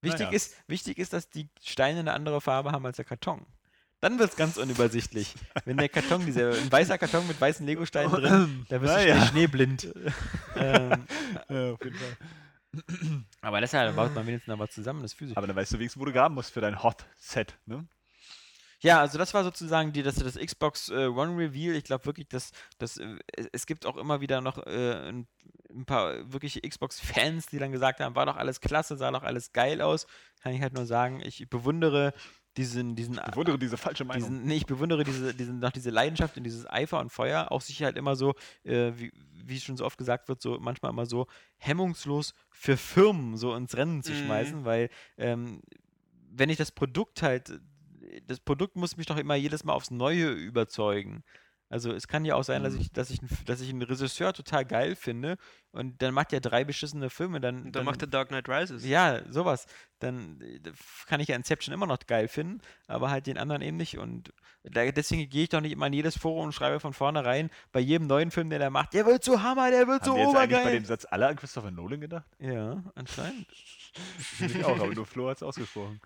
Wichtig, 0.00 0.20
Naja. 0.26 0.32
ist, 0.36 0.56
wichtig 0.68 0.98
ist, 0.98 1.12
dass 1.12 1.28
die 1.30 1.48
Steine 1.62 2.00
eine 2.00 2.12
andere 2.12 2.40
Farbe 2.40 2.72
haben 2.72 2.84
als 2.86 2.96
der 2.96 3.04
Karton. 3.04 3.46
Dann 4.00 4.18
wird 4.18 4.30
es 4.30 4.36
ganz 4.36 4.56
unübersichtlich. 4.56 5.34
Wenn 5.64 5.76
der 5.76 5.88
Karton, 5.88 6.26
dieser 6.26 6.50
ein 6.54 6.72
weißer 6.72 6.98
Karton 6.98 7.26
mit 7.28 7.40
weißen 7.40 7.64
Legosteinen 7.64 8.10
drin, 8.12 8.66
da 8.68 8.80
wirst 8.82 8.94
du 8.94 8.98
Naja. 8.98 9.14
schnell 9.16 9.28
schneeblind. 9.28 9.92
ähm, 10.56 11.04
Ja, 11.48 11.72
auf 11.72 11.84
jeden 11.84 11.96
Fall. 11.96 12.16
Aber 13.40 13.60
deshalb 13.60 13.94
baut 13.96 14.14
man 14.14 14.26
wenigstens 14.26 14.58
was 14.58 14.70
zusammen, 14.70 15.02
das 15.02 15.12
physisch. 15.12 15.36
Aber 15.36 15.46
dann 15.46 15.56
weißt 15.56 15.72
du 15.72 15.78
wenigstens, 15.78 16.00
wo 16.00 16.04
du 16.04 16.12
graben 16.12 16.34
musst 16.34 16.52
für 16.52 16.60
dein 16.60 16.82
Hot-Set. 16.82 17.58
Ne? 17.66 17.86
Ja, 18.80 19.00
also 19.00 19.16
das 19.16 19.32
war 19.32 19.44
sozusagen 19.44 19.92
die, 19.92 20.02
das, 20.02 20.16
das 20.16 20.34
Xbox 20.36 20.88
äh, 20.88 21.06
One 21.06 21.36
Reveal. 21.36 21.76
Ich 21.76 21.84
glaube 21.84 22.04
wirklich, 22.04 22.28
dass, 22.28 22.50
dass 22.78 22.96
äh, 22.96 23.16
es- 23.36 23.48
es 23.52 23.66
gibt 23.66 23.86
auch 23.86 23.96
immer 23.96 24.20
wieder 24.20 24.40
noch 24.40 24.58
äh, 24.66 25.08
ein, 25.08 25.28
ein 25.70 25.84
paar 25.86 26.32
wirkliche 26.32 26.60
Xbox-Fans, 26.62 27.46
die 27.46 27.58
dann 27.58 27.70
gesagt 27.70 28.00
haben, 28.00 28.16
war 28.16 28.26
doch 28.26 28.36
alles 28.36 28.60
klasse, 28.60 28.96
sah 28.96 29.10
doch 29.12 29.22
alles 29.22 29.52
geil 29.52 29.80
aus. 29.80 30.06
Kann 30.42 30.52
ich 30.52 30.60
halt 30.62 30.72
nur 30.72 30.86
sagen, 30.86 31.20
ich 31.24 31.48
bewundere 31.48 32.12
diesen, 32.56 32.94
diesen, 32.96 33.14
Ich 33.14 33.22
bewundere 33.22 33.58
diese 33.58 33.76
falsche 33.76 34.04
Meinung. 34.04 34.28
diesen 34.30 34.44
nee, 34.44 34.56
ich 34.56 34.66
bewundere 34.66 35.04
diese, 35.04 35.34
diesen, 35.34 35.58
noch 35.58 35.72
diese 35.72 35.90
Leidenschaft 35.90 36.36
und 36.36 36.44
dieses 36.44 36.68
Eifer 36.68 37.00
und 37.00 37.10
Feuer, 37.10 37.50
auch 37.50 37.60
sich 37.62 37.82
halt 37.82 37.96
immer 37.96 38.14
so, 38.16 38.34
äh, 38.64 38.92
wie, 38.96 39.12
wie 39.44 39.58
schon 39.58 39.76
so 39.76 39.84
oft 39.86 39.98
gesagt 39.98 40.28
wird, 40.28 40.42
so 40.42 40.58
manchmal 40.60 40.92
immer 40.92 41.06
so 41.06 41.26
hemmungslos 41.56 42.34
für 42.50 42.76
Firmen 42.76 43.36
so 43.36 43.54
ins 43.54 43.76
Rennen 43.76 44.02
zu 44.02 44.12
Mhm. 44.12 44.16
schmeißen, 44.16 44.64
weil 44.64 44.90
ähm, 45.16 45.62
wenn 46.30 46.50
ich 46.50 46.56
das 46.58 46.72
Produkt 46.72 47.22
halt, 47.22 47.60
das 48.26 48.40
Produkt 48.40 48.76
muss 48.76 48.96
mich 48.96 49.06
doch 49.06 49.16
immer 49.16 49.34
jedes 49.34 49.64
Mal 49.64 49.72
aufs 49.72 49.90
Neue 49.90 50.30
überzeugen. 50.30 51.24
Also 51.72 51.90
es 51.92 52.06
kann 52.06 52.24
ja 52.26 52.34
auch 52.34 52.44
sein, 52.44 52.62
dass 52.62 52.74
Mhm. 52.74 52.80
ich, 52.82 52.92
dass 52.92 53.10
ich, 53.10 53.20
einen- 53.20 53.30
dass 53.46 53.60
ich 53.62 53.70
einen 53.70 53.80
Regisseur 53.82 54.32
total 54.34 54.64
geil 54.64 54.94
finde 54.94 55.36
und 55.72 56.02
dann 56.02 56.12
macht 56.12 56.32
er 56.34 56.40
drei 56.40 56.64
beschissene 56.64 57.08
Filme, 57.08 57.40
dann, 57.40 57.62
Und 57.62 57.72
dann 57.76 57.84
macht 57.86 58.00
der 58.02 58.08
Dark 58.08 58.28
Knight 58.28 58.48
Rises. 58.48 58.84
ja, 58.84 59.22
sowas. 59.32 59.66
Dann 59.98 60.40
äh, 60.42 60.60
kann 61.06 61.20
ich 61.20 61.28
ja 61.28 61.36
Inception 61.36 61.72
immer 61.72 61.86
noch 61.86 61.98
geil 62.06 62.28
finden, 62.28 62.60
aber 62.88 63.10
halt 63.10 63.26
den 63.26 63.38
anderen 63.38 63.62
eben 63.62 63.78
nicht. 63.78 63.96
Und 63.98 64.32
da, 64.64 64.84
deswegen 64.92 65.28
gehe 65.30 65.44
ich 65.44 65.48
doch 65.48 65.60
nicht 65.62 65.72
immer 65.72 65.86
in 65.86 65.92
jedes 65.94 66.16
Forum 66.18 66.44
und 66.46 66.52
schreibe 66.52 66.78
von 66.78 66.92
vornherein 66.92 67.48
bei 67.72 67.80
jedem 67.80 68.06
neuen 68.06 68.30
Film, 68.30 68.50
der 68.50 68.58
der 68.58 68.70
macht, 68.70 68.92
der 68.92 69.06
wird 69.06 69.24
so 69.24 69.42
Hammer, 69.42 69.70
der 69.70 69.86
wird 69.88 70.02
Haben 70.02 70.10
so 70.10 70.14
wir 70.16 70.22
jetzt 70.24 70.36
eigentlich 70.36 70.50
bei 70.50 70.56
obergeil. 70.60 70.74
dem 70.80 70.84
Satz 70.84 71.06
alle 71.10 71.26
an 71.28 71.36
Christopher 71.36 71.70
Nolan 71.70 72.00
gedacht? 72.00 72.26
Ja, 72.38 72.82
anscheinend. 72.94 73.46
Ich 74.40 74.64
auch, 74.64 74.78
aber 74.78 74.94
nur 74.94 75.04
Flo 75.06 75.28
hat 75.28 75.36
es 75.38 75.42
ausgesprochen. 75.42 76.00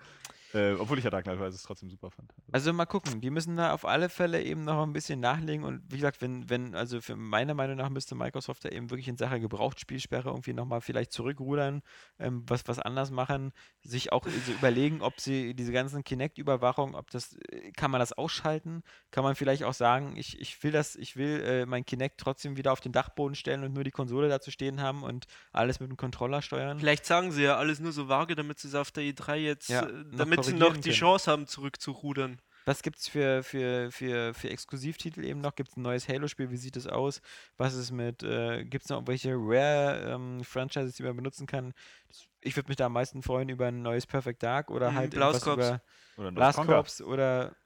Äh, 0.55 0.75
obwohl 0.75 0.99
ich 0.99 1.05
ja 1.05 1.11
Dark 1.11 1.25
Knight 1.25 1.41
Rises 1.41 1.63
trotzdem 1.63 1.91
super 1.91 2.11
fand. 2.11 2.33
Also 2.53 2.73
mal 2.73 2.87
gucken, 2.87 3.21
die 3.21 3.31
müssen 3.31 3.57
da 3.57 3.73
auf 3.73 3.85
alle 3.85 4.09
Fälle 4.09 4.43
eben 4.43 4.65
noch 4.65 4.83
ein 4.83 4.93
bisschen 4.93 5.21
nachlegen 5.21 5.65
und 5.65 5.83
wie 5.89 5.97
gesagt, 5.97 6.21
wenn, 6.21 6.49
wenn, 6.49 6.75
also 6.75 7.01
für 7.01 7.17
meiner 7.17 7.55
Meinung 7.55 7.77
nach 7.77 7.91
müsste 7.91 8.15
Microsoft 8.15 8.65
da 8.65 8.69
eben 8.69 8.91
wirklich 8.91 9.09
in 9.09 9.17
Sache 9.17 9.41
Gebrauchtspielsperre 9.41 10.29
irgendwie 10.29 10.53
nochmal 10.53 10.81
vielleicht 10.81 11.13
zurückrudern, 11.13 11.83
ähm, 12.19 12.45
was, 12.47 12.67
was 12.67 12.79
anders 12.79 13.11
machen, 13.11 13.53
sich 13.83 14.13
auch 14.13 14.27
so 14.27 14.53
überlegen, 14.53 15.03
ob 15.03 15.21
sie 15.21 15.55
diese 15.55 15.73
ganzen 15.73 16.05
Kinect-Überwachung, 16.05 16.95
ob 16.95 17.11
das, 17.11 17.35
äh, 17.51 17.73
kann 17.73 17.91
man 17.91 18.01
das 18.01 18.13
ausschalten? 18.13 18.83
Kann 19.11 19.25
man 19.25 19.35
vielleicht 19.35 19.65
auch 19.65 19.75
sagen, 19.75 20.17
ich, 20.17 20.41
ich 20.41 20.63
will 20.63 20.73
das, 20.73 20.97
ich 20.97 21.17
will 21.17 21.43
äh, 21.45 21.67
mein 21.67 21.85
Kinect 21.85 22.19
trotzdem 22.19 22.57
wieder 22.57 22.73
auf 22.73 22.81
den 22.81 22.93
Dachboden 22.93 23.35
stellen 23.35 23.65
und 23.65 23.73
nur 23.73 23.85
die 23.85 23.91
Konsole 23.91 24.29
dazu 24.29 24.51
stehen 24.51 24.81
haben 24.81 25.03
und 25.03 25.27
alles 25.53 25.81
mit 25.81 25.91
dem 25.91 25.97
Controller 25.97 26.43
steuern? 26.43 26.79
Vielleicht 26.79 27.07
sagen 27.07 27.33
sie 27.33 27.43
ja 27.43 27.57
alles 27.57 27.81
nur 27.81 27.93
so 27.93 28.09
vage, 28.09 28.35
damit 28.35 28.59
sie 28.59 28.69
es 28.69 28.75
auf 28.75 28.91
der 28.91 29.05
E3 29.05 29.35
jetzt, 29.37 29.69
Ja, 29.69 29.87
äh, 29.87 30.05
damit 30.13 30.46
korrigieren 30.53 30.59
noch 30.75 30.77
die 30.77 30.83
können. 30.91 30.95
Chance 30.95 31.31
haben, 31.31 31.47
zurückzurudern. 31.47 32.41
Was 32.65 32.83
gibt's 32.83 33.07
für, 33.09 33.45
für, 33.45 33.93
für, 33.93 34.35
für 34.35 34.51
Exklusivtitel 34.51 35.25
eben 35.25 35.41
noch? 35.41 35.55
Gibt 35.55 35.69
es 35.71 35.77
ein 35.77 35.83
neues 35.83 36.09
Halo-Spiel? 36.09 36.51
Wie 36.51 36.57
sieht 36.57 36.77
es 36.77 36.89
aus? 36.89 37.21
Was 37.57 37.75
ist 37.75 37.93
mit, 37.93 38.25
äh, 38.25 38.65
gibt 38.65 38.85
es 38.85 38.91
noch 38.91 38.97
irgendwelche 38.97 39.35
Rare-Franchises, 39.37 40.97
die 40.97 41.03
man 41.05 41.15
benutzen 41.17 41.47
kann? 41.47 41.73
Das, 42.09 42.27
ich 42.41 42.57
würde 42.57 42.69
mich 42.69 42.77
da 42.77 42.87
am 42.87 42.93
meisten 42.93 43.23
freuen 43.23 43.49
über 43.49 43.67
ein 43.67 43.83
neues 43.83 44.07
Perfect 44.07 44.43
Dark 44.43 44.71
oder 44.71 44.91
Mhm, 44.91 44.97
halt 44.97 45.13
Corps. 45.15 45.53
über 45.55 45.83
Oder 46.17 46.33
Blast 46.33 46.59
Conker. 46.59 46.75
Corps 46.83 47.01
oder 47.03 47.57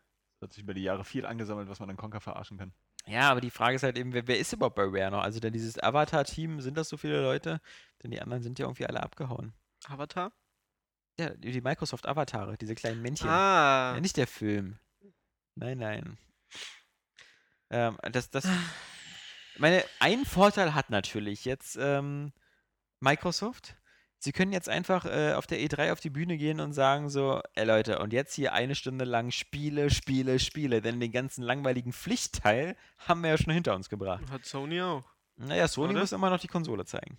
Hat 0.43 0.53
sich 0.53 0.63
über 0.63 0.75
die 0.75 0.83
Jahre 0.83 1.05
viel 1.05 1.25
angesammelt, 1.27 1.69
was 1.69 1.81
man 1.81 1.89
an 1.91 1.97
Conker 1.97 2.21
verarschen 2.21 2.59
kann. 2.59 2.73
ja, 3.07 3.31
aber 3.31 3.41
die 3.41 3.51
Frage 3.51 3.77
ist 3.77 3.83
halt 3.83 3.97
eben, 3.99 4.13
wer, 4.13 4.27
wer 4.27 4.39
ist 4.39 4.53
überhaupt 4.53 4.77
bei 4.77 4.85
Rare 4.85 5.11
noch? 5.11 5.23
Also 5.23 5.41
denn 5.41 5.53
dieses 5.53 5.79
Avatar-Team, 5.83 6.61
sind 6.61 6.77
das 6.77 6.89
so 6.91 6.97
viele 6.99 7.23
Leute? 7.23 7.61
Denn 8.03 8.11
die 8.11 8.21
anderen 8.21 8.43
sind 8.43 8.59
ja 8.59 8.67
irgendwie 8.67 8.87
alle 8.87 9.03
abgehauen. 9.03 9.55
Avatar? 9.87 10.33
Ja, 11.21 11.31
die 11.35 11.61
Microsoft-Avatare, 11.61 12.57
diese 12.57 12.75
kleinen 12.75 13.03
Männchen. 13.03 13.29
Ah. 13.29 13.93
Ja, 13.95 14.01
nicht 14.01 14.17
der 14.17 14.27
Film. 14.27 14.79
Nein, 15.55 15.77
nein. 15.77 16.19
Ähm, 17.69 17.99
das, 18.11 18.31
das. 18.31 18.49
Meine, 19.59 19.85
ein 19.99 20.25
Vorteil 20.25 20.75
hat 20.75 20.89
natürlich 20.89 21.45
jetzt 21.45 21.77
ähm, 21.79 22.33
Microsoft. 23.01 23.77
Sie 24.19 24.33
können 24.33 24.53
jetzt 24.53 24.71
einfach 24.71 25.05
äh, 25.05 25.35
auf 25.35 25.47
der 25.47 25.59
E3 25.59 25.93
auf 25.93 26.01
die 26.01 26.09
Bühne 26.09 26.39
gehen 26.39 26.61
und 26.61 26.73
sagen 26.73 27.11
so, 27.11 27.43
ey 27.55 27.67
Leute, 27.67 27.99
und 27.99 28.15
jetzt 28.15 28.35
hier 28.35 28.55
eine 28.55 28.75
Stunde 28.75 29.05
lang 29.05 29.31
Spiele, 29.31 29.91
Spiele, 29.91 30.39
Spiele, 30.39 30.81
denn 30.81 31.01
den 31.01 31.13
ganzen 31.13 31.43
langweiligen 31.43 31.93
Pflichtteil 31.93 32.77
haben 32.97 33.23
wir 33.23 33.31
ja 33.31 33.39
schon 33.39 33.53
hinter 33.53 33.75
uns 33.75 33.91
gebracht. 33.91 34.23
Hat 34.31 34.47
Sony 34.47 34.81
auch. 34.81 35.05
Naja, 35.37 35.69
Sony 35.69 35.93
Oder? 35.93 36.01
muss 36.01 36.13
immer 36.13 36.31
noch 36.31 36.41
die 36.41 36.49
Konsole 36.49 36.87
zeigen. 36.87 37.19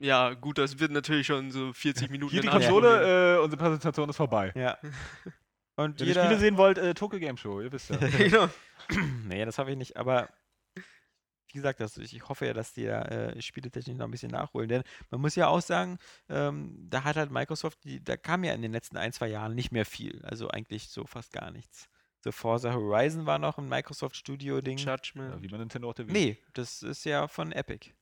Ja, 0.00 0.32
gut, 0.32 0.56
das 0.56 0.78
wird 0.78 0.92
natürlich 0.92 1.26
schon 1.26 1.50
so 1.50 1.72
40 1.72 2.10
Minuten. 2.10 2.32
Hier 2.32 2.40
die. 2.40 2.48
Konsole, 2.48 3.36
äh, 3.36 3.38
unsere 3.38 3.62
Präsentation 3.62 4.08
ist 4.08 4.16
vorbei. 4.16 4.50
Ja. 4.56 4.78
Und 5.76 6.00
Wenn 6.00 6.08
ihr 6.08 6.14
Spiele 6.14 6.38
sehen 6.38 6.56
wollt, 6.56 6.78
äh, 6.78 6.94
Tokyo 6.94 7.18
Game 7.18 7.36
Show, 7.36 7.60
ihr 7.60 7.70
wisst 7.70 7.90
ja. 7.90 7.96
genau. 8.18 8.48
Naja, 9.28 9.44
das 9.44 9.58
hoffe 9.58 9.70
ich 9.70 9.76
nicht, 9.76 9.96
aber 9.96 10.28
wie 10.74 11.58
gesagt, 11.58 11.80
das, 11.80 11.96
ich 11.96 12.28
hoffe 12.28 12.46
ja, 12.46 12.52
dass 12.52 12.72
die 12.72 12.84
da 12.84 13.02
äh, 13.02 13.42
spieletechnisch 13.42 13.96
noch 13.96 14.06
ein 14.06 14.10
bisschen 14.10 14.30
nachholen. 14.30 14.68
Denn 14.68 14.82
man 15.10 15.20
muss 15.20 15.34
ja 15.36 15.48
auch 15.48 15.60
sagen, 15.60 15.98
ähm, 16.28 16.76
da 16.88 17.04
hat 17.04 17.16
halt 17.16 17.30
Microsoft, 17.30 17.84
die, 17.84 18.02
da 18.02 18.16
kam 18.16 18.44
ja 18.44 18.52
in 18.52 18.62
den 18.62 18.72
letzten 18.72 18.96
ein, 18.96 19.12
zwei 19.12 19.28
Jahren 19.28 19.54
nicht 19.54 19.72
mehr 19.72 19.84
viel. 19.84 20.24
Also 20.24 20.48
eigentlich 20.48 20.88
so 20.88 21.04
fast 21.06 21.32
gar 21.32 21.50
nichts. 21.50 21.88
So 22.22 22.32
Forza 22.32 22.72
Horizon 22.72 23.26
war 23.26 23.38
noch 23.38 23.58
ein 23.58 23.68
Microsoft 23.68 24.16
Studio-Ding. 24.16 24.78
Judgment. 24.78 25.34
ja, 25.34 25.42
wie 25.42 25.48
man 25.48 25.60
Nintendo 25.60 25.90
auch 25.90 25.94
der 25.94 26.04
Nee, 26.06 26.38
das 26.52 26.82
ist 26.82 27.04
ja 27.04 27.28
von 27.28 27.52
Epic. 27.52 27.92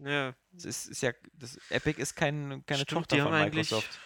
Ja. 0.00 0.34
Das 0.50 0.64
ist, 0.64 0.86
ist 0.86 1.02
ja, 1.02 1.12
das, 1.32 1.58
Epic 1.70 2.00
ist 2.00 2.14
kein, 2.14 2.64
keine 2.66 2.82
Stimmt, 2.82 3.00
Tochter 3.00 3.16
die 3.16 3.22
von 3.22 3.32
haben 3.32 3.44
Microsoft. 3.44 4.00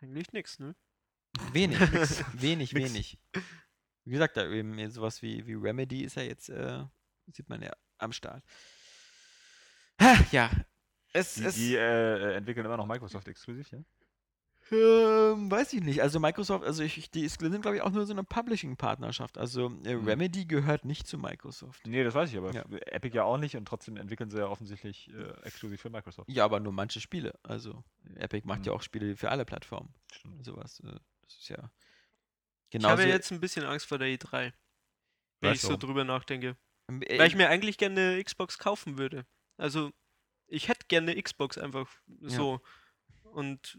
Eigentlich 0.00 0.32
nix, 0.32 0.58
ne? 0.58 0.76
Wenig, 1.52 1.78
Nix. 1.92 2.24
wenig, 2.34 2.72
Nix. 2.72 2.92
wenig. 2.92 3.18
Wie 4.04 4.12
gesagt, 4.12 4.36
da 4.36 4.48
eben 4.48 4.90
sowas 4.90 5.22
wie, 5.22 5.46
wie 5.46 5.54
Remedy 5.54 6.04
ist 6.04 6.16
ja 6.16 6.22
jetzt, 6.22 6.48
äh, 6.48 6.84
sieht 7.32 7.48
man 7.48 7.60
ja 7.62 7.72
am 7.98 8.12
Start. 8.12 8.44
Ha, 10.00 10.16
Ja, 10.30 10.50
es, 11.12 11.34
Die, 11.34 11.44
es 11.44 11.54
die 11.56 11.74
äh, 11.74 11.80
äh, 11.80 12.36
entwickeln 12.36 12.64
immer 12.64 12.76
noch 12.76 12.86
Microsoft 12.86 13.26
exklusiv, 13.28 13.70
ja? 13.72 13.80
Ähm, 14.70 15.50
weiß 15.50 15.72
ich 15.72 15.80
nicht. 15.82 16.02
Also 16.02 16.20
Microsoft, 16.20 16.64
also 16.64 16.82
ich, 16.82 16.98
ich- 16.98 17.10
die 17.10 17.22
ist- 17.24 17.40
sind 17.40 17.60
glaube 17.62 17.76
ich 17.76 17.82
auch 17.82 17.90
nur 17.90 18.04
so 18.06 18.12
eine 18.12 18.24
Publishing-Partnerschaft. 18.24 19.38
Also 19.38 19.66
äh, 19.84 19.94
Mhm. 19.96 20.06
Remedy 20.08 20.44
gehört 20.44 20.84
nicht 20.84 21.06
zu 21.06 21.18
Microsoft. 21.18 21.86
Nee, 21.86 22.04
das 22.04 22.14
weiß 22.14 22.30
ich, 22.30 22.36
aber 22.38 22.52
Ja. 22.52 22.64
Epic 22.86 23.14
ja 23.16 23.24
auch 23.24 23.38
nicht 23.38 23.56
und 23.56 23.64
trotzdem 23.66 23.96
entwickeln 23.96 24.30
sie 24.30 24.38
ja 24.38 24.46
offensichtlich 24.46 25.08
äh, 25.14 25.30
exklusiv 25.46 25.80
für 25.80 25.90
Microsoft. 25.90 26.28
Ja, 26.30 26.44
aber 26.44 26.60
nur 26.60 26.72
manche 26.72 27.00
Spiele. 27.00 27.38
Also 27.42 27.82
Epic 28.16 28.46
macht 28.46 28.66
ja 28.66 28.72
Mhm. 28.72 28.78
auch 28.78 28.82
Spiele 28.82 29.16
für 29.16 29.30
alle 29.30 29.44
Plattformen. 29.44 29.94
Stimmt. 30.12 30.44
Sowas. 30.44 30.80
Äh, 30.80 30.98
das 31.22 31.34
ist 31.38 31.48
ja. 31.48 31.70
Ich 32.64 32.72
Genau. 32.72 32.90
habe 32.90 33.02
ja 33.02 33.08
jetzt 33.08 33.30
ein 33.32 33.40
bisschen 33.40 33.64
Angst 33.64 33.86
vor 33.86 33.98
der 33.98 34.08
E3. 34.08 34.52
Wenn 35.40 35.50
Weißt 35.50 35.56
ich 35.56 35.60
so 35.62 35.68
warum? 35.68 35.80
drüber 35.80 36.04
nachdenke. 36.04 36.56
äh, 36.88 37.18
Weil 37.18 37.28
ich 37.28 37.36
mir 37.36 37.48
eigentlich 37.48 37.78
gerne 37.78 38.00
eine 38.12 38.24
Xbox 38.24 38.58
kaufen 38.58 38.98
würde. 38.98 39.24
Also, 39.56 39.92
ich 40.46 40.68
hätte 40.68 40.86
gerne 40.88 41.12
eine 41.12 41.22
Xbox 41.22 41.56
einfach 41.58 41.88
so. 42.20 42.60
Und 43.22 43.78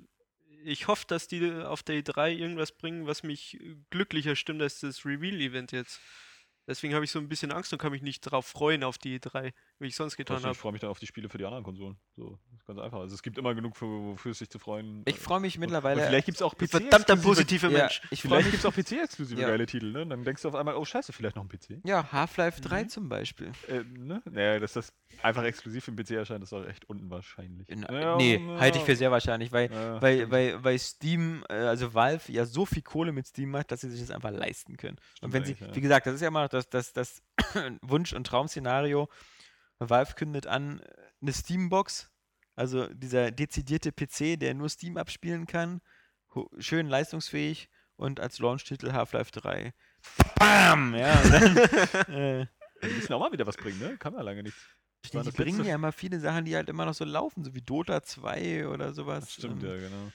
ich 0.63 0.87
hoffe, 0.87 1.05
dass 1.07 1.27
die 1.27 1.51
auf 1.51 1.83
der 1.83 2.03
E3 2.03 2.31
irgendwas 2.31 2.71
bringen, 2.71 3.07
was 3.07 3.23
mich 3.23 3.59
glücklicher 3.89 4.35
stimmt 4.35 4.61
als 4.61 4.79
das 4.79 5.05
Reveal-Event 5.05 5.71
jetzt. 5.71 5.99
Deswegen 6.67 6.93
habe 6.93 7.05
ich 7.05 7.11
so 7.11 7.19
ein 7.19 7.29
bisschen 7.29 7.51
Angst 7.51 7.73
und 7.73 7.79
kann 7.79 7.91
mich 7.91 8.01
nicht 8.01 8.25
darauf 8.25 8.45
freuen 8.45 8.83
auf 8.83 8.97
die 8.97 9.19
E3, 9.19 9.53
wie 9.79 9.87
ich 9.87 9.95
sonst 9.95 10.17
getan 10.17 10.37
Ich 10.39 10.43
habe. 10.43 10.55
freue 10.55 10.71
mich 10.73 10.81
dann 10.81 10.89
auf 10.89 10.99
die 10.99 11.07
Spiele 11.07 11.29
für 11.29 11.37
die 11.37 11.45
anderen 11.45 11.63
Konsolen. 11.63 11.97
So, 12.15 12.37
das 12.51 12.59
ist 12.59 12.65
ganz 12.67 12.79
einfach. 12.79 12.99
Also 12.99 13.15
es 13.15 13.23
gibt 13.23 13.37
immer 13.37 13.55
genug, 13.55 13.77
für, 13.77 13.85
wofür 13.85 14.31
es 14.31 14.39
sich 14.39 14.49
zu 14.49 14.59
freuen. 14.59 15.03
Ich 15.05 15.17
freue 15.19 15.39
mich 15.39 15.55
Und- 15.55 15.61
mittlerweile. 15.61 16.01
Und 16.01 16.07
vielleicht 16.07 16.25
gibt 16.25 16.37
es 16.37 16.41
auch 16.41 16.55
PC. 16.55 16.69
Verdammter 16.69 17.15
positive 17.17 17.67
ja, 17.67 17.77
Mensch. 17.79 18.01
ich 18.11 18.21
freue 18.21 18.29
Vielleicht 18.41 18.45
mich. 18.45 18.51
gibt 18.61 18.63
es 18.63 18.65
auch 18.65 18.73
PC-exklusive 18.99 19.41
Ja. 19.41 19.47
geile 19.49 19.65
Titel, 19.65 19.91
ne? 19.91 20.05
Dann 20.05 20.23
denkst 20.23 20.41
du 20.41 20.49
auf 20.49 20.55
einmal, 20.55 20.75
oh 20.75 20.85
scheiße, 20.85 21.13
vielleicht 21.13 21.35
noch 21.35 21.43
ein 21.43 21.49
PC. 21.49 21.79
Ja, 21.85 22.11
Half-Life 22.11 22.61
3 22.61 22.83
Mhm. 22.83 22.89
zum 22.89 23.09
Beispiel. 23.09 23.51
Äh, 23.67 23.83
ne? 23.97 24.21
Naja, 24.29 24.59
dass 24.59 24.73
das 24.73 24.93
einfach 25.23 25.43
exklusiv 25.43 25.87
im 25.87 25.95
PC 25.95 26.11
erscheint, 26.11 26.43
ist 26.43 26.53
auch 26.53 26.65
echt 26.65 26.89
unwahrscheinlich. 26.89 27.67
Na, 27.73 27.99
Ja, 27.99 28.15
nee, 28.17 28.37
ja. 28.37 28.59
halte 28.59 28.77
ich 28.79 28.83
für 28.83 28.95
sehr 28.95 29.11
wahrscheinlich, 29.11 29.51
weil, 29.51 29.71
Ja, 29.71 30.01
weil, 30.01 30.29
weil, 30.29 30.63
weil 30.63 30.77
Steam, 30.79 31.43
äh, 31.49 31.53
also 31.53 31.93
Valve 31.93 32.31
ja 32.31 32.45
so 32.45 32.65
viel 32.65 32.81
Kohle 32.83 33.11
mit 33.11 33.27
Steam 33.27 33.49
macht, 33.51 33.71
dass 33.71 33.81
sie 33.81 33.89
sich 33.89 34.01
das 34.01 34.11
einfach 34.11 34.31
leisten 34.31 34.77
können. 34.77 34.97
und 34.97 35.17
Stimmt 35.17 35.33
wenn 35.33 35.45
sie, 35.45 35.55
ja. 35.59 35.75
wie 35.75 35.81
gesagt, 35.81 36.05
das 36.07 36.15
ist 36.15 36.21
ja 36.21 36.27
immer 36.27 36.43
noch 36.43 36.49
das, 36.49 36.69
das, 36.69 36.93
das 36.93 37.21
Wunsch- 37.81 38.13
und 38.13 38.25
Traum-Szenario. 38.27 39.09
Valve 39.79 40.13
kündet 40.15 40.47
an, 40.47 40.81
eine 41.21 41.33
Steambox, 41.33 42.11
also 42.55 42.87
dieser 42.87 43.31
dezidierte 43.31 43.91
PC, 43.91 44.39
der 44.39 44.53
nur 44.53 44.69
Steam 44.69 44.97
abspielen 44.97 45.47
kann, 45.47 45.81
schön 46.57 46.87
leistungsfähig 46.87 47.69
und 47.95 48.19
als 48.19 48.39
Launch-Titel 48.39 48.91
Half-Life 48.91 49.31
3. 49.31 49.73
Bam! 50.35 50.95
Ja, 50.95 51.21
dann, 51.23 51.57
äh, 52.13 52.47
Die 52.83 52.93
müssen 52.93 53.13
auch 53.13 53.19
mal 53.19 53.31
wieder 53.31 53.45
was 53.47 53.57
bringen, 53.57 53.79
ne? 53.79 53.97
Kann 53.97 54.13
man 54.13 54.23
lange 54.23 54.43
nicht. 54.43 54.55
die, 55.05 55.11
die 55.11 55.17
das 55.17 55.33
bringen 55.33 55.65
ja 55.65 55.75
immer 55.75 55.91
viele 55.91 56.19
Sachen, 56.19 56.45
die 56.45 56.55
halt 56.55 56.69
immer 56.69 56.85
noch 56.85 56.93
so 56.93 57.05
laufen, 57.05 57.43
so 57.43 57.53
wie 57.55 57.61
Dota 57.61 58.01
2 58.01 58.67
oder 58.67 58.93
sowas. 58.93 59.33
Stimmt, 59.33 59.63
Ähm, 59.63 59.69
ja, 59.69 59.77
genau. 59.77 60.11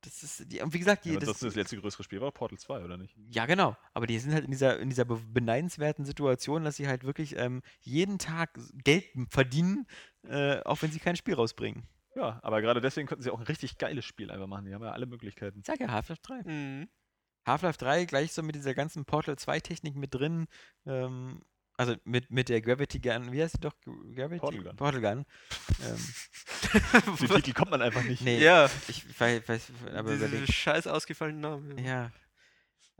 Das 0.00 0.22
ist, 0.22 0.50
die, 0.50 0.60
und 0.60 0.72
wie 0.74 0.78
gesagt, 0.80 1.04
die, 1.04 1.10
Ja, 1.12 1.18
das, 1.20 1.28
das, 1.28 1.38
das 1.40 1.54
letzte 1.54 1.76
größere 1.76 2.02
Spiel 2.02 2.20
war 2.20 2.32
Portal 2.32 2.58
2, 2.58 2.82
oder 2.84 2.96
nicht? 2.96 3.14
ja 3.30 3.46
genau, 3.46 3.76
aber 3.94 4.06
die 4.06 4.18
sind 4.18 4.32
halt 4.32 4.44
in 4.44 4.50
dieser, 4.50 4.78
in 4.80 4.88
dieser 4.88 5.04
be- 5.04 5.20
beneidenswerten 5.32 6.04
Situation, 6.04 6.64
dass 6.64 6.76
sie 6.76 6.88
halt 6.88 7.04
wirklich 7.04 7.36
ähm, 7.36 7.62
jeden 7.80 8.18
Tag 8.18 8.58
Geld 8.82 9.04
verdienen, 9.28 9.86
äh, 10.24 10.60
auch 10.64 10.82
wenn 10.82 10.90
sie 10.90 10.98
kein 10.98 11.14
Spiel 11.16 11.34
rausbringen. 11.34 11.86
Ja, 12.16 12.40
aber 12.42 12.60
gerade 12.60 12.80
deswegen 12.80 13.06
könnten 13.06 13.22
sie 13.22 13.30
auch 13.30 13.38
ein 13.40 13.46
richtig 13.46 13.78
geiles 13.78 14.04
Spiel 14.04 14.30
einfach 14.30 14.46
machen. 14.48 14.64
Die 14.66 14.74
haben 14.74 14.82
ja 14.82 14.90
alle 14.92 15.06
Möglichkeiten. 15.06 15.60
Ich 15.60 15.66
sag 15.66 15.80
ja 15.80 15.88
Half-Life 15.90 16.20
3. 16.22 16.42
Mhm. 16.42 16.88
Half-Life 17.46 17.78
3 17.78 18.04
gleich 18.04 18.32
so 18.32 18.42
mit 18.42 18.54
dieser 18.54 18.74
ganzen 18.74 19.04
Portal 19.04 19.36
2 19.36 19.60
Technik 19.60 19.96
mit 19.96 20.14
drin, 20.14 20.46
ähm, 20.86 21.42
also 21.82 21.96
mit, 22.04 22.30
mit 22.30 22.48
der 22.48 22.60
Gravity 22.60 22.98
Gun, 22.98 23.32
wie 23.32 23.42
heißt 23.42 23.56
die 23.56 23.60
doch? 23.60 23.74
Gravity? 24.14 24.38
Portal 24.40 24.62
Gun. 24.62 24.76
Portal 24.76 25.00
Gun. 25.00 25.26
ähm, 25.86 27.12
Auf 27.12 27.18
den 27.20 27.28
Titel 27.28 27.52
kommt 27.52 27.70
man 27.70 27.82
einfach 27.82 28.02
nicht. 28.04 28.22
nee, 28.22 28.38
Ja, 28.42 28.68
ich 28.88 29.04
weiß, 29.20 29.48
weiß 29.48 29.72
aber 29.94 30.12
diese 30.12 30.26
überleg, 30.26 30.52
scheiß 30.52 30.86
ausgefallenen 30.86 31.40
Namen. 31.40 31.78
Ja. 31.84 32.10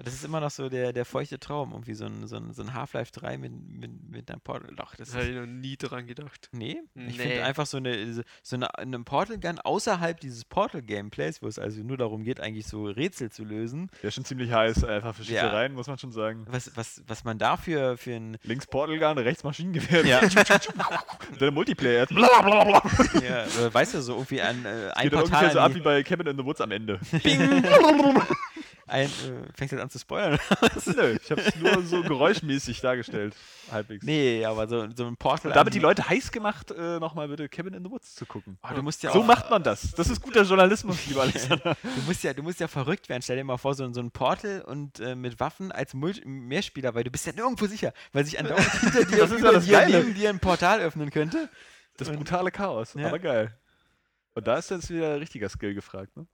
Das 0.05 0.15
ist 0.15 0.25
immer 0.25 0.41
noch 0.41 0.51
so 0.51 0.69
der, 0.69 0.93
der 0.93 1.05
feuchte 1.05 1.39
Traum, 1.39 1.73
irgendwie 1.73 1.95
so 1.95 2.05
ein, 2.07 2.27
so 2.27 2.37
ein, 2.37 2.53
so 2.53 2.63
ein 2.63 2.75
Half-Life 2.75 3.13
3 3.13 3.39
mit, 3.39 3.53
mit, 3.53 4.11
mit 4.11 4.31
einem 4.31 4.41
Portal. 4.41 4.75
Doch, 4.77 4.95
das 4.97 5.11
Da 5.11 5.19
habe 5.19 5.29
ich 5.29 5.35
noch 5.37 5.47
nie 5.47 5.77
dran 5.77 6.07
gedacht. 6.07 6.49
Nee, 6.53 6.79
ich 6.95 7.03
Nee. 7.19 7.23
finde 7.23 7.45
einfach 7.45 7.67
so 7.67 7.77
eine, 7.77 8.25
so 8.43 8.57
eine, 8.57 8.79
eine 8.79 8.99
Portal 9.01 9.39
Gun 9.39 9.59
außerhalb 9.59 10.19
dieses 10.21 10.45
Portal-Gameplays, 10.45 11.43
wo 11.43 11.47
es 11.47 11.59
also 11.59 11.83
nur 11.83 11.97
darum 11.97 12.25
geht, 12.25 12.41
eigentlich 12.41 12.67
so 12.67 12.85
Rätsel 12.87 13.31
zu 13.31 13.45
lösen. 13.45 13.91
Der 14.03 14.09
ist 14.09 14.15
schon 14.15 14.25
ziemlich 14.25 14.53
heiß, 14.53 14.85
einfach 14.85 15.15
für 15.15 15.23
Ja. 15.23 15.43
Schießereien, 15.43 15.75
muss 15.75 15.87
man 15.87 15.99
schon 15.99 16.13
sagen. 16.13 16.47
Was, 16.49 16.77
was, 16.77 17.03
was 17.07 17.25
man 17.25 17.39
dafür 17.39 17.97
für 17.97 18.15
ein. 18.15 18.39
Links 18.43 18.67
Portal 18.67 18.99
Gun, 18.99 19.19
rechts 19.19 19.45
Maschinengewehr. 19.45 20.05
Ja. 20.07 20.21
Der 21.41 21.51
Multiplayer. 21.51 22.07
Blablabla. 22.07 22.83
ja, 23.23 23.45
äh, 23.45 23.73
weißt 23.73 23.95
du, 23.95 24.03
so 24.03 24.15
irgendwie 24.15 24.41
ein, 24.41 24.65
äh, 24.65 24.91
ein 24.95 25.03
Geht 25.05 25.13
Portal. 25.13 25.25
ungefähr 25.27 25.51
so 25.53 25.59
an 25.61 25.71
ab 25.71 25.75
wie 25.77 25.81
bei 25.81 26.03
Cabin 26.03 26.27
in 26.27 26.37
the 26.39 26.45
Woods 26.45 26.61
am 26.61 26.71
Ende. 26.71 26.99
ein, 28.93 29.07
äh, 29.07 29.53
fängst 29.57 29.73
jetzt 29.73 29.81
an 29.81 29.91
zu 29.91 29.99
spoilern? 29.99 30.39
Nö, 30.87 31.17
ich 31.21 31.31
hab's 31.31 31.57
nur 31.57 31.83
so 31.83 32.03
geräuschmäßig 32.03 32.81
dargestellt. 32.81 33.35
Halbwegs. 33.71 34.05
nee, 34.05 34.45
aber 34.45 34.69
so, 34.69 34.87
so 34.95 35.07
ein 35.07 35.17
Portal. 35.17 35.51
Und 35.51 35.57
damit 35.57 35.75
die 35.75 35.79
Leute 35.79 36.09
heiß 36.09 36.31
gemacht, 36.31 36.71
äh, 36.71 36.99
nochmal 37.01 37.29
bitte 37.29 37.49
Cabin 37.49 37.75
in 37.75 37.83
the 37.85 37.91
Woods 37.91 38.15
zu 38.15 38.27
gucken. 38.27 38.59
Oh, 38.63 38.75
du 38.75 38.83
musst 38.83 39.03
ja 39.03 39.13
so 39.13 39.21
auch, 39.21 39.27
macht 39.27 39.51
man 39.51 39.63
das. 39.63 39.93
Das 39.93 40.09
ist 40.11 40.21
guter 40.21 40.43
Journalismus, 40.43 41.07
lieber 41.07 41.23
Alexander. 41.23 41.77
Du 41.83 42.03
musst 42.07 42.23
ja, 42.23 42.35
du 42.35 42.43
musst 42.43 42.61
ja 42.61 42.69
verrückt 42.69 43.09
werden. 43.09 43.23
Stell 43.23 43.37
dir 43.37 43.45
mal 43.45 43.57
vor, 43.57 43.75
so, 43.75 43.91
so 43.93 44.01
ein 44.01 44.11
Portal 44.11 44.63
und 44.63 45.01
äh, 45.01 45.15
mit 45.15 45.41
Waffen 45.41 45.73
als 45.73 45.95
Multi 45.95 46.23
Mehrspieler, 46.27 46.95
weil 46.95 47.05
du 47.05 47.11
bist 47.11 47.27
ja 47.27 47.33
nirgendwo 47.33 47.67
sicher, 47.67 47.93
weil 48.13 48.25
sich 48.25 48.39
andauernd 48.39 48.71
hinter 48.81 49.05
dir, 49.05 49.17
Das 49.17 49.31
ist 49.31 49.43
ja 49.43 49.53
das 49.53 49.65
dir, 49.65 49.73
Geile. 49.73 49.99
neben 49.99 50.15
dir 50.15 50.29
ein 50.29 50.39
Portal 50.39 50.81
öffnen 50.81 51.11
könnte. 51.11 51.49
Das 51.97 52.11
brutale 52.11 52.51
Chaos. 52.51 52.95
Ja. 52.95 53.09
Aber 53.09 53.19
geil. 53.19 53.57
Und 54.35 54.47
da 54.47 54.57
ist 54.57 54.71
jetzt 54.71 54.91
wieder 54.91 55.21
richtiger 55.21 55.49
Skill 55.49 55.75
gefragt, 55.75 56.17
ne? 56.17 56.27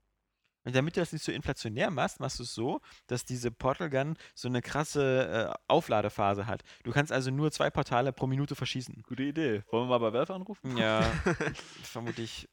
Und 0.69 0.75
damit 0.75 0.95
du 0.95 0.99
das 0.99 1.11
nicht 1.11 1.25
so 1.25 1.31
inflationär 1.31 1.89
machst, 1.89 2.19
machst 2.19 2.37
du 2.37 2.43
es 2.43 2.53
so, 2.53 2.79
dass 3.07 3.25
diese 3.25 3.49
Portal 3.49 3.89
Gun 3.89 4.15
so 4.35 4.47
eine 4.47 4.61
krasse 4.61 5.49
äh, 5.51 5.59
Aufladephase 5.67 6.45
hat. 6.45 6.61
Du 6.83 6.91
kannst 6.91 7.11
also 7.11 7.31
nur 7.31 7.51
zwei 7.51 7.71
Portale 7.71 8.13
pro 8.13 8.27
Minute 8.27 8.53
verschießen. 8.53 9.01
Gute 9.01 9.23
Idee. 9.23 9.63
Wollen 9.71 9.89
wir 9.89 9.97
mal 9.97 10.11
bei 10.11 10.13
Valve 10.13 10.31
anrufen? 10.31 10.77
Ja, 10.77 11.01
vermutlich 11.81 12.47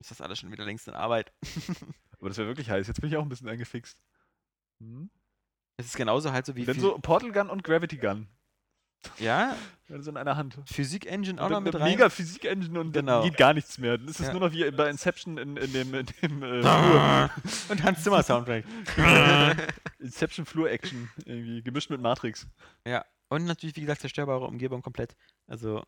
ist 0.00 0.10
das 0.10 0.20
alles 0.20 0.38
schon 0.38 0.52
wieder 0.52 0.66
längst 0.66 0.86
in 0.86 0.92
Arbeit. 0.92 1.32
Aber 2.18 2.28
das 2.28 2.36
wäre 2.36 2.46
wirklich 2.46 2.68
heiß. 2.68 2.86
Jetzt 2.88 3.00
bin 3.00 3.08
ich 3.08 3.16
auch 3.16 3.22
ein 3.22 3.30
bisschen 3.30 3.48
angefixt. 3.48 3.98
Hm? 4.78 5.08
Es 5.78 5.86
ist 5.86 5.96
genauso 5.96 6.30
halt 6.30 6.44
so 6.44 6.54
wie 6.54 6.66
Wenn 6.66 6.78
so 6.78 6.98
Portal 6.98 7.32
Gun 7.32 7.48
und 7.48 7.64
Gravity 7.64 7.96
Gun. 7.96 8.28
Ja, 9.18 9.56
Wenn 9.88 10.02
so 10.02 10.10
in 10.10 10.16
einer 10.16 10.36
Hand. 10.36 10.56
Physik-Engine 10.66 11.42
auch 11.42 11.50
noch 11.50 11.60
mit 11.60 11.74
rein. 11.74 11.90
Mega 11.90 12.08
Physik-Engine 12.08 12.78
und 12.80 12.92
Genau. 12.92 13.20
dann 13.20 13.28
geht 13.30 13.38
gar 13.38 13.52
nichts 13.54 13.78
mehr. 13.78 13.98
Dann 13.98 14.08
ist 14.08 14.20
Ja. 14.20 14.32
nur 14.32 14.40
noch 14.40 14.52
wie 14.52 14.70
bei 14.70 14.88
Inception 14.88 15.38
in, 15.38 15.56
in 15.56 15.72
dem, 15.72 15.94
in 15.94 16.06
dem 16.22 16.42
äh, 16.42 16.62
Flur. 16.62 17.30
Und 17.68 17.82
Hans 17.82 18.02
Zimmer 18.02 18.22
Soundtrack. 18.22 18.64
Inception 19.98 20.46
Flur-Action. 20.46 21.10
Irgendwie 21.24 21.62
gemischt 21.62 21.90
mit 21.90 22.00
Matrix. 22.00 22.46
Ja, 22.86 23.04
und 23.28 23.44
natürlich, 23.44 23.76
wie 23.76 23.80
gesagt, 23.82 24.00
zerstörbare 24.00 24.44
Umgebung 24.46 24.82
komplett. 24.82 25.14
Also 25.46 25.82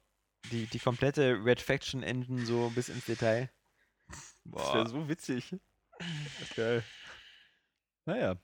die, 0.51 0.67
die 0.67 0.79
komplette 0.79 1.43
Red 1.45 1.61
Faction 1.61 2.03
Engine 2.03 2.45
so 2.45 2.71
bis 2.75 2.89
ins 2.89 3.05
Detail. 3.07 3.51
Das 4.45 4.75
wäre 4.75 4.89
so 4.89 5.09
witzig. 5.09 5.57
Das 5.99 6.09
ist 6.49 6.57
geil. 6.57 6.83
Naja. 8.07 8.37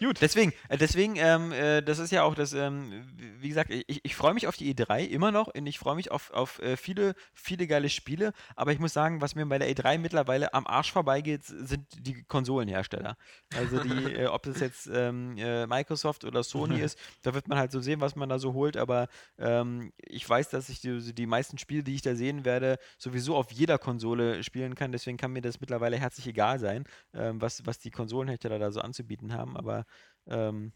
Gut. 0.00 0.18
Deswegen, 0.20 0.52
äh, 0.68 0.78
deswegen, 0.78 1.16
ähm, 1.16 1.52
äh, 1.52 1.82
das 1.82 1.98
ist 1.98 2.12
ja 2.12 2.22
auch 2.22 2.34
das, 2.34 2.52
ähm, 2.52 3.04
wie- 3.40 3.48
gesagt, 3.48 3.70
ich, 3.70 4.00
ich 4.04 4.14
freue 4.14 4.34
mich 4.34 4.46
auf 4.46 4.56
die 4.56 4.72
E3 4.74 5.04
immer 5.04 5.32
noch 5.32 5.48
und 5.48 5.66
ich 5.66 5.78
freue 5.78 5.96
mich 5.96 6.10
auf, 6.10 6.30
auf 6.30 6.60
äh, 6.60 6.76
viele, 6.76 7.14
viele 7.32 7.66
geile 7.66 7.88
Spiele, 7.88 8.32
aber 8.54 8.72
ich 8.72 8.78
muss 8.78 8.92
sagen, 8.92 9.20
was 9.20 9.34
mir 9.34 9.44
bei 9.46 9.58
der 9.58 9.68
E3 9.68 9.98
mittlerweile 9.98 10.54
am 10.54 10.66
Arsch 10.66 10.92
vorbeigeht, 10.92 11.44
sind 11.44 11.86
die 11.98 12.22
Konsolenhersteller. 12.24 13.16
Also 13.56 13.82
die, 13.82 13.88
äh, 14.22 14.26
ob 14.26 14.42
das 14.44 14.60
jetzt 14.60 14.88
ähm, 14.92 15.36
äh, 15.38 15.66
Microsoft 15.66 16.24
oder 16.24 16.42
Sony 16.42 16.78
ist, 16.80 16.98
da 17.22 17.34
wird 17.34 17.48
man 17.48 17.58
halt 17.58 17.72
so 17.72 17.80
sehen, 17.80 18.00
was 18.00 18.14
man 18.14 18.28
da 18.28 18.38
so 18.38 18.52
holt, 18.52 18.76
aber 18.76 19.08
ähm, 19.38 19.92
ich 19.98 20.28
weiß, 20.28 20.50
dass 20.50 20.68
ich 20.68 20.80
die, 20.80 21.12
die 21.14 21.26
meisten 21.26 21.58
Spiele, 21.58 21.82
die 21.82 21.94
ich 21.94 22.02
da 22.02 22.14
sehen 22.14 22.44
werde, 22.44 22.78
sowieso 22.98 23.36
auf 23.36 23.50
jeder 23.50 23.78
Konsole 23.78 24.44
spielen 24.44 24.74
kann, 24.74 24.92
deswegen 24.92 25.16
kann 25.16 25.32
mir 25.32 25.40
das 25.42 25.60
mittlerweile 25.60 25.96
herzlich 25.96 26.26
egal 26.28 26.58
sein, 26.58 26.84
ähm, 27.14 27.40
was, 27.40 27.66
was 27.66 27.78
die 27.78 27.90
Konsolenhersteller 27.90 28.58
da 28.58 28.70
so 28.70 28.80
anzubieten 28.80 29.32
haben, 29.32 29.56
aber 29.56 29.86
ähm, 30.28 30.72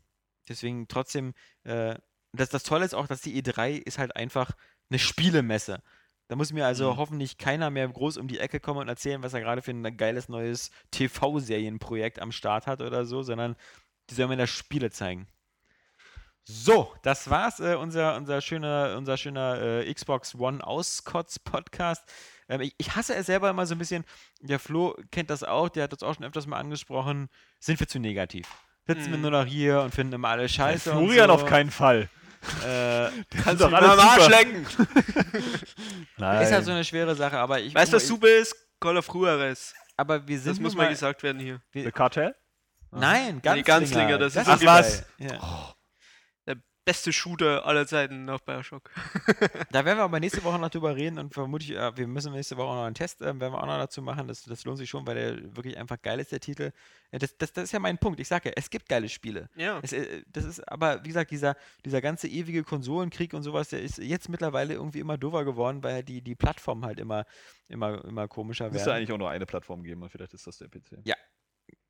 deswegen 0.49 0.89
trotzdem, 0.89 1.35
äh, 1.65 1.97
das, 2.33 2.49
das 2.51 2.63
Tolle 2.63 2.85
ist 2.85 2.95
auch, 2.95 3.07
dass 3.07 3.21
die 3.21 3.41
E3 3.43 3.73
ist 3.73 3.99
halt 3.99 4.17
einfach 4.17 4.53
eine 4.91 4.99
Spielemesse. 4.99 5.83
Da 6.29 6.37
muss 6.37 6.53
mir 6.53 6.67
also 6.67 6.93
Mhm. 6.93 6.97
hoffentlich 6.97 7.37
keiner 7.39 7.71
mehr 7.71 7.89
groß 7.89 8.17
um 8.17 8.29
die 8.29 8.39
Ecke 8.39 8.59
kommen 8.61 8.81
und 8.81 8.89
erzählen, 8.89 9.23
was 9.23 9.35
er 9.35 9.41
gerade 9.41 9.61
für 9.63 9.73
ein 9.73 9.97
geiles 9.97 10.29
neues 10.29 10.71
TV-Serienprojekt 10.91 12.21
am 12.21 12.33
Start 12.33 12.67
hat 12.67 12.81
oder 12.81 13.05
so, 13.05 13.23
sondern 13.23 13.57
die 14.09 14.15
sollen 14.15 14.31
mir 14.31 14.37
das 14.37 14.51
Spiele 14.51 14.91
zeigen. 14.91 15.29
So, 16.45 16.93
das 17.03 17.31
war's, 17.31 17.61
äh, 17.61 17.77
unser, 17.77 18.17
unser 18.17 18.41
schöner, 18.41 18.97
unser 18.97 19.17
schöner 19.17 19.61
äh, 19.61 19.95
Xbox 19.95 20.35
One 20.35 20.67
Auskotz-Podcast. 20.67 22.03
Ähm, 22.49 22.63
ich, 22.63 22.75
ich 22.79 22.97
hasse 22.97 23.15
es 23.15 23.27
selber 23.27 23.51
immer 23.51 23.65
so 23.67 23.75
ein 23.77 23.79
bisschen. 23.79 24.05
Der 24.41 24.59
Flo 24.59 24.97
kennt 25.13 25.31
das 25.31 25.45
auch, 25.45 25.69
der 25.69 25.85
hat 25.85 25.93
das 25.93 26.03
auch 26.03 26.15
schon 26.15 26.25
öfters 26.25 26.47
mal 26.49 26.59
angesprochen. 26.59 27.29
Sind 27.61 27.79
wir 27.79 27.87
zu 27.87 28.01
negativ? 28.01 28.49
Sitzen 28.87 29.11
wir 29.11 29.17
Mhm. 29.17 29.23
nur 29.23 29.31
noch 29.31 29.45
hier 29.47 29.81
und 29.83 29.95
finden 29.95 30.15
immer 30.15 30.29
alles 30.29 30.53
scheiße. 30.53 30.91
und 30.93 30.99
Florian 31.07 31.29
so. 31.29 31.35
auf 31.35 31.47
keinen 31.47 31.71
Fall. 31.71 32.09
Äh, 32.67 33.09
Kannst 33.45 33.63
Doch 33.63 33.71
doch 33.71 33.73
alles 33.73 33.99
Arsch 34.01 34.23
super. 34.25 34.31
lecken. 34.31 34.67
Nein. 36.17 36.43
ist 36.43 36.53
halt 36.53 36.65
so 36.65 36.73
eine 36.73 36.85
schwere 36.85 37.15
Sache, 37.15 37.39
aber 37.39 37.61
ich. 37.61 37.75
Weißt 37.75 37.93
du, 37.93 37.97
was 37.97 38.07
super 38.07 38.29
ist? 38.29 38.55
Call 38.81 38.97
of 38.97 39.07
Juarez. 39.13 39.75
Aber 39.97 40.27
wir 40.27 40.39
sind 40.39 40.53
Das 40.57 40.61
muss 40.61 40.75
mal 40.75 40.85
mal 40.85 40.91
gesagt 40.91 41.23
werden 41.23 41.41
hier. 41.41 41.61
The 41.73 41.93
Cartel? 41.93 42.35
Nein, 42.91 43.41
Ganzlinger. 43.41 43.63
Ganzlinger, 43.65 44.19
das 44.19 44.35
ist 44.37 44.43
ist 44.43 44.49
Ach, 44.49 44.61
was? 44.65 45.05
Ja. 45.19 45.29
Der 45.29 45.39
beste 46.85 47.13
Shooter 47.13 47.65
aller 47.65 47.87
Zeiten 47.87 48.25
nach 48.25 48.41
Bioshock. 48.41 48.91
Da 49.71 49.85
werden 49.85 49.99
wir 49.99 50.05
aber 50.05 50.21
nächste 50.21 50.45
Woche 50.45 50.59
noch 50.59 50.69
drüber 50.71 50.97
reden 50.97 51.19
und 51.19 51.33
vermutlich, 51.33 51.71
äh, 51.73 51.97
wir 51.97 52.07
müssen 52.07 52.33
nächste 52.33 52.57
Woche 52.57 52.69
auch 52.69 52.75
noch 52.75 52.85
einen 52.85 52.95
Test, 52.95 53.23
äh, 53.23 53.27
werden 53.27 53.53
wir 53.53 53.63
auch 53.63 53.67
noch 53.67 53.79
dazu 53.79 54.03
machen. 54.03 54.29
Das, 54.29 54.43
das 54.43 54.65
lohnt 54.65 54.79
sich 54.79 54.91
schon, 54.91 55.07
weil 55.07 55.15
der 55.15 55.57
wirklich 55.57 55.79
einfach 55.79 56.01
geil 56.03 56.21
ist, 56.21 56.33
der 56.33 56.41
Titel. 56.41 56.73
Das, 57.11 57.37
das, 57.39 57.53
das 57.53 57.65
ist 57.65 57.73
ja 57.73 57.79
mein 57.79 57.99
Punkt. 57.99 58.21
Ich 58.21 58.29
sage 58.29 58.51
ja, 58.51 58.55
es 58.57 58.69
gibt 58.71 58.89
geile 58.89 59.09
Spiele. 59.09 59.49
Ja. 59.57 59.81
Es, 59.83 59.93
äh, 59.93 60.23
das 60.27 60.45
ist 60.45 60.61
aber, 60.69 61.03
wie 61.05 61.09
gesagt, 61.09 61.31
dieser, 61.31 61.57
dieser 61.85 62.01
ganze 62.01 62.29
ewige 62.29 62.65
Konsolenkrieg 62.65 63.33
und 63.35 63.43
sowas, 63.43 63.69
der 63.71 63.81
ist 63.81 63.99
jetzt 63.99 64.29
mittlerweile 64.29 64.75
irgendwie 64.75 65.01
immer 65.01 65.17
doofer 65.17 65.45
geworden, 65.45 65.83
weil 65.83 66.03
die, 66.03 66.23
die 66.23 66.35
Plattformen 66.35 66.85
halt 66.85 66.99
immer, 66.99 67.25
immer, 67.69 68.05
immer 68.05 68.29
komischer 68.29 68.71
Müsste 68.71 68.87
werden. 68.87 68.97
eigentlich 68.99 69.13
auch 69.13 69.19
nur 69.19 69.31
eine 69.31 69.47
Plattform 69.47 69.83
geben 69.83 70.03
und 70.03 70.11
vielleicht 70.11 70.35
ist 70.35 70.47
das 70.47 70.59
der 70.59 70.69
PC. 70.69 71.01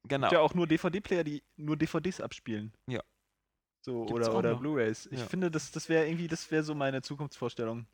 Genau. 0.05 0.27
Gibt 0.27 0.33
ja 0.33 0.41
auch 0.41 0.55
nur 0.55 0.67
DVD-Player, 0.67 1.25
die 1.25 1.43
nur 1.57 1.77
DVDs 1.77 2.21
abspielen. 2.21 2.73
So, 3.83 4.07
Gibt's 4.07 4.29
oder 4.29 4.39
oder. 4.39 4.55
Blu-Rays. 4.57 5.07
Ich 5.11 5.21
Ja. 5.21 5.27
finde, 5.27 5.51
das, 5.51 5.71
das 5.73 5.89
wäre 5.89 6.07
irgendwie, 6.07 6.29
das 6.29 6.51
wäre 6.51 6.63
so 6.63 6.75
meine 6.75 7.03
Zukunftsvorstellung. 7.03 7.87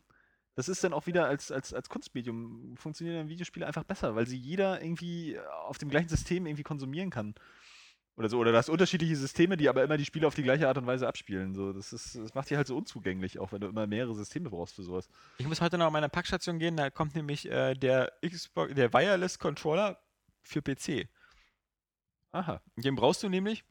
Das 0.55 0.69
ist 0.69 0.85
dann 0.85 0.93
auch 0.93 1.07
wieder 1.07 1.27
als, 1.27 1.51
als, 1.51 1.73
als 1.73 1.89
Kunstmedium 1.89 2.77
funktionieren 2.77 3.17
dann 3.17 3.29
Videospiele 3.29 3.67
einfach 3.67 3.85
besser, 3.85 4.15
weil 4.15 4.27
sie 4.27 4.37
jeder 4.37 4.83
irgendwie 4.83 5.35
äh, 5.35 5.41
auf 5.67 5.79
dem 5.79 5.89
gleichen 5.89 6.09
System 6.09 6.47
irgendwie 6.47 6.63
konsumieren 6.65 7.11
kann. 7.11 7.35
Oder 8.17 8.29
so. 8.29 8.39
Oder 8.39 8.51
du 8.51 8.59
hast 8.59 8.69
unterschiedliche 8.69 9.15
Systeme, 9.17 9.57
die 9.57 9.69
aber 9.69 9.85
immer 9.85 9.97
die 9.97 10.05
Spiele 10.05 10.27
auf 10.27 10.35
die 10.35 10.43
gleiche 10.43 10.67
Art 10.69 10.77
und 10.77 10.87
Weise 10.87 11.07
abspielen. 11.07 11.55
So, 11.55 11.73
das, 11.73 11.93
ist, 11.93 12.17
das 12.17 12.35
macht 12.35 12.51
die 12.51 12.57
halt 12.57 12.67
so 12.67 12.77
unzugänglich, 12.77 13.39
auch 13.39 13.53
wenn 13.53 13.61
du 13.61 13.69
immer 13.69 13.87
mehrere 13.87 14.15
Systeme 14.17 14.51
brauchst 14.51 14.75
für 14.75 14.83
sowas. 14.83 15.09
Ich 15.39 15.47
muss 15.47 15.61
heute 15.61 15.79
noch 15.79 15.87
an 15.87 15.93
meine 15.93 16.09
Packstation 16.09 16.59
gehen, 16.59 16.77
da 16.77 16.91
kommt 16.91 17.15
nämlich 17.15 17.49
äh, 17.49 17.75
der 17.75 18.13
Xbox, 18.27 18.75
der 18.75 18.93
Wireless 18.93 19.39
Controller 19.39 20.01
für 20.43 20.61
PC. 20.61 21.09
Aha. 22.33 22.61
Den 22.77 22.97
brauchst 22.97 23.23
du 23.23 23.29
nämlich. 23.29 23.65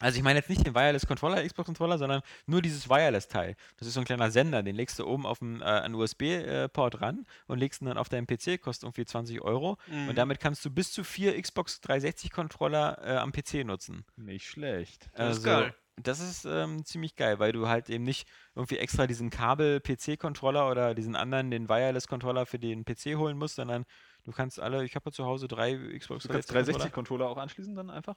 Also 0.00 0.16
ich 0.16 0.22
meine 0.22 0.38
jetzt 0.38 0.48
nicht 0.48 0.66
den 0.66 0.74
Wireless 0.74 1.06
Controller, 1.06 1.44
Xbox 1.44 1.66
Controller, 1.66 1.98
sondern 1.98 2.22
nur 2.46 2.62
dieses 2.62 2.88
Wireless-Teil. 2.88 3.56
Das 3.78 3.88
ist 3.88 3.94
so 3.94 4.00
ein 4.00 4.06
kleiner 4.06 4.30
Sender, 4.30 4.62
den 4.62 4.76
legst 4.76 4.98
du 4.98 5.06
oben 5.06 5.26
auf 5.26 5.42
einen, 5.42 5.60
äh, 5.60 5.64
einen 5.64 5.94
USB-Port 5.94 7.00
ran 7.00 7.26
und 7.46 7.58
legst 7.58 7.82
ihn 7.82 7.86
dann 7.86 7.98
auf 7.98 8.08
deinen 8.08 8.26
PC, 8.26 8.60
kostet 8.60 8.84
irgendwie 8.84 9.04
20 9.04 9.40
Euro. 9.42 9.76
Mhm. 9.88 10.10
Und 10.10 10.18
damit 10.18 10.38
kannst 10.40 10.64
du 10.64 10.70
bis 10.70 10.92
zu 10.92 11.02
vier 11.02 11.40
Xbox 11.40 11.80
360 11.80 12.30
Controller 12.30 12.98
äh, 13.02 13.16
am 13.16 13.32
PC 13.32 13.64
nutzen. 13.64 14.04
Nicht 14.16 14.46
schlecht. 14.46 15.08
Das 15.14 15.38
ist 15.38 15.46
Also, 15.46 15.62
geil. 15.62 15.74
Das 16.00 16.20
ist 16.20 16.44
ähm, 16.44 16.84
ziemlich 16.84 17.16
geil, 17.16 17.40
weil 17.40 17.50
du 17.50 17.66
halt 17.66 17.90
eben 17.90 18.04
nicht 18.04 18.28
irgendwie 18.54 18.78
extra 18.78 19.08
diesen 19.08 19.30
Kabel-PC-Controller 19.30 20.70
oder 20.70 20.94
diesen 20.94 21.16
anderen, 21.16 21.50
den 21.50 21.68
Wireless-Controller 21.68 22.46
für 22.46 22.60
den 22.60 22.84
PC 22.84 23.16
holen 23.16 23.36
musst, 23.36 23.56
sondern 23.56 23.84
du 24.22 24.30
kannst 24.30 24.60
alle, 24.60 24.84
ich 24.84 24.94
habe 24.94 25.06
ja 25.06 25.12
zu 25.12 25.24
Hause 25.24 25.48
drei 25.48 25.74
Xbox 25.98 26.22
Du 26.22 26.28
kannst 26.28 26.52
360 26.52 26.92
360-Controller 26.92 27.26
auch 27.26 27.36
anschließen 27.36 27.74
dann 27.74 27.90
einfach? 27.90 28.14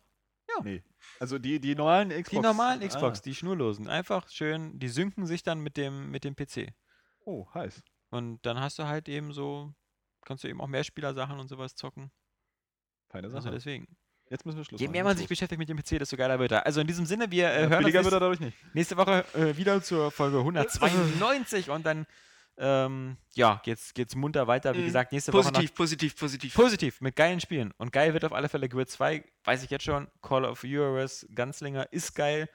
Ja. 0.58 0.64
Nee. 0.64 0.84
Also 1.20 1.38
die, 1.40 1.60
die 1.60 1.76
normalen 1.76 2.10
Xbox. 2.10 2.30
Die 2.30 2.40
normalen 2.40 2.80
Xbox, 2.88 3.20
Ah. 3.20 3.22
die 3.24 3.36
schnurlosen, 3.36 3.88
einfach 3.88 4.30
schön, 4.30 4.80
die 4.80 4.90
synken 4.90 5.26
sich 5.26 5.44
dann 5.44 5.60
mit 5.60 5.78
dem, 5.78 6.10
mit 6.12 6.24
dem 6.24 6.36
PC. 6.36 6.74
Oh, 7.26 7.48
heiß. 7.54 7.84
Und 8.10 8.46
dann 8.46 8.60
hast 8.60 8.78
du 8.80 8.84
halt 8.88 9.08
eben 9.10 9.32
so, 9.34 9.74
kannst 10.26 10.44
du 10.44 10.48
eben 10.48 10.60
auch 10.62 10.68
Mehrspielersachen 10.68 11.40
und 11.40 11.48
sowas 11.48 11.76
zocken. 11.76 12.12
Feine 13.10 13.28
Also 13.28 13.40
Sache. 13.40 13.52
deswegen. 13.52 13.88
Jetzt 14.30 14.46
müssen 14.46 14.58
wir 14.60 14.64
Schluss 14.64 14.80
Je 14.80 14.88
mehr 14.88 15.04
man 15.04 15.18
sich 15.18 15.28
beschäftigt 15.28 15.60
mit 15.60 15.68
dem 15.68 15.78
PC, 15.78 16.00
desto 16.00 16.16
geiler 16.16 16.40
wird 16.40 16.54
er. 16.54 16.66
Also 16.66 16.80
in 16.80 16.88
diesem 16.88 17.06
Sinne, 17.06 17.30
wir 17.32 17.50
äh, 17.50 17.64
Ja, 17.64 17.70
hören 17.70 17.84
uns 17.86 18.40
nächste, 18.40 18.54
nächste 18.74 18.98
Woche 18.98 19.26
äh, 19.34 19.58
wieder 19.58 19.82
zur 19.84 20.10
Folge 20.12 20.38
192 20.40 21.70
und 21.70 21.86
dann, 21.86 22.06
ähm, 22.62 23.18
ja, 23.34 23.60
geht's, 23.64 23.94
geht's 23.94 24.16
munter 24.16 24.48
weiter. 24.48 24.74
Wie 24.76 24.80
Mhm. 24.82 24.86
gesagt, 24.86 25.12
nächste 25.12 25.34
Woche 25.34 25.46
noch 25.48 25.54
Positiv, 25.54 25.76
positiv, 25.76 26.16
positiv. 26.16 26.54
Positiv, 26.54 27.02
mit 27.02 27.16
geilen 27.16 27.40
Spielen. 27.42 27.74
Und 27.78 27.92
geil 27.92 28.14
wird 28.14 28.24
auf 28.24 28.34
alle 28.34 28.48
Fälle 28.50 28.70
Grid 28.70 28.90
2, 28.90 29.24
weiß 29.46 29.64
ich 29.64 29.70
jetzt 29.72 29.84
schon. 29.84 30.08
Call 30.22 30.46
of 30.46 30.64
URS, 30.64 31.26
Gunslinger 31.36 31.92
ist 31.92 32.14
geil. 32.16 32.48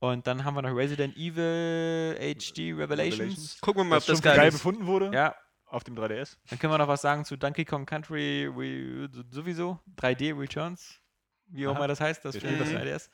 Und 0.00 0.26
dann 0.26 0.44
haben 0.44 0.54
wir 0.54 0.62
noch 0.62 0.74
Resident 0.76 1.16
Evil 1.16 2.14
HD 2.18 2.72
Revelations. 2.76 3.20
Revelations. 3.20 3.60
Gucken 3.60 3.82
wir 3.82 3.84
mal, 3.84 3.98
ob 3.98 4.04
das 4.06 4.20
geil, 4.20 4.36
geil 4.36 4.48
ist. 4.48 4.54
befunden 4.54 4.86
wurde 4.86 5.10
Ja, 5.14 5.36
auf 5.66 5.84
dem 5.84 5.94
3DS. 5.94 6.36
dann 6.50 6.58
können 6.58 6.72
wir 6.72 6.78
noch 6.78 6.88
was 6.88 7.02
sagen 7.02 7.24
zu 7.24 7.36
Donkey 7.36 7.64
Kong 7.64 7.86
Country 7.86 8.46
Re 8.52 9.08
sowieso. 9.30 9.78
3D 9.96 10.36
Returns, 10.36 10.98
wie 11.46 11.68
auch 11.68 11.76
immer 11.76 11.86
das 11.86 12.00
heißt, 12.00 12.24
das 12.24 12.34
Spiel 12.36 12.48
spielt 12.56 12.60
das 12.60 12.72
das 12.72 12.82
3DS. 12.82 13.10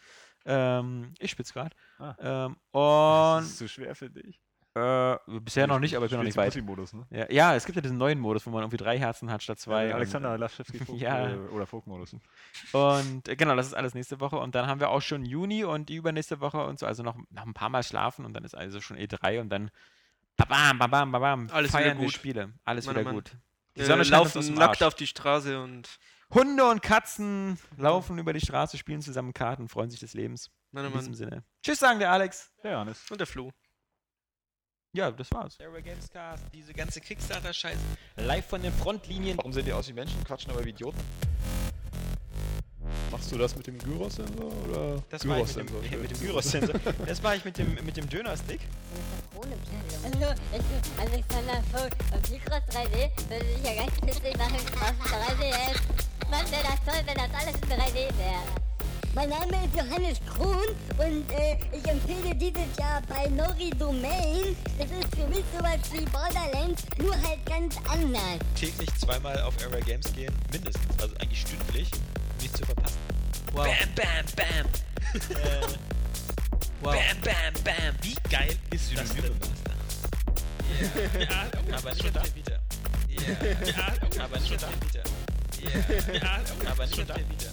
Ähm, 0.47 1.13
ich 1.19 1.31
spiel's 1.33 1.53
gerade. 1.53 1.77
Ah. 1.99 2.47
Ähm, 2.47 2.57
Das 2.73 3.43
und 3.45 3.51
ist 3.51 3.59
zu 3.59 3.69
schwer 3.69 3.95
für 3.95 4.09
dich. 4.09 4.41
Äh, 4.79 5.41
bisher 5.41 5.67
noch 5.67 5.79
nicht, 5.79 5.97
aber 5.97 6.07
ich 6.07 6.11
bin 6.11 6.19
noch 6.19 6.25
nicht 6.25 6.37
weit. 6.37 6.57
Modus, 6.63 6.93
ne? 6.93 7.07
Ja, 7.11 7.31
ja, 7.31 7.55
es 7.55 7.65
gibt 7.67 7.77
ja 7.77 7.83
diesen 7.83 7.99
neuen 7.99 8.19
Modus, 8.19 8.47
wo 8.47 8.51
man 8.51 8.63
irgendwie 8.63 8.77
drei 8.79 8.99
Herzen 8.99 9.31
hat 9.31 9.43
statt 9.43 9.59
zwei. 9.59 9.85
Äh, 9.85 9.89
und- 9.89 9.95
Alexander 9.95 10.37
Laschewski 10.39 10.79
Ja. 10.97 11.29
äh, 11.31 11.37
oder 11.37 11.67
Folk-Modus. 11.67 12.15
Und 12.73 13.29
äh, 13.29 13.37
genau, 13.37 13.57
das 13.57 13.67
ist 13.67 13.75
alles 13.75 13.95
nächste 13.95 14.21
Woche. 14.21 14.37
Und 14.39 14.55
dann 14.55 14.67
haben 14.67 14.81
wir 14.81 14.91
auch 14.91 15.03
schon 15.03 15.25
Juni 15.25 15.65
und 15.65 15.89
die 15.89 15.97
übernächste 15.97 16.41
Woche 16.41 16.65
und 16.65 16.79
so. 16.79 16.87
Also 16.87 17.03
noch, 17.03 17.17
noch 17.31 17.47
ein 17.47 17.55
paar 17.55 17.69
Mal 17.69 17.83
schlafen 17.83 18.25
und 18.25 18.35
dann 18.35 18.45
ist 18.45 18.55
also 18.57 18.81
schon 18.81 18.97
E3 18.97 19.41
und 19.41 19.49
dann 19.51 19.71
babam, 20.37 20.79
babam, 20.79 21.13
babam, 21.13 21.49
Alles 21.53 21.71
wieder 21.73 21.83
feiern 21.83 21.99
wir 21.99 22.05
gut. 22.07 22.15
Spiele. 22.15 22.53
Alles 22.65 22.87
Mann, 22.87 22.95
wieder 22.97 23.05
Mann. 23.05 23.15
gut. 23.15 23.33
Die 23.77 23.81
Äh, 23.81 23.85
Sonne 23.85 24.03
aus 24.03 24.11
laufen 24.11 24.55
nackt 24.55 24.83
auf 24.83 24.95
die 24.95 25.07
Straße 25.07 25.61
und. 25.63 25.99
Hunde 26.31 26.67
und 26.69 26.83
Katzen 26.83 27.59
laufen 27.79 28.19
über 28.19 28.35
die 28.35 28.41
Straße, 28.41 28.77
spielen 28.77 29.01
zusammen 29.01 29.33
Karten, 29.33 29.67
freuen 29.69 29.89
sich 29.89 30.01
des 30.01 30.13
Lebens. 30.13 30.51
Mann, 30.73 30.85
In 30.85 30.91
Mann. 30.91 30.99
diesem 31.01 31.15
Sinne. 31.15 31.43
Tschüss, 31.63 31.79
sagen 31.79 31.99
der 32.01 32.13
Alex. 32.13 32.53
Der 32.63 32.73
Janis. 32.73 33.11
Und 33.11 33.19
der 33.19 33.27
Flo. 33.27 33.51
Ja, 34.99 35.13
das 35.13 35.31
war's. 35.31 35.57
Area 35.61 35.81
Gamescast, 35.81 36.43
diese 36.53 36.75
ganze 36.75 37.01
Kickstarter-Scheiß 37.01 37.79
live 38.17 38.45
von 38.45 38.61
den 38.61 38.73
Frontlinien. 38.73 39.39
Warum 39.39 39.53
sehen 39.53 39.65
die 39.65 39.73
aus 39.73 39.87
wie 39.87 39.93
Menschen, 39.93 40.25
quatschen 40.25 40.51
aber 40.51 40.65
wie 40.65 40.71
Idioten? 40.71 40.99
Machst 43.13 43.31
du 43.31 43.39
das 43.39 43.55
mit 43.55 43.69
dem 43.69 43.79
Gyrosensor 43.79 44.51
oder? 44.67 45.01
Das 45.09 45.29
war 45.29 45.39
ich 45.39 45.55
mit 45.55 45.69
Gyrosensor, 45.69 45.83
dem, 45.83 45.89
schön. 45.89 46.03
mit 46.03 46.11
dem 46.11 46.19
Gyrosensor. 46.19 46.81
Das 47.07 47.23
war 47.23 47.37
ich 47.37 47.45
mit 47.45 47.59
dem, 47.59 47.75
mit 47.85 47.97
dem 47.97 48.09
Dönerstick. 48.09 48.61
Hallo, 50.03 50.35
ich 50.53 50.65
bin 50.65 50.99
Alexander 50.99 51.63
Vogt 51.71 51.97
und 52.13 52.31
Mikros 52.33 52.63
3D 52.69 53.31
würde 53.31 53.47
ich 53.57 53.65
ja 53.65 53.75
ganz 53.77 54.03
witzig 54.03 54.37
machen 54.37 54.57
auf 54.57 55.13
3DS. 55.13 56.29
Mann, 56.29 56.51
wäre 56.51 56.63
das 56.65 56.85
toll, 56.85 57.05
wenn 57.07 57.15
das 57.15 57.31
alles 57.35 57.55
in 57.55 57.69
3D 57.69 58.19
wäre. 58.19 58.68
Mein 59.15 59.31
Name 59.31 59.65
ist 59.65 59.75
Johannes 59.77 60.19
Krohn 60.33 60.69
und 60.99 61.33
äh, 61.33 61.57
ich 61.73 61.85
empfehle 61.89 62.35
dieses 62.35 62.77
Jahr 62.79 63.03
Binary 63.03 63.71
Domain. 63.71 64.57
Das 64.79 64.87
ist 64.91 65.15
für 65.17 65.27
mich 65.29 65.45
sowas 65.57 65.79
wie 65.93 66.05
Borderlands, 66.05 66.83
nur 66.99 67.15
halt 67.15 67.45
ganz 67.47 67.77
anders. 67.89 68.39
täglich 68.55 68.89
zweimal 69.01 69.41
auf 69.43 69.55
Area 69.65 69.81
Games 69.81 70.13
gehen, 70.13 70.33
mindestens, 70.53 71.03
also 71.03 71.15
eigentlich 71.17 71.41
stündlich, 71.41 71.91
um 71.93 72.37
nichts 72.43 72.59
zu 72.59 72.67
verpassen. 72.67 72.99
Wow. 73.53 73.67
Bam, 73.67 73.95
bam, 73.97 74.27
bam. 74.37 75.37
äh, 75.37 75.67
Wow. 76.81 76.95
Bam, 76.95 77.21
bam, 77.25 77.65
bam. 77.65 77.95
Wie 78.03 78.15
geil 78.31 78.57
ist 78.71 78.97
das 78.97 79.09
denn? 79.15 79.33
Ja, 81.21 81.77
aber 81.77 81.93
nicht 81.93 82.05
auf 82.07 82.13
der 82.13 82.35
Vita. 82.37 82.53
Ja, 83.09 84.25
aber 84.25 84.39
nicht 84.39 84.55
auf 84.55 84.61
der 84.61 84.87
Vita. 84.87 85.03
Ja, 86.15 86.71
aber 86.71 86.87
nicht 86.87 87.01
auf 87.01 87.07
der 87.07 87.17
Vita. 87.17 87.51